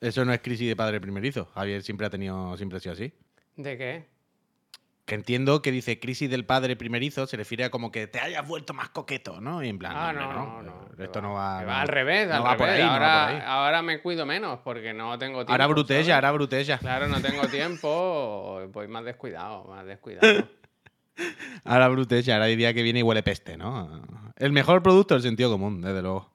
Eso 0.00 0.24
no 0.24 0.32
es 0.32 0.40
crisis 0.40 0.68
de 0.68 0.76
padre 0.76 1.00
primerizo. 1.00 1.46
Javier 1.54 1.82
siempre 1.82 2.06
ha 2.06 2.10
tenido, 2.10 2.56
siempre 2.56 2.78
ha 2.78 2.80
sido 2.80 2.92
así. 2.94 3.12
¿De 3.56 3.76
qué? 3.76 4.08
Que 5.04 5.14
entiendo 5.16 5.60
que 5.60 5.72
dice 5.72 5.98
crisis 5.98 6.30
del 6.30 6.44
padre 6.46 6.76
primerizo, 6.76 7.26
se 7.26 7.36
refiere 7.36 7.64
a 7.64 7.70
como 7.70 7.90
que 7.90 8.06
te 8.06 8.20
hayas 8.20 8.46
vuelto 8.46 8.72
más 8.74 8.90
coqueto, 8.90 9.40
¿no? 9.40 9.62
Y 9.62 9.68
en 9.68 9.78
plan, 9.78 9.92
Ah, 9.94 10.12
no, 10.12 10.32
no, 10.32 10.62
no. 10.62 10.88
que 10.96 11.04
Esto 11.04 11.20
no 11.20 11.32
va. 11.34 11.62
no- 11.62 11.72
al 11.72 11.88
revés, 11.88 12.28
no 12.28 12.34
al 12.34 12.44
va 12.44 12.54
no 12.54 12.58
va 12.60 12.92
ahora, 12.94 13.46
ahora 13.46 13.82
me 13.82 14.00
cuido 14.00 14.24
menos 14.24 14.60
porque 14.62 14.92
no 14.94 15.18
tengo 15.18 15.38
tiempo. 15.38 15.52
Ahora 15.52 15.66
brutella, 15.66 16.14
ahora 16.14 16.30
brutella. 16.32 16.78
Claro, 16.78 17.08
no 17.08 17.20
tengo 17.20 17.42
tiempo, 17.48 18.66
voy 18.72 18.88
más 18.88 19.04
descuidado, 19.04 19.64
más 19.64 19.84
descuidado. 19.84 20.26
Ahora 21.64 21.88
brutella, 21.88 22.34
ahora 22.34 22.46
hay 22.46 22.56
día 22.56 22.72
que 22.74 22.82
viene 22.82 23.00
y 23.00 23.02
huele 23.02 23.22
peste, 23.22 23.56
¿no? 23.56 24.02
El 24.36 24.52
mejor 24.52 24.82
producto 24.82 25.14
es 25.16 25.24
el 25.24 25.30
sentido 25.30 25.50
común, 25.50 25.80
desde 25.82 26.02
luego. 26.02 26.30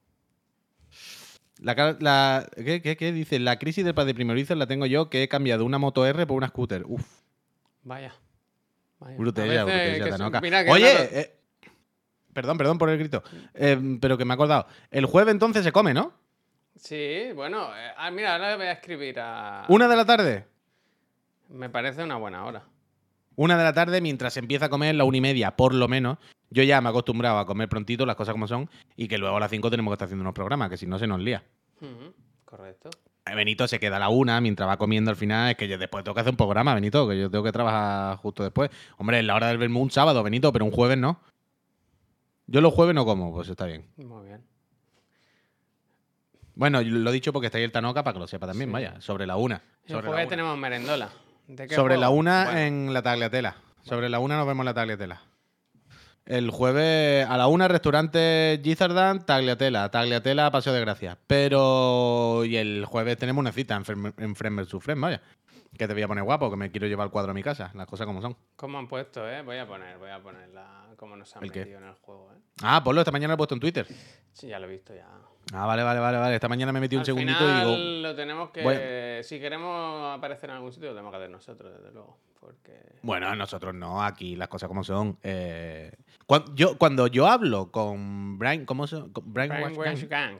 La, 1.59 1.75
ca- 1.75 1.97
la- 1.99 2.47
¿qué, 2.55 2.81
qué, 2.81 2.97
qué 2.97 3.11
dice? 3.11 3.39
La 3.39 3.57
crisis 3.57 3.83
del 3.85 3.93
padre 3.95 4.13
primerizo 4.13 4.53
la 4.55 4.67
tengo 4.67 4.85
yo, 4.85 5.09
que 5.09 5.23
he 5.23 5.27
cambiado 5.27 5.65
una 5.65 5.77
moto 5.77 6.05
R 6.05 6.25
por 6.27 6.37
una 6.37 6.47
scooter. 6.49 6.83
Uf, 6.85 7.05
Vaya. 7.83 8.13
vaya. 8.99 9.17
brutella, 9.17 9.63
brutella, 9.63 10.39
mira 10.41 10.63
que 10.65 10.71
Oye, 10.71 11.19
eh, 11.19 11.35
perdón, 12.33 12.57
perdón 12.57 12.77
por 12.77 12.89
el 12.89 12.97
grito. 12.97 13.23
Eh, 13.53 13.97
pero 14.01 14.17
que 14.17 14.25
me 14.25 14.33
he 14.33 14.35
acordado. 14.35 14.67
El 14.91 15.05
jueves 15.05 15.31
entonces 15.31 15.63
se 15.63 15.71
come, 15.71 15.93
¿no? 15.93 16.13
Sí, 16.75 17.29
bueno, 17.33 17.69
eh, 17.75 17.91
ah, 17.97 18.11
mira, 18.11 18.33
ahora 18.35 18.57
voy 18.57 18.65
a 18.65 18.73
escribir 18.73 19.17
a... 19.19 19.65
Una 19.69 19.87
de 19.87 19.95
la 19.95 20.05
tarde. 20.05 20.45
Me 21.49 21.69
parece 21.69 22.03
una 22.03 22.17
buena 22.17 22.43
hora. 22.45 22.63
Una 23.35 23.57
de 23.57 23.63
la 23.63 23.73
tarde 23.73 24.01
mientras 24.01 24.33
se 24.33 24.39
empieza 24.39 24.65
a 24.65 24.69
comer 24.69 24.95
la 24.95 25.03
una 25.03 25.17
y 25.17 25.21
media, 25.21 25.55
por 25.55 25.73
lo 25.73 25.87
menos. 25.87 26.17
Yo 26.49 26.63
ya 26.63 26.79
me 26.79 26.87
he 26.87 26.91
acostumbrado 26.91 27.39
a 27.39 27.45
comer 27.45 27.67
prontito, 27.67 28.05
las 28.05 28.15
cosas 28.15 28.33
como 28.33 28.47
son, 28.47 28.69
y 28.95 29.07
que 29.07 29.17
luego 29.17 29.35
a 29.35 29.39
las 29.39 29.49
cinco 29.51 29.69
tenemos 29.69 29.91
que 29.91 29.95
estar 29.95 30.05
haciendo 30.05 30.21
unos 30.21 30.33
programas, 30.33 30.69
que 30.69 30.77
si 30.77 30.85
no 30.87 30.97
se 30.99 31.07
nos 31.07 31.19
lía. 31.19 31.43
Correcto. 32.45 32.89
Eh, 33.25 33.33
Benito 33.35 33.67
se 33.67 33.79
queda 33.79 33.95
a 33.97 33.99
la 33.99 34.09
una 34.09 34.39
mientras 34.39 34.69
va 34.69 34.77
comiendo 34.77 35.09
al 35.09 35.17
final. 35.17 35.49
Es 35.51 35.57
que 35.57 35.67
yo 35.67 35.77
después 35.77 36.03
tengo 36.03 36.13
que 36.13 36.21
hacer 36.21 36.31
un 36.31 36.37
programa, 36.37 36.73
Benito, 36.75 37.07
que 37.09 37.19
yo 37.19 37.29
tengo 37.29 37.43
que 37.43 37.51
trabajar 37.51 38.15
justo 38.17 38.43
después. 38.43 38.69
Hombre, 38.97 39.19
es 39.19 39.25
la 39.25 39.35
hora 39.35 39.47
del 39.47 39.57
vermú 39.57 39.81
un 39.81 39.89
sábado, 39.91 40.21
Benito, 40.23 40.53
pero 40.53 40.63
un 40.63 40.71
jueves 40.71 40.97
no. 40.97 41.19
Yo 42.47 42.61
los 42.61 42.73
jueves 42.73 42.93
no 42.93 43.03
como, 43.05 43.33
pues 43.33 43.49
está 43.49 43.65
bien. 43.65 43.87
Muy 43.97 44.27
bien. 44.27 44.45
Bueno, 46.53 46.81
lo 46.81 47.09
he 47.09 47.13
dicho 47.13 47.33
porque 47.33 47.47
está 47.47 47.57
ahí 47.57 47.63
el 47.65 47.71
Tanoca 47.71 48.03
para 48.03 48.13
que 48.13 48.19
lo 48.19 48.27
sepa 48.27 48.47
también, 48.47 48.69
Sí. 48.69 48.73
vaya. 48.73 49.01
Sobre 49.01 49.25
la 49.25 49.35
una. 49.35 49.55
El 49.85 49.89
Sobre, 49.89 50.03
la 50.03 50.07
jueves 50.09 50.25
una. 50.25 50.29
tenemos 50.29 50.57
merendola. 50.57 51.09
¿De 51.47 51.67
qué 51.67 51.75
Sobre 51.75 51.97
la 51.97 52.09
una 52.09 52.45
Bueno, 52.45 52.59
en 52.59 52.93
la 52.93 53.01
tagliatela. 53.01 53.55
Sobre 53.83 54.09
la 54.09 54.19
una 54.19 54.37
nos 54.37 54.47
vemos 54.47 54.63
en 54.63 54.65
la 54.65 54.73
tagliatela. 54.73 55.21
El 56.25 56.49
jueves 56.49 57.27
a 57.29 57.37
la 57.37 57.45
una, 57.47 57.67
restaurante 57.67 58.59
Gizzardan, 58.63 59.23
tagliatela. 59.27 59.89
Tagliatela, 59.91 60.49
Paseo 60.49 60.73
de 60.73 60.81
Gracia. 60.81 61.17
Pero. 61.27 62.43
Y 62.45 62.57
el 62.57 62.85
jueves 62.85 63.17
tenemos 63.17 63.41
una 63.41 63.51
cita 63.51 63.75
en, 63.75 63.85
Friend- 63.85 64.13
en. 64.17 64.35
Friend, 64.35 65.01
vaya. 65.01 65.21
Que 65.77 65.87
te 65.87 65.93
voy 65.93 66.03
a 66.03 66.07
poner 66.07 66.23
guapo, 66.23 66.49
que 66.49 66.55
me 66.57 66.71
quiero 66.71 66.87
llevar 66.87 67.05
el 67.07 67.11
cuadro 67.11 67.31
a 67.31 67.33
mi 67.33 67.43
casa. 67.43 67.71
Las 67.73 67.85
cosas 67.87 68.05
como 68.07 68.21
son. 68.21 68.35
¿Cómo 68.55 68.77
han 68.77 68.87
puesto, 68.87 69.29
eh? 69.29 69.41
Voy 69.41 69.57
a 69.57 69.67
poner, 69.67 69.97
voy 69.97 70.09
a 70.09 70.21
poner 70.21 70.49
la... 70.49 70.87
cómo 70.95 71.15
nos 71.15 71.35
han 71.35 71.43
¿El 71.43 71.51
qué? 71.51 71.59
metido 71.61 71.79
en 71.79 71.85
el 71.85 71.93
juego, 71.95 72.31
eh. 72.33 72.37
Ah, 72.63 72.81
Ponlo, 72.83 73.01
esta 73.01 73.11
mañana 73.11 73.31
lo 73.31 73.35
he 73.35 73.37
puesto 73.37 73.55
en 73.55 73.59
Twitter. 73.61 73.85
Sí, 74.31 74.47
ya 74.47 74.59
lo 74.59 74.67
he 74.67 74.69
visto 74.69 74.93
ya. 74.95 75.07
Ah, 75.53 75.65
vale, 75.65 75.83
vale, 75.83 75.99
vale, 75.99 76.17
vale. 76.17 76.35
Esta 76.35 76.47
mañana 76.49 76.71
me 76.71 76.79
metí 76.79 76.95
un 76.95 77.01
Al 77.01 77.05
segundito 77.05 77.37
final 77.39 77.67
y 77.67 77.75
digo. 77.75 78.01
lo 78.01 78.15
tenemos 78.15 78.49
que... 78.51 78.63
Bueno. 78.63 79.23
Si 79.23 79.39
queremos 79.39 80.17
aparecer 80.17 80.49
en 80.49 80.55
algún 80.55 80.71
sitio, 80.71 80.89
lo 80.89 80.93
tenemos 80.95 81.11
que 81.11 81.17
hacer 81.17 81.29
nosotros, 81.29 81.73
desde 81.77 81.91
luego. 81.91 82.17
Porque... 82.39 82.79
Bueno, 83.01 83.35
nosotros 83.35 83.73
no, 83.73 84.03
aquí 84.03 84.35
las 84.35 84.47
cosas 84.47 84.67
como 84.67 84.83
son. 84.83 85.17
Eh, 85.23 85.91
cuan- 86.25 86.45
yo, 86.55 86.77
cuando 86.77 87.07
yo 87.07 87.27
hablo 87.27 87.71
con 87.71 88.37
Brian, 88.37 88.65
¿cómo 88.65 88.87
se 88.87 88.97
con 89.11 89.33
Brian 89.33 89.49
Wash 89.51 89.75
Brainwash 89.75 90.03
Gang? 90.07 90.39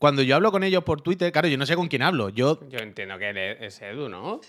Cuando 0.00 0.22
yo 0.22 0.34
hablo 0.34 0.50
con 0.50 0.64
ellos 0.64 0.82
por 0.82 1.02
Twitter, 1.02 1.30
claro, 1.30 1.46
yo 1.46 1.58
no 1.58 1.66
sé 1.66 1.76
con 1.76 1.86
quién 1.88 2.00
hablo. 2.00 2.30
Yo, 2.30 2.58
Yo 2.70 2.78
entiendo 2.78 3.18
que 3.18 3.58
es 3.60 3.82
Edu, 3.82 4.08
¿no? 4.08 4.40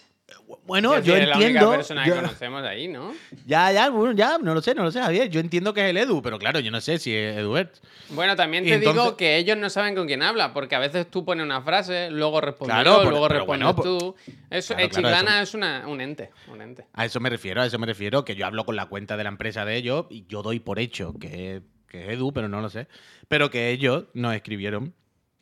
bueno, 0.66 0.92
yo 1.02 1.12
decir, 1.14 1.24
es 1.24 1.28
la 1.28 1.34
entiendo. 1.36 1.60
única 1.68 1.78
persona 1.80 2.08
yo- 2.08 2.14
que 2.16 2.22
conocemos 2.22 2.64
ahí, 2.64 2.88
¿no? 2.88 3.14
ya, 3.46 3.70
ya, 3.74 3.90
bueno, 3.90 4.14
ya, 4.14 4.38
no 4.38 4.54
lo 4.54 4.62
sé, 4.62 4.74
no 4.74 4.84
lo 4.84 4.90
sé, 4.94 5.02
Javier. 5.02 5.28
Yo 5.30 5.42
entiendo 5.42 5.74
que 5.74 5.82
es 5.84 5.90
el 5.90 5.98
Edu, 5.98 6.22
pero 6.22 6.40
claro, 6.40 6.62
yo 6.62 6.72
no 6.72 6.80
sé 6.80 7.00
si 7.00 7.14
es 7.14 7.36
Eduard. 7.36 7.68
Bueno, 8.12 8.38
también 8.38 8.64
te 8.64 8.76
entonces- 8.76 9.04
digo 9.04 9.18
que 9.18 9.36
ellos 9.36 9.58
no 9.58 9.70
saben 9.70 9.94
con 9.94 10.08
quién 10.08 10.24
habla, 10.24 10.54
porque 10.54 10.76
a 10.76 10.80
veces 10.80 11.12
tú 11.12 11.26
pones 11.26 11.44
una 11.44 11.62
frase, 11.62 12.10
luego 12.12 12.40
respondes 12.40 12.74
Claro, 12.76 12.92
yo, 13.00 13.04
por- 13.04 13.10
luego 13.12 13.28
respondes 13.28 13.76
bueno, 13.76 13.82
tú. 14.00 14.16
Eso, 14.50 14.74
Claro, 14.74 14.88
eh, 14.88 14.90
claro, 14.90 15.42
es 15.44 15.54
una, 15.54 15.86
un 15.86 16.00
ente, 16.00 16.30
un 16.48 16.62
ente. 16.62 16.86
A 16.94 17.04
eso 17.04 17.20
me 17.20 17.30
refiero, 17.30 17.62
a 17.62 17.66
eso 17.66 17.78
me 17.78 17.86
refiero, 17.88 18.24
que 18.24 18.36
yo 18.36 18.46
hablo 18.46 18.64
con 18.64 18.78
la 18.78 18.86
cuenta 18.86 19.18
de 19.18 19.24
la 19.26 19.30
empresa 19.30 19.66
de 19.66 19.76
ellos 19.76 20.06
y 20.10 20.26
yo 20.30 20.44
doy 20.44 20.62
por 20.62 20.80
hecho 20.80 21.14
que, 21.20 21.62
que 21.90 22.04
es 22.06 22.10
Edu, 22.14 22.32
pero 22.32 22.48
no 22.48 22.62
lo 22.62 22.70
sé. 22.70 22.88
Pero 23.28 23.50
que 23.50 23.70
ellos 23.72 24.06
nos 24.14 24.34
escribieron, 24.34 24.94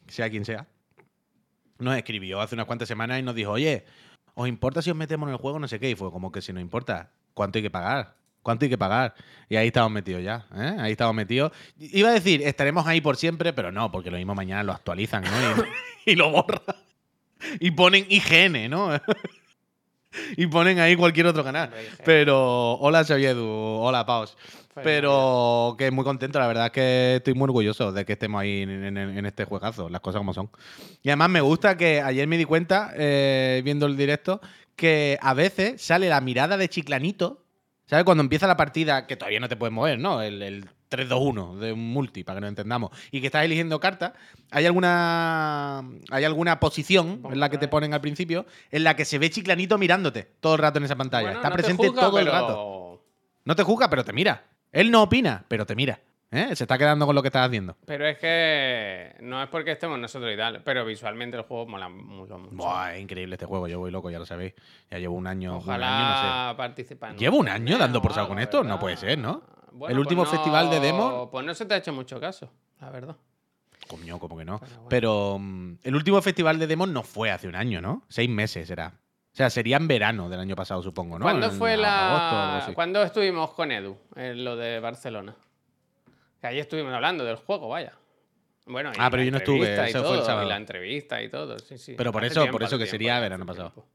sea 0.09 0.29
quien 0.29 0.45
sea, 0.45 0.67
nos 1.79 1.95
escribió 1.95 2.41
hace 2.41 2.55
unas 2.55 2.65
cuantas 2.65 2.87
semanas 2.87 3.19
y 3.19 3.23
nos 3.23 3.35
dijo, 3.35 3.51
oye, 3.51 3.85
¿os 4.35 4.47
importa 4.47 4.81
si 4.81 4.89
os 4.89 4.97
metemos 4.97 5.27
en 5.27 5.33
el 5.33 5.39
juego? 5.39 5.59
No 5.59 5.67
sé 5.67 5.79
qué. 5.79 5.89
Y 5.89 5.95
fue 5.95 6.11
como 6.11 6.31
que 6.31 6.41
si 6.41 6.53
nos 6.53 6.61
importa, 6.61 7.11
¿cuánto 7.33 7.57
hay 7.57 7.63
que 7.63 7.69
pagar? 7.69 8.15
¿Cuánto 8.41 8.65
hay 8.65 8.69
que 8.69 8.77
pagar? 8.77 9.15
Y 9.49 9.55
ahí 9.55 9.67
estamos 9.67 9.91
metidos 9.91 10.23
ya, 10.23 10.45
¿eh? 10.55 10.75
Ahí 10.79 10.91
estamos 10.93 11.13
metidos. 11.13 11.51
Iba 11.77 12.09
a 12.09 12.13
decir, 12.13 12.41
estaremos 12.41 12.87
ahí 12.87 13.01
por 13.01 13.17
siempre, 13.17 13.53
pero 13.53 13.71
no, 13.71 13.91
porque 13.91 14.11
lo 14.11 14.17
mismo 14.17 14.33
mañana 14.35 14.63
lo 14.63 14.73
actualizan, 14.73 15.23
¿no? 15.23 15.29
Y, 16.05 16.11
y 16.13 16.15
lo 16.15 16.31
borran. 16.31 16.61
Y 17.59 17.71
ponen 17.71 18.05
IGN, 18.09 18.69
¿no? 18.69 18.89
y 20.37 20.47
ponen 20.47 20.79
ahí 20.79 20.95
cualquier 20.95 21.27
otro 21.27 21.43
canal. 21.43 21.71
Pero, 22.05 22.73
hola 22.73 23.03
Xaviedu, 23.03 23.45
hola 23.45 24.05
Paus. 24.05 24.37
Pero 24.83 25.75
que 25.77 25.91
muy 25.91 26.03
contento, 26.03 26.39
la 26.39 26.47
verdad 26.47 26.65
es 26.67 26.71
que 26.71 27.15
estoy 27.17 27.33
muy 27.33 27.45
orgulloso 27.45 27.91
de 27.91 28.05
que 28.05 28.13
estemos 28.13 28.41
ahí 28.41 28.61
en, 28.63 28.97
en- 28.97 28.97
en 28.97 29.25
este 29.25 29.45
juegazo, 29.45 29.89
las 29.89 30.01
cosas 30.01 30.19
como 30.19 30.33
son. 30.33 30.49
Y 31.03 31.09
además 31.09 31.29
me 31.29 31.41
gusta 31.41 31.77
que 31.77 32.01
ayer 32.01 32.27
me 32.27 32.37
di 32.37 32.45
cuenta, 32.45 32.91
eh, 32.95 33.61
viendo 33.63 33.85
el 33.85 33.97
directo, 33.97 34.41
que 34.75 35.17
a 35.21 35.33
veces 35.33 35.81
sale 35.81 36.07
la 36.09 36.21
mirada 36.21 36.57
de 36.57 36.69
Chiclanito, 36.69 37.43
¿sabes? 37.85 38.05
Cuando 38.05 38.23
empieza 38.23 38.47
la 38.47 38.57
partida, 38.57 39.07
que 39.07 39.15
todavía 39.17 39.39
no 39.39 39.49
te 39.49 39.55
puedes 39.57 39.73
mover, 39.73 39.99
¿no? 39.99 40.21
El, 40.21 40.41
el 40.41 40.65
3-2-1 40.89 41.57
de 41.59 41.73
un 41.73 41.91
multi, 41.93 42.23
para 42.23 42.37
que 42.37 42.41
nos 42.41 42.49
entendamos, 42.49 42.89
y 43.11 43.19
que 43.21 43.27
estás 43.27 43.45
eligiendo 43.45 43.79
cartas, 43.79 44.13
hay 44.49 44.65
alguna, 44.65 45.83
hay 46.09 46.23
alguna 46.23 46.59
posición 46.59 47.21
en 47.31 47.39
la 47.39 47.49
que 47.49 47.57
te 47.59 47.67
ponen 47.67 47.93
al 47.93 48.01
principio 48.01 48.45
en 48.71 48.83
la 48.83 48.95
que 48.95 49.05
se 49.05 49.19
ve 49.19 49.29
Chiclanito 49.29 49.77
mirándote 49.77 50.23
todo 50.39 50.53
el 50.55 50.59
rato 50.59 50.79
en 50.79 50.85
esa 50.85 50.95
pantalla. 50.95 51.23
Bueno, 51.27 51.39
Está 51.39 51.49
no 51.49 51.55
presente 51.55 51.87
juzga, 51.87 52.01
todo 52.01 52.19
el 52.19 52.25
pero- 52.25 52.37
rato. 52.39 53.03
No 53.45 53.55
te 53.55 53.63
juzga, 53.63 53.89
pero 53.89 54.03
te 54.03 54.13
mira. 54.13 54.43
Él 54.71 54.91
no 54.91 55.03
opina, 55.03 55.45
pero 55.47 55.65
te 55.65 55.75
mira. 55.75 55.99
¿eh? 56.31 56.55
Se 56.55 56.63
está 56.63 56.77
quedando 56.77 57.05
con 57.07 57.15
lo 57.15 57.21
que 57.21 57.29
estás 57.29 57.47
haciendo. 57.47 57.75
Pero 57.85 58.05
es 58.07 58.17
que 58.19 59.15
no 59.21 59.41
es 59.41 59.49
porque 59.49 59.71
estemos 59.71 59.97
nosotros 59.97 60.31
y 60.33 60.37
tal, 60.37 60.61
pero 60.63 60.85
visualmente 60.85 61.37
el 61.37 61.43
juego 61.43 61.65
mola 61.67 61.89
mucho. 61.89 62.37
mucho. 62.37 62.55
Buah, 62.55 62.93
es 62.95 63.01
increíble 63.01 63.35
este 63.35 63.45
juego. 63.45 63.67
Yo 63.67 63.79
voy 63.79 63.89
loco, 63.91 64.09
ya 64.11 64.19
lo 64.19 64.25
sabéis. 64.25 64.53
Ya 64.91 64.99
llevo 64.99 65.15
un 65.15 65.25
año. 65.27 65.57
Ojalá 65.57 66.53
participen. 66.55 67.17
¿Llevo 67.17 67.37
un 67.37 67.49
año 67.49 67.77
dando 67.77 68.01
por 68.01 68.13
saco 68.13 68.29
con 68.29 68.39
esto? 68.39 68.63
No 68.63 68.79
puede 68.79 68.97
ser, 68.97 69.17
¿no? 69.17 69.41
Bueno, 69.71 69.93
El 69.93 69.99
último 69.99 70.23
pues 70.23 70.33
no- 70.33 70.37
festival 70.39 70.69
de 70.69 70.79
demo- 70.79 71.29
Pues 71.31 71.45
no 71.45 71.53
se 71.53 71.65
te 71.65 71.73
ha 71.75 71.77
hecho 71.77 71.93
mucho 71.93 72.19
caso, 72.19 72.51
la 72.81 72.89
verdad. 72.89 73.15
Coño, 73.87 74.19
como 74.19 74.37
que 74.37 74.45
no. 74.45 74.59
Pero 74.59 74.71
bueno. 74.75 74.89
Pero 74.89 75.37
mm, 75.39 75.73
el 75.83 75.95
último 75.95 76.21
festival 76.21 76.59
de 76.59 76.67
demos 76.67 76.89
no 76.89 77.01
fue 77.03 77.31
hace 77.31 77.47
un 77.47 77.55
año, 77.55 77.81
¿no? 77.81 78.03
Seis 78.07 78.29
meses 78.29 78.69
era. 78.69 78.93
O 79.39 79.41
sea, 79.41 79.49
sería 79.49 79.77
en 79.77 79.87
verano 79.87 80.27
del 80.27 80.37
año 80.41 80.53
pasado, 80.53 80.83
supongo, 80.83 81.17
¿no? 81.17 81.23
¿Cuándo 81.23 81.45
En 81.45 81.53
fue 81.53 81.71
agosto 81.75 81.81
la. 81.81 82.57
así. 82.57 82.73
¿Cuándo 82.73 83.01
estuvimos 83.03 83.53
con 83.53 83.71
Edu 83.71 83.97
en 84.17 84.43
lo 84.43 84.57
de 84.57 84.81
Barcelona? 84.81 85.33
Que 86.41 86.47
ahí 86.47 86.59
estuvimos 86.59 86.93
hablando 86.93 87.23
del 87.23 87.37
juego, 87.37 87.69
vaya. 87.69 87.93
Bueno, 88.65 88.91
y 88.93 88.97
Ah, 88.99 89.09
pero 89.09 89.23
yo 89.23 89.31
no 89.31 89.37
estuve, 89.37 89.73
eso 89.89 90.03
fue 90.03 90.17
el 90.17 90.23
sábado. 90.25 90.45
Y 90.45 90.49
la 90.49 90.57
entrevista 90.57 91.23
y 91.23 91.29
todo, 91.29 91.57
sí, 91.57 91.77
sí. 91.77 91.93
Pero 91.97 92.11
por 92.11 92.21
Hace 92.25 92.33
eso- 92.33 92.41
tiempo, 92.41 92.57
por 92.57 92.63
eso 92.63 92.77
que 92.77 92.83
tiempo, 92.83 92.91
sería 92.91 93.19
verano 93.21 93.45
pasado. 93.45 93.69
tiempo. 93.71 93.89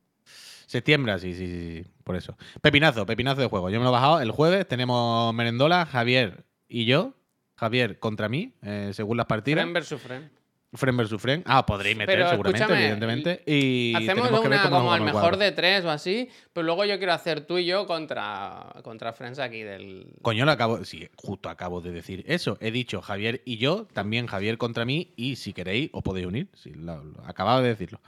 Septiembre, 0.66 1.18
sí, 1.18 1.34
sí, 1.34 1.46
sí, 1.46 1.82
sí, 1.82 1.90
por 2.02 2.16
eso. 2.16 2.38
Pepinazo, 2.62 3.04
pepinazo 3.04 3.42
de 3.42 3.46
juego. 3.48 3.68
Yo 3.68 3.78
me 3.80 3.84
lo 3.84 3.90
he 3.90 3.92
bajado 3.92 4.20
el 4.22 4.30
jueves. 4.30 4.66
Tenemos 4.66 5.34
Merendola, 5.34 5.84
Javier 5.84 6.46
y 6.68 6.86
yo. 6.86 7.12
Javier 7.56 7.98
contra 7.98 8.30
mí, 8.30 8.54
eh, 8.62 8.92
según 8.94 9.18
las 9.18 9.26
partidas. 9.26 9.60
Friend 9.62 9.74
versus 9.74 10.00
friend. 10.00 10.30
Friend 10.74 10.98
vs. 11.00 11.20
Friend. 11.20 11.42
Ah, 11.46 11.64
podréis 11.64 11.96
meter 11.96 12.16
Pero 12.16 12.30
seguramente, 12.30 12.72
evidentemente. 12.74 13.42
Y 13.46 13.94
Hacemos 13.94 14.14
tenemos 14.24 14.40
que 14.42 14.48
ver 14.48 14.58
una 14.60 14.70
como 14.70 14.92
al 14.92 15.00
mejor 15.02 15.20
juego. 15.22 15.36
de 15.38 15.52
tres 15.52 15.84
o 15.84 15.90
así, 15.90 16.28
pero 16.52 16.64
luego 16.66 16.84
yo 16.84 16.98
quiero 16.98 17.12
hacer 17.12 17.42
tú 17.46 17.58
y 17.58 17.64
yo 17.64 17.86
contra, 17.86 18.66
contra 18.82 19.12
Friends 19.12 19.38
aquí 19.38 19.62
del... 19.62 20.06
Coño, 20.22 20.44
lo 20.44 20.50
acabo. 20.52 20.84
Sí, 20.84 21.08
justo 21.16 21.48
acabo 21.48 21.80
de 21.80 21.92
decir 21.92 22.24
eso. 22.26 22.58
He 22.60 22.70
dicho 22.70 23.00
Javier 23.02 23.42
y 23.44 23.56
yo, 23.58 23.86
también 23.92 24.26
Javier 24.26 24.58
contra 24.58 24.84
mí, 24.84 25.12
y 25.16 25.36
si 25.36 25.52
queréis, 25.52 25.90
os 25.92 26.02
podéis 26.02 26.26
unir. 26.26 26.48
Sí, 26.54 26.72
lo, 26.74 27.02
lo- 27.02 27.24
acababa 27.26 27.60
de 27.62 27.68
decirlo. 27.68 28.00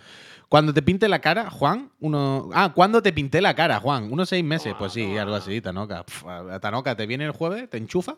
Cuando 0.48 0.72
te 0.72 0.82
pinte 0.82 1.08
la 1.08 1.18
cara, 1.20 1.50
Juan, 1.50 1.90
uno. 2.00 2.50
Ah, 2.54 2.72
¿cuándo 2.74 3.02
te 3.02 3.12
pinté 3.12 3.40
la 3.40 3.54
cara, 3.54 3.80
Juan? 3.80 4.12
Unos 4.12 4.28
seis 4.28 4.44
meses. 4.44 4.74
Pues 4.78 4.92
sí, 4.92 5.16
algo 5.18 5.34
así, 5.34 5.60
Tanoca. 5.60 6.04
Pf, 6.04 6.24
a- 6.28 6.60
Tanoca, 6.60 6.94
te 6.96 7.06
viene 7.06 7.24
el 7.24 7.32
jueves, 7.32 7.68
te 7.68 7.78
enchufa 7.78 8.16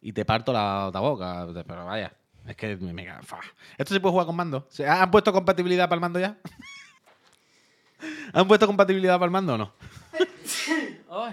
y 0.00 0.12
te 0.12 0.24
parto 0.24 0.52
la, 0.52 0.90
la 0.92 1.00
boca. 1.00 1.46
Pero 1.66 1.86
vaya. 1.86 2.12
Es 2.46 2.56
que 2.56 2.76
me, 2.76 2.92
me. 2.92 3.06
¿Esto 3.78 3.94
se 3.94 4.00
puede 4.00 4.12
jugar 4.12 4.26
con 4.26 4.36
mando? 4.36 4.66
¿Se- 4.68 4.86
¿Han 4.86 5.10
puesto 5.10 5.32
compatibilidad 5.32 5.84
para 5.88 5.96
el 5.96 6.00
mando 6.00 6.18
ya? 6.20 6.36
¿Han 8.32 8.48
puesto 8.48 8.66
compatibilidad 8.66 9.14
para 9.14 9.26
el 9.26 9.30
mando 9.30 9.54
o 9.54 9.58
no? 9.58 9.72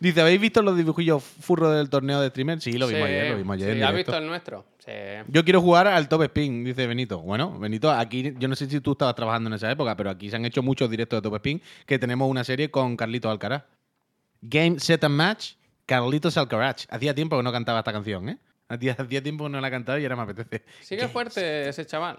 Dice, 0.00 0.20
¿habéis 0.20 0.40
visto 0.40 0.62
los 0.62 0.76
dibujillos 0.76 1.22
furros 1.24 1.74
del 1.76 1.90
torneo 1.90 2.20
de 2.20 2.28
streamer? 2.28 2.60
Sí, 2.60 2.72
lo 2.78 2.86
vimos 2.86 3.08
Sí, 3.08 3.14
ayer, 3.14 3.30
lo 3.32 3.36
vimos 3.38 3.54
ayer. 3.54 3.74
sí, 3.76 3.82
¿Has 3.82 3.94
visto 3.94 4.16
el 4.16 4.26
nuestro? 4.28 4.64
Sí. 4.78 4.92
Yo 5.26 5.44
quiero 5.44 5.60
jugar 5.60 5.88
al 5.88 6.08
Top 6.08 6.22
Spin, 6.22 6.62
dice 6.64 6.86
Benito. 6.86 7.18
Bueno, 7.18 7.58
Benito, 7.58 7.90
aquí 7.90 8.32
yo 8.38 8.46
no 8.46 8.54
sé 8.54 8.66
si 8.70 8.80
tú 8.80 8.92
estabas 8.92 9.16
trabajando 9.16 9.48
en 9.50 9.54
esa 9.54 9.68
época, 9.70 9.96
pero 9.96 10.10
aquí 10.10 10.30
se 10.30 10.36
han 10.36 10.44
hecho 10.44 10.62
muchos 10.62 10.88
directos 10.88 11.16
de 11.18 11.22
Top 11.22 11.34
Spin 11.34 11.60
que 11.84 11.98
tenemos 11.98 12.30
una 12.30 12.44
serie 12.44 12.70
con 12.70 12.96
Carlitos 12.96 13.28
Alcaraz. 13.30 13.64
Game, 14.40 14.78
Set 14.78 15.02
and 15.02 15.16
Match, 15.16 15.54
Carlitos 15.84 16.36
Alcaraz. 16.36 16.86
Hacía 16.90 17.12
tiempo 17.12 17.36
que 17.36 17.42
no 17.42 17.50
cantaba 17.50 17.80
esta 17.80 17.92
canción, 17.92 18.28
¿eh? 18.28 18.38
Hacía, 18.68 18.94
tiempo 19.22 19.44
que 19.44 19.50
no 19.50 19.60
la 19.60 19.70
cantaba 19.70 19.98
y 19.98 20.04
ahora 20.04 20.16
me 20.16 20.22
apetece. 20.22 20.64
Sigue 20.80 21.02
Game, 21.02 21.12
fuerte 21.12 21.68
ese 21.68 21.86
chaval. 21.86 22.18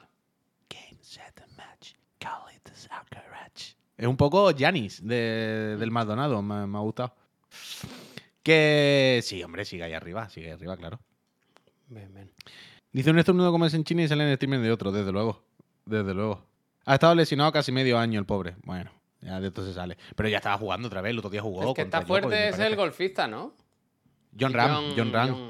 Game, 0.70 0.98
Set 1.02 1.42
Match, 1.58 1.94
Carlitos 2.18 2.88
Alcaraz. 2.92 3.76
Es 3.98 4.08
un 4.08 4.18
poco 4.18 4.52
Janis 4.58 5.06
de- 5.06 5.76
del 5.78 5.92
Maldonado, 5.92 6.42
me, 6.42 6.66
me 6.66 6.78
ha 6.78 6.82
gustado. 6.82 7.14
Que 8.44 9.20
sí, 9.24 9.44
hombre, 9.44 9.66
sigue 9.66 9.84
ahí 9.84 9.94
arriba, 9.94 10.30
sigue 10.30 10.48
ahí 10.48 10.54
arriba, 10.54 10.78
claro. 10.78 11.00
Bien, 11.88 12.12
bien. 12.14 12.32
Dice 12.92 13.12
un 13.12 13.20
estornudo 13.20 13.52
como 13.52 13.66
es 13.66 13.74
en 13.74 13.84
China 13.84 14.04
y 14.04 14.08
sale 14.08 14.24
en 14.24 14.30
el 14.30 14.34
streaming 14.34 14.60
de 14.60 14.72
otro, 14.72 14.92
desde 14.92 15.12
luego. 15.12 15.44
Desde 15.86 16.14
luego. 16.14 16.46
Ha 16.86 16.96
estado 16.96 17.14
lesionado 17.14 17.52
casi 17.52 17.72
medio 17.72 18.00
año 18.00 18.20
el 18.20 18.26
pobre. 18.26 18.56
Bueno, 18.64 18.92
ya 19.22 19.40
de 19.40 19.48
esto 19.50 19.64
se 19.66 19.74
sale. 19.74 19.98
Pero 20.16 20.30
ya 20.30 20.38
estaba 20.38 20.58
jugando 20.58 20.88
otra 20.88 21.02
vez, 21.02 21.12
el 21.12 21.20
otro 21.20 21.30
día 21.30 21.42
jugó. 21.42 21.70
el 21.70 21.76
que 21.76 21.82
está 21.84 22.02
fuerte 22.04 22.50
es 22.50 22.60
el 22.60 22.76
golfista, 22.76 23.28
¿no? 23.28 23.54
John 24.40 24.54
Ram, 24.54 24.94
John, 24.96 25.12
Ram. 25.12 25.49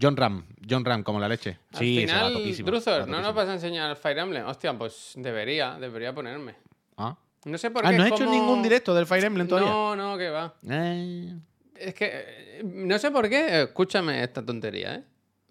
John... 0.00 0.16
Ram, 0.16 0.44
John 0.68 0.84
Ram, 0.84 1.02
como 1.02 1.18
la 1.18 1.28
leche. 1.28 1.58
Al 1.72 1.78
sí, 1.78 1.98
final, 2.00 2.54
Druthor, 2.64 3.08
¿no 3.08 3.20
nos 3.20 3.34
vas 3.34 3.48
a 3.48 3.54
enseñar 3.54 3.96
Fire 3.96 4.18
Emblem? 4.18 4.46
Hostia, 4.46 4.76
pues 4.76 5.12
debería, 5.16 5.76
debería 5.78 6.14
ponerme. 6.14 6.54
Ah, 6.96 7.16
No 7.44 7.56
sé 7.58 7.70
por 7.70 7.82
qué. 7.82 7.88
Ah, 7.88 7.92
no 7.92 8.02
has 8.02 8.12
es 8.12 8.20
hecho 8.20 8.30
ningún 8.30 8.62
directo 8.62 8.94
del 8.94 9.06
Fire 9.06 9.24
Emblem 9.24 9.48
todavía. 9.48 9.70
No, 9.70 9.96
no, 9.96 10.18
que 10.18 10.28
va. 10.30 10.54
Eh, 10.68 11.32
Es 11.74 11.94
que 11.94 12.10
eh, 12.12 12.62
no 12.64 12.98
sé 12.98 13.10
por 13.10 13.28
qué, 13.28 13.62
escúchame 13.62 14.22
esta 14.22 14.44
tontería, 14.44 14.96
¿eh? 14.96 15.04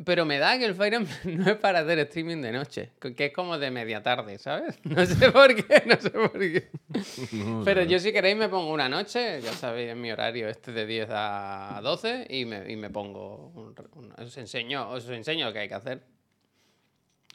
Pero 0.03 0.25
me 0.25 0.39
da 0.39 0.57
que 0.59 0.65
el 0.65 0.75
Fire 0.75 0.93
Emblem 0.95 1.37
no 1.45 1.49
es 1.51 1.57
para 1.57 1.79
hacer 1.79 1.99
streaming 1.99 2.41
de 2.41 2.51
noche, 2.51 2.91
que 3.15 3.25
es 3.27 3.31
como 3.33 3.57
de 3.57 3.71
media 3.71 4.03
tarde, 4.03 4.37
¿sabes? 4.37 4.77
No 4.83 5.05
sé 5.05 5.31
por 5.31 5.55
qué, 5.55 5.83
no 5.85 5.95
sé 6.01 6.09
por 6.09 6.31
qué. 6.37 6.69
no 7.33 7.63
Pero 7.63 7.83
yo 7.83 7.97
si 7.99 8.11
queréis 8.11 8.35
me 8.35 8.49
pongo 8.49 8.73
una 8.73 8.89
noche, 8.89 9.39
ya 9.41 9.53
sabéis, 9.53 9.91
en 9.91 10.01
mi 10.01 10.11
horario 10.11 10.49
este 10.49 10.73
de 10.73 10.85
10 10.85 11.07
a 11.11 11.79
12 11.81 12.27
y 12.29 12.43
me, 12.43 12.69
y 12.69 12.75
me 12.75 12.89
pongo, 12.89 13.51
un- 13.55 13.73
un- 13.93 14.11
os, 14.21 14.37
enseño, 14.37 14.89
os 14.89 15.07
enseño 15.07 15.45
lo 15.47 15.53
que 15.53 15.59
hay 15.59 15.67
que 15.69 15.75
hacer. 15.75 16.03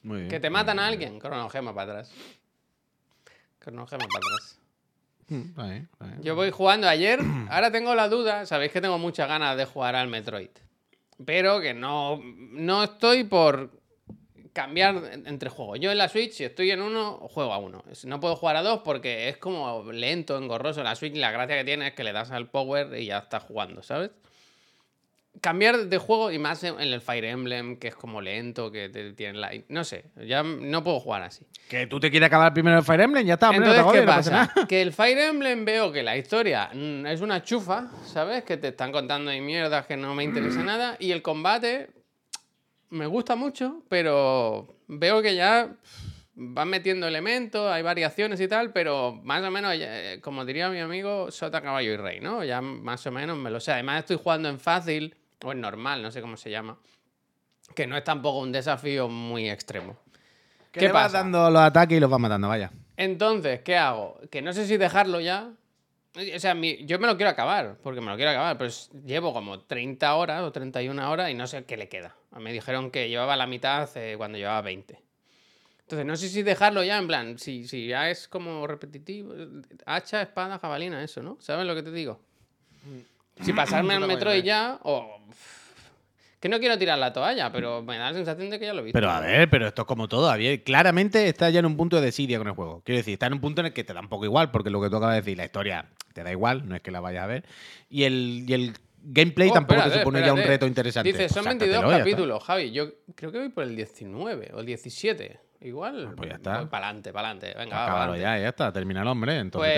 Muy 0.03 0.19
bien. 0.19 0.29
Que 0.29 0.39
te 0.41 0.51
matan 0.51 0.79
a 0.79 0.87
alguien, 0.87 1.19
cronogema 1.19 1.75
para 1.75 1.93
atrás. 1.93 2.13
Cronogema 3.59 4.05
para 4.07 4.19
atrás. 4.19 4.59
Mm. 5.29 6.23
Yo 6.23 6.35
voy 6.35 6.51
jugando 6.51 6.89
ayer, 6.89 7.21
ahora 7.49 7.71
tengo 7.71 7.95
la 7.95 8.09
duda, 8.09 8.45
sabéis 8.47 8.73
que 8.73 8.81
tengo 8.81 8.99
muchas 8.99 9.29
ganas 9.29 9.57
de 9.57 9.65
jugar 9.65 9.95
al 9.97 10.09
Metroid. 10.09 10.51
Pero 11.25 11.61
que 11.61 11.75
no, 11.75 12.21
no 12.25 12.85
estoy 12.85 13.25
por 13.25 13.71
cambiar 14.53 15.23
entre 15.27 15.49
juegos. 15.49 15.79
Yo 15.81 15.91
en 15.91 15.99
la 15.99 16.09
Switch, 16.09 16.33
si 16.33 16.45
estoy 16.45 16.71
en 16.71 16.83
uno, 16.83 17.29
juego 17.31 17.53
a 17.53 17.59
uno. 17.59 17.85
No 18.05 18.21
puedo 18.21 18.37
jugar 18.37 18.57
a 18.57 18.63
dos 18.63 18.81
porque 18.85 19.29
es 19.29 19.37
como 19.37 19.91
lento, 19.93 20.37
engorroso. 20.37 20.83
La 20.83 20.97
Switch 20.97 21.15
la 21.17 21.31
gracia 21.31 21.57
que 21.57 21.65
tiene 21.65 21.89
es 21.89 21.95
que 21.95 22.05
le 22.05 22.13
das 22.13 22.31
al 22.31 22.49
power 22.49 22.99
y 22.99 23.07
ya 23.07 23.19
estás 23.19 23.45
jugando, 23.45 23.83
¿sabes? 23.83 24.11
Cambiar 25.41 25.87
de 25.87 25.99
juego 25.99 26.31
y 26.31 26.39
más 26.39 26.65
en 26.65 26.79
el 26.81 27.01
Fire 27.01 27.25
Emblem, 27.25 27.77
que 27.77 27.89
es 27.89 27.95
como 27.95 28.21
lento, 28.21 28.71
que 28.71 28.89
te 28.89 29.13
tiene 29.13 29.39
la... 29.39 29.53
No 29.69 29.85
sé, 29.85 30.05
ya 30.27 30.43
no 30.43 30.85
puedo 30.85 31.01
jugar 31.01 31.23
así. 31.23 31.47
Que 31.69 31.87
tú 31.87 31.99
te 31.99 32.11
quieres 32.11 32.27
acabar 32.27 32.53
primero 32.53 32.79
el 32.79 32.85
Fire 32.85 33.01
Emblem, 33.01 33.27
ya 33.27 33.35
está, 33.35 33.49
hombre, 33.49 33.67
no 33.67 33.75
Entonces, 33.75 34.01
¿qué 34.01 34.07
no 34.07 34.13
pasa 34.13 34.31
nada. 34.31 34.67
Que 34.69 34.83
el 34.83 34.93
Fire 34.93 35.19
Emblem 35.19 35.65
veo 35.65 35.93
que 35.93 36.03
la 36.03 36.17
historia 36.17 36.69
mm, 36.75 37.07
es 37.07 37.21
una 37.21 37.43
chufa, 37.43 37.91
¿sabes? 38.05 38.45
Que 38.45 38.57
te 38.57 38.69
están 38.69 38.93
contando 38.93 39.31
ahí 39.31 39.41
mierdas 39.41 39.87
que 39.87 39.97
no 39.97 40.15
me 40.15 40.25
interesa 40.25 40.63
nada. 40.63 40.97
Y 40.99 41.13
el 41.13 41.23
combate 41.23 41.89
me 42.91 43.07
gusta 43.07 43.37
mucho, 43.37 43.83
pero 43.89 44.77
veo 44.89 45.23
que 45.23 45.35
ya 45.35 45.77
van 46.35 46.69
metiendo 46.69 47.07
elementos, 47.07 47.71
hay 47.71 47.83
variaciones 47.83 48.41
y 48.41 48.49
tal, 48.49 48.73
pero 48.73 49.21
más 49.23 49.45
o 49.45 49.51
menos, 49.51 49.75
eh, 49.77 50.21
como 50.23 50.45
diría 50.45 50.71
mi 50.71 50.79
amigo, 50.79 51.31
sota, 51.31 51.61
caballo 51.61 51.93
y 51.93 51.97
rey, 51.97 52.21
¿no? 52.21 52.43
Ya 52.45 52.61
más 52.61 53.07
o 53.07 53.13
menos 53.13 53.37
me 53.37 53.51
lo 53.51 53.61
sé. 53.61 53.73
Además 53.73 54.01
estoy 54.01 54.17
jugando 54.17 54.49
en 54.49 54.59
fácil, 54.59 55.15
o 55.45 55.53
en 55.53 55.61
normal, 55.61 56.03
no 56.03 56.11
sé 56.11 56.21
cómo 56.21 56.37
se 56.37 56.51
llama. 56.51 56.79
Que 57.75 57.87
no 57.87 57.97
es 57.97 58.05
tampoco 58.05 58.39
un 58.41 58.53
desafío 58.53 59.09
muy 59.09 59.49
extremo. 59.49 59.97
Que 60.73 60.81
¿Qué 60.81 60.87
le 60.87 60.93
vas 60.93 61.05
pasa? 61.05 61.19
dando 61.19 61.51
los 61.51 61.63
ataques 61.63 61.97
y 61.97 62.01
los 62.01 62.11
vas 62.11 62.21
matando, 62.21 62.49
vaya. 62.49 62.71
Entonces, 62.97 63.61
¿qué 63.63 63.77
hago? 63.77 64.21
Que 64.31 64.43
no 64.43 64.53
sé 64.53 64.67
si 64.67 64.77
dejarlo 64.77 65.21
ya. 65.21 65.53
O 66.17 66.39
sea, 66.41 66.55
mi- 66.55 66.85
yo 66.87 66.99
me 66.99 67.07
lo 67.07 67.17
quiero 67.17 67.31
acabar, 67.31 67.77
porque 67.83 68.01
me 68.01 68.09
lo 68.11 68.17
quiero 68.17 68.33
acabar, 68.33 68.59
pero 68.59 68.69
es- 68.69 68.91
llevo 69.05 69.33
como 69.33 69.61
30 69.61 70.15
horas 70.17 70.43
o 70.43 70.51
31 70.51 71.09
horas 71.11 71.31
y 71.31 71.35
no 71.35 71.47
sé 71.47 71.65
qué 71.65 71.77
le 71.77 71.89
queda. 71.89 72.17
Me 72.37 72.53
dijeron 72.53 72.91
que 72.91 73.09
llevaba 73.09 73.37
la 73.37 73.47
mitad 73.47 73.83
hace- 73.83 74.17
cuando 74.17 74.37
llevaba 74.39 74.61
20. 74.63 75.01
Entonces, 75.83 76.07
no 76.07 76.17
sé 76.17 76.29
si 76.29 76.43
dejarlo 76.43 76.83
ya, 76.85 76.99
en 76.99 77.07
plan, 77.07 77.39
si, 77.39 77.67
si 77.67 77.87
ya 77.89 78.11
es 78.11 78.27
como 78.29 78.67
repetitivo. 78.67 79.35
Hacha, 79.87 80.23
espada, 80.23 80.59
jabalina, 80.59 81.03
eso, 81.03 81.23
¿no? 81.23 81.37
¿Sabes 81.41 81.67
lo 81.67 81.75
que 81.75 81.83
te 81.85 81.91
digo? 81.93 82.21
Si 83.43 83.53
pasarme 83.53 83.95
al 83.95 84.01
Metroid 84.07 84.39
madre. 84.39 84.43
ya, 84.43 84.79
o... 84.83 85.19
Que 86.41 86.49
no 86.49 86.59
quiero 86.59 86.79
tirar 86.79 86.99
la 86.99 87.13
toalla, 87.13 87.53
pero 87.53 87.83
me 87.83 87.99
da 87.99 88.11
la 88.11 88.15
sensación 88.17 88.49
de 88.49 88.59
que 88.59 88.65
ya 88.65 88.73
lo 88.73 88.81
he 88.81 88.85
visto. 88.85 88.97
Pero 88.97 89.11
a 89.11 89.21
ver, 89.21 89.51
pero 89.51 89.67
esto 89.67 89.83
es 89.83 89.87
como 89.87 90.09
todo, 90.09 90.27
Javier. 90.29 90.63
Claramente 90.63 91.29
está 91.29 91.51
ya 91.51 91.59
en 91.61 91.67
un 91.67 91.77
punto 91.77 91.97
de 91.97 92.03
desidia 92.03 92.39
con 92.39 92.47
el 92.49 92.55
juego. 92.55 92.81
Quiero 92.83 92.97
decir, 92.97 93.13
está 93.13 93.27
en 93.27 93.35
un 93.35 93.41
punto 93.43 93.61
en 93.61 93.67
el 93.67 93.73
que 93.75 93.85
te 93.85 93.93
da 93.93 94.01
un 94.01 94.09
poco 94.09 94.25
igual, 94.25 94.51
porque 94.51 94.71
lo 94.71 94.81
que 94.81 94.89
tú 94.89 94.97
acabas 94.97 95.17
de 95.17 95.21
decir, 95.21 95.37
la 95.37 95.45
historia 95.45 95.91
te 96.15 96.23
da 96.23 96.31
igual, 96.33 96.67
no 96.67 96.75
es 96.75 96.81
que 96.81 96.91
la 96.91 97.01
vayas 97.01 97.25
a 97.25 97.27
ver. 97.27 97.45
Y 97.91 98.05
el, 98.05 98.45
y 98.49 98.55
el 98.55 98.73
gameplay 99.03 99.51
Oh, 99.51 99.53
tampoco 99.53 99.81
te 99.83 99.89
espérate, 99.89 100.01
supone 100.01 100.25
ya 100.25 100.33
un 100.33 100.43
reto 100.43 100.67
interesante. 100.67 101.09
Dice, 101.13 101.25
Pues 101.25 101.33
son 101.33 101.45
sáltatelo, 101.45 101.73
22 101.73 101.91
ya 101.91 101.97
está. 101.99 102.05
capítulos, 102.11 102.43
Javi. 102.45 102.71
Yo 102.71 102.87
creo 103.15 103.33
que 103.33 103.39
voy 103.39 103.49
por 103.51 103.65
el 103.65 103.77
19 103.77 104.53
o 104.55 104.61
el 104.61 104.67
17. 104.67 105.41
Igual. 105.63 106.15
Pues 106.17 106.31
ya 106.31 106.37
está. 106.37 106.69
Para 106.71 106.87
adelante, 106.87 107.13
para 107.13 107.31
adelante. 107.31 107.59
Venga, 107.59 107.77
va, 107.77 107.85
Acábalo 107.85 108.17
ya, 108.17 108.39
ya 108.39 108.49
está. 108.49 108.73
Termínalo, 108.73 109.11
hombre. 109.13 109.39
Entonces. 109.39 109.73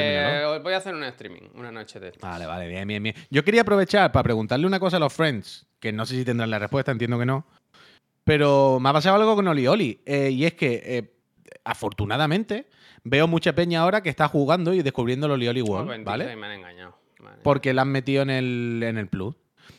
Pues 0.47 0.63
voy 0.63 0.73
a 0.75 0.77
hacer 0.77 0.95
un 0.95 1.03
streaming, 1.05 1.49
una 1.55 1.73
noche 1.73 1.99
de 1.99 2.09
estas. 2.09 2.31
Vale, 2.31 2.47
vale, 2.47 2.69
bien, 2.69 2.87
bien, 2.87 3.03
bien. 3.03 3.15
Yo 3.31 3.45
quería 3.45 3.63
aprovechar 3.63 4.13
para 4.13 4.23
preguntarle 4.23 4.67
una 4.67 4.79
cosa 4.79 4.99
a 4.99 5.01
los 5.01 5.13
friends, 5.13 5.67
que 5.81 5.93
no 5.93 6.07
sé 6.07 6.15
si 6.15 6.25
tendrán 6.25 6.51
la 6.51 6.59
respuesta, 6.61 6.93
entiendo 6.93 7.19
que 7.19 7.27
no. 7.27 7.45
Pero 8.25 8.79
me 8.81 8.89
ha 8.89 8.93
pasado 8.93 9.17
algo 9.17 9.35
con 9.35 9.49
Oli 9.49 9.67
Oli. 9.67 10.01
eh, 10.07 10.31
y 10.31 10.45
es 10.45 10.55
que, 10.55 10.81
eh, 10.85 11.13
afortunadamente, 11.65 12.67
veo 13.03 13.27
mucha 13.27 13.53
peña 13.53 13.81
ahora 13.81 14.01
que 14.03 14.09
está 14.11 14.29
jugando 14.29 14.73
y 14.75 14.83
descubriendo 14.83 15.27
el 15.27 15.33
Oli 15.33 15.49
Oli 15.49 15.61
Oh, 15.63 15.65
World, 15.65 15.89
26, 15.89 16.05
¿vale? 16.07 16.37
Me 16.37 16.47
han 16.47 16.53
engañado. 16.53 16.97
Vale. 17.19 17.39
Porque 17.43 17.73
la 17.75 17.83
han 17.83 17.89
metido 17.89 18.23
en 18.23 18.31
el, 18.31 18.83
en 18.85 18.99
el 18.99 19.09
Plus. 19.09 19.35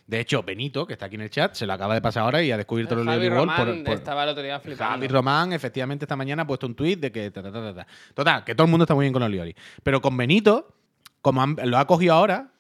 De 0.08 0.20
hecho, 0.20 0.44
Benito, 0.44 0.86
que 0.86 0.94
está 0.94 1.06
aquí 1.08 1.16
en 1.16 1.22
el 1.22 1.30
chat, 1.30 1.54
se 1.56 1.66
lo 1.66 1.74
acaba 1.74 1.94
de 1.94 2.02
pasar 2.02 2.24
ahora 2.24 2.42
y 2.44 2.52
ha 2.52 2.58
descubierto 2.58 2.94
el 3.00 3.06
Javi 3.06 3.30
Román 3.30 3.56
por- 3.66 3.84
por, 3.84 3.94
estaba 3.96 4.24
el 4.24 4.30
otro 4.30 4.44
día 4.44 4.60
flipando. 4.60 4.94
Javi 4.94 5.08
Román, 5.08 5.54
efectivamente, 5.54 6.06
esta 6.06 6.16
mañana 6.16 6.44
ha 6.44 6.48
puesto 6.48 6.66
un 6.68 6.76
tuit 6.76 7.00
de 7.00 7.12
que. 7.12 7.32
ta, 7.32 7.42
ta, 7.44 7.52
ta, 7.52 7.62
ta, 7.62 7.74
ta. 7.76 7.88
Total, 8.14 8.44
que 8.44 8.56
todo 8.56 8.66
el 8.66 8.72
mundo 8.72 8.84
está 8.84 8.96
muy 8.96 9.04
bien 9.06 9.14
con 9.14 9.24
Oli 9.24 9.40
Oli. 9.40 9.56
Pero 9.84 10.02
con 10.02 10.16
Benito, 10.18 10.74
como 11.22 11.42
han- 11.42 11.58
lo 11.66 11.78
ha 11.78 11.88
cogido 11.88 12.14
ahora, 12.16 12.52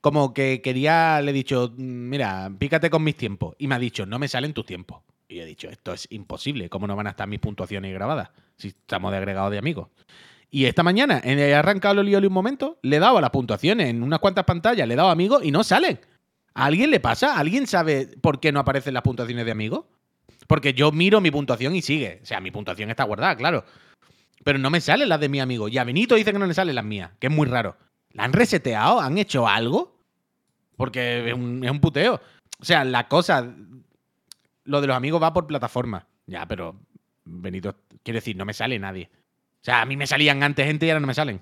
como 0.00 0.32
que 0.32 0.62
quería, 0.62 1.20
le 1.20 1.30
he 1.32 1.34
dicho, 1.34 1.72
"Mm, 1.76 2.08
mira, 2.08 2.50
pícate 2.58 2.88
con 2.90 3.02
mis 3.02 3.16
tiempos. 3.16 3.54
Y 3.58 3.66
me 3.66 3.74
ha 3.74 3.78
dicho, 3.78 4.06
no 4.06 4.18
me 4.18 4.28
salen 4.28 4.52
tus 4.52 4.64
tiempos. 4.64 5.02
Y 5.28 5.40
he 5.40 5.44
dicho, 5.44 5.68
esto 5.68 5.92
es 5.92 6.06
imposible. 6.10 6.68
¿Cómo 6.70 6.86
no 6.86 6.96
van 6.96 7.06
a 7.06 7.10
estar 7.10 7.28
mis 7.28 7.40
puntuaciones 7.40 7.92
grabadas? 7.92 8.30
Si 8.56 8.68
estamos 8.68 9.10
de 9.10 9.18
agregados 9.18 9.50
de 9.50 9.58
amigos. 9.58 9.88
Y 10.50 10.64
esta 10.64 10.82
mañana 10.82 11.20
en- 11.22 11.38
he 11.38 11.54
arrancado 11.54 11.92
el 11.94 11.98
Oli 11.98 12.14
Oli 12.14 12.26
un 12.28 12.32
momento, 12.32 12.78
le 12.82 12.96
he 12.96 12.98
dado 13.00 13.18
a 13.18 13.20
las 13.20 13.28
puntuaciones 13.30 13.88
en 13.90 14.02
unas 14.02 14.20
cuantas 14.20 14.44
pantallas, 14.46 14.88
le 14.88 14.94
he 14.94 14.96
dado 14.96 15.10
amigos 15.10 15.44
y 15.44 15.50
no 15.50 15.62
salen. 15.64 16.00
¿A 16.58 16.64
alguien 16.64 16.90
le 16.90 16.98
pasa? 16.98 17.38
¿Alguien 17.38 17.68
sabe 17.68 18.08
por 18.20 18.40
qué 18.40 18.50
no 18.50 18.58
aparecen 18.58 18.92
las 18.92 19.04
puntuaciones 19.04 19.44
de 19.44 19.52
amigos? 19.52 19.84
Porque 20.48 20.74
yo 20.74 20.90
miro 20.90 21.20
mi 21.20 21.30
puntuación 21.30 21.76
y 21.76 21.82
sigue. 21.82 22.18
O 22.20 22.26
sea, 22.26 22.40
mi 22.40 22.50
puntuación 22.50 22.90
está 22.90 23.04
guardada, 23.04 23.36
claro. 23.36 23.64
Pero 24.42 24.58
no 24.58 24.68
me 24.68 24.80
salen 24.80 25.08
las 25.08 25.20
de 25.20 25.28
mi 25.28 25.38
amigo. 25.38 25.68
Y 25.68 25.78
a 25.78 25.84
Benito 25.84 26.16
dice 26.16 26.32
que 26.32 26.38
no 26.40 26.46
le 26.46 26.54
salen 26.54 26.74
las 26.74 26.84
mías, 26.84 27.12
que 27.20 27.28
es 27.28 27.32
muy 27.32 27.46
raro. 27.46 27.76
¿La 28.10 28.24
han 28.24 28.32
reseteado? 28.32 28.98
¿Han 28.98 29.18
hecho 29.18 29.46
algo? 29.46 30.02
Porque 30.76 31.28
es 31.28 31.32
un, 31.32 31.62
es 31.62 31.70
un 31.70 31.78
puteo. 31.78 32.20
O 32.60 32.64
sea, 32.64 32.84
la 32.84 33.06
cosa. 33.06 33.54
Lo 34.64 34.80
de 34.80 34.88
los 34.88 34.96
amigos 34.96 35.22
va 35.22 35.32
por 35.32 35.46
plataforma. 35.46 36.08
Ya, 36.26 36.44
pero. 36.48 36.74
Benito, 37.24 37.76
quiero 38.02 38.16
decir, 38.16 38.34
no 38.36 38.44
me 38.44 38.52
sale 38.52 38.80
nadie. 38.80 39.08
O 39.60 39.64
sea, 39.64 39.80
a 39.80 39.86
mí 39.86 39.96
me 39.96 40.08
salían 40.08 40.42
antes 40.42 40.66
gente 40.66 40.86
y 40.86 40.90
ahora 40.90 40.98
no 40.98 41.06
me 41.06 41.14
salen. 41.14 41.40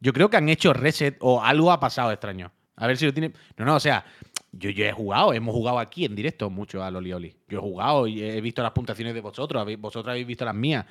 Yo 0.00 0.12
creo 0.12 0.28
que 0.28 0.36
han 0.36 0.50
hecho 0.50 0.74
reset 0.74 1.16
o 1.20 1.42
algo 1.42 1.72
ha 1.72 1.80
pasado 1.80 2.12
extraño. 2.12 2.52
A 2.82 2.88
ver 2.88 2.96
si 2.96 3.06
lo 3.06 3.14
tiene. 3.14 3.32
No, 3.56 3.64
no, 3.64 3.76
o 3.76 3.80
sea, 3.80 4.04
yo, 4.50 4.68
yo 4.70 4.84
he 4.84 4.90
jugado, 4.90 5.32
hemos 5.32 5.54
jugado 5.54 5.78
aquí 5.78 6.04
en 6.04 6.16
directo 6.16 6.50
mucho 6.50 6.82
al 6.82 6.96
Oli 6.96 7.12
Oli. 7.12 7.36
Yo 7.48 7.58
he 7.58 7.60
jugado 7.60 8.08
y 8.08 8.20
he 8.24 8.40
visto 8.40 8.60
las 8.60 8.72
puntuaciones 8.72 9.14
de 9.14 9.20
vosotros, 9.20 9.64
vosotros 9.78 10.10
habéis 10.10 10.26
visto 10.26 10.44
las 10.44 10.54
mías. 10.54 10.84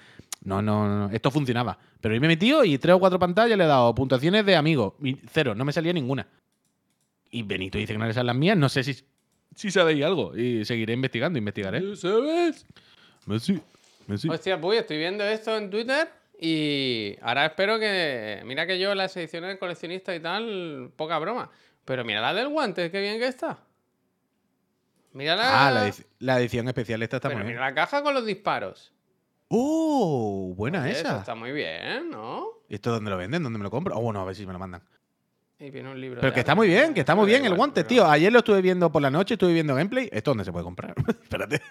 No, 0.46 0.62
no, 0.62 0.88
no, 0.88 1.14
esto 1.14 1.30
funcionaba. 1.32 1.78
Pero 2.00 2.16
yo 2.16 2.22
me 2.22 2.28
he 2.28 2.30
metido 2.30 2.64
y 2.64 2.78
tres 2.78 2.96
o 2.96 3.00
cuatro 3.00 3.20
pantallas 3.20 3.58
le 3.58 3.66
he 3.66 3.68
dado 3.68 3.94
puntuaciones 3.94 4.46
de 4.46 4.56
amigos. 4.56 4.94
y 5.04 5.18
Cero, 5.30 5.54
no 5.54 5.66
me 5.66 5.74
salía 5.74 5.92
ninguna. 5.92 6.26
Y 7.30 7.44
Benito 7.44 7.78
dice 7.78 7.92
que 7.92 8.00
no 8.00 8.08
le 8.08 8.14
salen 8.14 8.28
las 8.28 8.36
mías, 8.38 8.58
no 8.58 8.70
sé 8.70 8.86
si, 8.86 8.96
si 9.54 9.70
sabéis 9.70 10.06
algo. 10.06 10.34
Y 10.34 10.64
seguiré 10.64 10.94
investigando, 10.94 11.38
investigaré. 11.38 11.98
¿Sabes? 11.98 12.66
Messi, 13.26 13.60
Messi. 14.08 14.30
Hostia, 14.30 14.62
pues 14.62 14.80
estoy 14.80 14.98
viendo 14.98 15.26
esto 15.26 15.58
en 15.58 15.70
Twitter 15.70 16.08
y 16.40 17.16
ahora 17.22 17.46
espero 17.46 17.80
que. 17.80 18.42
Mira 18.46 18.66
que 18.66 18.80
yo 18.80 18.96
las 18.96 19.16
ediciones 19.16 19.52
de 19.52 19.60
coleccionista 19.60 20.16
y 20.16 20.20
tal, 20.20 20.90
poca 20.96 21.20
broma. 21.20 21.52
Pero 21.86 22.04
mira 22.06 22.22
la 22.22 22.34
del 22.34 22.50
guante, 22.50 22.90
qué 22.92 23.02
bien 23.02 23.20
que 23.20 23.28
está. 23.28 23.60
Mira 25.14 25.36
la. 25.36 25.68
Ah, 25.68 25.72
la, 25.72 25.88
edici- 25.88 26.06
la 26.20 26.40
edición 26.40 26.68
especial 26.68 27.02
esta 27.04 27.18
está 27.18 27.30
pero 27.30 27.40
muy 27.40 27.48
bien. 27.48 27.58
mira 27.58 27.70
la 27.70 27.76
caja 27.76 28.02
con 28.02 28.14
los 28.14 28.26
disparos. 28.26 28.94
¡Oh! 29.50 30.54
Buena 30.56 30.84
Oye, 30.84 30.92
eso 30.92 31.02
esa. 31.02 31.20
está 31.20 31.36
muy 31.36 31.52
bien, 31.52 32.10
¿no? 32.10 32.46
¿Y 32.70 32.76
esto 32.76 32.92
dónde 32.92 33.10
lo 33.12 33.18
venden? 33.18 33.44
¿Dónde 33.44 33.60
me 33.60 33.64
lo 33.64 33.72
compro? 33.72 33.96
Oh, 33.98 34.02
bueno, 34.02 34.22
a 34.22 34.26
ver 34.26 34.36
si 34.36 34.46
me 34.46 34.54
lo 34.54 34.60
mandan. 34.60 34.82
Y 35.60 35.70
viene 35.70 35.92
un 35.92 36.00
libro. 36.00 36.22
Pero 36.22 36.34
que 36.34 36.40
está 36.40 36.56
muy 36.56 36.68
bien, 36.70 36.94
que 36.94 37.02
está 37.02 37.14
muy 37.16 37.28
bien 37.28 37.44
el 37.46 37.54
guante, 37.56 37.84
tío. 37.84 38.10
Ayer 38.10 38.32
lo 38.32 38.40
estuve 38.40 38.62
viendo 38.62 38.90
por 38.92 39.02
la 39.02 39.12
noche, 39.12 39.34
estuve 39.34 39.52
viendo 39.54 39.76
gameplay. 39.76 40.08
¿Esto 40.12 40.32
dónde 40.32 40.46
se 40.46 40.52
puede 40.52 40.64
comprar? 40.64 40.96
Espérate. 41.24 41.62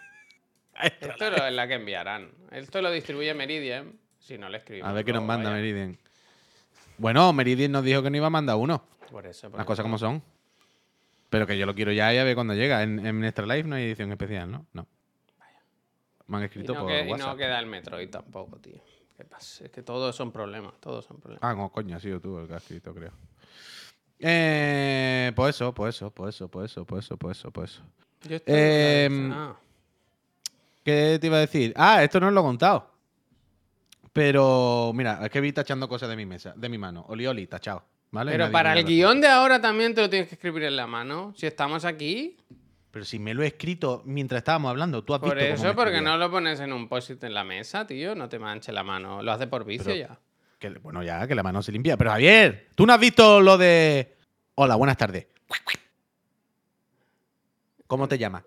Esto 1.00 1.26
es 1.46 1.52
la 1.54 1.66
que 1.66 1.74
enviarán. 1.74 2.30
Esto 2.52 2.82
lo 2.82 2.90
distribuye 2.90 3.32
Meridian. 3.34 3.98
Si 4.18 4.36
no 4.36 4.48
le 4.50 4.58
escribimos. 4.58 4.88
A 4.88 4.92
ver 4.92 5.04
qué 5.04 5.12
nos 5.14 5.24
manda. 5.24 5.50
Meridian. 5.50 5.98
Bueno, 6.98 7.32
Meridian 7.32 7.72
nos 7.72 7.82
dijo 7.82 8.02
que 8.02 8.11
no 8.11 8.16
iba 8.18 8.26
a 8.26 8.30
mandar 8.30 8.56
uno. 8.56 8.84
Por 9.11 9.26
eso. 9.26 9.50
por 9.50 9.58
Las 9.58 9.64
eso. 9.64 9.66
cosas 9.66 9.82
como 9.82 9.98
son. 9.98 10.22
Pero 11.28 11.46
que 11.46 11.56
yo 11.58 11.66
lo 11.66 11.74
quiero 11.74 11.92
ya 11.92 12.12
y 12.12 12.18
a 12.18 12.24
ver 12.24 12.34
cuándo 12.34 12.54
llega. 12.54 12.82
En, 12.82 13.04
en 13.06 13.24
Extra 13.24 13.46
Life 13.46 13.68
no 13.68 13.76
hay 13.76 13.84
edición 13.84 14.11
especial, 14.11 14.50
¿no? 14.50 14.66
No. 14.72 14.86
Me 16.26 16.36
han 16.36 16.42
Y 16.42 16.46
escrito 16.46 16.74
no, 16.74 16.80
por 16.82 16.88
que- 16.90 17.04
y 17.06 17.11
WhatsApp. 17.11 17.28
no 17.28 17.36
queda 17.36 17.58
el 17.58 17.66
Metroid 17.66 18.08
tampoco, 18.11 18.56
tío. 18.58 18.80
¿Qué 19.16 19.24
pasa? 19.24 19.64
Es 19.64 19.70
que 19.70 19.82
todos 19.82 20.14
son 20.16 20.30
problemas. 20.32 20.74
Todos 20.80 21.04
son 21.04 21.18
problemas. 21.20 21.42
Ah, 21.42 21.54
no, 21.54 21.68
coño, 21.70 21.96
ha 21.96 22.00
sido 22.00 22.20
tú 22.20 22.38
el 22.38 22.46
que 22.48 22.54
has 22.54 22.62
escrito, 22.62 22.94
creo. 22.94 23.12
Eh, 24.18 25.32
pues 25.34 25.56
eso, 25.56 25.72
pues 25.74 25.96
eso, 25.96 26.11
pues 26.11 26.34
eso, 26.36 26.48
pues 26.48 26.70
eso, 26.72 26.84
pues 26.84 27.04
eso, 27.04 27.16
pues 27.16 27.38
eso, 27.38 27.50
pues 27.50 27.70
eso. 27.72 27.82
Yo 28.28 28.36
estoy 28.36 28.54
Em. 28.54 29.32
Ah. 29.32 29.56
¿Qué 30.84 31.18
te 31.20 31.26
iba 31.26 31.36
a 31.36 31.40
decir? 31.40 31.72
Ah, 31.76 32.02
esto 32.02 32.20
no 32.20 32.28
os 32.28 32.32
lo 32.32 32.40
he 32.40 32.44
contado. 32.44 32.90
Pero, 34.12 34.92
mira, 34.94 35.20
es 35.24 35.30
que 35.30 35.40
vi 35.40 35.52
tachando 35.52 35.88
cosas 35.88 36.08
de 36.08 36.16
mi 36.16 36.26
mesa, 36.26 36.52
de 36.56 36.68
mi 36.68 36.78
mano. 36.78 37.04
Oli, 37.08 37.26
oli, 37.26 37.46
tachado. 37.46 37.84
¿Vale? 38.12 38.32
Pero 38.32 38.44
Nadie 38.44 38.52
para 38.52 38.72
el 38.78 38.84
guion 38.84 39.20
de 39.20 39.28
ahora 39.28 39.61
también 39.61 39.94
te 39.94 40.00
lo 40.00 40.11
tienes 40.11 40.28
que 40.28 40.34
escribir 40.34 40.64
en 40.64 40.76
la 40.76 40.86
mano. 40.86 41.32
Si 41.36 41.46
estamos 41.46 41.84
aquí. 41.84 42.36
Pero 42.90 43.04
si 43.04 43.20
me 43.20 43.34
lo 43.34 43.42
he 43.44 43.46
escrito 43.46 44.02
mientras 44.04 44.38
estábamos 44.38 44.70
hablando, 44.70 45.04
tú 45.04 45.14
has 45.14 45.20
Por 45.20 45.36
visto 45.36 45.44
cómo 45.44 45.54
eso, 45.54 45.64
me 45.68 45.74
porque 45.74 45.90
escribía. 45.92 46.11
no 46.11 46.16
lo 46.18 46.28
pones 46.30 46.58
en 46.58 46.72
un 46.72 46.88
post-it 46.88 47.22
en 47.22 47.34
la 47.34 47.44
mesa, 47.44 47.86
tío. 47.86 48.16
No 48.16 48.28
te 48.28 48.40
manche 48.40 48.72
la 48.72 48.82
mano. 48.82 49.22
Lo 49.22 49.30
hace 49.30 49.46
por 49.46 49.64
vicio 49.64 49.84
Pero- 49.84 49.96
ya. 50.08 50.18
Que, 50.58 50.68
bueno, 50.70 51.02
ya, 51.04 51.26
que 51.28 51.34
la 51.36 51.42
mano 51.44 51.62
se 51.62 51.70
limpia. 51.72 51.96
Pero 51.96 52.11
Javier, 52.11 52.68
¿tú 52.74 52.84
no 52.84 52.92
has 52.92 53.00
visto 53.00 53.40
lo 53.40 53.56
de... 53.56 54.16
Hola, 54.56 54.74
buenas 54.74 54.96
tardes. 54.98 55.26
¿Cómo 57.86 58.08
te 58.08 58.18
llamas? 58.18 58.42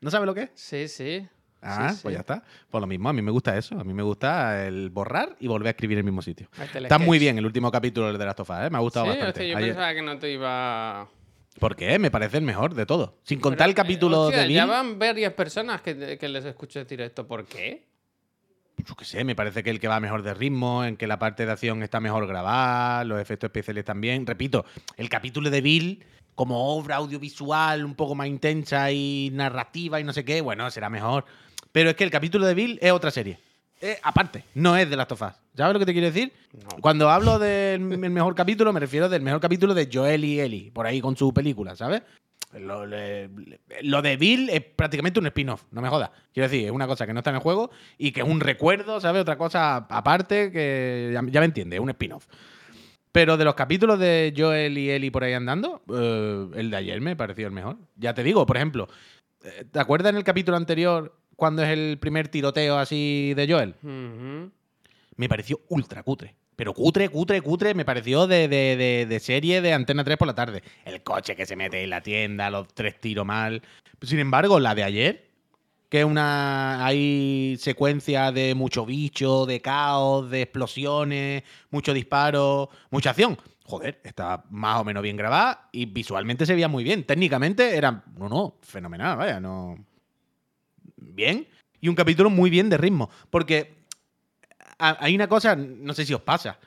¿No 0.00 0.10
sabes 0.10 0.26
lo 0.26 0.34
que 0.34 0.42
es? 0.44 0.50
Sí, 0.54 0.88
sí. 0.88 1.28
Ah, 1.62 1.90
Sí, 1.92 1.98
pues 2.02 2.12
sí. 2.12 2.14
ya 2.16 2.20
está. 2.20 2.42
Pues 2.70 2.80
lo 2.80 2.86
mismo, 2.86 3.08
a 3.08 3.12
mí 3.12 3.20
me 3.22 3.30
gusta 3.30 3.56
eso. 3.56 3.78
A 3.78 3.84
mí 3.84 3.92
me 3.92 4.02
gusta 4.02 4.66
el 4.66 4.90
borrar 4.90 5.36
y 5.40 5.46
volver 5.46 5.68
a 5.68 5.70
escribir 5.70 5.96
en 5.98 6.00
el 6.00 6.04
mismo 6.06 6.22
sitio. 6.22 6.48
Está 6.74 6.98
muy 6.98 7.18
bien 7.18 7.36
el 7.38 7.44
último 7.46 7.70
capítulo 7.70 8.12
de 8.16 8.24
Last 8.24 8.40
of 8.40 8.50
Us, 8.50 8.56
¿eh? 8.62 8.70
Me 8.70 8.78
ha 8.78 8.80
gustado 8.80 9.06
Sí, 9.06 9.10
bastante. 9.10 9.28
hostia, 9.40 9.46
yo 9.52 9.56
Ayer- 9.58 9.68
pensaba 9.70 9.94
que 9.94 10.02
no 10.02 10.18
te 10.18 10.32
iba. 10.32 11.08
¿Por 11.58 11.76
qué? 11.76 11.98
Me 11.98 12.10
parece 12.10 12.38
el 12.38 12.44
mejor 12.44 12.74
de 12.74 12.86
todo. 12.86 13.18
Sin 13.24 13.40
contar 13.40 13.66
el 13.66 13.72
eh, 13.72 13.74
capítulo 13.74 14.22
hostia, 14.22 14.42
de 14.44 14.52
Ya 14.52 14.64
Bill. 14.64 14.70
van 14.70 14.98
varias 14.98 15.32
personas 15.34 15.82
que, 15.82 16.16
que 16.18 16.28
les 16.28 16.44
escucho 16.44 16.78
decir 16.78 17.00
esto. 17.02 17.26
¿Por 17.26 17.44
qué? 17.44 17.86
Yo 18.78 18.94
qué 18.94 19.04
sé, 19.04 19.24
me 19.24 19.34
parece 19.34 19.62
que 19.62 19.68
el 19.68 19.78
que 19.78 19.88
va 19.88 20.00
mejor 20.00 20.22
de 20.22 20.32
ritmo, 20.32 20.84
en 20.84 20.96
que 20.96 21.06
la 21.06 21.18
parte 21.18 21.44
de 21.44 21.52
acción 21.52 21.82
está 21.82 22.00
mejor 22.00 22.26
grabada, 22.26 23.04
los 23.04 23.20
efectos 23.20 23.48
especiales 23.48 23.84
también. 23.84 24.24
Repito, 24.26 24.64
el 24.96 25.10
capítulo 25.10 25.50
de 25.50 25.60
Bill, 25.60 26.04
como 26.34 26.74
obra 26.74 26.96
audiovisual 26.96 27.84
un 27.84 27.94
poco 27.94 28.14
más 28.14 28.28
intensa 28.28 28.90
y 28.90 29.28
narrativa 29.34 30.00
y 30.00 30.04
no 30.04 30.14
sé 30.14 30.24
qué, 30.24 30.40
bueno, 30.40 30.70
será 30.70 30.88
mejor. 30.88 31.26
Pero 31.72 31.90
es 31.90 31.96
que 31.96 32.04
el 32.04 32.10
capítulo 32.10 32.46
de 32.46 32.54
Bill 32.54 32.78
es 32.82 32.92
otra 32.92 33.10
serie. 33.10 33.38
Aparte, 34.02 34.44
no 34.54 34.76
es 34.76 34.90
de 34.90 34.96
Last 34.96 35.12
of 35.12 35.22
Us. 35.22 35.32
¿Sabes 35.56 35.72
lo 35.72 35.78
que 35.78 35.86
te 35.86 35.92
quiero 35.92 36.08
decir? 36.08 36.32
No. 36.52 36.68
Cuando 36.82 37.08
hablo 37.08 37.38
del 37.38 37.80
el 37.92 38.10
mejor 38.10 38.34
capítulo, 38.34 38.72
me 38.74 38.80
refiero 38.80 39.08
del 39.08 39.22
mejor 39.22 39.40
capítulo 39.40 39.72
de 39.72 39.88
Joel 39.90 40.22
y 40.24 40.38
Ellie, 40.38 40.70
por 40.70 40.86
ahí 40.86 41.00
con 41.00 41.16
su 41.16 41.32
película, 41.32 41.74
¿sabes? 41.74 42.02
Lo, 42.58 42.84
le- 42.84 43.30
lo 43.82 44.02
de 44.02 44.16
Bill 44.18 44.50
es 44.50 44.60
prácticamente 44.62 45.18
un 45.18 45.26
spin-off, 45.28 45.62
no 45.70 45.80
me 45.80 45.88
jodas. 45.88 46.10
Quiero 46.34 46.48
decir, 46.50 46.66
es 46.66 46.72
una 46.72 46.86
cosa 46.86 47.06
que 47.06 47.14
no 47.14 47.20
está 47.20 47.30
en 47.30 47.36
el 47.36 47.42
juego 47.42 47.70
y 47.96 48.12
que 48.12 48.20
es 48.20 48.26
un 48.26 48.40
recuerdo, 48.40 49.00
¿sabes? 49.00 49.22
Otra 49.22 49.38
cosa 49.38 49.76
aparte 49.76 50.50
que 50.52 51.10
ya, 51.14 51.22
ya 51.30 51.40
me 51.40 51.46
entiende, 51.46 51.76
es 51.76 51.82
un 51.82 51.90
spin-off. 51.90 52.26
Pero 53.12 53.36
de 53.38 53.44
los 53.44 53.54
capítulos 53.54 53.98
de 53.98 54.34
Joel 54.36 54.76
y 54.76 54.90
Ellie 54.90 55.10
por 55.10 55.24
ahí 55.24 55.32
andando, 55.32 55.82
eh, 55.92 56.46
el 56.54 56.70
de 56.70 56.76
ayer 56.76 57.00
me 57.00 57.16
pareció 57.16 57.46
el 57.46 57.52
mejor. 57.52 57.76
Ya 57.96 58.12
te 58.14 58.22
digo, 58.22 58.44
por 58.44 58.56
ejemplo, 58.56 58.88
eh, 59.42 59.64
¿te 59.70 59.78
acuerdas 59.80 60.10
en 60.10 60.16
el 60.16 60.24
capítulo 60.24 60.56
anterior 60.56 61.16
cuando 61.40 61.64
es 61.64 61.70
el 61.70 61.98
primer 61.98 62.28
tiroteo 62.28 62.78
así 62.78 63.34
de 63.34 63.52
Joel? 63.52 63.74
Me 65.16 65.28
pareció 65.28 65.60
ultra 65.68 66.02
cutre. 66.04 66.36
Pero 66.54 66.74
cutre, 66.74 67.08
cutre, 67.08 67.40
cutre, 67.40 67.74
me 67.74 67.84
pareció 67.86 68.26
de, 68.26 68.46
de- 68.46 68.76
de- 68.76 69.06
de 69.08 69.20
serie 69.20 69.60
de 69.62 69.72
Antena 69.72 70.04
3 70.04 70.16
por 70.18 70.28
la 70.28 70.34
tarde. 70.34 70.62
El 70.84 71.02
coche 71.02 71.34
que 71.34 71.46
se 71.46 71.56
mete 71.56 71.82
en 71.82 71.90
la 71.90 72.02
tienda, 72.02 72.50
los 72.50 72.68
tres 72.74 73.00
tiros 73.00 73.24
mal. 73.26 73.62
Sin 74.02 74.18
embargo, 74.18 74.60
la 74.60 74.74
de 74.74 74.84
ayer, 74.84 75.30
que 75.88 76.00
es 76.00 76.04
una. 76.04 76.84
Hay 76.84 77.56
secuencia 77.58 78.30
de 78.30 78.54
mucho 78.54 78.84
bicho, 78.84 79.46
de 79.46 79.60
caos, 79.62 80.30
de 80.30 80.42
explosiones, 80.42 81.42
mucho 81.70 81.94
disparo, 81.94 82.68
mucha 82.90 83.10
acción. 83.10 83.38
Joder, 83.64 84.00
está 84.04 84.44
más 84.50 84.80
o 84.80 84.84
menos 84.84 85.02
bien 85.02 85.16
grabada 85.16 85.68
y 85.72 85.86
visualmente 85.86 86.44
se 86.44 86.54
veía 86.54 86.68
muy 86.68 86.84
bien. 86.84 87.04
Técnicamente 87.04 87.74
era. 87.76 88.02
No, 88.18 88.28
no, 88.28 88.56
fenomenal, 88.62 89.16
vaya, 89.16 89.40
no. 89.40 89.78
Bien. 91.14 91.46
Y 91.80 91.88
un 91.88 91.94
capítulo 91.94 92.30
muy 92.30 92.50
bien 92.50 92.68
de 92.68 92.76
ritmo. 92.76 93.10
Porque 93.30 93.74
hay 94.78 95.14
una 95.14 95.28
cosa, 95.28 95.56
no 95.56 95.92
sé 95.94 96.06
si 96.06 96.14
os 96.14 96.22
pasa. 96.22 96.58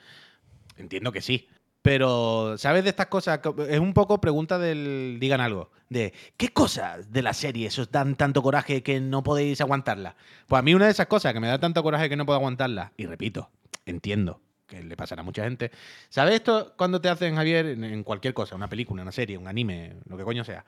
Entiendo 0.76 1.12
que 1.12 1.20
sí. 1.20 1.48
Pero, 1.82 2.56
¿sabes 2.56 2.82
de 2.84 2.90
estas 2.90 3.06
cosas? 3.08 3.40
Co- 3.40 3.54
Es 3.68 3.78
un 3.78 3.92
poco 3.92 4.20
pregunta 4.20 4.58
del 4.58 5.18
digan 5.20 5.40
algo. 5.40 5.70
De, 5.90 6.14
¿qué 6.38 6.48
cosas 6.48 7.12
de 7.12 7.20
la 7.22 7.34
serie 7.34 7.68
os 7.68 7.90
dan 7.90 8.16
tanto 8.16 8.42
coraje 8.42 8.82
que 8.82 9.00
no 9.00 9.22
podéis 9.22 9.60
aguantarla? 9.60 10.16
Pues 10.46 10.58
a 10.58 10.62
mí 10.62 10.72
una 10.74 10.86
de 10.86 10.92
esas 10.92 11.06
cosas 11.08 11.34
que 11.34 11.40
me 11.40 11.46
da 11.48 11.58
tanto 11.58 11.82
coraje 11.82 12.08
que 12.08 12.16
no 12.16 12.24
puedo 12.24 12.38
aguantarla, 12.38 12.92
y 12.96 13.04
repito, 13.04 13.50
entiendo 13.84 14.40
que 14.66 14.82
le 14.82 14.96
pasará 14.96 15.20
a 15.20 15.24
mucha 15.24 15.44
gente. 15.44 15.70
¿Sabes 16.08 16.36
esto 16.36 16.72
cuando 16.78 17.02
te 17.02 17.10
hacen, 17.10 17.36
Javier, 17.36 17.66
en 17.66 18.02
cualquier 18.02 18.32
cosa, 18.32 18.56
una 18.56 18.68
película, 18.68 19.02
una 19.02 19.12
serie, 19.12 19.36
un 19.36 19.46
anime, 19.46 19.96
lo 20.08 20.16
que 20.16 20.24
coño 20.24 20.42
sea? 20.42 20.64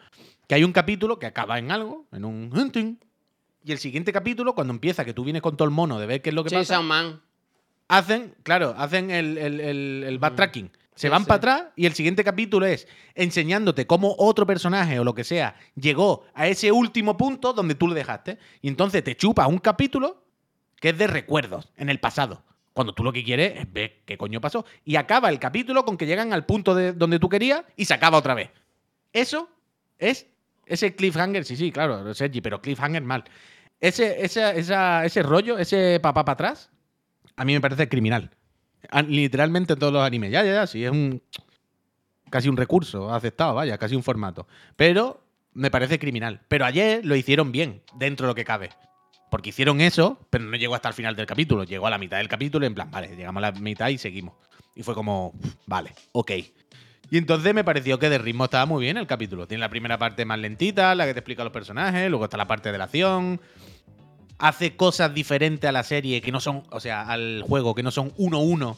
Que 0.47 0.55
hay 0.57 0.65
un 0.65 0.73
capítulo 0.73 1.19
que 1.19 1.25
acaba 1.27 1.59
en 1.59 1.73
algo, 1.73 2.07
en 2.13 2.27
un 2.27 2.51
hunting, 2.55 2.97
y 3.67 3.73
el 3.73 3.79
siguiente 3.79 4.13
capítulo, 4.13 4.55
cuando 4.55 4.73
empieza, 4.73 5.05
que 5.05 5.13
tú 5.13 5.25
vienes 5.25 5.43
con 5.43 5.57
todo 5.57 5.67
el 5.67 5.73
mono 5.75 5.99
de 5.99 6.07
ver 6.07 6.23
qué 6.23 6.29
es 6.31 6.35
lo 6.35 6.45
que 6.45 6.51
pasa, 6.51 6.59
Chainsaw 6.75 6.83
Man. 6.85 7.21
hacen, 7.89 8.35
claro, 8.45 8.75
hacen 8.79 9.11
el, 9.11 9.37
el, 9.39 9.61
el, 9.61 10.05
el 10.07 10.19
backtracking. 10.19 10.71
Se 10.95 11.09
Sí, 11.09 11.11
van 11.11 11.23
sí. 11.23 11.27
para 11.29 11.37
atrás 11.37 11.65
y 11.77 11.85
el 11.85 11.93
siguiente 11.93 12.25
capítulo 12.25 12.65
es 12.65 12.89
enseñándote 13.15 13.87
cómo 13.87 14.15
otro 14.19 14.47
personaje 14.47 14.99
o 14.99 15.05
lo 15.05 15.15
que 15.15 15.25
sea 15.25 15.55
llegó 15.75 16.25
a 16.33 16.47
ese 16.47 16.73
último 16.73 17.17
punto 17.19 17.53
donde 17.53 17.75
tú 17.75 17.87
le 17.89 17.95
dejaste. 17.95 18.39
Y 18.63 18.69
entonces 18.69 19.05
te 19.05 19.15
chupas 19.15 19.47
un 19.49 19.59
capítulo 19.59 20.23
que 20.81 20.91
es 20.91 20.99
de 20.99 21.07
recuerdos 21.07 21.69
en 21.77 21.91
el 21.91 22.01
pasado. 22.01 22.43
Cuando 22.73 22.95
tú 22.95 23.03
lo 23.05 23.13
que 23.13 23.25
quieres 23.25 23.59
es 23.61 23.71
ver 23.73 24.03
qué 24.07 24.17
coño 24.17 24.41
pasó. 24.41 24.65
Y 24.85 24.97
acaba 24.97 25.29
el 25.29 25.39
capítulo 25.39 25.85
con 25.85 25.99
que 25.99 26.07
llegan 26.07 26.33
al 26.33 26.47
punto 26.47 26.75
de 26.75 26.93
donde 26.95 27.19
tú 27.19 27.29
querías 27.29 27.63
y 27.77 27.85
se 27.85 27.93
acaba 27.93 28.17
otra 28.17 28.33
vez. 28.35 28.51
Eso 29.13 29.51
es 29.99 30.27
ese 30.67 30.95
cliffhanger, 30.97 31.45
sí, 31.45 31.57
sí, 31.57 31.71
claro, 31.73 32.13
Sergi, 32.15 32.41
pero 32.41 32.61
cliffhanger 32.63 33.03
mal. 33.03 33.25
Ese, 33.81 34.25
esa- 34.25 34.53
esa- 34.55 35.05
ese 35.05 35.23
rollo, 35.23 35.59
ese 35.59 36.01
papá 36.01 36.25
para 36.25 36.35
atrás, 36.35 36.71
a 37.37 37.45
mí 37.45 37.53
me 37.53 37.61
parece 37.61 37.89
criminal. 37.89 38.31
A- 38.91 39.03
Literalmente 39.03 39.75
en 39.75 39.79
todos 39.79 39.93
los 39.93 40.03
animes. 40.03 40.31
Ya, 40.31 40.45
ya, 40.45 40.53
ya, 40.55 40.67
sí, 40.67 40.85
es 40.85 40.91
un. 40.91 41.23
Casi 42.31 42.49
un 42.49 42.57
recurso 42.57 43.13
aceptado, 43.15 43.55
vaya, 43.55 43.79
casi 43.79 43.95
un 43.95 44.03
formato. 44.03 44.47
Pero 44.77 45.23
me 45.53 45.71
parece 45.71 45.99
criminal. 45.99 46.41
Pero 46.49 46.65
ayer 46.65 47.05
lo 47.05 47.15
hicieron 47.15 47.53
bien, 47.53 47.83
dentro 47.97 48.27
de 48.27 48.31
lo 48.31 48.35
que 48.35 48.45
cabe. 48.45 48.71
Porque 49.31 49.51
hicieron 49.51 49.81
eso, 49.81 50.19
pero 50.31 50.45
no 50.45 50.57
llegó 50.57 50.75
hasta 50.75 50.89
el 50.89 50.95
final 50.95 51.15
del 51.15 51.27
capítulo. 51.27 51.65
Llegó 51.65 51.87
a 51.87 51.91
la 51.91 51.99
mitad 51.99 52.17
del 52.19 52.29
capítulo 52.29 52.67
en 52.67 52.75
plan, 52.75 52.91
vale, 52.91 53.15
llegamos 53.17 53.43
a 53.43 53.51
la 53.51 53.59
mitad 53.61 53.89
y 53.89 53.99
seguimos. 53.99 54.35
Y 54.75 54.83
fue 54.83 54.95
como, 54.95 55.33
vale, 55.67 55.93
ok. 56.13 56.33
Y 57.11 57.19
entonces 57.19 57.55
me 57.55 57.63
pareció 57.63 57.99
que 57.99 58.11
de 58.11 58.19
ritmo 58.19 58.45
estaba 58.45 58.67
muy 58.67 58.83
bien 58.83 58.97
el 58.97 59.07
capítulo. 59.07 59.47
Tiene 59.47 59.61
la 59.61 59.69
primera 59.69 59.99
parte 59.99 60.25
más 60.25 60.39
lentita, 60.39 60.95
la 60.95 61.07
que 61.07 61.15
te 61.15 61.21
explica 61.21 61.45
los 61.45 61.53
personajes, 61.53 62.11
luego 62.11 62.25
está 62.25 62.37
la 62.37 62.49
parte 62.49 62.73
de 62.73 62.79
la 62.79 62.85
acción. 62.85 63.41
hace 64.39 64.77
cosas 64.77 65.15
diferentes 65.15 65.69
a 65.69 65.73
la 65.73 65.83
serie 65.83 66.21
que 66.21 66.33
no 66.33 66.41
son, 66.41 66.65
o 66.71 66.81
sea, 66.81 67.03
al 67.03 67.43
juego, 67.47 67.75
que 67.75 67.83
no 67.83 67.91
son 67.91 68.13
1-1. 68.17 68.77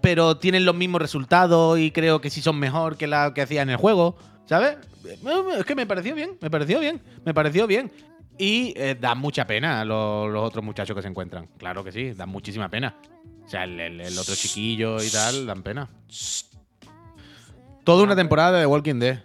Pero 0.00 0.36
tienen 0.38 0.64
los 0.64 0.74
mismos 0.74 1.02
resultados 1.02 1.78
y 1.78 1.90
creo 1.90 2.20
que 2.20 2.30
sí 2.30 2.40
son 2.40 2.58
mejor 2.58 2.96
que 2.96 3.06
la 3.06 3.34
que 3.34 3.42
hacía 3.42 3.62
en 3.62 3.70
el 3.70 3.76
juego, 3.76 4.16
¿sabes? 4.46 4.78
Es 5.04 5.64
que 5.64 5.74
me 5.74 5.86
pareció 5.86 6.14
bien, 6.14 6.38
me 6.40 6.50
pareció 6.50 6.80
bien, 6.80 7.00
me 7.24 7.34
pareció 7.34 7.66
bien. 7.66 7.90
Y 8.38 8.72
eh, 8.76 8.96
da 8.98 9.14
mucha 9.14 9.46
pena 9.46 9.84
los, 9.84 10.30
los 10.30 10.42
otros 10.42 10.64
muchachos 10.64 10.96
que 10.96 11.02
se 11.02 11.08
encuentran. 11.08 11.48
Claro 11.58 11.84
que 11.84 11.92
sí, 11.92 12.12
dan 12.12 12.28
muchísima 12.28 12.68
pena. 12.68 12.96
O 13.44 13.48
sea, 13.48 13.64
el, 13.64 13.78
el- 13.80 14.00
el 14.00 14.18
otro 14.18 14.34
chiquillo 14.34 15.02
y 15.02 15.10
tal, 15.10 15.46
dan 15.46 15.62
pena. 15.62 15.88
Toda 17.84 18.04
una 18.04 18.14
temporada 18.16 18.52
de 18.52 18.60
The 18.60 18.66
Walking 18.66 18.98
Dead. 18.98 19.18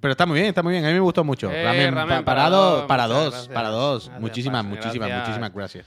Pero 0.00 0.12
está 0.12 0.26
muy 0.26 0.34
bien, 0.34 0.46
está 0.48 0.62
muy 0.64 0.72
bien. 0.72 0.84
A 0.84 0.88
mí 0.88 0.94
me 0.94 1.00
gustó 1.00 1.22
mucho. 1.22 1.48
Eh, 1.50 1.62
Ramen, 1.62 1.94
ramen 1.94 2.18
pa- 2.18 2.24
para 2.24 2.24
parado, 2.24 2.86
para 2.88 3.06
dos, 3.06 3.30
gracias. 3.30 3.54
para 3.54 3.68
dos. 3.68 4.04
Gracias, 4.06 4.20
muchísimas, 4.20 4.64
muchísimas, 4.64 5.10
muchísimas 5.12 5.52
gracias. 5.54 5.86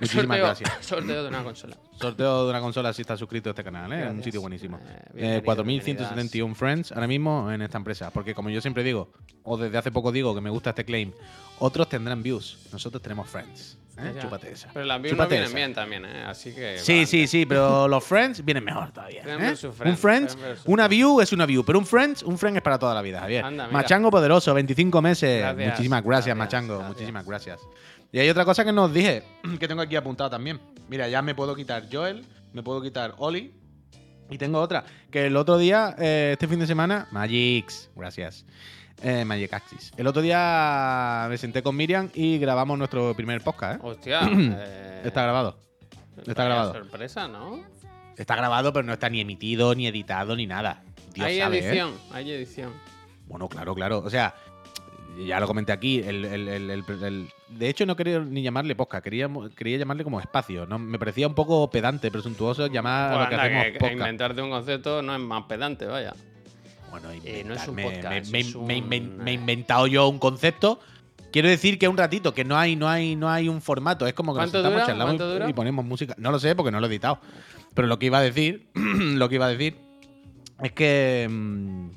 Muchísimas 0.00 0.26
sorteo, 0.38 0.44
gracias. 0.44 0.86
sorteo 0.86 1.22
de 1.24 1.28
una 1.28 1.42
consola. 1.42 1.76
Sorteo 2.00 2.44
de 2.44 2.50
una 2.50 2.60
consola 2.60 2.92
si 2.92 3.00
estás 3.02 3.18
suscrito 3.18 3.48
a 3.48 3.52
este 3.52 3.64
canal, 3.64 3.90
¿eh? 3.92 3.96
Un 3.96 4.00
Gracias. 4.02 4.24
sitio 4.24 4.40
buenísimo. 4.40 4.78
Eh, 4.78 5.00
Eh, 5.16 5.42
bienvenido, 5.42 5.94
4.171 6.14 6.54
friends 6.54 6.92
ahora 6.92 7.08
mismo 7.08 7.50
en 7.50 7.62
esta 7.62 7.76
empresa. 7.78 8.10
Porque 8.12 8.34
como 8.36 8.50
yo 8.50 8.60
siempre 8.60 8.84
digo, 8.84 9.10
o 9.42 9.56
desde 9.56 9.76
hace 9.78 9.90
poco 9.90 10.12
digo 10.12 10.32
que 10.34 10.40
me 10.40 10.50
gusta 10.50 10.70
este 10.70 10.84
claim, 10.84 11.10
otros 11.58 11.88
tendrán 11.88 12.22
views. 12.22 12.58
Nosotros 12.72 13.02
tenemos 13.02 13.28
friends. 13.28 13.78
¿Eh? 13.98 14.14
Chúpate 14.20 14.52
esa. 14.52 14.70
Pero 14.72 14.84
las 14.84 15.00
views 15.00 15.16
no 15.16 15.26
vienen 15.26 15.46
esa. 15.46 15.56
bien 15.56 15.74
también, 15.74 16.04
¿eh? 16.04 16.24
Así 16.26 16.54
que. 16.54 16.78
Sí, 16.78 16.92
vale. 16.94 17.06
sí, 17.06 17.26
sí, 17.26 17.46
pero 17.46 17.88
los 17.88 18.04
friends 18.04 18.44
vienen 18.44 18.64
mejor 18.64 18.92
todavía. 18.92 19.22
¿eh? 19.26 19.54
Un 19.84 19.96
friends, 19.96 20.36
una 20.64 20.88
view 20.88 21.20
es 21.20 21.32
una 21.32 21.46
view, 21.46 21.64
pero 21.64 21.78
un 21.78 21.86
friends, 21.86 22.22
un 22.22 22.38
friend 22.38 22.56
es 22.56 22.62
para 22.62 22.78
toda 22.78 22.94
la 22.94 23.02
vida, 23.02 23.20
Javier. 23.20 23.44
Anda. 23.44 23.68
Machango 23.68 24.10
poderoso, 24.10 24.52
25 24.54 25.02
meses. 25.02 25.40
Gracias, 25.40 25.70
muchísimas 25.70 26.02
gracias, 26.02 26.26
gracias, 26.26 26.36
Machango, 26.36 26.74
gracias. 26.74 26.88
muchísimas 26.88 27.26
gracias. 27.26 27.60
Y 28.12 28.18
hay 28.20 28.30
otra 28.30 28.44
cosa 28.44 28.64
que 28.64 28.72
nos 28.72 28.92
dije, 28.92 29.22
que 29.58 29.68
tengo 29.68 29.82
aquí 29.82 29.96
apuntado 29.96 30.30
también. 30.30 30.60
Mira, 30.88 31.08
ya 31.08 31.22
me 31.22 31.34
puedo 31.34 31.54
quitar 31.56 31.88
Joel, 31.90 32.24
me 32.52 32.62
puedo 32.62 32.80
quitar 32.82 33.14
Oli. 33.18 33.54
Y 34.30 34.38
tengo 34.38 34.58
otra, 34.58 34.84
que 35.10 35.26
el 35.26 35.36
otro 35.36 35.58
día, 35.58 35.94
eh, 35.98 36.30
este 36.32 36.48
fin 36.48 36.58
de 36.58 36.66
semana, 36.66 37.08
Magix, 37.10 37.90
gracias. 37.94 38.46
Eh, 39.02 39.24
Magic 39.24 39.52
Axis. 39.52 39.92
El 39.96 40.06
otro 40.06 40.22
día 40.22 41.26
me 41.28 41.36
senté 41.36 41.62
con 41.62 41.76
Miriam 41.76 42.08
y 42.14 42.38
grabamos 42.38 42.78
nuestro 42.78 43.14
primer 43.14 43.42
podcast, 43.42 43.76
¿eh? 43.76 43.80
Hostia. 43.82 44.20
eh, 44.32 45.02
Está 45.04 45.22
grabado. 45.22 45.58
Está 46.26 46.44
grabado. 46.44 46.72
sorpresa, 46.72 47.28
¿no? 47.28 47.60
Está 48.16 48.36
grabado, 48.36 48.72
pero 48.72 48.84
no 48.86 48.92
está 48.92 49.08
ni 49.10 49.20
emitido, 49.20 49.74
ni 49.74 49.86
editado, 49.86 50.36
ni 50.36 50.46
nada. 50.46 50.82
Dios 51.12 51.26
hay 51.26 51.38
sabe, 51.40 51.58
¿eh? 51.58 51.68
edición, 51.68 51.92
hay 52.12 52.30
edición. 52.32 52.72
Bueno, 53.26 53.48
claro, 53.48 53.74
claro. 53.74 53.98
O 53.98 54.08
sea, 54.10 54.34
ya 55.26 55.38
lo 55.40 55.46
comenté 55.46 55.72
aquí. 55.72 55.98
El, 55.98 56.24
el- 56.24 56.48
el- 56.48 56.70
el- 56.70 56.84
el- 57.04 57.28
de 57.48 57.68
hecho, 57.68 57.84
no 57.86 57.96
quería 57.96 58.20
ni 58.20 58.42
llamarle 58.42 58.74
podcast, 58.76 59.02
quería, 59.04 59.28
quería 59.56 59.78
llamarle 59.78 60.04
como 60.04 60.20
espacio. 60.20 60.64
¿no? 60.66 60.78
Me 60.78 60.98
parecía 60.98 61.26
un 61.26 61.34
poco 61.34 61.68
pedante, 61.70 62.10
presuntuoso 62.10 62.68
llamar 62.68 63.12
a 63.12 63.14
Pues 63.16 63.22
lo 63.24 63.28
que 63.28 63.34
anda, 63.34 63.44
hacemos 63.44 63.64
que- 63.64 63.72
que 63.72 63.78
podcast. 63.80 63.98
inventarte 63.98 64.42
un 64.42 64.50
concepto 64.50 65.02
no 65.02 65.14
es 65.14 65.20
más 65.20 65.44
pedante, 65.44 65.86
vaya. 65.86 66.14
Bueno, 67.00 67.08
Eh, 67.24 67.42
no 67.44 67.54
es 67.54 67.66
un 67.66 67.74
podcast, 67.76 68.30
me, 68.30 68.40
es 68.40 68.54
me- 68.54 68.80
me 68.82 69.00
un, 69.00 69.16
me 69.18 69.30
he 69.30 69.34
eh. 69.34 69.36
inventado 69.36 69.86
yo 69.88 70.06
un 70.08 70.18
concepto. 70.20 70.78
Quiero 71.32 71.48
decir 71.48 71.76
que 71.78 71.88
un 71.88 71.96
ratito, 71.96 72.32
que 72.32 72.44
no 72.44 72.56
hay, 72.56 72.76
no 72.76 72.88
hay, 72.88 73.16
no 73.16 73.28
hay 73.28 73.48
un 73.48 73.60
formato. 73.60 74.06
Es 74.06 74.14
como 74.14 74.32
que 74.32 74.40
nos 74.42 74.50
¿Cuánto 74.52 74.58
sentamos, 74.58 74.74
dura? 74.74 74.86
charlamos 74.86 75.14
y- 75.14 75.16
¿Cuánto 75.18 75.32
dura? 75.32 75.50
y 75.50 75.52
ponemos 75.52 75.84
música. 75.84 76.14
No 76.18 76.30
lo 76.30 76.38
sé 76.38 76.54
porque 76.54 76.70
no 76.70 76.78
lo 76.78 76.86
he 76.86 76.90
editado. 76.90 77.18
Pero 77.74 77.88
lo 77.88 77.98
que 77.98 78.06
iba 78.06 78.18
a 78.18 78.22
decir, 78.22 78.68
lo 78.74 79.28
que 79.28 79.34
iba 79.34 79.46
a 79.46 79.48
decir 79.48 79.76
es 80.62 80.70
que 80.70 81.26
mm, 81.28 81.88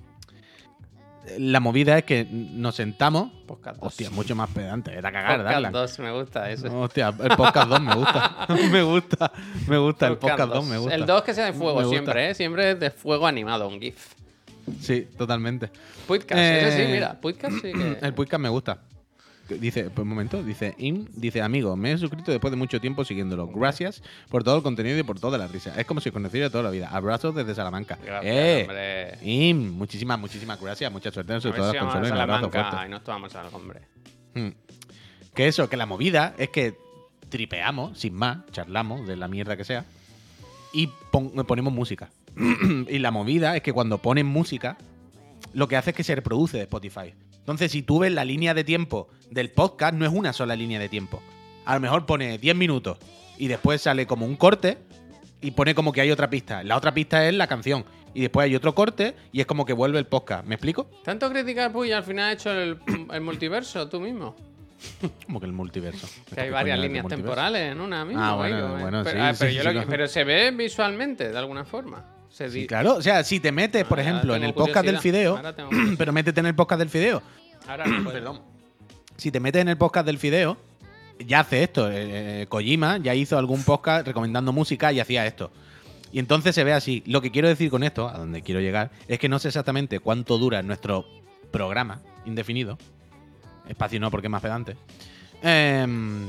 la 1.38 1.60
movida 1.60 2.00
es 2.00 2.04
que 2.04 2.26
nos 2.32 2.74
sentamos. 2.74 3.32
Podcast 3.46 3.78
2. 3.80 3.86
Hostia, 3.88 4.10
mucho 4.10 4.36
más 4.36 4.50
pedante. 4.50 4.94
Era 4.94 5.12
cagar, 5.12 5.38
Podcast 5.38 5.54
Darlan. 5.54 5.72
2, 5.74 6.00
me 6.00 6.12
gusta 6.14 6.50
eso. 6.50 6.80
Hostia, 6.82 7.10
el 7.10 7.36
podcast 7.38 7.70
2 7.70 7.82
me 7.82 7.94
gusta. 7.96 8.48
me 8.72 8.82
gusta. 8.82 9.32
Me 9.68 9.78
gusta. 9.78 10.08
El 10.08 10.18
podcast 10.18 10.52
2 10.54 10.66
me 10.66 10.78
gusta. 10.80 10.96
El 10.96 11.06
2 11.06 11.22
que 11.22 11.34
sea 11.36 11.46
de 11.46 11.54
fuego 11.54 11.78
Me 11.82 11.86
gusta. 11.86 11.96
siempre, 12.00 12.30
¿eh? 12.32 12.34
Siempre 12.34 12.72
es 12.72 12.80
de 12.80 12.90
fuego 12.90 13.28
animado, 13.28 13.68
un 13.68 13.80
GIF. 13.80 14.16
Sí, 14.82 15.08
totalmente. 15.18 15.70
Podcast, 16.08 16.40
Eh, 16.40 16.74
sí, 16.86 16.92
mira. 16.92 17.20
Podcast 17.20 17.56
sí 17.62 17.72
que. 17.74 17.98
El 18.06 18.14
podcast 18.14 18.42
me 18.42 18.50
gusta. 18.50 18.80
Dice, 19.50 19.84
pues 19.86 20.00
un 20.00 20.10
momento, 20.10 20.44
dice 20.44 20.76
Im, 20.78 21.06
dice 21.16 21.42
amigo, 21.42 21.78
me 21.78 21.94
he 21.94 21.98
suscrito 21.98 22.32
después 22.32 22.52
de 22.52 22.58
mucho 22.58 22.82
tiempo 22.82 23.06
siguiéndolo. 23.06 23.48
Gracias 23.48 24.04
por 24.30 24.44
todo 24.44 24.58
el 24.58 24.62
contenido 24.64 25.00
y 25.00 25.04
por 25.04 25.22
toda 25.22 25.38
la 25.38 25.48
risa. 25.48 25.74
Es 25.80 25.86
como 25.86 26.02
si 26.02 26.10
os 26.10 26.14
conociera 26.14 26.50
toda 26.50 26.64
la 26.66 26.70
vida. 26.70 26.90
Abrazos 26.90 27.34
desde 27.34 27.56
Salamanca. 27.56 27.98
Gracias, 28.04 28.36
eh, 28.36 28.62
hombre. 28.68 29.18
Im, 29.22 29.72
muchísimas, 29.72 30.20
muchísimas 30.20 30.60
gracias. 30.60 30.92
Mucha 30.92 31.12
suerte 31.12 31.32
en 31.34 31.40
ver 31.42 31.54
todas 31.54 31.74
las 31.74 31.82
consolas. 31.82 32.10
Salamanca 32.10 32.86
y 32.86 32.90
nos 32.90 33.04
tomamos 33.06 33.36
algo, 33.36 33.56
hombre. 33.58 33.82
Mm. 34.34 34.50
Que 35.34 35.48
eso, 35.48 35.70
que 35.70 35.78
la 35.78 35.86
movida 35.86 36.36
es 36.38 36.50
que 36.50 36.76
tripeamos, 37.30 37.98
sin 38.00 38.16
más, 38.16 38.40
charlamos 38.52 39.08
de 39.08 39.16
la 39.16 39.30
mierda 39.30 39.56
que 39.56 39.64
sea, 39.64 39.86
y 40.74 40.88
pon- 41.10 41.32
ponemos 41.46 41.72
música. 41.72 42.10
y 42.88 43.00
la 43.00 43.12
movida 43.12 43.56
es 43.56 43.62
que 43.64 43.74
cuando 43.74 43.98
ponen 44.00 44.26
música, 44.26 44.78
lo 45.54 45.68
que 45.68 45.76
hace 45.78 45.92
es 45.92 45.96
que 45.96 46.04
se 46.04 46.16
reproduce 46.16 46.58
de 46.58 46.64
Spotify. 46.64 47.14
Entonces, 47.40 47.72
si 47.72 47.82
tú 47.82 48.00
ves 48.00 48.12
la 48.12 48.26
línea 48.26 48.54
de 48.54 48.64
tiempo 48.64 49.08
del 49.32 49.50
podcast, 49.52 49.94
no 49.94 50.06
es 50.06 50.12
una 50.12 50.34
sola 50.34 50.56
línea 50.56 50.80
de 50.80 50.90
tiempo. 50.90 51.22
A 51.66 51.74
lo 51.76 51.80
mejor 51.80 52.06
pone 52.06 52.38
10 52.38 52.56
minutos 52.56 52.98
y 53.38 53.48
después 53.48 53.82
sale 53.82 54.06
como 54.06 54.26
un 54.26 54.36
corte 54.36 54.78
y 55.42 55.52
pone 55.52 55.74
como 55.76 55.92
que 55.94 56.02
hay 56.02 56.12
otra 56.12 56.30
pista. 56.30 56.64
La 56.64 56.76
otra 56.78 56.94
pista 56.94 57.28
es 57.28 57.34
la 57.34 57.48
canción. 57.48 57.86
Y 58.14 58.22
después 58.22 58.46
hay 58.46 58.56
otro 58.56 58.74
corte 58.74 59.16
y 59.32 59.42
es 59.42 59.46
como 59.46 59.66
que 59.66 59.74
vuelve 59.74 60.00
el 60.00 60.06
podcast. 60.08 60.46
¿Me 60.46 60.56
explico? 60.56 60.90
Tanto 61.04 61.30
criticar, 61.30 61.72
Puy, 61.72 61.92
al 61.92 62.04
final 62.04 62.30
ha 62.30 62.34
hecho 62.34 62.52
el, 62.52 62.78
el 63.14 63.22
multiverso 63.22 63.88
tú 63.88 64.00
mismo. 64.00 64.36
Como 65.26 65.40
que 65.40 65.46
el 65.46 65.54
multiverso. 65.54 66.08
Que 66.34 66.42
hay 66.42 66.48
¿Qué 66.48 66.54
varias 66.54 66.80
líneas 66.80 67.08
temporales 67.08 67.72
en 67.72 67.82
una 67.82 68.06
misma. 68.06 68.30
Ah, 68.30 68.36
bueno, 68.36 68.78
bueno, 68.78 69.04
pero, 69.04 69.18
sí, 69.18 69.18
ah, 69.22 69.34
pero 69.38 69.52
sí, 69.52 69.56
yo 69.58 69.62
sí, 69.62 69.68
lo 69.68 69.72
que- 69.72 69.74
claro. 69.76 69.90
pero 69.90 70.08
se 70.08 70.24
ve 70.24 70.52
visualmente, 70.52 71.32
de 71.32 71.38
alguna 71.38 71.64
forma. 71.66 72.04
Se 72.30 72.50
di- 72.50 72.62
Sí, 72.62 72.68
claro. 72.68 72.96
O 72.96 73.02
sea, 73.02 73.24
si 73.24 73.40
te 73.40 73.52
metes, 73.52 73.84
por 73.86 74.00
Ah, 74.00 74.02
ejemplo, 74.04 74.36
en 74.36 74.44
el 74.44 74.54
podcast 74.54 74.86
del 74.86 75.00
fideo, 75.00 75.42
pero 75.98 76.12
métete 76.14 76.40
en 76.40 76.46
el 76.48 76.56
podcast 76.56 76.80
del 76.80 76.90
fideo. 76.90 77.22
Ahora 77.68 77.86
no 77.88 78.04
puedo. 78.04 78.14
Perdón. 78.14 78.42
Si 79.18 79.32
te 79.32 79.40
metes 79.40 79.62
en 79.62 79.70
el 79.70 79.78
podcast 79.78 80.06
del 80.06 80.20
fideo, 80.20 80.58
ya 81.26 81.40
hace 81.40 81.64
esto. 81.64 81.90
Eh, 81.92 82.46
Kojima 82.50 82.98
ya 82.98 83.16
hizo 83.16 83.38
algún 83.38 83.64
podcast 83.64 84.06
recomendando 84.06 84.54
música 84.54 84.92
y 84.94 85.00
hacía 85.00 85.26
esto. 85.26 85.52
Y 86.12 86.20
entonces 86.20 86.54
se 86.56 86.64
ve 86.64 86.74
así. 86.74 87.04
Lo 87.08 87.22
que 87.22 87.32
quiero 87.32 87.48
decir 87.48 87.70
con 87.70 87.84
esto, 87.84 88.08
a 88.08 88.18
donde 88.18 88.42
quiero 88.42 88.62
llegar, 88.62 88.92
es 89.08 89.18
que 89.20 89.28
no 89.28 89.40
sé 89.40 89.48
exactamente 89.50 90.00
cuánto 90.00 90.38
dura 90.38 90.62
nuestro 90.62 91.06
programa 91.52 92.02
indefinido. 92.26 92.78
Espacio 93.68 94.00
no, 94.00 94.12
porque 94.12 94.28
es 94.28 94.32
más 94.32 94.42
pedante. 94.42 94.78
Em, 95.42 96.26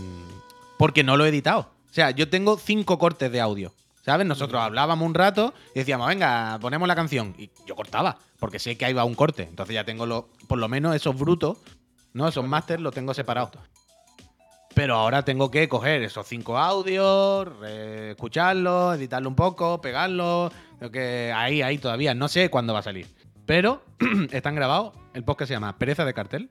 porque 0.78 1.05
no 1.05 1.16
lo 1.16 1.24
he 1.24 1.28
editado. 1.28 1.70
O 1.90 1.92
sea, 1.92 2.11
yo 2.11 2.28
tengo 2.28 2.59
cinco 2.59 2.99
cortes 2.99 3.30
de 3.30 3.40
audio. 3.40 3.72
¿Sabes? 4.09 4.26
Nosotros 4.26 4.62
hablábamos 4.62 5.06
un 5.06 5.12
rato 5.12 5.52
y 5.74 5.80
decíamos, 5.80 6.09
venga, 6.09 6.56
ponemos 6.62 6.88
la 6.88 6.96
canción. 6.96 7.34
Y 7.36 7.50
yo 7.66 7.76
cortaba, 7.76 8.16
porque 8.38 8.59
sé 8.59 8.78
que 8.78 8.86
ahí 8.86 8.94
va 8.94 9.04
un 9.04 9.14
corte. 9.14 9.42
Entonces 9.42 9.74
ya 9.74 9.84
tengo 9.84 10.06
lo, 10.06 10.30
por 10.46 10.59
lo 10.59 10.66
menos 10.66 10.96
esos 10.96 11.14
brutos, 11.14 11.59
¿no? 12.14 12.26
Esos 12.26 12.48
masters 12.48 12.80
los 12.80 12.94
tengo 12.94 13.12
separados. 13.12 13.50
Pero 14.74 14.94
ahora 14.94 15.26
tengo 15.26 15.50
que 15.50 15.68
coger 15.68 16.02
esos 16.02 16.26
cinco 16.26 16.56
audios, 16.56 17.48
escucharlos, 17.62 18.96
editarlo 18.96 19.28
un 19.28 19.36
poco, 19.36 19.82
pegarlos. 19.82 20.54
Que 20.90 21.30
ahí, 21.36 21.61
ahí 21.61 21.76
todavía. 21.76 22.14
No 22.14 22.28
sé 22.28 22.48
cuándo 22.48 22.72
va 22.72 22.78
a 22.78 22.84
salir. 22.84 23.09
Pero 23.44 23.84
están 24.32 24.54
grabados. 24.54 24.94
El 25.12 25.22
podcast 25.22 25.48
se 25.48 25.54
llama 25.54 25.76
Pereza 25.76 26.06
de 26.06 26.14
Cartel. 26.14 26.48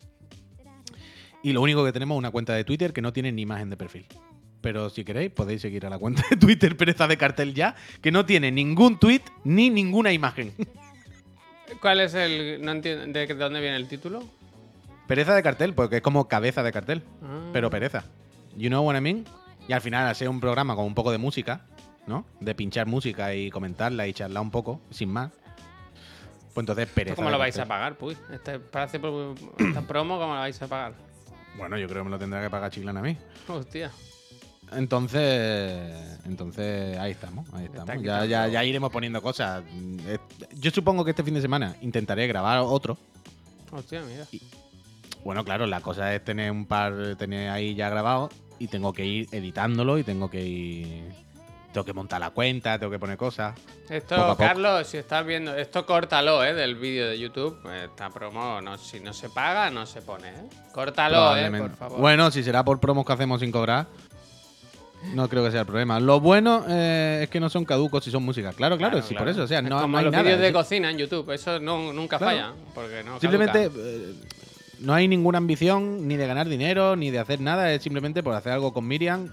Y 1.41 1.53
lo 1.53 1.63
único 1.63 1.83
que 1.83 1.91
tenemos 1.91 2.17
es 2.17 2.19
una 2.19 2.29
cuenta 2.29 2.53
de 2.53 2.63
Twitter 2.63 2.93
que 2.93 3.01
no 3.01 3.13
tiene 3.13 3.31
ni 3.31 3.41
imagen 3.41 3.71
de 3.71 3.77
perfil. 3.77 4.05
Pero 4.61 4.89
si 4.89 5.03
queréis, 5.03 5.31
podéis 5.31 5.61
seguir 5.61 5.85
a 5.85 5.89
la 5.89 5.99
cuenta 5.99 6.23
de 6.29 6.35
Twitter 6.37 6.75
Pereza 6.75 7.07
de 7.07 7.17
Cartel 7.17 7.53
ya, 7.53 7.75
que 8.01 8.11
no 8.11 8.25
tiene 8.25 8.51
ningún 8.51 8.99
tweet 8.99 9.21
ni 9.43 9.69
ninguna 9.69 10.11
imagen. 10.11 10.53
¿Cuál 11.81 11.99
es 11.99 12.13
el. 12.13 12.59
No 12.63 12.71
entiendo. 12.71 13.05
¿De 13.07 13.27
dónde 13.27 13.59
viene 13.61 13.75
el 13.75 13.87
título? 13.87 14.23
Pereza 15.07 15.35
de 15.35 15.43
cartel, 15.43 15.73
porque 15.73 15.97
es 15.97 16.01
como 16.01 16.27
cabeza 16.27 16.63
de 16.63 16.71
cartel, 16.73 17.03
Ah. 17.23 17.49
pero 17.53 17.69
pereza. 17.69 18.03
You 18.57 18.67
know 18.69 18.83
what 18.85 18.97
I 18.97 19.01
mean? 19.01 19.25
Y 19.67 19.73
al 19.73 19.81
final, 19.81 20.05
al 20.07 20.15
ser 20.15 20.27
un 20.29 20.39
programa 20.41 20.75
con 20.75 20.85
un 20.85 20.95
poco 20.95 21.11
de 21.11 21.17
música, 21.17 21.61
¿no? 22.07 22.25
De 22.41 22.55
pinchar 22.55 22.87
música 22.87 23.33
y 23.33 23.49
comentarla 23.49 24.07
y 24.07 24.13
charlar 24.13 24.41
un 24.43 24.51
poco, 24.51 24.81
sin 24.89 25.09
más. 25.09 25.31
Pues 26.53 26.63
entonces, 26.63 26.87
pereza. 26.87 27.11
¿Esto 27.13 27.21
¿Cómo 27.21 27.29
lo 27.29 27.37
vais 27.37 27.57
a 27.59 27.65
pagar, 27.65 27.97
Puy? 27.97 28.17
Este, 28.33 28.59
para 28.59 28.85
hacer 28.85 28.99
esta 29.59 29.81
promo, 29.83 30.17
¿cómo 30.19 30.33
lo 30.33 30.39
vais 30.39 30.61
a 30.61 30.67
pagar? 30.67 30.93
Bueno, 31.57 31.77
yo 31.77 31.87
creo 31.87 32.01
que 32.01 32.05
me 32.05 32.09
lo 32.11 32.19
tendrá 32.19 32.41
que 32.41 32.49
pagar 32.49 32.71
Chiclana 32.71 32.99
a 32.99 33.03
mí. 33.03 33.17
Hostia. 33.47 33.91
Entonces, 34.73 36.19
entonces 36.25 36.97
ahí 36.97 37.11
estamos, 37.11 37.47
ahí 37.53 37.65
estamos. 37.65 38.03
Ya, 38.03 38.25
ya, 38.25 38.47
ya 38.47 38.63
iremos 38.63 38.91
poniendo 38.91 39.21
cosas. 39.21 39.63
Yo 40.55 40.71
supongo 40.71 41.03
que 41.05 41.11
este 41.11 41.23
fin 41.23 41.33
de 41.33 41.41
semana 41.41 41.75
intentaré 41.81 42.27
grabar 42.27 42.59
otro. 42.59 42.97
Hostia, 43.71 44.01
mira. 44.01 44.25
Bueno, 45.23 45.43
claro, 45.43 45.65
la 45.65 45.81
cosa 45.81 46.13
es 46.13 46.23
tener 46.23 46.51
un 46.51 46.65
par, 46.65 47.15
tener 47.17 47.49
ahí 47.49 47.75
ya 47.75 47.89
grabado 47.89 48.29
y 48.59 48.67
tengo 48.67 48.93
que 48.93 49.05
ir 49.05 49.27
editándolo 49.31 49.97
y 49.97 50.03
tengo 50.03 50.29
que 50.29 50.41
ir 50.41 51.27
tengo 51.77 51.85
que 51.85 51.93
montar 51.93 52.19
la 52.19 52.31
cuenta, 52.31 52.79
tengo 52.79 52.91
que 52.91 52.97
poner 52.97 53.17
cosas. 53.17 53.53
Esto. 53.87 54.35
Carlos, 54.35 54.87
si 54.87 54.97
estás 54.97 55.23
viendo, 55.25 55.55
esto 55.55 55.85
córtalo, 55.85 56.43
¿eh? 56.43 56.55
Del 56.55 56.75
vídeo 56.75 57.07
de 57.07 57.19
YouTube. 57.19 57.55
Esta 57.71 58.09
promo, 58.09 58.59
no, 58.61 58.79
si 58.79 58.99
no 58.99 59.13
se 59.13 59.29
paga, 59.29 59.69
no 59.69 59.85
se 59.85 60.01
pone, 60.01 60.29
¿eh? 60.29 60.49
Córtalo, 60.71 61.37
¿eh? 61.37 61.51
Por 61.51 61.75
favor. 61.75 61.99
Bueno, 61.99 62.31
si 62.31 62.41
será 62.41 62.63
por 62.63 62.79
promos 62.79 63.05
que 63.05 63.13
hacemos 63.13 63.41
sin 63.41 63.51
cobrar, 63.51 63.85
no 65.13 65.29
creo 65.29 65.43
que 65.43 65.51
sea 65.51 65.61
el 65.61 65.65
problema. 65.65 65.99
Lo 65.99 66.19
bueno 66.19 66.65
eh, 66.67 67.21
es 67.23 67.29
que 67.29 67.39
no 67.39 67.49
son 67.49 67.65
caducos 67.65 68.03
si 68.03 68.11
son 68.11 68.23
música. 68.23 68.53
Claro, 68.53 68.77
claro, 68.77 69.01
sí, 69.01 69.15
por 69.15 69.27
eso. 69.27 69.43
O 69.43 69.47
sea, 69.47 69.61
no, 69.61 69.81
como 69.81 69.93
no 69.93 69.97
hay 69.97 70.05
los 70.05 70.23
vídeos 70.23 70.39
de 70.39 70.53
cocina 70.53 70.89
en 70.91 70.97
YouTube, 70.97 71.31
eso 71.31 71.59
no, 71.59 71.93
nunca 71.93 72.17
Claro. 72.17 72.37
falla. 72.37 72.53
Porque 72.73 73.03
no 73.03 73.19
Simplemente 73.19 73.69
eh, 73.73 74.13
no 74.79 74.93
hay 74.93 75.07
ninguna 75.07 75.37
ambición 75.37 76.07
ni 76.07 76.17
de 76.17 76.27
ganar 76.27 76.47
dinero 76.47 76.95
ni 76.95 77.11
de 77.11 77.19
hacer 77.19 77.41
nada. 77.41 77.71
Es 77.73 77.81
simplemente 77.83 78.23
por 78.23 78.33
hacer 78.35 78.53
algo 78.53 78.73
con 78.73 78.87
Miriam 78.87 79.31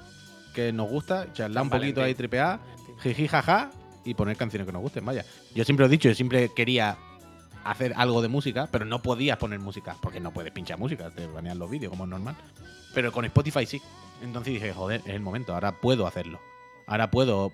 que 0.54 0.72
nos 0.72 0.88
gusta, 0.88 1.32
charlar 1.32 1.62
San 1.62 1.62
un 1.64 1.70
poquito 1.70 2.02
ahí 2.02 2.14
Valentín. 2.14 2.40
A, 2.40 2.60
jiji 3.02 3.28
jaja 3.28 3.70
y 4.04 4.14
poner 4.14 4.36
canciones 4.36 4.66
que 4.66 4.72
nos 4.72 4.82
gusten. 4.82 5.04
Vaya. 5.04 5.24
Yo 5.54 5.64
siempre 5.64 5.86
he 5.86 5.88
dicho, 5.88 6.08
yo 6.08 6.14
siempre 6.14 6.50
quería 6.54 6.96
hacer 7.64 7.94
algo 7.96 8.22
de 8.22 8.28
música, 8.28 8.68
pero 8.70 8.84
no 8.84 9.02
podías 9.02 9.38
poner 9.38 9.58
música 9.58 9.96
porque 10.00 10.20
no 10.20 10.30
puedes 10.32 10.52
pinchar 10.52 10.78
música, 10.78 11.10
te 11.10 11.26
banean 11.26 11.58
los 11.58 11.70
vídeos 11.70 11.90
como 11.90 12.04
es 12.04 12.10
normal. 12.10 12.36
Pero 12.94 13.10
con 13.10 13.24
Spotify 13.24 13.66
sí. 13.66 13.80
Entonces 14.22 14.54
dije, 14.54 14.72
joder, 14.72 15.00
es 15.04 15.14
el 15.14 15.20
momento, 15.20 15.54
ahora 15.54 15.80
puedo 15.80 16.06
hacerlo. 16.06 16.40
Ahora 16.86 17.10
puedo 17.10 17.52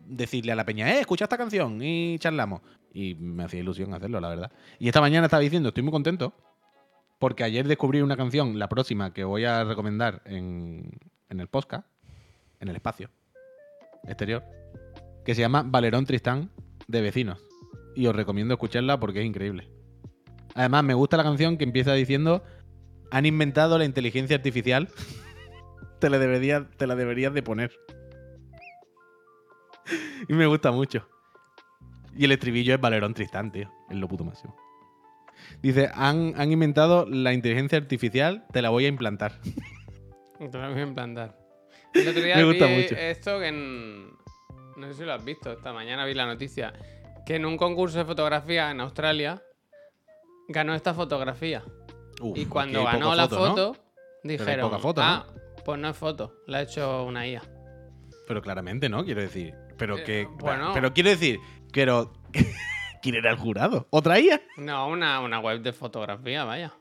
decirle 0.00 0.52
a 0.52 0.56
la 0.56 0.64
peña, 0.64 0.90
eh, 0.90 1.00
escucha 1.00 1.24
esta 1.24 1.36
canción 1.36 1.80
y 1.82 2.18
charlamos. 2.18 2.60
Y 2.92 3.14
me 3.14 3.44
hacía 3.44 3.60
ilusión 3.60 3.92
hacerlo, 3.94 4.20
la 4.20 4.28
verdad. 4.28 4.52
Y 4.78 4.88
esta 4.88 5.00
mañana 5.00 5.26
estaba 5.26 5.42
diciendo, 5.42 5.68
estoy 5.68 5.82
muy 5.82 5.92
contento, 5.92 6.32
porque 7.18 7.44
ayer 7.44 7.66
descubrí 7.66 8.00
una 8.00 8.16
canción, 8.16 8.58
la 8.58 8.68
próxima 8.68 9.12
que 9.12 9.24
voy 9.24 9.44
a 9.44 9.64
recomendar 9.64 10.22
en, 10.24 10.90
en 11.28 11.40
el 11.40 11.48
podcast, 11.48 11.86
en 12.60 12.68
el 12.68 12.76
espacio 12.76 13.10
exterior, 14.04 14.42
que 15.24 15.34
se 15.34 15.42
llama 15.42 15.62
Valerón 15.64 16.06
Tristán 16.06 16.50
de 16.86 17.02
Vecinos. 17.02 17.38
Y 17.94 18.06
os 18.06 18.14
recomiendo 18.14 18.54
escucharla 18.54 18.98
porque 18.98 19.20
es 19.20 19.26
increíble. 19.26 19.68
Además, 20.54 20.84
me 20.84 20.94
gusta 20.94 21.16
la 21.16 21.22
canción 21.22 21.56
que 21.56 21.64
empieza 21.64 21.92
diciendo, 21.92 22.42
han 23.10 23.26
inventado 23.26 23.78
la 23.78 23.84
inteligencia 23.84 24.36
artificial. 24.36 24.88
te, 25.98 26.10
la 26.10 26.18
deberías, 26.18 26.64
te 26.76 26.86
la 26.86 26.94
deberías 26.96 27.32
de 27.34 27.42
poner. 27.42 27.72
y 30.28 30.32
me 30.32 30.46
gusta 30.46 30.70
mucho. 30.70 31.08
Y 32.16 32.24
el 32.24 32.32
estribillo 32.32 32.74
es 32.74 32.80
Valerón 32.80 33.14
Tristán, 33.14 33.52
tío. 33.52 33.70
Es 33.88 33.96
lo 33.96 34.08
puto 34.08 34.24
máximo. 34.24 34.56
Dice, 35.62 35.90
han, 35.94 36.34
han 36.36 36.52
inventado 36.52 37.06
la 37.06 37.32
inteligencia 37.32 37.78
artificial, 37.78 38.44
te 38.52 38.62
la 38.62 38.70
voy 38.70 38.86
a 38.86 38.88
implantar. 38.88 39.32
Te 40.38 40.56
lo 40.56 40.70
voy 40.70 40.78
a 40.80 40.82
implantar. 40.82 41.36
El 41.92 42.08
otro 42.08 42.22
día 42.22 42.36
Me 42.36 42.44
gusta 42.44 42.66
vi 42.66 42.82
mucho. 42.82 42.94
esto 42.94 43.40
que 43.40 43.48
en... 43.48 44.08
No 44.76 44.86
sé 44.86 44.94
si 44.94 45.04
lo 45.04 45.12
has 45.12 45.24
visto, 45.24 45.50
esta 45.50 45.72
mañana 45.72 46.04
vi 46.04 46.14
la 46.14 46.26
noticia. 46.26 46.72
Que 47.26 47.34
en 47.36 47.44
un 47.44 47.56
concurso 47.56 47.98
de 47.98 48.04
fotografía 48.04 48.70
en 48.70 48.80
Australia 48.80 49.42
ganó 50.46 50.74
esta 50.76 50.94
fotografía. 50.94 51.64
Uf, 52.20 52.38
y 52.38 52.46
cuando 52.46 52.84
ganó 52.84 53.16
la 53.16 53.28
foto, 53.28 53.76
dijeron, 54.22 54.80
foto, 54.80 55.02
¿no? 55.04 55.26
Pues 55.68 55.78
no 55.78 55.90
es 55.90 55.96
foto, 55.98 56.32
la 56.46 56.58
ha 56.58 56.62
hecho 56.62 57.04
una 57.04 57.26
IA. 57.26 57.42
Pero 58.26 58.40
claramente, 58.40 58.88
¿no? 58.88 59.04
Quiero 59.04 59.20
decir. 59.20 59.52
Pero 59.76 59.98
Eh, 59.98 60.02
que. 60.02 60.26
bueno. 60.38 60.70
Pero 60.72 60.94
quiero 60.94 61.10
decir. 61.10 61.38
Pero. 61.74 62.14
¿Quién 63.02 63.16
era 63.16 63.30
el 63.32 63.36
jurado? 63.36 63.86
¿Otra 63.90 64.18
IA? 64.18 64.40
No, 64.56 64.88
una, 64.88 65.20
una 65.20 65.40
web 65.40 65.60
de 65.60 65.74
fotografía, 65.74 66.44
vaya. 66.44 66.72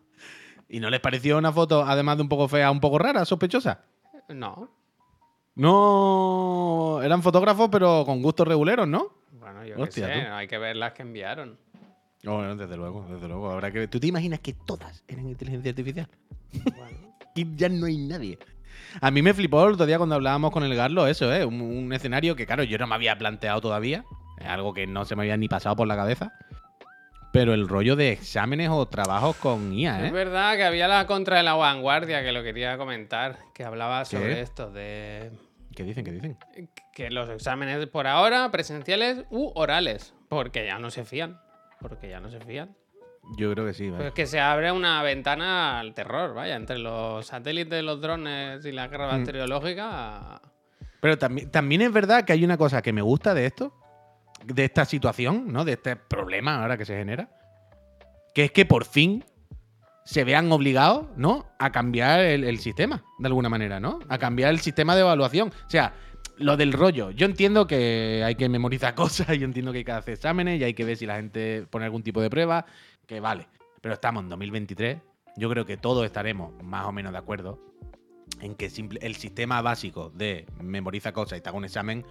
¿Y 0.69 0.79
no 0.79 0.89
les 0.89 1.01
pareció 1.01 1.37
una 1.37 1.51
foto, 1.51 1.83
además 1.83 2.15
de 2.15 2.23
un 2.23 2.29
poco 2.29 2.47
fea, 2.47 2.71
un 2.71 2.79
poco 2.79 2.97
rara, 2.97 3.25
sospechosa? 3.25 3.83
No, 4.29 4.69
No. 5.55 7.01
Eran 7.03 7.21
fotógrafos, 7.21 7.67
pero 7.69 8.03
con 8.05 8.21
gustos 8.21 8.47
reguleros, 8.47 8.87
¿no? 8.87 9.11
bueno, 9.33 9.65
yo 9.65 9.75
Hostia, 9.81 10.07
qué 10.07 10.13
sé, 10.13 10.21
tú. 10.27 10.31
hay 10.33 10.47
que 10.47 10.57
ver 10.57 10.77
las 10.77 10.93
que 10.93 11.01
enviaron. 11.01 11.59
No, 12.23 12.37
bueno, 12.37 12.55
desde 12.55 12.77
luego, 12.77 13.05
desde 13.09 13.27
luego. 13.27 13.51
Habrá 13.51 13.69
que 13.69 13.79
ver. 13.79 13.89
¿Tú 13.89 13.99
te 13.99 14.07
imaginas 14.07 14.39
que 14.39 14.53
todas 14.53 15.03
eran 15.09 15.27
inteligencia 15.27 15.71
artificial? 15.71 16.07
Bueno, 16.63 16.97
Y 17.35 17.55
ya 17.55 17.67
no 17.69 17.85
hay 17.85 17.97
nadie. 17.97 18.39
A 19.01 19.11
mí 19.11 19.21
me 19.21 19.33
flipó 19.33 19.65
el 19.67 19.73
otro 19.73 19.85
día 19.85 19.97
cuando 19.97 20.15
hablábamos 20.15 20.51
con 20.51 20.63
el 20.63 20.75
Garlo 20.75 21.07
eso, 21.07 21.33
¿eh? 21.33 21.45
Un, 21.45 21.61
un 21.61 21.93
escenario 21.93 22.35
que, 22.35 22.45
claro, 22.45 22.63
yo 22.63 22.77
no 22.77 22.87
me 22.87 22.95
había 22.95 23.17
planteado 23.17 23.61
todavía. 23.61 24.03
Es 24.39 24.47
algo 24.47 24.73
que 24.73 24.85
no 24.87 25.05
se 25.05 25.15
me 25.15 25.23
había 25.23 25.37
ni 25.37 25.47
pasado 25.47 25.75
por 25.75 25.87
la 25.87 25.95
cabeza. 25.95 26.31
Pero 27.33 27.53
el 27.53 27.67
rollo 27.67 27.95
de 27.95 28.11
exámenes 28.11 28.69
o 28.69 28.85
trabajos 28.87 29.35
con 29.35 29.73
IA, 29.73 29.99
Es 30.05 30.09
¿eh? 30.09 30.11
verdad 30.13 30.55
que 30.55 30.63
había 30.63 30.87
la 30.87 31.05
contra 31.05 31.37
de 31.37 31.43
la 31.43 31.53
vanguardia 31.55 32.23
que 32.23 32.31
lo 32.31 32.41
quería 32.41 32.77
comentar, 32.77 33.37
que 33.53 33.63
hablaba 33.63 34.05
sobre 34.05 34.35
¿Qué? 34.35 34.41
esto, 34.41 34.71
de 34.71 35.31
¿Qué 35.75 35.83
dicen? 35.83 36.03
¿Qué 36.05 36.11
dicen? 36.11 36.37
que 36.93 37.11
los 37.11 37.29
exámenes 37.29 37.85
por 37.87 38.07
ahora 38.07 38.49
presenciales 38.49 39.23
u 39.29 39.51
orales, 39.53 40.15
porque 40.29 40.65
ya 40.65 40.79
no 40.79 40.89
se 40.89 41.05
fían, 41.05 41.39
porque 41.79 42.09
ya 42.09 42.19
no 42.19 42.31
se 42.31 42.39
fían. 42.39 42.75
Yo 43.35 43.51
creo 43.53 43.65
que 43.65 43.73
sí, 43.73 43.89
¿vale? 43.89 44.03
Pues 44.03 44.13
que 44.13 44.25
se 44.25 44.39
abre 44.39 44.71
una 44.71 45.01
ventana 45.03 45.79
al 45.79 45.93
terror, 45.93 46.33
vaya, 46.33 46.55
entre 46.55 46.77
los 46.79 47.25
satélites, 47.27 47.83
los 47.83 47.99
drones 48.01 48.65
y 48.65 48.71
la 48.71 48.87
guerra 48.87 49.07
Mm. 49.07 49.17
bacteriológica. 49.17 50.41
Pero 51.01 51.17
también, 51.17 51.51
también 51.51 51.81
es 51.81 51.91
verdad 51.91 52.23
que 52.25 52.33
hay 52.33 52.43
una 52.43 52.57
cosa 52.57 52.81
que 52.81 52.93
me 52.93 53.01
gusta 53.01 53.33
de 53.33 53.45
esto, 53.45 53.73
de 54.45 54.65
esta 54.65 54.85
situación, 54.85 55.51
¿no? 55.51 55.65
De 55.65 55.73
este 55.73 55.95
problema 55.95 56.61
ahora 56.61 56.77
que 56.77 56.85
se 56.85 56.97
genera, 56.97 57.29
que 58.33 58.45
es 58.45 58.51
que 58.51 58.65
por 58.65 58.85
fin 58.85 59.23
se 60.05 60.23
vean 60.23 60.49
obligados, 60.51 61.07
¿no? 61.17 61.47
A 61.59 61.71
cambiar 61.71 62.21
el, 62.21 62.45
el 62.45 62.59
sistema, 62.59 63.03
de 63.19 63.27
alguna 63.27 63.49
manera, 63.49 63.79
¿no? 63.79 63.99
A 64.07 64.17
cambiar 64.17 64.51
el 64.51 64.59
sistema 64.59 64.95
de 64.95 65.01
evaluación. 65.01 65.49
O 65.49 65.69
sea, 65.69 65.93
lo 66.37 66.55
del 66.55 66.71
rollo. 66.71 67.11
Yo 67.11 67.25
entiendo 67.25 67.67
que 67.67 68.23
hay 68.25 68.35
que 68.35 68.47
memorizar 68.47 68.95
cosas, 68.95 69.37
yo 69.37 69.43
entiendo 69.45 69.71
que 69.73 69.79
hay 69.79 69.83
que 69.83 69.91
hacer 69.91 70.13
exámenes 70.13 70.61
y 70.61 70.63
hay 70.63 70.73
que 70.73 70.85
ver 70.85 70.95
si 70.97 71.05
la 71.05 71.17
gente 71.17 71.65
pone 71.69 71.85
algún 71.85 72.03
tipo 72.03 72.21
de 72.21 72.29
prueba, 72.29 72.65
que 73.07 73.19
vale. 73.19 73.47
Pero 73.81 73.93
estamos 73.95 74.23
en 74.23 74.29
2023. 74.29 74.97
Yo 75.37 75.49
creo 75.49 75.65
que 75.65 75.77
todos 75.77 76.05
estaremos 76.05 76.51
más 76.63 76.85
o 76.85 76.91
menos 76.91 77.11
de 77.11 77.17
acuerdo 77.17 77.59
en 78.41 78.55
que 78.55 78.69
simple- 78.69 78.99
el 79.01 79.15
sistema 79.15 79.61
básico 79.61 80.11
de 80.13 80.45
memoriza 80.61 81.11
cosas 81.13 81.39
y 81.39 81.41
te 81.41 81.49
haga 81.49 81.57
un 81.57 81.65
examen 81.65 82.05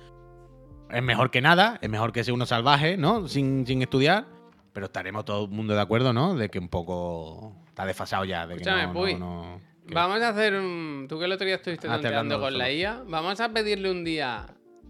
es 0.91 1.03
mejor 1.03 1.31
que 1.31 1.41
nada, 1.41 1.79
es 1.83 1.91
mejor 1.91 2.13
que 2.13 2.23
ser 2.25 2.33
uno 2.33 2.47
salvaje, 2.47 2.97
¿no? 2.97 3.27
Sin, 3.29 3.67
sin 3.67 3.83
estudiar. 3.83 4.27
Pero 4.73 4.87
estaremos 4.87 5.25
todo 5.25 5.45
el 5.47 5.51
mundo 5.51 5.75
de 5.75 5.81
acuerdo, 5.81 6.13
¿no? 6.13 6.35
De 6.37 6.49
que 6.49 6.59
un 6.59 6.69
poco 6.69 7.57
está 7.67 7.85
desfasado 7.87 8.25
ya. 8.25 8.47
De 8.47 8.55
que 8.57 8.63
Escúchame, 8.63 8.87
no, 8.87 8.93
Puy. 8.93 9.15
no, 9.15 9.43
no- 9.55 9.61
que- 9.87 9.95
Vamos 9.95 10.21
a 10.23 10.29
hacer 10.31 10.55
un. 10.55 11.07
Tú 11.09 11.19
que 11.19 11.25
el 11.25 11.33
otro 11.33 11.47
día 11.47 11.57
estuviste 11.57 11.89
Ah, 11.89 11.95
hablando 11.95 12.39
con 12.41 12.57
la. 12.57 12.71
IA. 12.71 13.03
Vamos 13.09 13.41
a 13.41 13.49
pedirle 13.49 13.91
un 13.91 14.05
día 14.05 14.47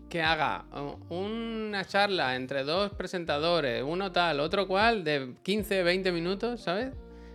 que 0.08 0.22
haga 0.22 0.64
una 1.08 1.84
charla 1.84 2.36
entre 2.36 2.62
dos 2.64 2.92
presentadores, 2.92 3.82
uno 3.82 4.12
tal, 4.12 4.40
otro 4.40 4.66
cual, 4.68 5.02
de 5.04 5.34
15, 5.42 5.82
20 5.82 6.12
minutos, 6.12 6.60
¿sabes? 6.62 6.92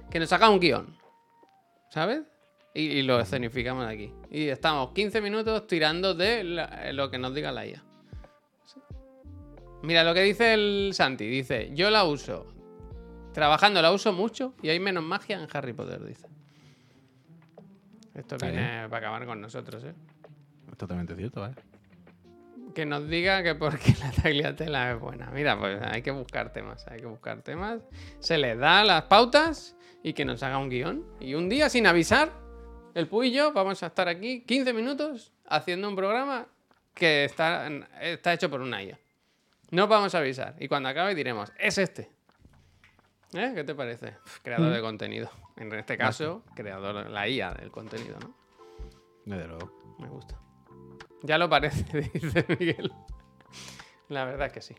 Que 0.10 0.20
nos 0.20 0.32
haga 0.34 0.50
un 0.50 0.60
guion, 0.60 0.96
¿sabes? 1.90 2.22
Y, 2.74 2.84
y 2.84 3.02
lo 3.04 3.20
escenificamos 3.20 3.86
aquí. 3.86 4.14
Y 4.30 4.48
estamos 4.48 4.92
15 4.94 5.20
minutos 5.22 5.68
tirando 5.68 6.14
de 6.14 6.44
la- 6.46 6.92
lo 6.94 7.12
que 7.12 7.18
nos 7.18 7.36
diga 7.36 7.52
la 7.52 7.66
IA. 7.68 7.84
Mira 9.84 10.04
lo 10.04 10.14
que 10.14 10.22
dice 10.22 10.54
el 10.54 10.92
Santi. 10.94 11.26
Dice, 11.28 11.72
yo 11.74 11.90
la 11.90 12.04
uso. 12.06 12.46
Trabajando 13.34 13.82
la 13.82 13.92
uso 13.92 14.14
mucho 14.14 14.54
y 14.62 14.70
hay 14.70 14.80
menos 14.80 15.04
magia 15.04 15.42
en 15.42 15.48
Harry 15.54 15.74
Potter, 15.74 16.04
dice. 16.06 16.28
Esto 18.14 18.38
viene 18.38 18.88
para 18.90 18.98
acabar 18.98 19.26
con 19.26 19.42
nosotros, 19.42 19.84
¿eh? 19.84 19.94
Es 20.72 20.78
totalmente 20.78 21.16
cierto, 21.16 21.42
¿vale? 21.42 21.56
Que 22.74 22.86
nos 22.86 23.08
diga 23.08 23.44
que 23.44 23.56
porque 23.56 23.94
la 24.00 24.12
tagliatela 24.12 24.92
es 24.92 25.00
buena. 25.00 25.30
Mira, 25.32 25.58
pues 25.60 25.82
hay 25.82 26.02
que 26.02 26.12
buscar 26.12 26.54
temas, 26.54 26.88
hay 26.88 27.00
que 27.00 27.06
buscar 27.06 27.42
temas. 27.42 27.82
Se 28.20 28.38
le 28.38 28.56
da 28.56 28.84
las 28.84 29.04
pautas 29.04 29.76
y 30.04 30.14
que 30.14 30.26
nos 30.26 30.44
haga 30.44 30.58
un 30.58 30.70
guion. 30.70 31.06
Y 31.20 31.34
un 31.34 31.50
día, 31.50 31.70
sin 31.70 31.88
avisar, 31.88 32.32
el 32.94 33.08
Puy 33.08 33.28
y 33.28 33.32
yo 33.32 33.54
vamos 33.54 33.82
a 33.84 33.88
estar 33.88 34.08
aquí 34.08 34.42
15 34.42 34.74
minutos 34.74 35.32
haciendo 35.48 35.88
un 35.90 35.96
programa 35.96 36.48
que 36.94 37.26
está, 37.26 37.70
está 38.02 38.34
hecho 38.34 38.50
por 38.50 38.62
una 38.62 38.84
IA. 38.84 39.00
No 39.72 39.88
vamos 39.88 40.14
a 40.16 40.20
avisar. 40.20 40.56
Y 40.60 40.68
cuando 40.68 40.90
acabe 40.90 41.16
diremos, 41.16 41.52
es 41.58 41.78
este. 41.78 42.10
¿Eh? 43.34 43.54
¿Qué 43.56 43.64
te 43.64 43.74
parece? 43.74 44.16
Creador 44.44 44.74
de 44.74 44.82
contenido. 44.82 45.30
En 45.56 45.72
este 45.74 45.98
caso, 45.98 46.44
creador, 46.56 47.10
la 47.10 47.30
IA 47.30 47.54
del 47.54 47.72
contenido, 47.72 48.18
¿no? 48.20 48.36
Desde 49.26 49.48
luego. 49.48 49.96
Me 50.00 50.08
gusta. 50.10 50.36
Ya 51.24 51.38
lo 51.38 51.50
parece, 51.50 51.86
dice 52.14 52.46
Miguel. 52.60 52.92
La 54.10 54.26
verdad 54.26 54.48
es 54.48 54.54
que 54.54 54.62
sí. 54.62 54.76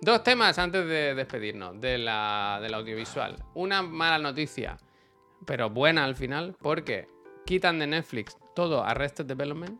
Dos 0.00 0.22
temas 0.24 0.58
antes 0.58 0.86
de 0.86 1.14
despedirnos 1.14 1.80
de 1.80 1.98
la, 1.98 2.58
del 2.60 2.74
audiovisual. 2.74 3.36
Una 3.54 3.82
mala 3.82 4.18
noticia, 4.18 4.76
pero 5.46 5.70
buena 5.70 6.04
al 6.04 6.16
final, 6.16 6.56
porque 6.60 7.06
quitan 7.46 7.78
de 7.78 7.86
Netflix 7.86 8.36
todo 8.54 8.84
Arrested 8.84 9.26
Development. 9.26 9.78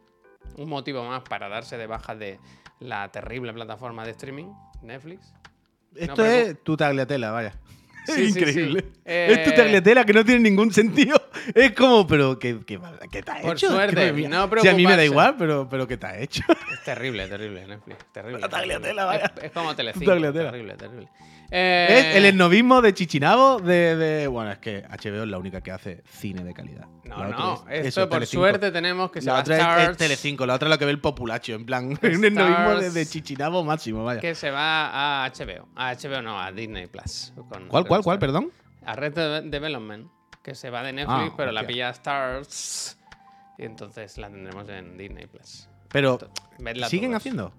Un 0.56 0.68
motivo 0.68 1.04
más 1.04 1.22
para 1.22 1.48
darse 1.48 1.76
de 1.78 1.86
baja 1.86 2.14
de 2.14 2.38
la 2.80 3.10
terrible 3.10 3.52
plataforma 3.52 4.04
de 4.04 4.10
streaming, 4.12 4.52
Netflix. 4.82 5.32
Esto 5.94 6.24
es 6.24 6.62
tu 6.62 6.76
tagliatela, 6.76 7.30
vaya. 7.30 7.52
Sí, 8.06 8.12
es 8.12 8.16
sí, 8.34 8.38
increíble. 8.40 8.80
sí. 8.80 9.00
Es 9.04 9.44
tu 9.44 9.50
Eh, 9.50 9.54
tagliatela 9.54 10.04
que 10.04 10.12
no 10.12 10.24
tiene 10.24 10.40
ningún 10.40 10.72
sentido. 10.72 11.16
Es 11.54 11.72
como, 11.72 12.06
pero 12.06 12.38
¿qué, 12.38 12.60
qué, 12.66 12.78
qué 13.10 13.22
te 13.22 13.30
ha 13.30 13.40
Por 13.40 13.52
hecho? 13.56 13.68
suerte, 13.70 13.94
Madre 13.96 14.12
mía. 14.12 14.28
no 14.28 14.50
Si 14.60 14.68
a 14.68 14.74
mí 14.74 14.86
me 14.86 14.96
da 14.96 15.04
igual, 15.04 15.36
pero, 15.38 15.68
pero 15.68 15.86
¿qué 15.86 15.96
te 15.96 16.06
ha 16.06 16.18
hecho? 16.18 16.42
Es 16.72 16.82
terrible, 16.84 17.26
terrible, 17.28 17.66
Netflix. 17.66 18.04
Terrible. 18.12 18.40
La 18.40 18.48
tagliatela, 18.48 19.02
terrible. 19.02 19.04
vaya. 19.04 19.32
Es, 19.38 19.44
es 19.44 19.52
como 19.52 19.74
Telecinco. 19.76 20.06
Tagliatela. 20.10 20.50
Terrible, 20.50 20.74
terrible. 20.76 21.08
Es 21.54 21.58
Eh, 22.04 22.16
el 22.16 22.24
esnovismo 22.24 22.80
de 22.80 22.94
Chichinabo 22.94 23.58
de, 23.60 23.94
de- 23.96 24.26
Bueno, 24.26 24.52
es 24.52 24.58
que 24.58 24.84
HBO 24.88 25.22
es 25.24 25.28
la 25.28 25.36
única 25.36 25.60
que 25.60 25.70
hace 25.70 26.02
cine 26.10 26.42
de 26.44 26.54
calidad. 26.54 26.86
No, 27.04 27.26
no. 27.28 27.64
es- 27.68 27.84
Esto 27.86 28.00
eso, 28.00 28.08
por 28.08 28.16
Telecinco. 28.20 28.42
suerte 28.46 28.70
tenemos 28.70 29.10
que 29.10 29.20
se 29.20 29.26
La 29.26 29.40
otra 29.40 29.56
es- 29.56 29.60
es, 29.60 29.66
Stars, 29.66 29.98
Telecinco, 29.98 30.46
la 30.46 30.54
otra 30.54 30.68
es 30.68 30.70
la 30.70 30.78
que 30.78 30.86
ve 30.86 30.92
el 30.92 31.00
populacho, 31.00 31.52
en 31.52 31.66
plan, 31.66 31.84
un 32.02 32.24
esnovismo 32.24 32.70
de, 32.70 32.76
Stars. 32.86 32.94
de 32.94 33.06
Chichinabo 33.06 33.64
máximo, 33.64 34.02
vaya. 34.02 34.20
que 34.22 34.34
se 34.34 34.50
va 34.50 35.24
a 35.26 35.28
HBO. 35.30 35.68
A 35.76 35.92
HBO 35.94 36.22
no, 36.22 36.40
a 36.40 36.50
Disney 36.52 36.86
Plus. 36.86 37.34
con 37.50 37.68
¿Cuál, 37.68 37.86
cuál, 37.86 38.02
cuál, 38.02 38.18
perdón? 38.18 38.50
A 38.86 38.96
Red 38.96 39.12
De- 39.12 39.42
Development. 39.50 40.06
Que 40.42 40.54
se 40.54 40.70
va 40.70 40.82
de 40.82 40.92
Netflix, 40.92 41.30
Ah, 41.32 41.34
pero 41.36 41.52
la 41.52 41.66
pilla 41.66 41.90
Stars. 41.90 42.98
Y 43.58 43.64
entonces 43.64 44.18
la 44.18 44.28
tendremos 44.28 44.68
en 44.68 44.96
Disney 44.98 45.26
Plus. 45.26 45.68
Pero, 45.88 46.18
Vedla 46.58 46.88
¿siguen 46.88 47.10
todos. 47.10 47.20
haciendo? 47.20 47.52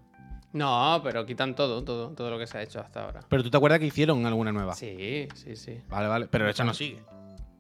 No, 0.52 1.00
pero 1.04 1.26
quitan 1.26 1.56
todo, 1.56 1.84
todo, 1.84 2.10
todo 2.12 2.30
lo 2.30 2.38
que 2.38 2.46
se 2.46 2.58
ha 2.58 2.62
hecho 2.62 2.80
hasta 2.80 3.06
ahora. 3.06 3.22
Pero 3.30 3.42
tú 3.44 3.50
te 3.50 3.58
acuerdas 3.58 3.80
que 3.80 3.86
hicieron 3.88 4.26
alguna 4.26 4.52
nueva. 4.52 4.74
Sí, 4.76 5.28
sí, 5.36 5.56
sí. 5.56 5.82
Vale, 5.88 6.08
vale. 6.08 6.28
Pero 6.28 6.48
eso 6.50 6.64
no 6.64 6.74
sigue. 6.74 7.02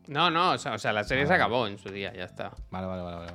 No, 0.07 0.30
no, 0.30 0.51
o 0.51 0.57
sea, 0.57 0.74
o 0.74 0.78
sea, 0.78 0.91
la 0.93 1.03
serie 1.03 1.26
se 1.26 1.34
acabó 1.34 1.65
en 1.67 1.78
su 1.78 1.89
día, 1.89 2.13
ya 2.13 2.26
está. 2.26 2.51
Vale, 2.69 2.86
vale, 2.88 3.01
vale. 3.03 3.17
vale. 3.17 3.32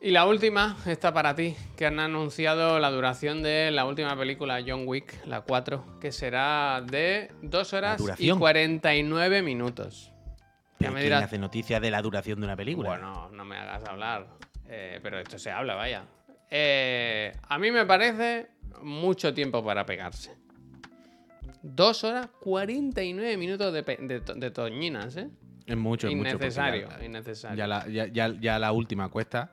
Y 0.00 0.10
la 0.12 0.26
última, 0.26 0.76
está 0.86 1.12
para 1.12 1.34
ti, 1.34 1.56
que 1.76 1.86
han 1.86 1.98
anunciado 1.98 2.78
la 2.78 2.90
duración 2.90 3.42
de 3.42 3.70
la 3.72 3.86
última 3.86 4.16
película, 4.16 4.62
John 4.64 4.84
Wick, 4.86 5.26
la 5.26 5.40
4, 5.40 5.98
que 6.00 6.12
será 6.12 6.82
de 6.86 7.32
2 7.42 7.72
horas 7.72 7.98
y 7.98 8.02
duración? 8.04 8.38
49 8.38 9.42
minutos. 9.42 10.12
Ya 10.78 10.88
Pero 10.88 10.92
me 10.92 11.00
¿quién 11.00 11.04
dirás, 11.06 11.24
hace 11.24 11.38
noticia 11.38 11.80
de 11.80 11.90
la 11.90 12.02
duración 12.02 12.38
de 12.40 12.46
una 12.46 12.56
película? 12.56 12.88
bueno, 12.90 13.30
no 13.30 13.44
me 13.44 13.56
hagas 13.56 13.84
hablar, 13.84 14.26
eh, 14.68 15.00
pero 15.02 15.18
esto 15.18 15.38
se 15.38 15.50
habla, 15.50 15.74
vaya. 15.74 16.04
Eh, 16.50 17.32
a 17.48 17.58
mí 17.58 17.70
me 17.72 17.86
parece 17.86 18.48
mucho 18.82 19.32
tiempo 19.34 19.64
para 19.64 19.84
pegarse. 19.86 20.36
2 21.62 22.04
horas 22.04 22.28
49 22.40 23.36
minutos 23.36 23.72
de, 23.72 23.82
de 23.82 24.20
to- 24.20 24.34
de 24.34 24.50
toñinas, 24.50 25.16
¿eh? 25.16 25.28
Es 25.66 25.76
mucho, 25.76 26.06
es 26.08 26.14
mucho. 26.14 26.30
Innecesario, 26.30 26.88
ya- 26.88 27.04
innecesario. 27.04 27.56
Ya 27.56 27.66
la, 27.66 27.88
ya, 27.88 28.06
ya- 28.06 28.34
ya 28.40 28.58
la 28.58 28.72
última 28.72 29.08
cuesta. 29.08 29.50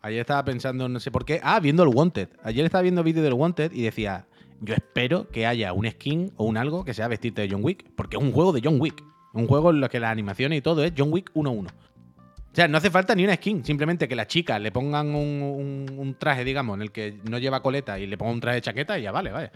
Ayer 0.00 0.20
estaba 0.20 0.44
pensando, 0.44 0.88
no 0.88 1.00
sé 1.00 1.10
por 1.10 1.24
qué. 1.24 1.40
Ah, 1.42 1.58
viendo 1.58 1.82
el 1.82 1.88
Wanted. 1.88 2.28
Ayer 2.44 2.64
estaba 2.64 2.82
viendo 2.82 3.02
vídeo 3.02 3.22
del 3.24 3.32
Wanted 3.32 3.72
y 3.72 3.82
decía: 3.82 4.26
Yo 4.60 4.74
espero 4.74 5.26
que 5.28 5.46
haya 5.46 5.72
un 5.72 5.90
skin 5.90 6.32
o 6.36 6.44
un 6.44 6.56
algo 6.56 6.84
que 6.84 6.94
sea 6.94 7.08
vestirte 7.08 7.42
de 7.42 7.48
John 7.50 7.64
Wick. 7.64 7.84
Porque 7.96 8.16
es 8.16 8.22
un 8.22 8.30
juego 8.30 8.52
de 8.52 8.60
John 8.62 8.80
Wick. 8.80 9.02
Un 9.38 9.46
juego 9.46 9.70
en 9.70 9.80
lo 9.80 9.88
que 9.88 10.00
las 10.00 10.10
animaciones 10.10 10.58
y 10.58 10.62
todo 10.62 10.82
es 10.84 10.92
John 10.96 11.12
Wick 11.12 11.32
1-1. 11.34 11.66
O 11.68 11.70
sea, 12.52 12.66
no 12.66 12.78
hace 12.78 12.90
falta 12.90 13.14
ni 13.14 13.24
una 13.24 13.34
skin. 13.36 13.64
Simplemente 13.64 14.08
que 14.08 14.16
las 14.16 14.26
chicas 14.26 14.60
le 14.60 14.72
pongan 14.72 15.08
un, 15.14 15.42
un- 15.42 15.98
un 15.98 16.14
traje, 16.18 16.44
digamos, 16.44 16.74
en 16.76 16.82
el 16.82 16.90
que 16.92 17.18
no 17.30 17.38
lleva 17.38 17.62
coleta 17.62 17.98
y 17.98 18.06
le 18.06 18.18
pongan 18.18 18.34
un 18.34 18.40
traje 18.40 18.56
de 18.56 18.60
chaqueta 18.62 18.98
y 18.98 19.02
ya 19.02 19.12
vale, 19.12 19.30
vaya. 19.30 19.52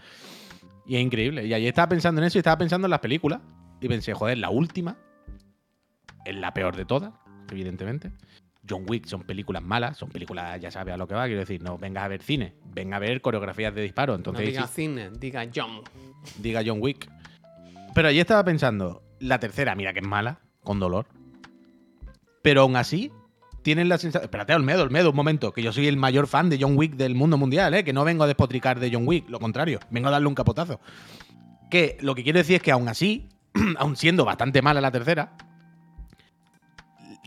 Y 0.85 0.95
es 0.95 1.01
increíble. 1.01 1.45
Y 1.45 1.53
ayer 1.53 1.67
estaba 1.69 1.89
pensando 1.89 2.21
en 2.21 2.27
eso 2.27 2.37
y 2.37 2.39
estaba 2.39 2.57
pensando 2.57 2.87
en 2.87 2.91
las 2.91 2.99
películas. 2.99 3.41
Y 3.81 3.87
pensé, 3.89 4.13
joder, 4.13 4.37
la 4.37 4.49
última 4.49 4.95
es 6.25 6.35
la 6.35 6.53
peor 6.53 6.75
de 6.75 6.85
todas, 6.85 7.11
evidentemente. 7.51 8.11
John 8.69 8.85
Wick 8.87 9.05
son 9.07 9.23
películas 9.23 9.61
malas, 9.61 9.97
son 9.97 10.07
películas, 10.09 10.57
ya 10.61 10.71
sabes 10.71 10.93
a 10.93 10.97
lo 10.97 11.05
que 11.05 11.15
va, 11.15 11.25
quiero 11.25 11.41
decir, 11.41 11.61
no 11.61 11.77
vengas 11.77 12.03
a 12.05 12.07
ver 12.07 12.21
cine, 12.21 12.53
venga 12.73 12.95
a 12.95 12.99
ver 12.99 13.19
coreografías 13.19 13.75
de 13.75 13.81
disparo. 13.81 14.13
no 14.13 14.17
Entonces, 14.17 14.45
diga 14.47 14.67
sí, 14.67 14.73
cine, 14.73 15.09
diga 15.19 15.45
John. 15.53 15.81
diga 16.37 16.61
John 16.65 16.77
Wick. 16.81 17.09
Pero 17.93 18.07
allí 18.07 18.21
estaba 18.21 18.45
pensando, 18.45 19.03
la 19.23 19.39
tercera, 19.39 19.75
mira 19.75 19.93
que 19.93 19.99
es 19.99 20.05
mala, 20.05 20.39
con 20.63 20.79
dolor. 20.79 21.07
Pero 22.41 22.61
aún 22.61 22.75
así, 22.75 23.11
tienen 23.61 23.89
la 23.89 23.97
sensación. 23.97 24.25
Espérate, 24.25 24.53
Olmedo, 24.53 24.83
Olmedo, 24.83 25.09
un 25.09 25.15
momento, 25.15 25.53
que 25.53 25.63
yo 25.63 25.71
soy 25.71 25.87
el 25.87 25.97
mayor 25.97 26.27
fan 26.27 26.49
de 26.49 26.57
John 26.59 26.77
Wick 26.77 26.95
del 26.95 27.15
mundo 27.15 27.37
mundial, 27.37 27.73
¿eh? 27.73 27.83
que 27.83 27.93
no 27.93 28.03
vengo 28.03 28.23
a 28.25 28.27
despotricar 28.27 28.79
de 28.79 28.91
John 28.91 29.07
Wick, 29.07 29.29
lo 29.29 29.39
contrario, 29.39 29.79
vengo 29.89 30.09
a 30.09 30.11
darle 30.11 30.27
un 30.27 30.35
capotazo. 30.35 30.79
Que 31.71 31.97
lo 32.01 32.13
que 32.13 32.23
quiero 32.23 32.39
decir 32.39 32.57
es 32.57 32.61
que 32.61 32.71
aún 32.71 32.87
así, 32.89 33.29
aún 33.77 33.95
siendo 33.95 34.25
bastante 34.25 34.61
mala 34.61 34.81
la 34.81 34.91
tercera, 34.91 35.35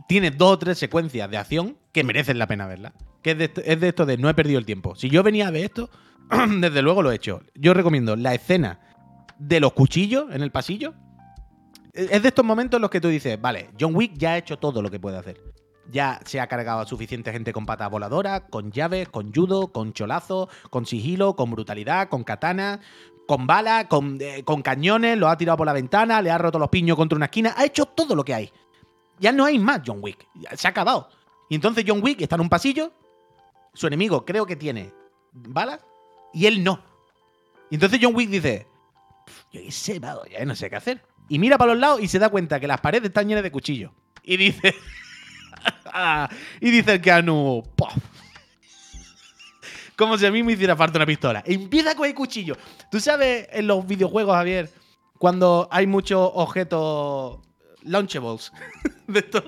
tiene 0.06 0.30
dos 0.30 0.52
o 0.52 0.58
tres 0.58 0.78
secuencias 0.78 1.30
de 1.30 1.38
acción 1.38 1.76
que 1.92 2.04
merecen 2.04 2.38
la 2.38 2.46
pena 2.46 2.66
verla. 2.66 2.92
Que 3.22 3.32
es 3.32 3.38
de, 3.38 3.52
es 3.64 3.80
de 3.80 3.88
esto 3.88 4.06
de 4.06 4.18
no 4.18 4.28
he 4.28 4.34
perdido 4.34 4.58
el 4.58 4.66
tiempo. 4.66 4.94
Si 4.94 5.08
yo 5.08 5.22
venía 5.22 5.48
a 5.48 5.50
ver 5.50 5.64
esto, 5.64 5.90
desde 6.60 6.82
luego 6.82 7.02
lo 7.02 7.10
he 7.10 7.16
hecho. 7.16 7.42
Yo 7.54 7.74
recomiendo 7.74 8.14
la 8.14 8.34
escena 8.34 8.80
de 9.38 9.60
los 9.60 9.72
cuchillos 9.72 10.26
en 10.32 10.42
el 10.42 10.50
pasillo. 10.50 10.94
Es 11.96 12.22
de 12.22 12.28
estos 12.28 12.44
momentos 12.44 12.76
en 12.76 12.82
los 12.82 12.90
que 12.90 13.00
tú 13.00 13.08
dices, 13.08 13.40
vale, 13.40 13.70
John 13.80 13.96
Wick 13.96 14.12
ya 14.16 14.32
ha 14.32 14.38
hecho 14.38 14.58
todo 14.58 14.82
lo 14.82 14.90
que 14.90 15.00
puede 15.00 15.16
hacer. 15.16 15.40
Ya 15.90 16.20
se 16.26 16.40
ha 16.40 16.46
cargado 16.46 16.80
a 16.80 16.86
suficiente 16.86 17.32
gente 17.32 17.54
con 17.54 17.64
patas 17.64 17.90
voladoras, 17.90 18.42
con 18.50 18.70
llaves, 18.70 19.08
con 19.08 19.32
judo, 19.32 19.68
con 19.68 19.94
cholazo, 19.94 20.50
con 20.68 20.84
sigilo, 20.84 21.36
con 21.36 21.50
brutalidad, 21.50 22.10
con 22.10 22.22
katana, 22.22 22.80
con 23.26 23.46
balas, 23.46 23.86
con, 23.86 24.18
eh, 24.20 24.42
con 24.44 24.60
cañones, 24.60 25.16
lo 25.16 25.28
ha 25.28 25.38
tirado 25.38 25.56
por 25.56 25.66
la 25.66 25.72
ventana, 25.72 26.20
le 26.20 26.30
ha 26.30 26.36
roto 26.36 26.58
los 26.58 26.68
piños 26.68 26.96
contra 26.98 27.16
una 27.16 27.26
esquina, 27.26 27.54
ha 27.56 27.64
hecho 27.64 27.86
todo 27.86 28.14
lo 28.14 28.24
que 28.24 28.34
hay. 28.34 28.52
Ya 29.18 29.32
no 29.32 29.46
hay 29.46 29.58
más 29.58 29.80
John 29.86 30.00
Wick, 30.02 30.28
se 30.54 30.66
ha 30.68 30.70
acabado. 30.70 31.08
Y 31.48 31.54
entonces 31.54 31.84
John 31.86 32.02
Wick 32.02 32.20
está 32.20 32.34
en 32.34 32.42
un 32.42 32.50
pasillo, 32.50 32.92
su 33.72 33.86
enemigo 33.86 34.24
creo 34.24 34.44
que 34.44 34.56
tiene 34.56 34.92
balas 35.32 35.80
y 36.34 36.44
él 36.44 36.62
no. 36.62 36.78
Y 37.70 37.76
entonces 37.76 38.00
John 38.02 38.14
Wick 38.14 38.28
dice, 38.28 38.66
yo 39.50 39.62
qué 39.62 39.72
sé, 39.72 39.98
ya 40.00 40.44
no 40.44 40.54
sé 40.54 40.68
qué 40.68 40.76
hacer. 40.76 41.02
Y 41.28 41.38
mira 41.38 41.58
para 41.58 41.72
los 41.72 41.80
lados 41.80 42.00
y 42.00 42.08
se 42.08 42.18
da 42.18 42.28
cuenta 42.28 42.60
que 42.60 42.66
las 42.66 42.80
paredes 42.80 43.06
están 43.08 43.26
llenas 43.28 43.42
de 43.42 43.50
cuchillos. 43.50 43.90
Y 44.22 44.36
dice. 44.36 44.74
y 46.60 46.70
dice 46.70 46.94
el 46.94 47.00
Keanu. 47.00 47.62
"Pof". 47.76 47.94
Como 49.96 50.18
si 50.18 50.26
a 50.26 50.30
mí 50.30 50.42
me 50.42 50.52
hiciera 50.52 50.76
falta 50.76 50.98
una 50.98 51.06
pistola. 51.06 51.42
Empieza 51.46 51.92
a 51.92 51.94
coger 51.94 52.14
cuchillos. 52.14 52.58
Tú 52.90 53.00
sabes 53.00 53.48
en 53.50 53.66
los 53.66 53.86
videojuegos, 53.86 54.34
Javier, 54.34 54.70
cuando 55.18 55.68
hay 55.70 55.86
muchos 55.86 56.30
objetos 56.34 57.38
launchables 57.82 58.52
de 59.06 59.18
estos 59.20 59.44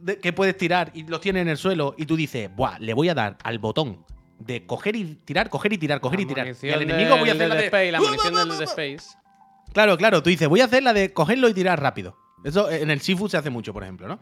de- 0.00 0.18
que 0.20 0.32
puedes 0.32 0.56
tirar 0.56 0.92
y 0.94 1.02
los 1.04 1.20
tienes 1.20 1.42
en 1.42 1.48
el 1.48 1.56
suelo 1.56 1.94
y 1.98 2.06
tú 2.06 2.16
dices, 2.16 2.48
Buah, 2.54 2.78
le 2.78 2.94
voy 2.94 3.08
a 3.08 3.14
dar 3.14 3.36
al 3.42 3.58
botón 3.58 4.04
de 4.38 4.64
coger 4.66 4.94
y 4.94 5.16
tirar, 5.24 5.48
coger 5.50 5.72
y 5.72 5.78
tirar, 5.78 6.00
coger 6.00 6.20
y 6.20 6.26
tirar. 6.26 6.46
Y 6.62 6.70
al 6.70 6.82
enemigo 6.82 7.16
voy 7.16 7.30
a 7.30 7.32
hacer 7.32 7.48
la 7.48 7.54
de. 7.56 7.64
Space, 7.64 7.90
la 7.92 8.00
munición 8.00 8.34
del 8.34 8.62
Space. 8.62 9.18
Claro, 9.76 9.98
claro, 9.98 10.22
tú 10.22 10.30
dices, 10.30 10.48
voy 10.48 10.62
a 10.62 10.64
hacer 10.64 10.82
la 10.82 10.94
de 10.94 11.12
cogerlo 11.12 11.50
y 11.50 11.52
tirar 11.52 11.78
rápido. 11.78 12.16
Eso 12.42 12.70
en 12.70 12.90
el 12.90 13.02
Sifu 13.02 13.28
se 13.28 13.36
hace 13.36 13.50
mucho, 13.50 13.74
por 13.74 13.82
ejemplo, 13.82 14.08
¿no? 14.08 14.18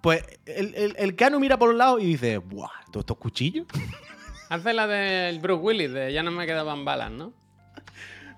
Pues 0.00 0.22
el, 0.46 0.72
el, 0.76 0.94
el 0.96 1.16
Keanu 1.16 1.40
mira 1.40 1.58
por 1.58 1.70
un 1.70 1.78
lado 1.78 1.98
y 1.98 2.04
dice, 2.06 2.38
¡buah! 2.38 2.68
¿Todos 2.92 3.02
estos 3.02 3.16
cuchillos? 3.16 3.66
Hace 4.48 4.72
la 4.72 4.86
del 4.86 5.40
Bruce 5.40 5.60
Willis, 5.60 5.92
de 5.92 6.12
ya 6.12 6.22
no 6.22 6.30
me 6.30 6.46
quedaban 6.46 6.84
balas, 6.84 7.10
¿no? 7.10 7.32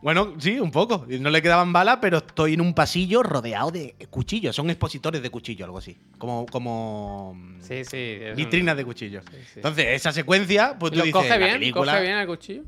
Bueno, 0.00 0.32
sí, 0.38 0.58
un 0.58 0.70
poco. 0.70 1.04
No 1.06 1.28
le 1.28 1.42
quedaban 1.42 1.70
balas, 1.74 1.98
pero 2.00 2.16
estoy 2.18 2.54
en 2.54 2.62
un 2.62 2.72
pasillo 2.72 3.22
rodeado 3.22 3.70
de 3.70 3.94
cuchillos. 4.08 4.56
Son 4.56 4.70
expositores 4.70 5.22
de 5.22 5.28
cuchillo, 5.28 5.66
algo 5.66 5.76
así. 5.76 5.98
Como, 6.16 6.46
como 6.46 7.34
mm, 7.36 7.60
Sí, 7.60 7.84
sí. 7.84 8.18
un- 8.30 8.36
vitrinas 8.36 8.74
de 8.78 8.84
cuchillos. 8.86 9.22
sí, 9.30 9.36
sí. 9.44 9.52
Entonces, 9.56 9.86
esa 9.90 10.12
secuencia, 10.12 10.76
pues 10.78 10.92
tú 10.92 10.98
¿Lo 10.98 11.04
dices, 11.04 11.22
coge 11.22 11.36
bien? 11.36 11.52
película... 11.58 11.92
¿Coge 11.92 12.04
bien 12.04 12.16
el 12.16 12.26
cuchillo? 12.26 12.62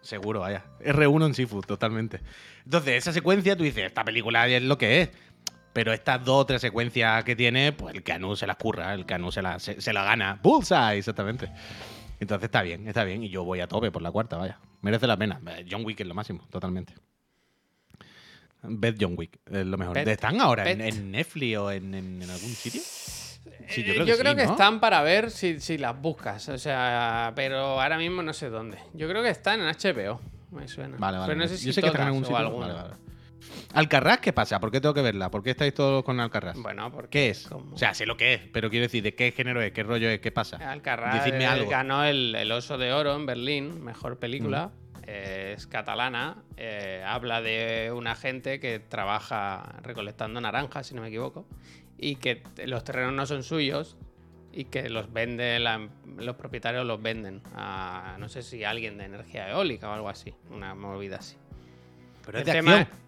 Seguro, 0.00 0.40
vaya. 0.40 0.64
R1 0.82 1.26
en 1.26 1.34
Sifu, 1.34 1.60
totalmente. 1.60 2.20
Entonces, 2.70 2.94
esa 2.98 3.12
secuencia, 3.12 3.56
tú 3.56 3.64
dices, 3.64 3.84
esta 3.84 4.04
película 4.04 4.46
es 4.46 4.62
lo 4.62 4.78
que 4.78 5.00
es. 5.02 5.10
Pero 5.72 5.92
estas 5.92 6.24
dos 6.24 6.42
o 6.42 6.46
tres 6.46 6.60
secuencias 6.60 7.24
que 7.24 7.34
tiene, 7.34 7.72
pues 7.72 7.96
el 7.96 8.04
Canu 8.04 8.36
se 8.36 8.46
las 8.46 8.54
curra, 8.56 8.94
el 8.94 9.06
Canu 9.06 9.32
se 9.32 9.42
la, 9.42 9.58
se, 9.58 9.80
se 9.80 9.92
la 9.92 10.04
gana. 10.04 10.38
Bullseye, 10.40 10.98
exactamente. 10.98 11.50
Entonces 12.20 12.44
está 12.44 12.62
bien, 12.62 12.86
está 12.86 13.02
bien. 13.02 13.24
Y 13.24 13.28
yo 13.28 13.42
voy 13.42 13.58
a 13.58 13.66
tope 13.66 13.90
por 13.90 14.02
la 14.02 14.12
cuarta, 14.12 14.36
vaya. 14.36 14.60
Merece 14.82 15.08
la 15.08 15.16
pena. 15.16 15.40
Eh, 15.48 15.66
John 15.68 15.84
Wick 15.84 15.98
es 16.00 16.06
lo 16.06 16.14
máximo, 16.14 16.46
totalmente. 16.48 16.94
Ved 18.62 18.96
John 19.00 19.14
Wick, 19.16 19.38
es 19.50 19.66
lo 19.66 19.76
mejor. 19.76 19.98
¿Están 19.98 20.40
ahora 20.40 20.70
en, 20.70 21.10
Netflix 21.10 21.56
o 21.58 21.72
en, 21.72 21.92
en- 21.94 22.22
en 22.22 22.30
algún 22.30 22.50
sitio? 22.50 22.80
Sí, 23.68 23.80
Eh, 23.80 24.04
yo 24.06 24.16
creo, 24.18 24.34
que, 24.36 24.42
sí, 24.42 24.46
¿no? 24.46 24.52
están 24.52 24.78
para 24.80 25.02
ver 25.02 25.30
si, 25.32 25.58
si 25.60 25.76
las 25.78 26.00
buscas. 26.00 26.48
O 26.50 26.58
sea, 26.58 27.32
pero 27.34 27.80
ahora 27.80 27.98
mismo 27.98 28.22
no 28.22 28.32
sé 28.32 28.48
dónde. 28.48 28.78
Yo 28.92 29.08
creo 29.08 29.22
que 29.24 29.30
están 29.30 29.60
en 29.60 29.66
HBO. 29.66 30.20
Me 30.50 30.66
suena. 30.68 30.96
Vale, 30.98 31.18
vale. 31.18 31.32
Pero 31.32 31.40
no 31.42 31.48
sé 31.48 31.56
si 31.56 31.66
Yo 31.66 31.72
sé 31.72 31.80
que 31.80 31.86
están 31.88 32.02
en 32.02 32.06
algún 32.08 32.22
todas 32.22 32.42
o 32.42 32.44
sitio. 32.46 32.48
alguna. 32.62 32.66
Vale, 32.82 32.88
vale. 32.90 33.10
Alcarrás, 33.72 34.18
¿qué 34.18 34.32
pasa? 34.32 34.60
¿Por 34.60 34.70
qué 34.70 34.80
tengo 34.80 34.92
que 34.94 35.00
verla? 35.02 35.30
¿Por 35.30 35.42
qué 35.42 35.50
estáis 35.50 35.72
todos 35.72 36.04
con 36.04 36.20
Alcarrás? 36.20 36.58
Bueno, 36.60 36.90
porque 36.92 37.08
¿Qué 37.10 37.30
es? 37.30 37.50
O 37.50 37.76
sea, 37.76 37.94
sé 37.94 38.04
lo 38.04 38.16
que 38.16 38.34
es, 38.34 38.40
pero 38.52 38.68
quiero 38.68 38.82
decir, 38.84 39.02
¿de 39.02 39.14
qué 39.14 39.32
género 39.32 39.62
es? 39.62 39.72
¿Qué 39.72 39.82
rollo 39.82 40.10
es? 40.10 40.20
¿Qué 40.20 40.30
pasa? 40.30 40.58
Decidme 40.58 41.44
eh, 41.44 41.46
algo. 41.46 41.70
ganó 41.70 42.04
el, 42.04 42.34
el 42.34 42.52
Oso 42.52 42.76
de 42.76 42.92
Oro 42.92 43.16
en 43.16 43.26
Berlín, 43.26 43.82
mejor 43.82 44.18
película. 44.18 44.72
Eh, 45.06 45.54
es 45.56 45.66
catalana. 45.66 46.36
eh, 46.56 47.02
habla 47.06 47.40
de 47.40 47.90
una 47.94 48.14
gente 48.14 48.60
que 48.60 48.78
trabaja 48.78 49.76
recolectando 49.82 50.40
naranjas, 50.40 50.86
si 50.88 50.94
no 50.94 51.00
me 51.02 51.08
equivoco. 51.08 51.46
Y 51.96 52.16
que 52.16 52.42
los 52.66 52.84
terrenos 52.84 53.12
no 53.14 53.24
son 53.26 53.42
suyos. 53.42 53.96
Y 54.52 54.64
que 54.64 54.88
los 54.90 55.12
vende, 55.12 55.58
la- 55.60 55.88
los 56.18 56.34
propietarios 56.36 56.84
los 56.84 57.00
venden 57.00 57.40
a 57.54 58.16
no 58.18 58.28
sé 58.28 58.42
si 58.42 58.64
alguien 58.64 58.98
de 58.98 59.04
energía 59.04 59.48
eólica 59.50 59.88
o 59.88 59.92
algo 59.92 60.08
así. 60.08 60.34
Una 60.50 60.74
movida 60.74 61.16
así. 61.18 61.36
Pero 62.26 62.38
es 62.40 62.46
de 62.46 62.52
tema 62.52 62.80
acción. 62.80 62.98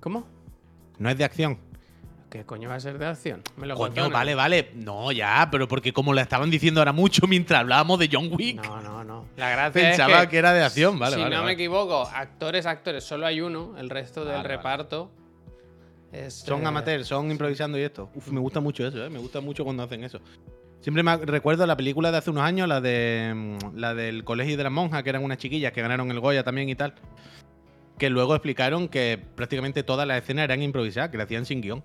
¿Cómo? 0.00 0.26
No 0.98 1.10
es 1.10 1.18
de 1.18 1.24
acción. 1.24 1.56
¿Qué 2.30 2.40
¿Qué 2.40 2.44
coño 2.44 2.68
va 2.68 2.74
a 2.74 2.80
ser 2.80 2.98
de 2.98 3.06
acción? 3.06 3.42
Me 3.56 3.66
lo 3.66 3.76
Coño, 3.76 3.86
contaron. 3.88 4.12
vale, 4.12 4.34
vale. 4.34 4.70
No, 4.74 5.12
ya, 5.12 5.48
pero 5.50 5.68
porque 5.68 5.92
como 5.92 6.12
lo 6.12 6.20
estaban 6.20 6.50
diciendo 6.50 6.80
ahora 6.80 6.92
mucho 6.92 7.26
mientras 7.26 7.60
hablábamos 7.60 7.98
de 8.00 8.08
John 8.12 8.28
Wick, 8.32 8.56
No, 8.64 8.80
no, 8.82 9.04
no. 9.04 9.26
La 9.36 9.50
gracia 9.50 9.82
pensaba 9.82 10.22
es 10.24 10.28
que, 10.28 10.36
era 10.38 10.52
de 10.52 10.64
acción. 10.64 10.98
Vale, 10.98 11.16
si 11.16 11.22
vale. 11.22 11.34
no 11.36 11.42
vale. 11.42 11.54
me 11.54 11.62
equivoco, 11.62 12.02
actores, 12.02 12.66
actores, 12.66 13.04
solo 13.04 13.26
hay 13.26 13.40
uno. 13.40 13.74
El 13.78 13.90
resto 13.90 14.20
del 14.24 14.30
Vale, 14.36 14.42
vale. 14.42 14.56
reparto 14.56 15.10
es. 16.12 16.34
Son 16.34 16.62
eh, 16.62 16.66
amateurs, 16.66 17.06
son 17.06 17.30
improvisando 17.30 17.78
y 17.78 17.82
esto. 17.82 18.10
Uf, 18.14 18.28
me 18.32 18.40
gusta 18.40 18.60
mucho 18.60 18.86
eso, 18.86 19.04
¿eh? 19.04 19.08
Me 19.08 19.18
gusta 19.20 19.40
mucho 19.40 19.62
cuando 19.64 19.84
hacen 19.84 20.02
eso. 20.04 20.20
Siempre 20.80 21.02
me 21.02 21.16
recuerdo 21.16 21.66
la 21.66 21.76
película 21.76 22.12
de 22.12 22.18
hace 22.18 22.30
unos 22.30 22.44
años, 22.44 22.68
la 22.68 22.80
de 22.80 23.32
mm, 23.34 23.76
la 23.76 23.94
del 23.94 24.22
colegio 24.24 24.56
de 24.56 24.62
las 24.62 24.72
monjas, 24.72 25.02
que 25.02 25.10
eran 25.10 25.24
unas 25.24 25.38
chiquillas 25.38 25.72
que 25.72 25.82
ganaron 25.82 26.10
el 26.10 26.20
Goya 26.20 26.44
también 26.44 26.68
y 26.68 26.74
tal. 26.76 26.94
Que 27.98 28.10
luego 28.10 28.34
explicaron 28.34 28.88
que 28.88 29.18
prácticamente 29.34 29.82
todas 29.82 30.06
las 30.06 30.22
escenas 30.22 30.44
eran 30.44 30.62
improvisadas, 30.62 31.10
que 31.10 31.16
le 31.16 31.22
hacían 31.24 31.44
sin 31.46 31.60
guion. 31.60 31.84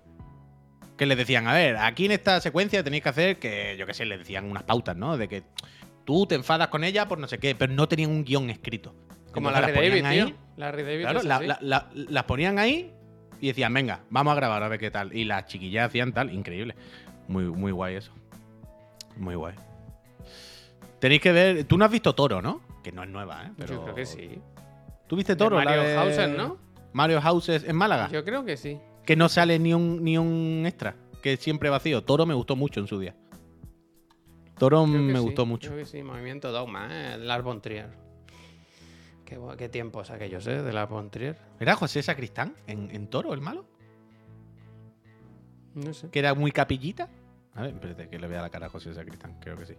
Que 0.96 1.06
les 1.06 1.16
decían, 1.16 1.48
a 1.48 1.54
ver, 1.54 1.76
aquí 1.78 2.04
en 2.04 2.12
esta 2.12 2.40
secuencia 2.40 2.84
tenéis 2.84 3.02
que 3.02 3.08
hacer 3.08 3.38
que, 3.38 3.76
yo 3.78 3.86
qué 3.86 3.94
sé, 3.94 4.04
les 4.04 4.18
decían 4.18 4.48
unas 4.48 4.62
pautas, 4.62 4.94
¿no? 4.94 5.16
De 5.16 5.26
que 5.26 5.42
tú 6.04 6.26
te 6.26 6.34
enfadas 6.34 6.68
con 6.68 6.84
ella 6.84 7.08
por 7.08 7.18
no 7.18 7.26
sé 7.26 7.38
qué, 7.38 7.54
pero 7.54 7.72
no 7.72 7.88
tenían 7.88 8.10
un 8.10 8.24
guion 8.24 8.50
escrito. 8.50 8.94
Como 9.32 9.50
Larry 9.50 9.72
las 9.72 9.74
David, 9.74 10.04
ahí, 10.04 10.24
tío. 10.26 10.36
Larry 10.58 10.82
David. 10.82 11.00
Claro, 11.02 11.18
es 11.20 11.24
la- 11.24 11.36
así. 11.36 11.46
la- 11.46 11.58
la- 11.62 11.88
las 11.94 12.24
ponían 12.24 12.58
ahí 12.58 12.92
y 13.40 13.46
decían, 13.48 13.72
venga, 13.72 14.00
vamos 14.10 14.32
a 14.32 14.36
grabar 14.36 14.62
a 14.62 14.68
ver 14.68 14.78
qué 14.78 14.90
tal. 14.90 15.16
Y 15.16 15.24
las 15.24 15.46
chiquillas 15.46 15.86
hacían 15.88 16.12
tal, 16.12 16.30
increíble. 16.32 16.76
Muy, 17.26 17.44
muy 17.44 17.72
guay 17.72 17.96
eso. 17.96 18.12
Muy 19.16 19.34
guay. 19.34 19.54
Tenéis 20.98 21.20
que 21.20 21.32
ver. 21.32 21.64
Tú 21.64 21.76
no 21.76 21.84
has 21.84 21.90
visto 21.90 22.14
Toro, 22.14 22.40
¿no? 22.40 22.62
Que 22.82 22.92
no 22.92 23.02
es 23.02 23.08
nueva, 23.08 23.44
¿eh? 23.44 23.52
Pero... 23.56 23.74
Yo 23.74 23.82
creo 23.82 23.94
que 23.94 24.06
sí. 24.06 24.40
¿Tú 25.06 25.16
viste 25.16 25.36
Toro? 25.36 25.58
De 25.58 25.64
la 25.64 25.70
Mario 25.70 25.88
de 25.88 25.96
Hausen, 25.96 26.36
¿no? 26.36 26.58
Mario 26.92 27.20
Houses 27.20 27.64
en 27.64 27.76
Málaga. 27.76 28.08
Yo 28.10 28.24
creo 28.24 28.44
que 28.44 28.56
sí. 28.56 28.78
Que 29.04 29.16
no 29.16 29.28
sale 29.28 29.58
ni 29.58 29.74
un, 29.74 30.02
ni 30.04 30.16
un 30.16 30.64
extra. 30.66 30.94
Que 31.22 31.34
es 31.34 31.40
siempre 31.40 31.70
vacío. 31.70 32.04
Toro 32.04 32.26
me 32.26 32.34
gustó 32.34 32.56
mucho 32.56 32.80
en 32.80 32.86
su 32.86 32.98
día. 32.98 33.14
Toro 34.58 34.86
me 34.86 35.14
sí, 35.14 35.18
gustó 35.18 35.44
mucho. 35.44 35.70
Creo 35.70 35.84
que 35.84 35.90
sí, 35.90 36.02
Movimiento 36.02 36.52
Dogma, 36.52 36.88
¿eh? 36.90 37.18
Lars 37.18 37.42
von 37.42 37.60
Trier. 37.60 37.90
Qué, 39.24 39.40
qué 39.58 39.68
tiempos 39.68 40.10
aquellos, 40.10 40.46
¿eh? 40.46 40.62
De 40.62 40.72
Lars 40.72 40.90
von 40.90 41.10
Trier. 41.10 41.36
¿Era 41.58 41.74
José 41.74 42.02
Sacristán 42.02 42.54
en, 42.66 42.90
en 42.90 43.08
Toro, 43.08 43.34
el 43.34 43.40
malo? 43.40 43.64
No 45.74 45.92
sé. 45.92 46.10
Que 46.10 46.18
era 46.18 46.34
muy 46.34 46.52
capillita. 46.52 47.08
A 47.54 47.62
ver, 47.62 47.74
espérate 47.74 48.08
que 48.08 48.18
le 48.18 48.26
vea 48.26 48.40
la 48.42 48.50
cara 48.50 48.66
a 48.66 48.68
José 48.70 48.94
Sacristán. 48.94 49.38
Creo 49.40 49.56
que 49.56 49.66
sí. 49.66 49.74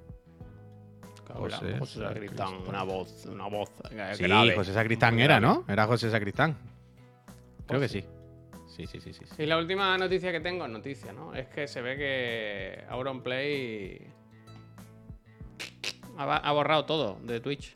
José 1.33 1.77
José 1.79 1.99
Sacristán, 1.99 2.47
Sacristán. 2.49 2.67
una 2.67 2.83
voz, 2.83 3.25
una 3.25 3.47
voz 3.47 3.69
eh, 3.91 4.11
Sí, 4.15 4.23
grave. 4.23 4.55
José 4.55 4.73
Sacristán 4.73 5.19
era. 5.19 5.39
¿no? 5.39 5.63
Era 5.67 5.87
José 5.87 6.11
Sacristán. 6.11 6.55
Creo 7.65 7.79
que 7.79 7.87
Pues 7.87 7.91
sí. 7.91 8.03
Sí, 8.67 8.87
sí, 8.87 8.99
sí, 8.99 9.13
sí. 9.13 9.25
sí. 9.25 9.43
Y 9.43 9.45
la 9.45 9.57
última 9.57 9.97
noticia 9.97 10.31
que 10.31 10.39
tengo, 10.39 10.67
noticia, 10.67 11.13
¿no? 11.13 11.33
Es 11.33 11.47
que 11.47 11.67
se 11.67 11.81
ve 11.81 11.95
que 11.95 12.83
Auronplay 12.89 14.01
ha, 16.17 16.37
ha 16.37 16.51
borrado 16.51 16.85
todo 16.85 17.17
de 17.23 17.39
Twitch. 17.39 17.75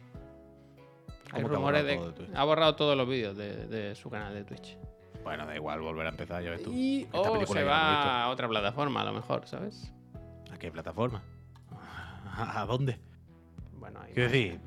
Hay 1.32 1.41
¿Cómo 1.43 1.50
que 1.50 1.54
ha 1.54 1.58
rumores 1.58 1.84
borrado 1.84 2.12
de 2.12 2.26
de 2.28 2.38
ha 2.38 2.43
borrado 2.43 2.76
todos 2.76 2.98
los 2.98 3.08
vídeos 3.08 3.38
de, 3.38 3.68
de 3.68 3.95
su 3.95 4.10
canal 4.10 4.34
de 4.34 4.43
Twitch. 4.43 4.78
Bueno, 5.28 5.45
da 5.45 5.57
igual 5.57 5.82
volver 5.82 6.05
a 6.05 6.09
empezar, 6.11 6.41
ya 6.41 6.51
ves 6.51 6.63
tú. 6.63 6.71
Y 6.71 7.05
o 7.11 7.45
se 7.45 7.63
va 7.65 8.23
a 8.23 8.30
otra 8.30 8.47
plataforma, 8.47 9.01
a 9.01 9.03
lo 9.03 9.11
mejor, 9.11 9.45
¿sabes? 9.45 9.91
¿A 10.53 10.57
qué 10.57 10.71
plataforma? 10.71 11.21
¿A 12.38 12.65
dónde? 12.65 12.97
Bueno, 13.73 13.99
ahí 13.99 14.13
Quiero 14.13 14.30
decir, 14.30 14.59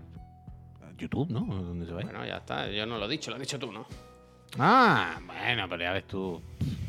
YouTube, 0.98 1.30
¿no? 1.30 1.46
¿Dónde 1.46 1.86
se 1.86 1.94
va? 1.94 2.02
Bueno, 2.02 2.26
ya 2.26 2.36
está. 2.36 2.68
Yo 2.68 2.84
no 2.84 2.98
lo 2.98 3.06
he 3.06 3.08
dicho, 3.08 3.30
lo 3.30 3.36
has 3.36 3.40
dicho 3.40 3.58
tú, 3.58 3.72
¿no? 3.72 3.86
Ah, 4.58 5.18
bueno, 5.24 5.66
pero 5.66 5.82
ya 5.82 5.92
ves 5.92 6.06
tú. 6.06 6.42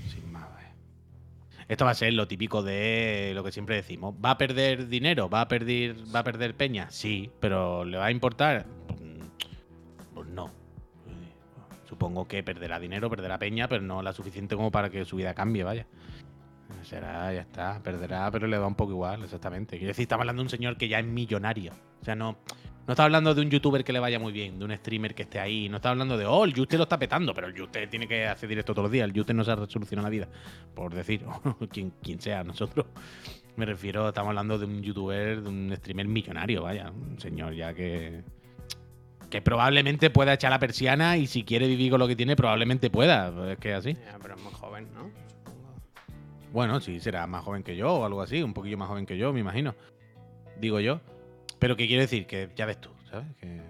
Sin 0.09 0.29
más, 0.33 0.49
eh. 0.61 0.73
Esto 1.69 1.85
va 1.85 1.91
a 1.91 1.95
ser 1.95 2.11
lo 2.11 2.27
típico 2.27 2.61
de 2.61 3.31
lo 3.33 3.41
que 3.41 3.53
siempre 3.53 3.77
decimos. 3.77 4.13
¿Va 4.15 4.31
a 4.31 4.37
perder 4.37 4.89
dinero? 4.89 5.29
¿Va 5.29 5.39
a 5.39 5.47
perder, 5.47 5.95
va 6.13 6.19
a 6.19 6.23
perder 6.25 6.55
peña? 6.55 6.91
Sí, 6.91 7.31
pero 7.39 7.85
¿le 7.85 7.97
va 7.97 8.07
a 8.07 8.11
importar? 8.11 8.65
Supongo 11.91 12.25
que 12.25 12.41
perderá 12.41 12.79
dinero, 12.79 13.09
perderá 13.09 13.37
peña, 13.37 13.67
pero 13.67 13.81
no 13.81 14.01
la 14.01 14.13
suficiente 14.13 14.55
como 14.55 14.71
para 14.71 14.89
que 14.89 15.03
su 15.03 15.17
vida 15.17 15.33
cambie, 15.33 15.65
vaya. 15.65 15.85
Será, 16.83 17.33
ya 17.33 17.41
está, 17.41 17.83
perderá, 17.83 18.31
pero 18.31 18.47
le 18.47 18.57
da 18.57 18.65
un 18.65 18.75
poco 18.75 18.93
igual, 18.93 19.23
exactamente. 19.23 19.75
Quiero 19.75 19.89
decir, 19.89 20.03
estamos 20.03 20.21
hablando 20.21 20.39
de 20.39 20.45
un 20.45 20.49
señor 20.49 20.77
que 20.77 20.87
ya 20.87 20.99
es 20.99 21.05
millonario. 21.05 21.73
O 22.01 22.05
sea, 22.05 22.15
no, 22.15 22.37
no 22.87 22.93
está 22.93 23.03
hablando 23.03 23.35
de 23.35 23.41
un 23.41 23.49
youtuber 23.49 23.83
que 23.83 23.91
le 23.91 23.99
vaya 23.99 24.19
muy 24.19 24.31
bien, 24.31 24.57
de 24.57 24.63
un 24.63 24.71
streamer 24.77 25.13
que 25.13 25.23
esté 25.23 25.41
ahí. 25.41 25.67
No 25.67 25.75
está 25.75 25.89
hablando 25.89 26.17
de, 26.17 26.25
oh, 26.25 26.45
el 26.45 26.55
Juste 26.55 26.77
lo 26.77 26.83
está 26.83 26.97
petando, 26.97 27.33
pero 27.33 27.47
el 27.47 27.59
Juste 27.59 27.85
tiene 27.87 28.07
que 28.07 28.25
hacer 28.25 28.47
directo 28.47 28.73
todos 28.73 28.85
los 28.85 28.91
días. 28.93 29.05
El 29.09 29.13
Juste 29.13 29.33
no 29.33 29.43
se 29.43 29.51
ha 29.51 29.55
solucionado 29.67 30.05
la 30.05 30.11
vida, 30.11 30.29
por 30.73 30.93
decir, 30.93 31.25
quien, 31.69 31.91
quien 32.01 32.21
sea, 32.21 32.45
nosotros. 32.45 32.85
Me 33.57 33.65
refiero, 33.65 34.07
estamos 34.07 34.29
hablando 34.29 34.57
de 34.57 34.65
un 34.65 34.81
youtuber, 34.81 35.41
de 35.41 35.49
un 35.49 35.73
streamer 35.75 36.07
millonario, 36.07 36.63
vaya. 36.63 36.89
Un 36.89 37.19
señor 37.19 37.53
ya 37.53 37.73
que. 37.73 38.23
Que 39.31 39.41
probablemente 39.41 40.09
pueda 40.11 40.33
echar 40.33 40.51
la 40.51 40.59
persiana 40.59 41.17
y 41.17 41.25
si 41.25 41.43
quiere 41.43 41.65
vivir 41.67 41.89
con 41.89 41.99
lo 41.99 42.07
que 42.07 42.15
tiene, 42.15 42.35
probablemente 42.35 42.89
pueda. 42.91 43.51
Es 43.53 43.57
que 43.57 43.73
así. 43.73 43.93
Ya, 43.93 44.19
pero 44.21 44.35
es 44.35 44.41
muy 44.43 44.53
joven, 44.53 44.87
¿no? 44.93 45.09
Bueno, 46.51 46.79
sí, 46.81 46.99
será 46.99 47.25
más 47.27 47.43
joven 47.43 47.63
que 47.63 47.75
yo 47.77 47.93
o 47.93 48.05
algo 48.05 48.21
así, 48.21 48.43
un 48.43 48.53
poquillo 48.53 48.77
más 48.77 48.89
joven 48.89 49.05
que 49.05 49.17
yo, 49.17 49.31
me 49.33 49.39
imagino. 49.39 49.73
Digo 50.59 50.79
yo. 50.81 50.99
Pero 51.59 51.77
que 51.77 51.87
quiero 51.87 52.01
decir, 52.01 52.25
que 52.27 52.49
ya 52.55 52.65
ves 52.65 52.81
tú, 52.81 52.89
¿sabes? 53.09 53.25
Que, 53.39 53.61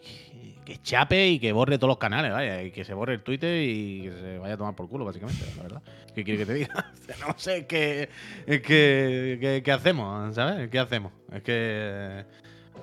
que, 0.00 0.54
que 0.64 0.78
chape 0.82 1.28
y 1.28 1.38
que 1.38 1.52
borre 1.52 1.76
todos 1.76 1.88
los 1.90 1.98
canales, 1.98 2.32
vaya, 2.32 2.62
y 2.62 2.70
que 2.70 2.84
se 2.84 2.94
borre 2.94 3.12
el 3.14 3.20
Twitter 3.22 3.62
y 3.62 4.02
que 4.04 4.12
se 4.12 4.38
vaya 4.38 4.54
a 4.54 4.56
tomar 4.56 4.74
por 4.74 4.88
culo, 4.88 5.04
básicamente, 5.04 5.44
la 5.56 5.62
verdad. 5.64 5.82
¿Qué 6.14 6.24
quiere 6.24 6.38
que 6.38 6.46
te 6.46 6.54
diga? 6.54 6.92
O 7.02 7.04
sea, 7.04 7.16
no 7.26 7.34
sé 7.36 7.66
qué, 7.66 8.08
es 8.46 8.62
que, 8.62 9.36
qué- 9.40 9.62
qué 9.64 9.72
hacemos, 9.72 10.34
¿sabes? 10.34 10.70
¿Qué 10.70 10.78
hacemos? 10.78 11.12
Es 11.32 11.42
que 11.42 12.24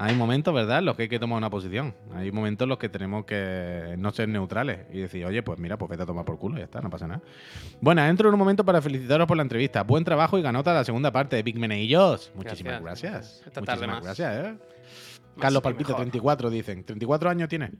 hay 0.01 0.15
momentos, 0.15 0.53
¿verdad?, 0.53 0.79
en 0.79 0.85
los 0.85 0.95
que 0.95 1.03
hay 1.03 1.09
que 1.09 1.19
tomar 1.19 1.37
una 1.37 1.49
posición. 1.49 1.93
Hay 2.15 2.31
momentos 2.31 2.65
en 2.65 2.69
los 2.69 2.77
que 2.77 2.87
tenemos 2.87 3.25
que 3.25 3.95
no 3.97 4.11
ser 4.11 4.29
neutrales 4.29 4.85
y 4.93 4.99
decir, 4.99 5.25
oye, 5.25 5.43
pues 5.43 5.59
mira, 5.59 5.77
pues 5.77 5.89
vete 5.89 6.03
a 6.03 6.05
tomar 6.05 6.23
por 6.23 6.39
culo 6.39 6.55
y 6.55 6.59
ya 6.59 6.63
está, 6.65 6.79
no 6.79 6.89
pasa 6.89 7.05
nada. 7.05 7.21
Bueno, 7.81 8.05
entro 8.05 8.29
en 8.29 8.33
un 8.33 8.39
momento 8.39 8.63
para 8.63 8.81
felicitaros 8.81 9.27
por 9.27 9.35
la 9.35 9.43
entrevista. 9.43 9.83
Buen 9.83 10.05
trabajo 10.05 10.37
y 10.37 10.41
ganota 10.41 10.73
la 10.73 10.85
segunda 10.85 11.11
parte 11.11 11.35
de 11.35 11.43
Big 11.43 11.59
Menellos. 11.59 12.31
Muchísimas 12.33 12.81
Gracias. 12.81 13.11
gracias. 13.11 13.43
Esta 13.47 13.61
tarde 13.61 13.87
Muchísimas 13.87 13.95
más. 13.97 14.17
gracias, 14.17 14.45
¿eh? 14.45 14.53
Más 14.53 15.41
Carlos 15.41 15.63
mejor. 15.63 15.95
34, 15.97 16.49
dicen. 16.49 16.85
¿34 16.85 17.29
años 17.29 17.49
tiene? 17.49 17.71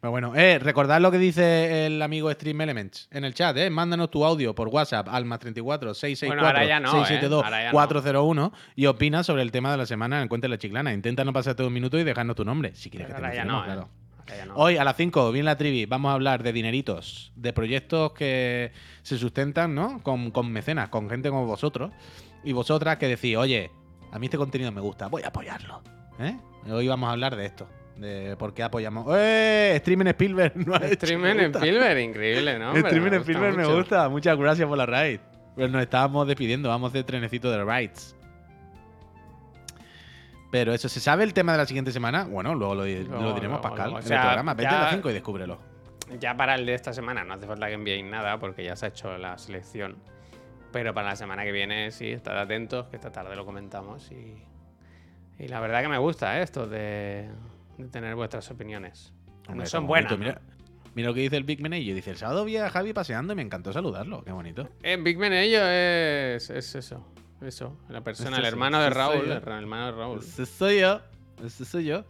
Pero 0.00 0.12
bueno, 0.12 0.36
eh, 0.36 0.60
recordad 0.60 1.00
lo 1.00 1.10
que 1.10 1.18
dice 1.18 1.86
el 1.86 2.00
amigo 2.02 2.30
Stream 2.30 2.60
Elements 2.60 3.08
en 3.10 3.24
el 3.24 3.34
chat, 3.34 3.56
¿eh? 3.56 3.68
Mándanos 3.68 4.10
tu 4.10 4.24
audio 4.24 4.54
por 4.54 4.68
WhatsApp 4.68 5.08
al 5.08 5.24
más 5.24 5.40
34 5.40 5.92
664 5.92 6.58
Bueno, 6.58 6.80
no, 6.80 6.88
¿eh? 6.88 7.06
672 7.06 7.44
Ahora 7.44 7.62
ya 7.62 7.68
no. 7.68 7.72
401 7.72 8.52
y 8.76 8.86
opina 8.86 9.24
sobre 9.24 9.42
el 9.42 9.50
tema 9.50 9.72
de 9.72 9.78
la 9.78 9.86
semana 9.86 10.16
en 10.16 10.22
el 10.22 10.28
Cuente 10.28 10.46
de 10.46 10.50
la 10.50 10.58
Chiclana. 10.58 10.92
Intenta 10.92 11.24
no 11.24 11.32
pasarte 11.32 11.64
un 11.64 11.72
minuto 11.72 11.98
y 11.98 12.04
dejarnos 12.04 12.36
tu 12.36 12.44
nombre, 12.44 12.74
si 12.74 12.90
quieres 12.90 13.08
que 13.08 13.14
te 13.14 13.44
no, 13.44 13.60
¿eh? 13.62 13.64
claro. 13.64 13.88
No. 14.46 14.54
Hoy 14.56 14.76
a 14.76 14.84
las 14.84 14.96
5, 14.96 15.32
bien 15.32 15.46
la 15.46 15.56
trivi, 15.56 15.86
vamos 15.86 16.10
a 16.10 16.12
hablar 16.12 16.42
de 16.42 16.52
dineritos, 16.52 17.32
de 17.34 17.52
proyectos 17.52 18.12
que 18.12 18.72
se 19.02 19.16
sustentan, 19.16 19.74
¿no? 19.74 20.02
Con, 20.02 20.30
con 20.30 20.52
mecenas, 20.52 20.90
con 20.90 21.08
gente 21.08 21.30
como 21.30 21.46
vosotros 21.46 21.92
y 22.44 22.52
vosotras 22.52 22.98
que 22.98 23.08
decís, 23.08 23.36
oye, 23.36 23.70
a 24.12 24.18
mí 24.18 24.26
este 24.26 24.36
contenido 24.36 24.70
me 24.70 24.80
gusta, 24.80 25.06
voy 25.06 25.22
a 25.22 25.28
apoyarlo. 25.28 25.82
¿eh? 26.18 26.36
Hoy 26.70 26.88
vamos 26.88 27.08
a 27.08 27.12
hablar 27.12 27.36
de 27.36 27.46
esto, 27.46 27.68
de 27.98 28.36
por 28.36 28.54
qué 28.54 28.62
apoyamos. 28.62 29.06
¡Eh! 29.10 29.72
Streaming 29.76 30.06
Spielberg 30.06 30.56
no 30.56 30.78
gusta. 30.78 30.86
Spielberg, 30.94 31.98
increíble, 31.98 32.58
¿no? 32.58 32.74
Streaming 32.74 33.12
Spielberg 33.20 33.56
me 33.56 33.66
gusta, 33.66 34.08
muchas 34.08 34.36
gracias 34.38 34.68
por 34.68 34.78
la 34.78 34.86
raid. 34.86 35.20
Pues 35.54 35.70
nos 35.70 35.82
estábamos 35.82 36.26
despidiendo, 36.26 36.68
vamos 36.68 36.92
de 36.92 37.02
trenecito 37.02 37.50
de 37.50 37.64
raids. 37.64 38.14
Pero 40.50 40.72
eso, 40.72 40.88
¿se 40.88 41.00
sabe 41.00 41.24
el 41.24 41.34
tema 41.34 41.52
de 41.52 41.58
la 41.58 41.66
siguiente 41.66 41.92
semana? 41.92 42.24
Bueno, 42.24 42.54
luego 42.54 42.74
lo, 42.74 42.84
diremos, 42.84 43.60
Pascal. 43.60 43.94
O 43.94 43.98
en 43.98 44.04
el 44.04 44.20
programa. 44.20 44.54
Vete 44.54 44.70
ya- 44.70 44.80
a 44.80 44.82
las 44.84 44.94
5 44.94 45.10
y 45.10 45.12
descúbrelo. 45.12 45.58
Ya 46.18 46.36
para 46.36 46.54
el 46.54 46.64
de 46.64 46.72
esta 46.72 46.94
semana 46.94 47.22
no 47.24 47.34
hace 47.34 47.46
falta 47.46 47.66
que 47.66 47.74
enviéis 47.74 48.02
nada 48.04 48.38
porque 48.38 48.64
ya 48.64 48.76
se 48.76 48.86
ha 48.86 48.88
hecho 48.88 49.18
la 49.18 49.36
selección. 49.36 49.96
Pero 50.72 50.94
para 50.94 51.08
la 51.08 51.16
semana 51.16 51.44
que 51.44 51.52
viene 51.52 51.90
sí, 51.90 52.10
estad 52.12 52.38
atentos, 52.38 52.86
que 52.86 52.96
esta 52.96 53.12
tarde 53.12 53.36
lo 53.36 53.44
comentamos. 53.44 54.10
Y, 54.10 54.42
y 55.38 55.48
la 55.48 55.60
verdad 55.60 55.82
que 55.82 55.88
me 55.88 55.98
gusta 55.98 56.38
¿eh? 56.38 56.42
esto 56.42 56.66
de, 56.66 57.28
de 57.78 57.88
tener 57.88 58.14
vuestras 58.14 58.50
opiniones. 58.50 59.12
Hombre, 59.46 59.64
no 59.64 59.66
son 59.66 59.86
buenas. 59.86 60.12
bonito, 60.12 60.38
Mira, 60.38 60.42
mira 60.94 61.08
lo 61.08 61.14
que 61.14 61.20
dice 61.20 61.36
el 61.36 61.44
Big 61.44 61.60
Menello. 61.62 61.94
Dice, 61.94 62.10
el 62.10 62.16
sábado 62.16 62.44
vi 62.44 62.56
a 62.58 62.68
Javi 62.70 62.92
paseando 62.92 63.32
y 63.32 63.36
me 63.36 63.42
encantó 63.42 63.72
saludarlo. 63.72 64.22
Qué 64.24 64.32
bonito. 64.32 64.64
¿no? 64.64 64.70
Eh, 64.82 64.96
Big 65.00 65.16
Ben 65.16 65.32
ello 65.32 65.60
es, 65.66 66.50
es 66.50 66.74
eso. 66.74 67.06
Eso. 67.40 67.76
La 67.88 68.02
persona, 68.02 68.30
Este 68.30 68.40
el 68.40 68.46
hermano 68.46 68.80
de 68.80 68.90
Raúl. 68.90 69.30
El 69.30 69.32
hermano 69.32 69.86
de 69.86 69.92
Raúl. 69.92 70.18
Ese 70.18 70.44
soy 70.44 70.80
yo. 70.80 71.00
Ese 71.44 71.64
soy 71.64 71.84
yo. 71.84 72.04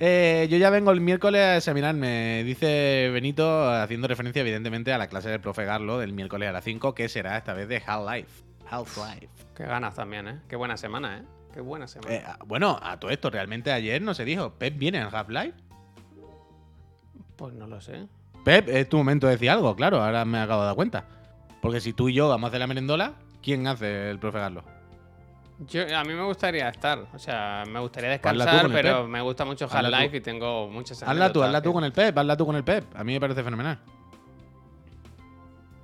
Eh, 0.00 0.48
yo 0.50 0.56
ya 0.56 0.70
vengo 0.70 0.90
el 0.90 1.00
miércoles 1.00 1.40
a 1.40 1.56
examinarme, 1.58 2.42
dice 2.44 3.10
Benito, 3.12 3.70
haciendo 3.70 4.08
referencia 4.08 4.42
evidentemente 4.42 4.92
a 4.92 4.98
la 4.98 5.06
clase 5.06 5.28
del 5.28 5.40
profe 5.40 5.64
Garlo 5.64 5.98
del 6.00 6.12
miércoles 6.12 6.48
a 6.48 6.52
las 6.52 6.64
5, 6.64 6.96
que 6.96 7.08
será 7.08 7.38
esta 7.38 7.54
vez 7.54 7.68
de 7.68 7.80
Half-Life. 7.86 8.42
Half-Life. 8.68 9.28
Qué 9.56 9.64
ganas 9.64 9.94
también, 9.94 10.26
¿eh? 10.26 10.40
Qué 10.48 10.56
buena 10.56 10.76
semana, 10.76 11.18
¿eh? 11.18 11.22
Qué 11.54 11.60
buena 11.60 11.86
semana. 11.86 12.12
Eh, 12.12 12.24
bueno, 12.46 12.76
a 12.82 12.98
todo 12.98 13.12
esto, 13.12 13.30
realmente 13.30 13.70
ayer 13.70 14.02
no 14.02 14.12
se 14.12 14.24
dijo, 14.24 14.54
¿Pep 14.54 14.76
viene 14.76 14.98
en 14.98 15.04
Half-Life? 15.04 15.54
Pues 17.36 17.54
no 17.54 17.68
lo 17.68 17.80
sé. 17.80 18.08
Pep, 18.44 18.68
es 18.68 18.88
tu 18.88 18.96
momento 18.96 19.28
de 19.28 19.34
decir 19.34 19.50
algo, 19.50 19.76
claro, 19.76 20.02
ahora 20.02 20.24
me 20.24 20.38
acabo 20.38 20.62
de 20.62 20.66
dar 20.66 20.74
cuenta. 20.74 21.04
Porque 21.62 21.80
si 21.80 21.92
tú 21.92 22.08
y 22.08 22.14
yo 22.14 22.28
vamos 22.28 22.48
a 22.48 22.48
hacer 22.48 22.58
la 22.58 22.66
merendola, 22.66 23.14
¿quién 23.40 23.68
hace 23.68 24.10
el 24.10 24.18
profe 24.18 24.38
Carlos? 24.38 24.64
Yo, 25.68 25.82
a 25.96 26.02
mí 26.02 26.12
me 26.12 26.24
gustaría 26.24 26.68
estar, 26.68 27.06
o 27.14 27.18
sea, 27.20 27.62
me 27.70 27.78
gustaría 27.78 28.20
tú 28.20 28.28
descansar, 28.28 28.68
pero 28.72 29.06
me 29.06 29.20
gusta 29.20 29.44
mucho. 29.44 29.68
Half-Life 29.70 30.16
y 30.16 30.20
tengo 30.22 30.68
muchas 30.68 31.04
Hazla 31.04 31.32
tú, 31.32 31.40
hazla 31.40 31.62
tú 31.62 31.72
con 31.72 31.84
el 31.84 31.92
Pep, 31.92 32.18
hazla 32.18 32.36
tú 32.36 32.46
con 32.46 32.56
el 32.56 32.64
Pep. 32.64 32.84
A 32.96 33.04
mí 33.04 33.12
me 33.12 33.20
parece 33.20 33.44
fenomenal. 33.44 33.78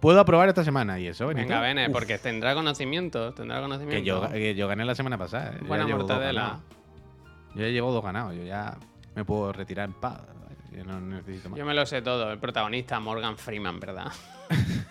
Puedo 0.01 0.19
aprobar 0.21 0.49
esta 0.49 0.65
semana 0.65 0.99
y 0.99 1.07
eso. 1.09 1.27
Venga, 1.29 1.61
Bene, 1.61 1.89
Uf, 1.89 1.93
porque 1.93 2.19
tendrá 2.19 2.55
conocimientos, 2.55 3.35
tendrá 3.35 3.61
conocimiento. 3.61 3.97
Que 4.01 4.05
yo, 4.05 4.29
que 4.31 4.55
yo 4.55 4.67
gané 4.69 4.85
la 4.85 4.95
semana 4.95 5.19
pasada. 5.19 5.53
eh. 5.53 5.59
Yo 5.61 5.67
Buena 5.67 5.87
mortadela. 5.87 6.61
Yo 7.55 7.63
ya 7.63 7.69
llevo 7.69 7.93
dos 7.93 8.03
ganados. 8.03 8.35
Yo 8.35 8.45
ya 8.45 8.77
me 9.15 9.25
puedo 9.25 9.53
retirar 9.53 9.87
en 9.87 9.93
paz. 9.95 10.21
Yo 10.73 10.85
no 10.85 11.01
necesito 11.01 11.51
más. 11.51 11.59
Yo 11.59 11.67
me 11.67 11.75
lo 11.75 11.85
sé 11.85 12.01
todo, 12.01 12.33
el 12.33 12.39
protagonista 12.39 12.99
Morgan 13.01 13.37
Freeman, 13.37 13.81
¿verdad? 13.81 14.13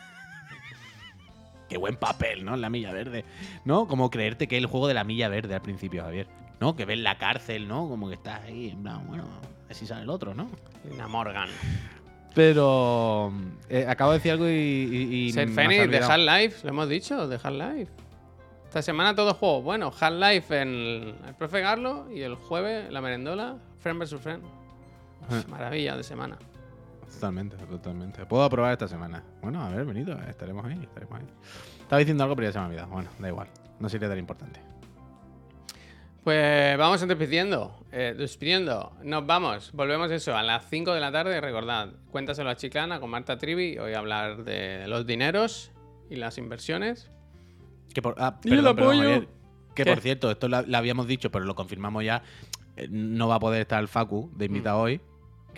Qué 1.69 1.77
buen 1.77 1.95
papel, 1.95 2.43
¿no? 2.43 2.55
En 2.55 2.61
la 2.61 2.69
milla 2.69 2.91
verde. 2.91 3.23
¿No? 3.63 3.87
Como 3.87 4.09
creerte 4.09 4.47
que 4.47 4.57
es 4.57 4.61
el 4.63 4.67
juego 4.67 4.87
de 4.87 4.93
la 4.95 5.03
milla 5.03 5.29
verde 5.29 5.53
al 5.55 5.61
principio, 5.61 6.03
Javier. 6.03 6.27
¿No? 6.59 6.75
Que 6.75 6.85
ves 6.85 6.99
la 6.99 7.17
cárcel, 7.17 7.67
¿no? 7.67 7.87
Como 7.87 8.09
que 8.09 8.15
estás 8.15 8.41
ahí, 8.43 8.69
en 8.69 8.83
plan, 8.83 9.07
bueno, 9.07 9.23
así 9.69 9.85
sale 9.85 10.01
el 10.03 10.09
otro, 10.09 10.33
¿no? 10.33 10.49
Una 10.91 11.07
Morgan. 11.07 11.47
Pero 12.35 13.33
eh, 13.69 13.85
acabo 13.87 14.11
de 14.11 14.19
decir 14.19 14.31
algo 14.31 14.47
y. 14.47 14.51
y, 14.51 15.15
y 15.15 15.31
Ser 15.31 15.49
Fénix 15.49 15.89
de. 15.89 15.97
Half-Life, 15.99 16.59
lo 16.63 16.69
hemos 16.69 16.89
dicho, 16.89 17.27
de 17.27 17.35
Half-Life. 17.35 17.91
Esta 18.65 18.81
semana 18.83 19.15
todos 19.15 19.35
juegos 19.37 19.63
buenos. 19.63 20.01
Half-Life 20.01 20.61
en 20.61 20.67
el, 20.67 21.15
el 21.27 21.35
profe 21.35 21.61
Carlos 21.61 22.05
y 22.13 22.21
el 22.21 22.35
jueves 22.35 22.91
la 22.91 23.01
merendola, 23.01 23.57
Friend 23.79 23.99
vs. 23.99 24.15
Friend. 24.21 24.43
Eh. 25.31 25.43
Maravilla 25.49 25.97
de 25.97 26.03
semana. 26.03 26.37
Totalmente, 27.11 27.57
totalmente. 27.57 28.25
Puedo 28.25 28.43
aprobar 28.43 28.71
esta 28.73 28.87
semana. 28.87 29.23
Bueno, 29.41 29.61
a 29.63 29.69
ver, 29.69 29.85
Benito, 29.85 30.11
estaremos 30.29 30.63
ahí, 30.65 30.79
estaremos 30.81 31.19
ahí. 31.19 31.27
Estaba 31.81 31.97
diciendo 31.99 32.23
algo, 32.23 32.35
pero 32.35 32.47
ya 32.49 32.51
se 32.53 32.59
me 32.59 32.65
ha 32.65 32.67
olvidado. 32.67 32.87
Bueno, 32.89 33.09
da 33.17 33.27
igual. 33.27 33.47
No 33.79 33.89
sería 33.89 34.07
tan 34.07 34.19
importante. 34.19 34.61
Pues 36.23 36.77
vamos 36.77 37.05
despidiendo. 37.07 37.75
Eh, 37.91 38.13
despidiendo. 38.17 38.91
Nos 39.03 39.25
vamos. 39.25 39.71
Volvemos 39.73 40.11
eso 40.11 40.35
a 40.35 40.43
las 40.43 40.69
5 40.69 40.93
de 40.93 40.99
la 40.99 41.11
tarde. 41.11 41.39
Recordad, 41.41 41.89
cuéntaselo 42.11 42.49
a 42.49 42.55
Chiclana 42.55 42.99
con 42.99 43.09
Marta 43.09 43.37
Trivi. 43.37 43.77
Hoy 43.77 43.93
a 43.93 43.99
hablar 43.99 44.43
de 44.43 44.87
los 44.87 45.05
dineros 45.07 45.71
y 46.09 46.17
las 46.17 46.37
inversiones. 46.37 47.09
Que 47.93 48.01
por, 48.01 48.15
ah, 48.17 48.39
Y 48.43 48.49
el 48.49 48.57
perdón, 48.63 48.79
apoyo. 48.79 49.25
Que 49.73 49.83
¿Qué? 49.85 49.91
por 49.91 50.01
cierto, 50.01 50.29
esto 50.29 50.49
lo, 50.49 50.61
lo 50.61 50.77
habíamos 50.77 51.07
dicho, 51.07 51.31
pero 51.31 51.45
lo 51.45 51.55
confirmamos 51.55 52.03
ya. 52.03 52.21
Eh, 52.75 52.87
No 52.89 53.27
va 53.27 53.35
a 53.35 53.39
poder 53.39 53.61
estar 53.61 53.79
el 53.81 53.87
Facu 53.87 54.29
de 54.35 54.45
invitado 54.45 54.79
Mm. 54.79 54.81
hoy. 54.83 55.01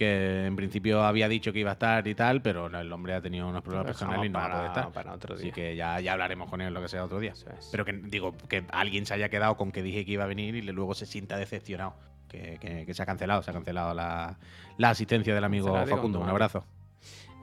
Que 0.02 0.48
en 0.48 0.56
principio 0.56 1.04
había 1.04 1.28
dicho 1.30 1.54
que 1.54 1.60
iba 1.60 1.70
a 1.70 1.74
estar 1.74 2.08
y 2.08 2.16
tal, 2.16 2.42
pero 2.42 2.66
el 2.66 2.92
hombre 2.92 3.14
ha 3.14 3.22
tenido 3.22 3.48
unos 3.48 3.62
problemas 3.62 3.86
personales 3.86 4.26
y 4.26 4.30
no 4.30 4.40
va 4.40 4.46
a 4.46 4.50
poder 4.50 4.68
para, 4.70 4.80
estar. 4.88 4.92
para 4.94 5.14
otro 5.14 5.36
Así 5.36 5.52
que 5.52 5.76
ya, 5.76 6.00
ya 6.00 6.14
hablaremos 6.14 6.50
con 6.50 6.60
él 6.60 6.74
lo 6.74 6.82
que 6.82 6.88
sea 6.88 7.04
otro 7.06 7.20
día. 7.20 7.34
Es. 7.34 7.70
Pero 7.72 7.86
que 7.86 7.94
digo, 7.94 8.36
que 8.50 8.64
alguien 8.72 9.06
se 9.06 9.14
haya 9.14 9.30
quedado 9.30 9.58
con 9.58 9.72
que 9.72 9.84
dije 9.84 10.04
que 10.04 10.14
iba 10.14 10.24
a 10.24 10.28
venir 10.28 10.56
y 10.56 10.64
luego 10.64 10.96
se 10.96 11.06
sienta 11.06 11.38
decepcionado. 11.38 11.94
Que, 12.28 12.58
que- 12.60 12.86
que 12.88 12.94
se 12.96 13.04
ha 13.04 13.06
cancelado, 13.06 13.44
se 13.44 13.52
ha 13.52 13.54
cancelado 13.54 13.94
la, 13.94 14.40
la 14.78 14.90
asistencia 14.90 15.36
del 15.36 15.44
amigo 15.44 15.68
digo, 15.84 15.86
Facundo. 15.96 16.20
Un 16.20 16.30
abrazo. 16.30 16.66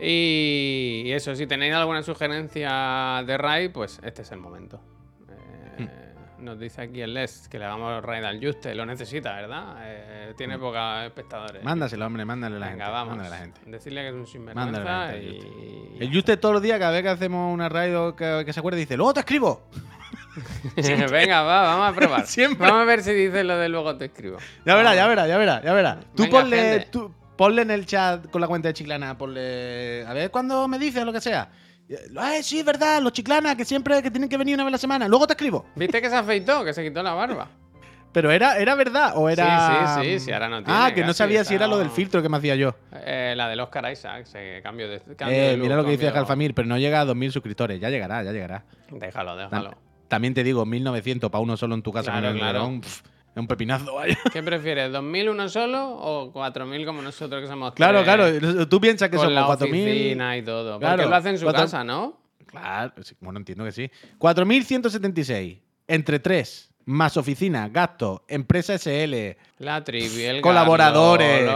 Y 0.01 1.11
eso, 1.13 1.37
si 1.37 1.47
tenéis 1.47 1.75
alguna 1.75 2.03
sugerencia 2.03 3.23
de 3.25 3.39
raid, 3.39 3.71
pues 3.71 4.01
este 4.03 4.23
es 4.23 4.33
el 4.33 4.39
momento. 4.41 4.81
Nos 6.41 6.59
dice 6.59 6.83
aquí 6.83 7.01
el 7.01 7.15
Les 7.15 7.49
que 7.49 7.59
le 7.59 7.65
hagamos 7.65 8.03
raid 8.05 8.25
al 8.25 8.41
Juste. 8.45 8.75
Lo 8.75 8.87
necesita, 8.87 9.35
¿verdad? 9.35 9.77
Eh, 9.83 10.35
tiene 10.37 10.57
Mm. 10.57 10.61
pocos 10.61 11.03
espectadores. 11.05 11.65
Mándaselo, 11.65 12.07
hombre, 12.07 12.25
mándale 12.25 12.57
a 12.57 12.59
la 12.61 12.67
Venga, 12.69 12.85
gente. 12.85 12.93
vamos. 12.97 13.17
Mándale 13.17 13.29
a 13.35 13.39
la 13.39 13.45
gente. 13.45 13.61
Decirle 13.67 14.03
que 14.03 14.09
es 14.09 14.15
un 14.15 14.27
sinvergüenza 14.27 15.09
gente 15.11 15.27
y... 15.27 15.97
El 16.01 16.13
Juste 16.15 16.37
todos 16.37 16.53
los 16.55 16.63
días, 16.63 16.79
cada 16.79 16.93
vez 16.93 17.03
que 17.03 17.09
hacemos 17.09 17.53
una 17.53 17.69
raid 17.69 17.99
o 17.99 18.15
que, 18.15 18.43
que 18.47 18.53
se 18.53 18.61
acuerde, 18.61 18.79
dice, 18.79 18.97
luego 18.97 19.15
te 19.15 19.21
escribo. 19.21 19.63
Venga, 21.11 21.43
va, 21.43 21.63
vamos 21.63 21.89
a 21.91 21.95
probar. 21.95 22.27
Siempre. 22.27 22.67
Vamos 22.67 22.83
a 22.83 22.85
ver 22.85 23.03
si 23.03 23.13
dice 23.13 23.43
lo 23.45 23.57
de 23.57 23.69
luego 23.69 23.97
te 23.97 24.07
escribo. 24.07 24.39
Ya 24.65 24.75
verá, 24.77 24.95
ya 24.95 25.07
verá, 25.07 25.27
ya 25.27 25.39
verá, 25.39 25.63
ya 25.63 25.73
verá. 25.73 26.01
Tú 26.15 26.23
Venga, 26.25 26.41
ponle, 26.41 26.81
tú 26.91 27.13
ponle 27.37 27.63
en 27.63 27.71
el 27.71 27.87
chat 27.87 28.29
con 28.31 28.41
la 28.41 28.47
cuenta 28.47 28.69
de 28.69 28.75
Chiclana, 28.75 29.19
ponle. 29.19 30.05
A 30.07 30.13
ver 30.13 30.31
cuándo 30.31 30.69
me 30.69 30.79
dice 30.79 31.05
lo 31.05 31.13
que 31.13 31.21
sea. 31.21 31.51
Eh, 31.89 32.43
sí, 32.43 32.59
es 32.59 32.65
verdad, 32.65 33.01
los 33.03 33.13
Chiclana, 33.13 33.57
que 33.57 33.65
siempre 33.65 34.03
que 34.03 34.11
tienen 34.11 34.29
que 34.29 34.37
venir 34.37 34.55
una 34.55 34.65
vez 34.65 34.69
a 34.71 34.73
la 34.73 34.79
semana. 34.79 35.09
Luego 35.09 35.27
te 35.27 35.33
escribo. 35.33 35.67
¿Viste 35.75 36.03
que 36.03 36.11
se 36.11 36.17
afeitó? 36.17 36.65
Que 36.65 36.73
se 36.75 36.83
quitó 36.85 37.03
la 37.03 37.15
barba. 37.15 37.49
Pero 38.13 38.31
era, 38.31 38.57
era 38.59 38.75
verdad 38.75 39.13
o 39.17 39.29
era. 39.29 40.01
Sí, 40.01 40.03
sí, 40.03 40.19
sí, 40.19 40.25
sí, 40.27 40.33
ahora 40.33 40.49
no 40.49 40.63
tiene, 40.65 40.79
Ah, 40.83 40.93
que 40.95 41.05
no 41.05 41.13
sabía 41.13 41.45
si 41.45 41.55
era 41.55 41.67
lo 41.67 41.79
del 41.79 41.91
filtro 41.91 42.23
que 42.23 42.29
me 42.29 42.39
hacía 42.39 42.57
yo. 42.57 42.75
Eh, 43.05 43.35
la 43.37 43.49
del 43.49 43.61
Oscar 43.61 43.91
Isaac, 43.93 44.25
se 44.25 44.61
cambio 44.63 44.89
de. 44.89 45.01
cambio 45.15 45.37
Eh, 45.39 45.51
de 45.51 45.57
mira 45.59 45.77
lo 45.77 45.85
que 45.85 45.91
dice 45.93 46.05
cambio- 46.07 46.21
Jalfamir, 46.21 46.55
pero 46.55 46.67
no 46.69 46.79
llega 46.79 47.01
a 47.01 47.05
2.000 47.05 47.31
suscriptores. 47.33 47.79
Ya 47.81 47.91
llegará, 47.91 48.23
ya 48.23 48.33
llegará. 48.33 48.65
Déjalo, 48.91 49.37
déjalo. 49.37 49.75
También 50.09 50.33
te 50.33 50.43
digo, 50.43 50.65
1.900 50.65 51.31
para 51.31 51.43
uno 51.43 51.57
solo 51.59 51.75
en 51.75 51.83
tu 51.83 51.93
casa 51.93 52.11
Claro, 52.11 52.29
con 52.29 52.37
el 52.37 52.41
claro. 52.41 52.73
Es 52.83 53.03
un 53.41 53.47
pepinazo, 53.47 53.95
vaya. 53.95 54.17
¿Qué 54.33 54.43
prefieres? 54.43 54.91
¿2.000 54.93 55.31
uno 55.31 55.49
solo 55.49 55.91
o 55.91 56.33
4.000 56.33 56.85
como 56.87 57.03
nosotros 57.03 57.41
que 57.43 57.47
somos 57.49 57.73
Claro, 57.75 58.03
tres, 58.03 58.39
claro. 58.41 58.69
Tú 58.69 58.81
piensas 58.81 59.09
que 59.11 59.17
con 59.17 59.27
son 59.27 59.35
la 59.35 59.47
4.000. 59.47 59.55
oficina 59.69 60.37
y 60.37 60.43
todo. 60.43 60.79
Claro, 60.79 60.97
Porque 60.97 61.11
lo 61.11 61.17
hace 61.17 61.29
en 61.31 61.39
su 61.39 61.45
cuatro- 61.45 61.63
casa, 61.63 61.85
¿no? 61.85 62.21
Claro, 62.47 62.93
bueno, 63.21 63.39
entiendo 63.39 63.65
que 63.65 63.73
sí. 63.73 63.91
4.176 64.19 65.59
entre 65.87 66.19
3, 66.19 66.71
más 66.87 67.17
oficina, 67.17 67.69
gasto, 67.69 68.25
empresa 68.29 68.75
SL, 68.79 69.37
La 69.59 69.85
trivial. 69.85 70.41
colaboradores, 70.41 71.49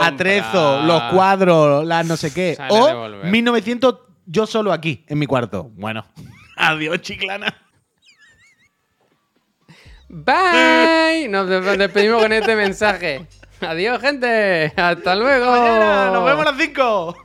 atrezo, 0.00 0.82
los 0.82 1.02
cuadros, 1.12 1.84
las 1.86 2.06
no 2.06 2.16
sé 2.16 2.32
qué. 2.34 2.54
Sale 2.56 2.72
o 2.72 2.86
devolver. 2.86 3.24
1.900 3.26 3.98
yo 4.26 4.46
solo 4.46 4.72
aquí, 4.72 5.04
en 5.08 5.18
mi 5.18 5.26
cuarto. 5.26 5.70
Bueno, 5.74 6.04
adiós, 6.56 7.00
chiclana. 7.00 7.54
Bye. 10.12 11.28
Nos 11.28 11.48
despedimos 11.78 12.20
con 12.20 12.32
este 12.32 12.56
mensaje. 12.56 13.26
Adiós, 13.60 14.00
gente. 14.00 14.72
Hasta 14.76 15.14
luego. 15.14 15.46
Nos 15.46 16.24
vemos 16.24 16.46
a 16.46 16.50
las 16.50 16.56
5. 16.60 17.16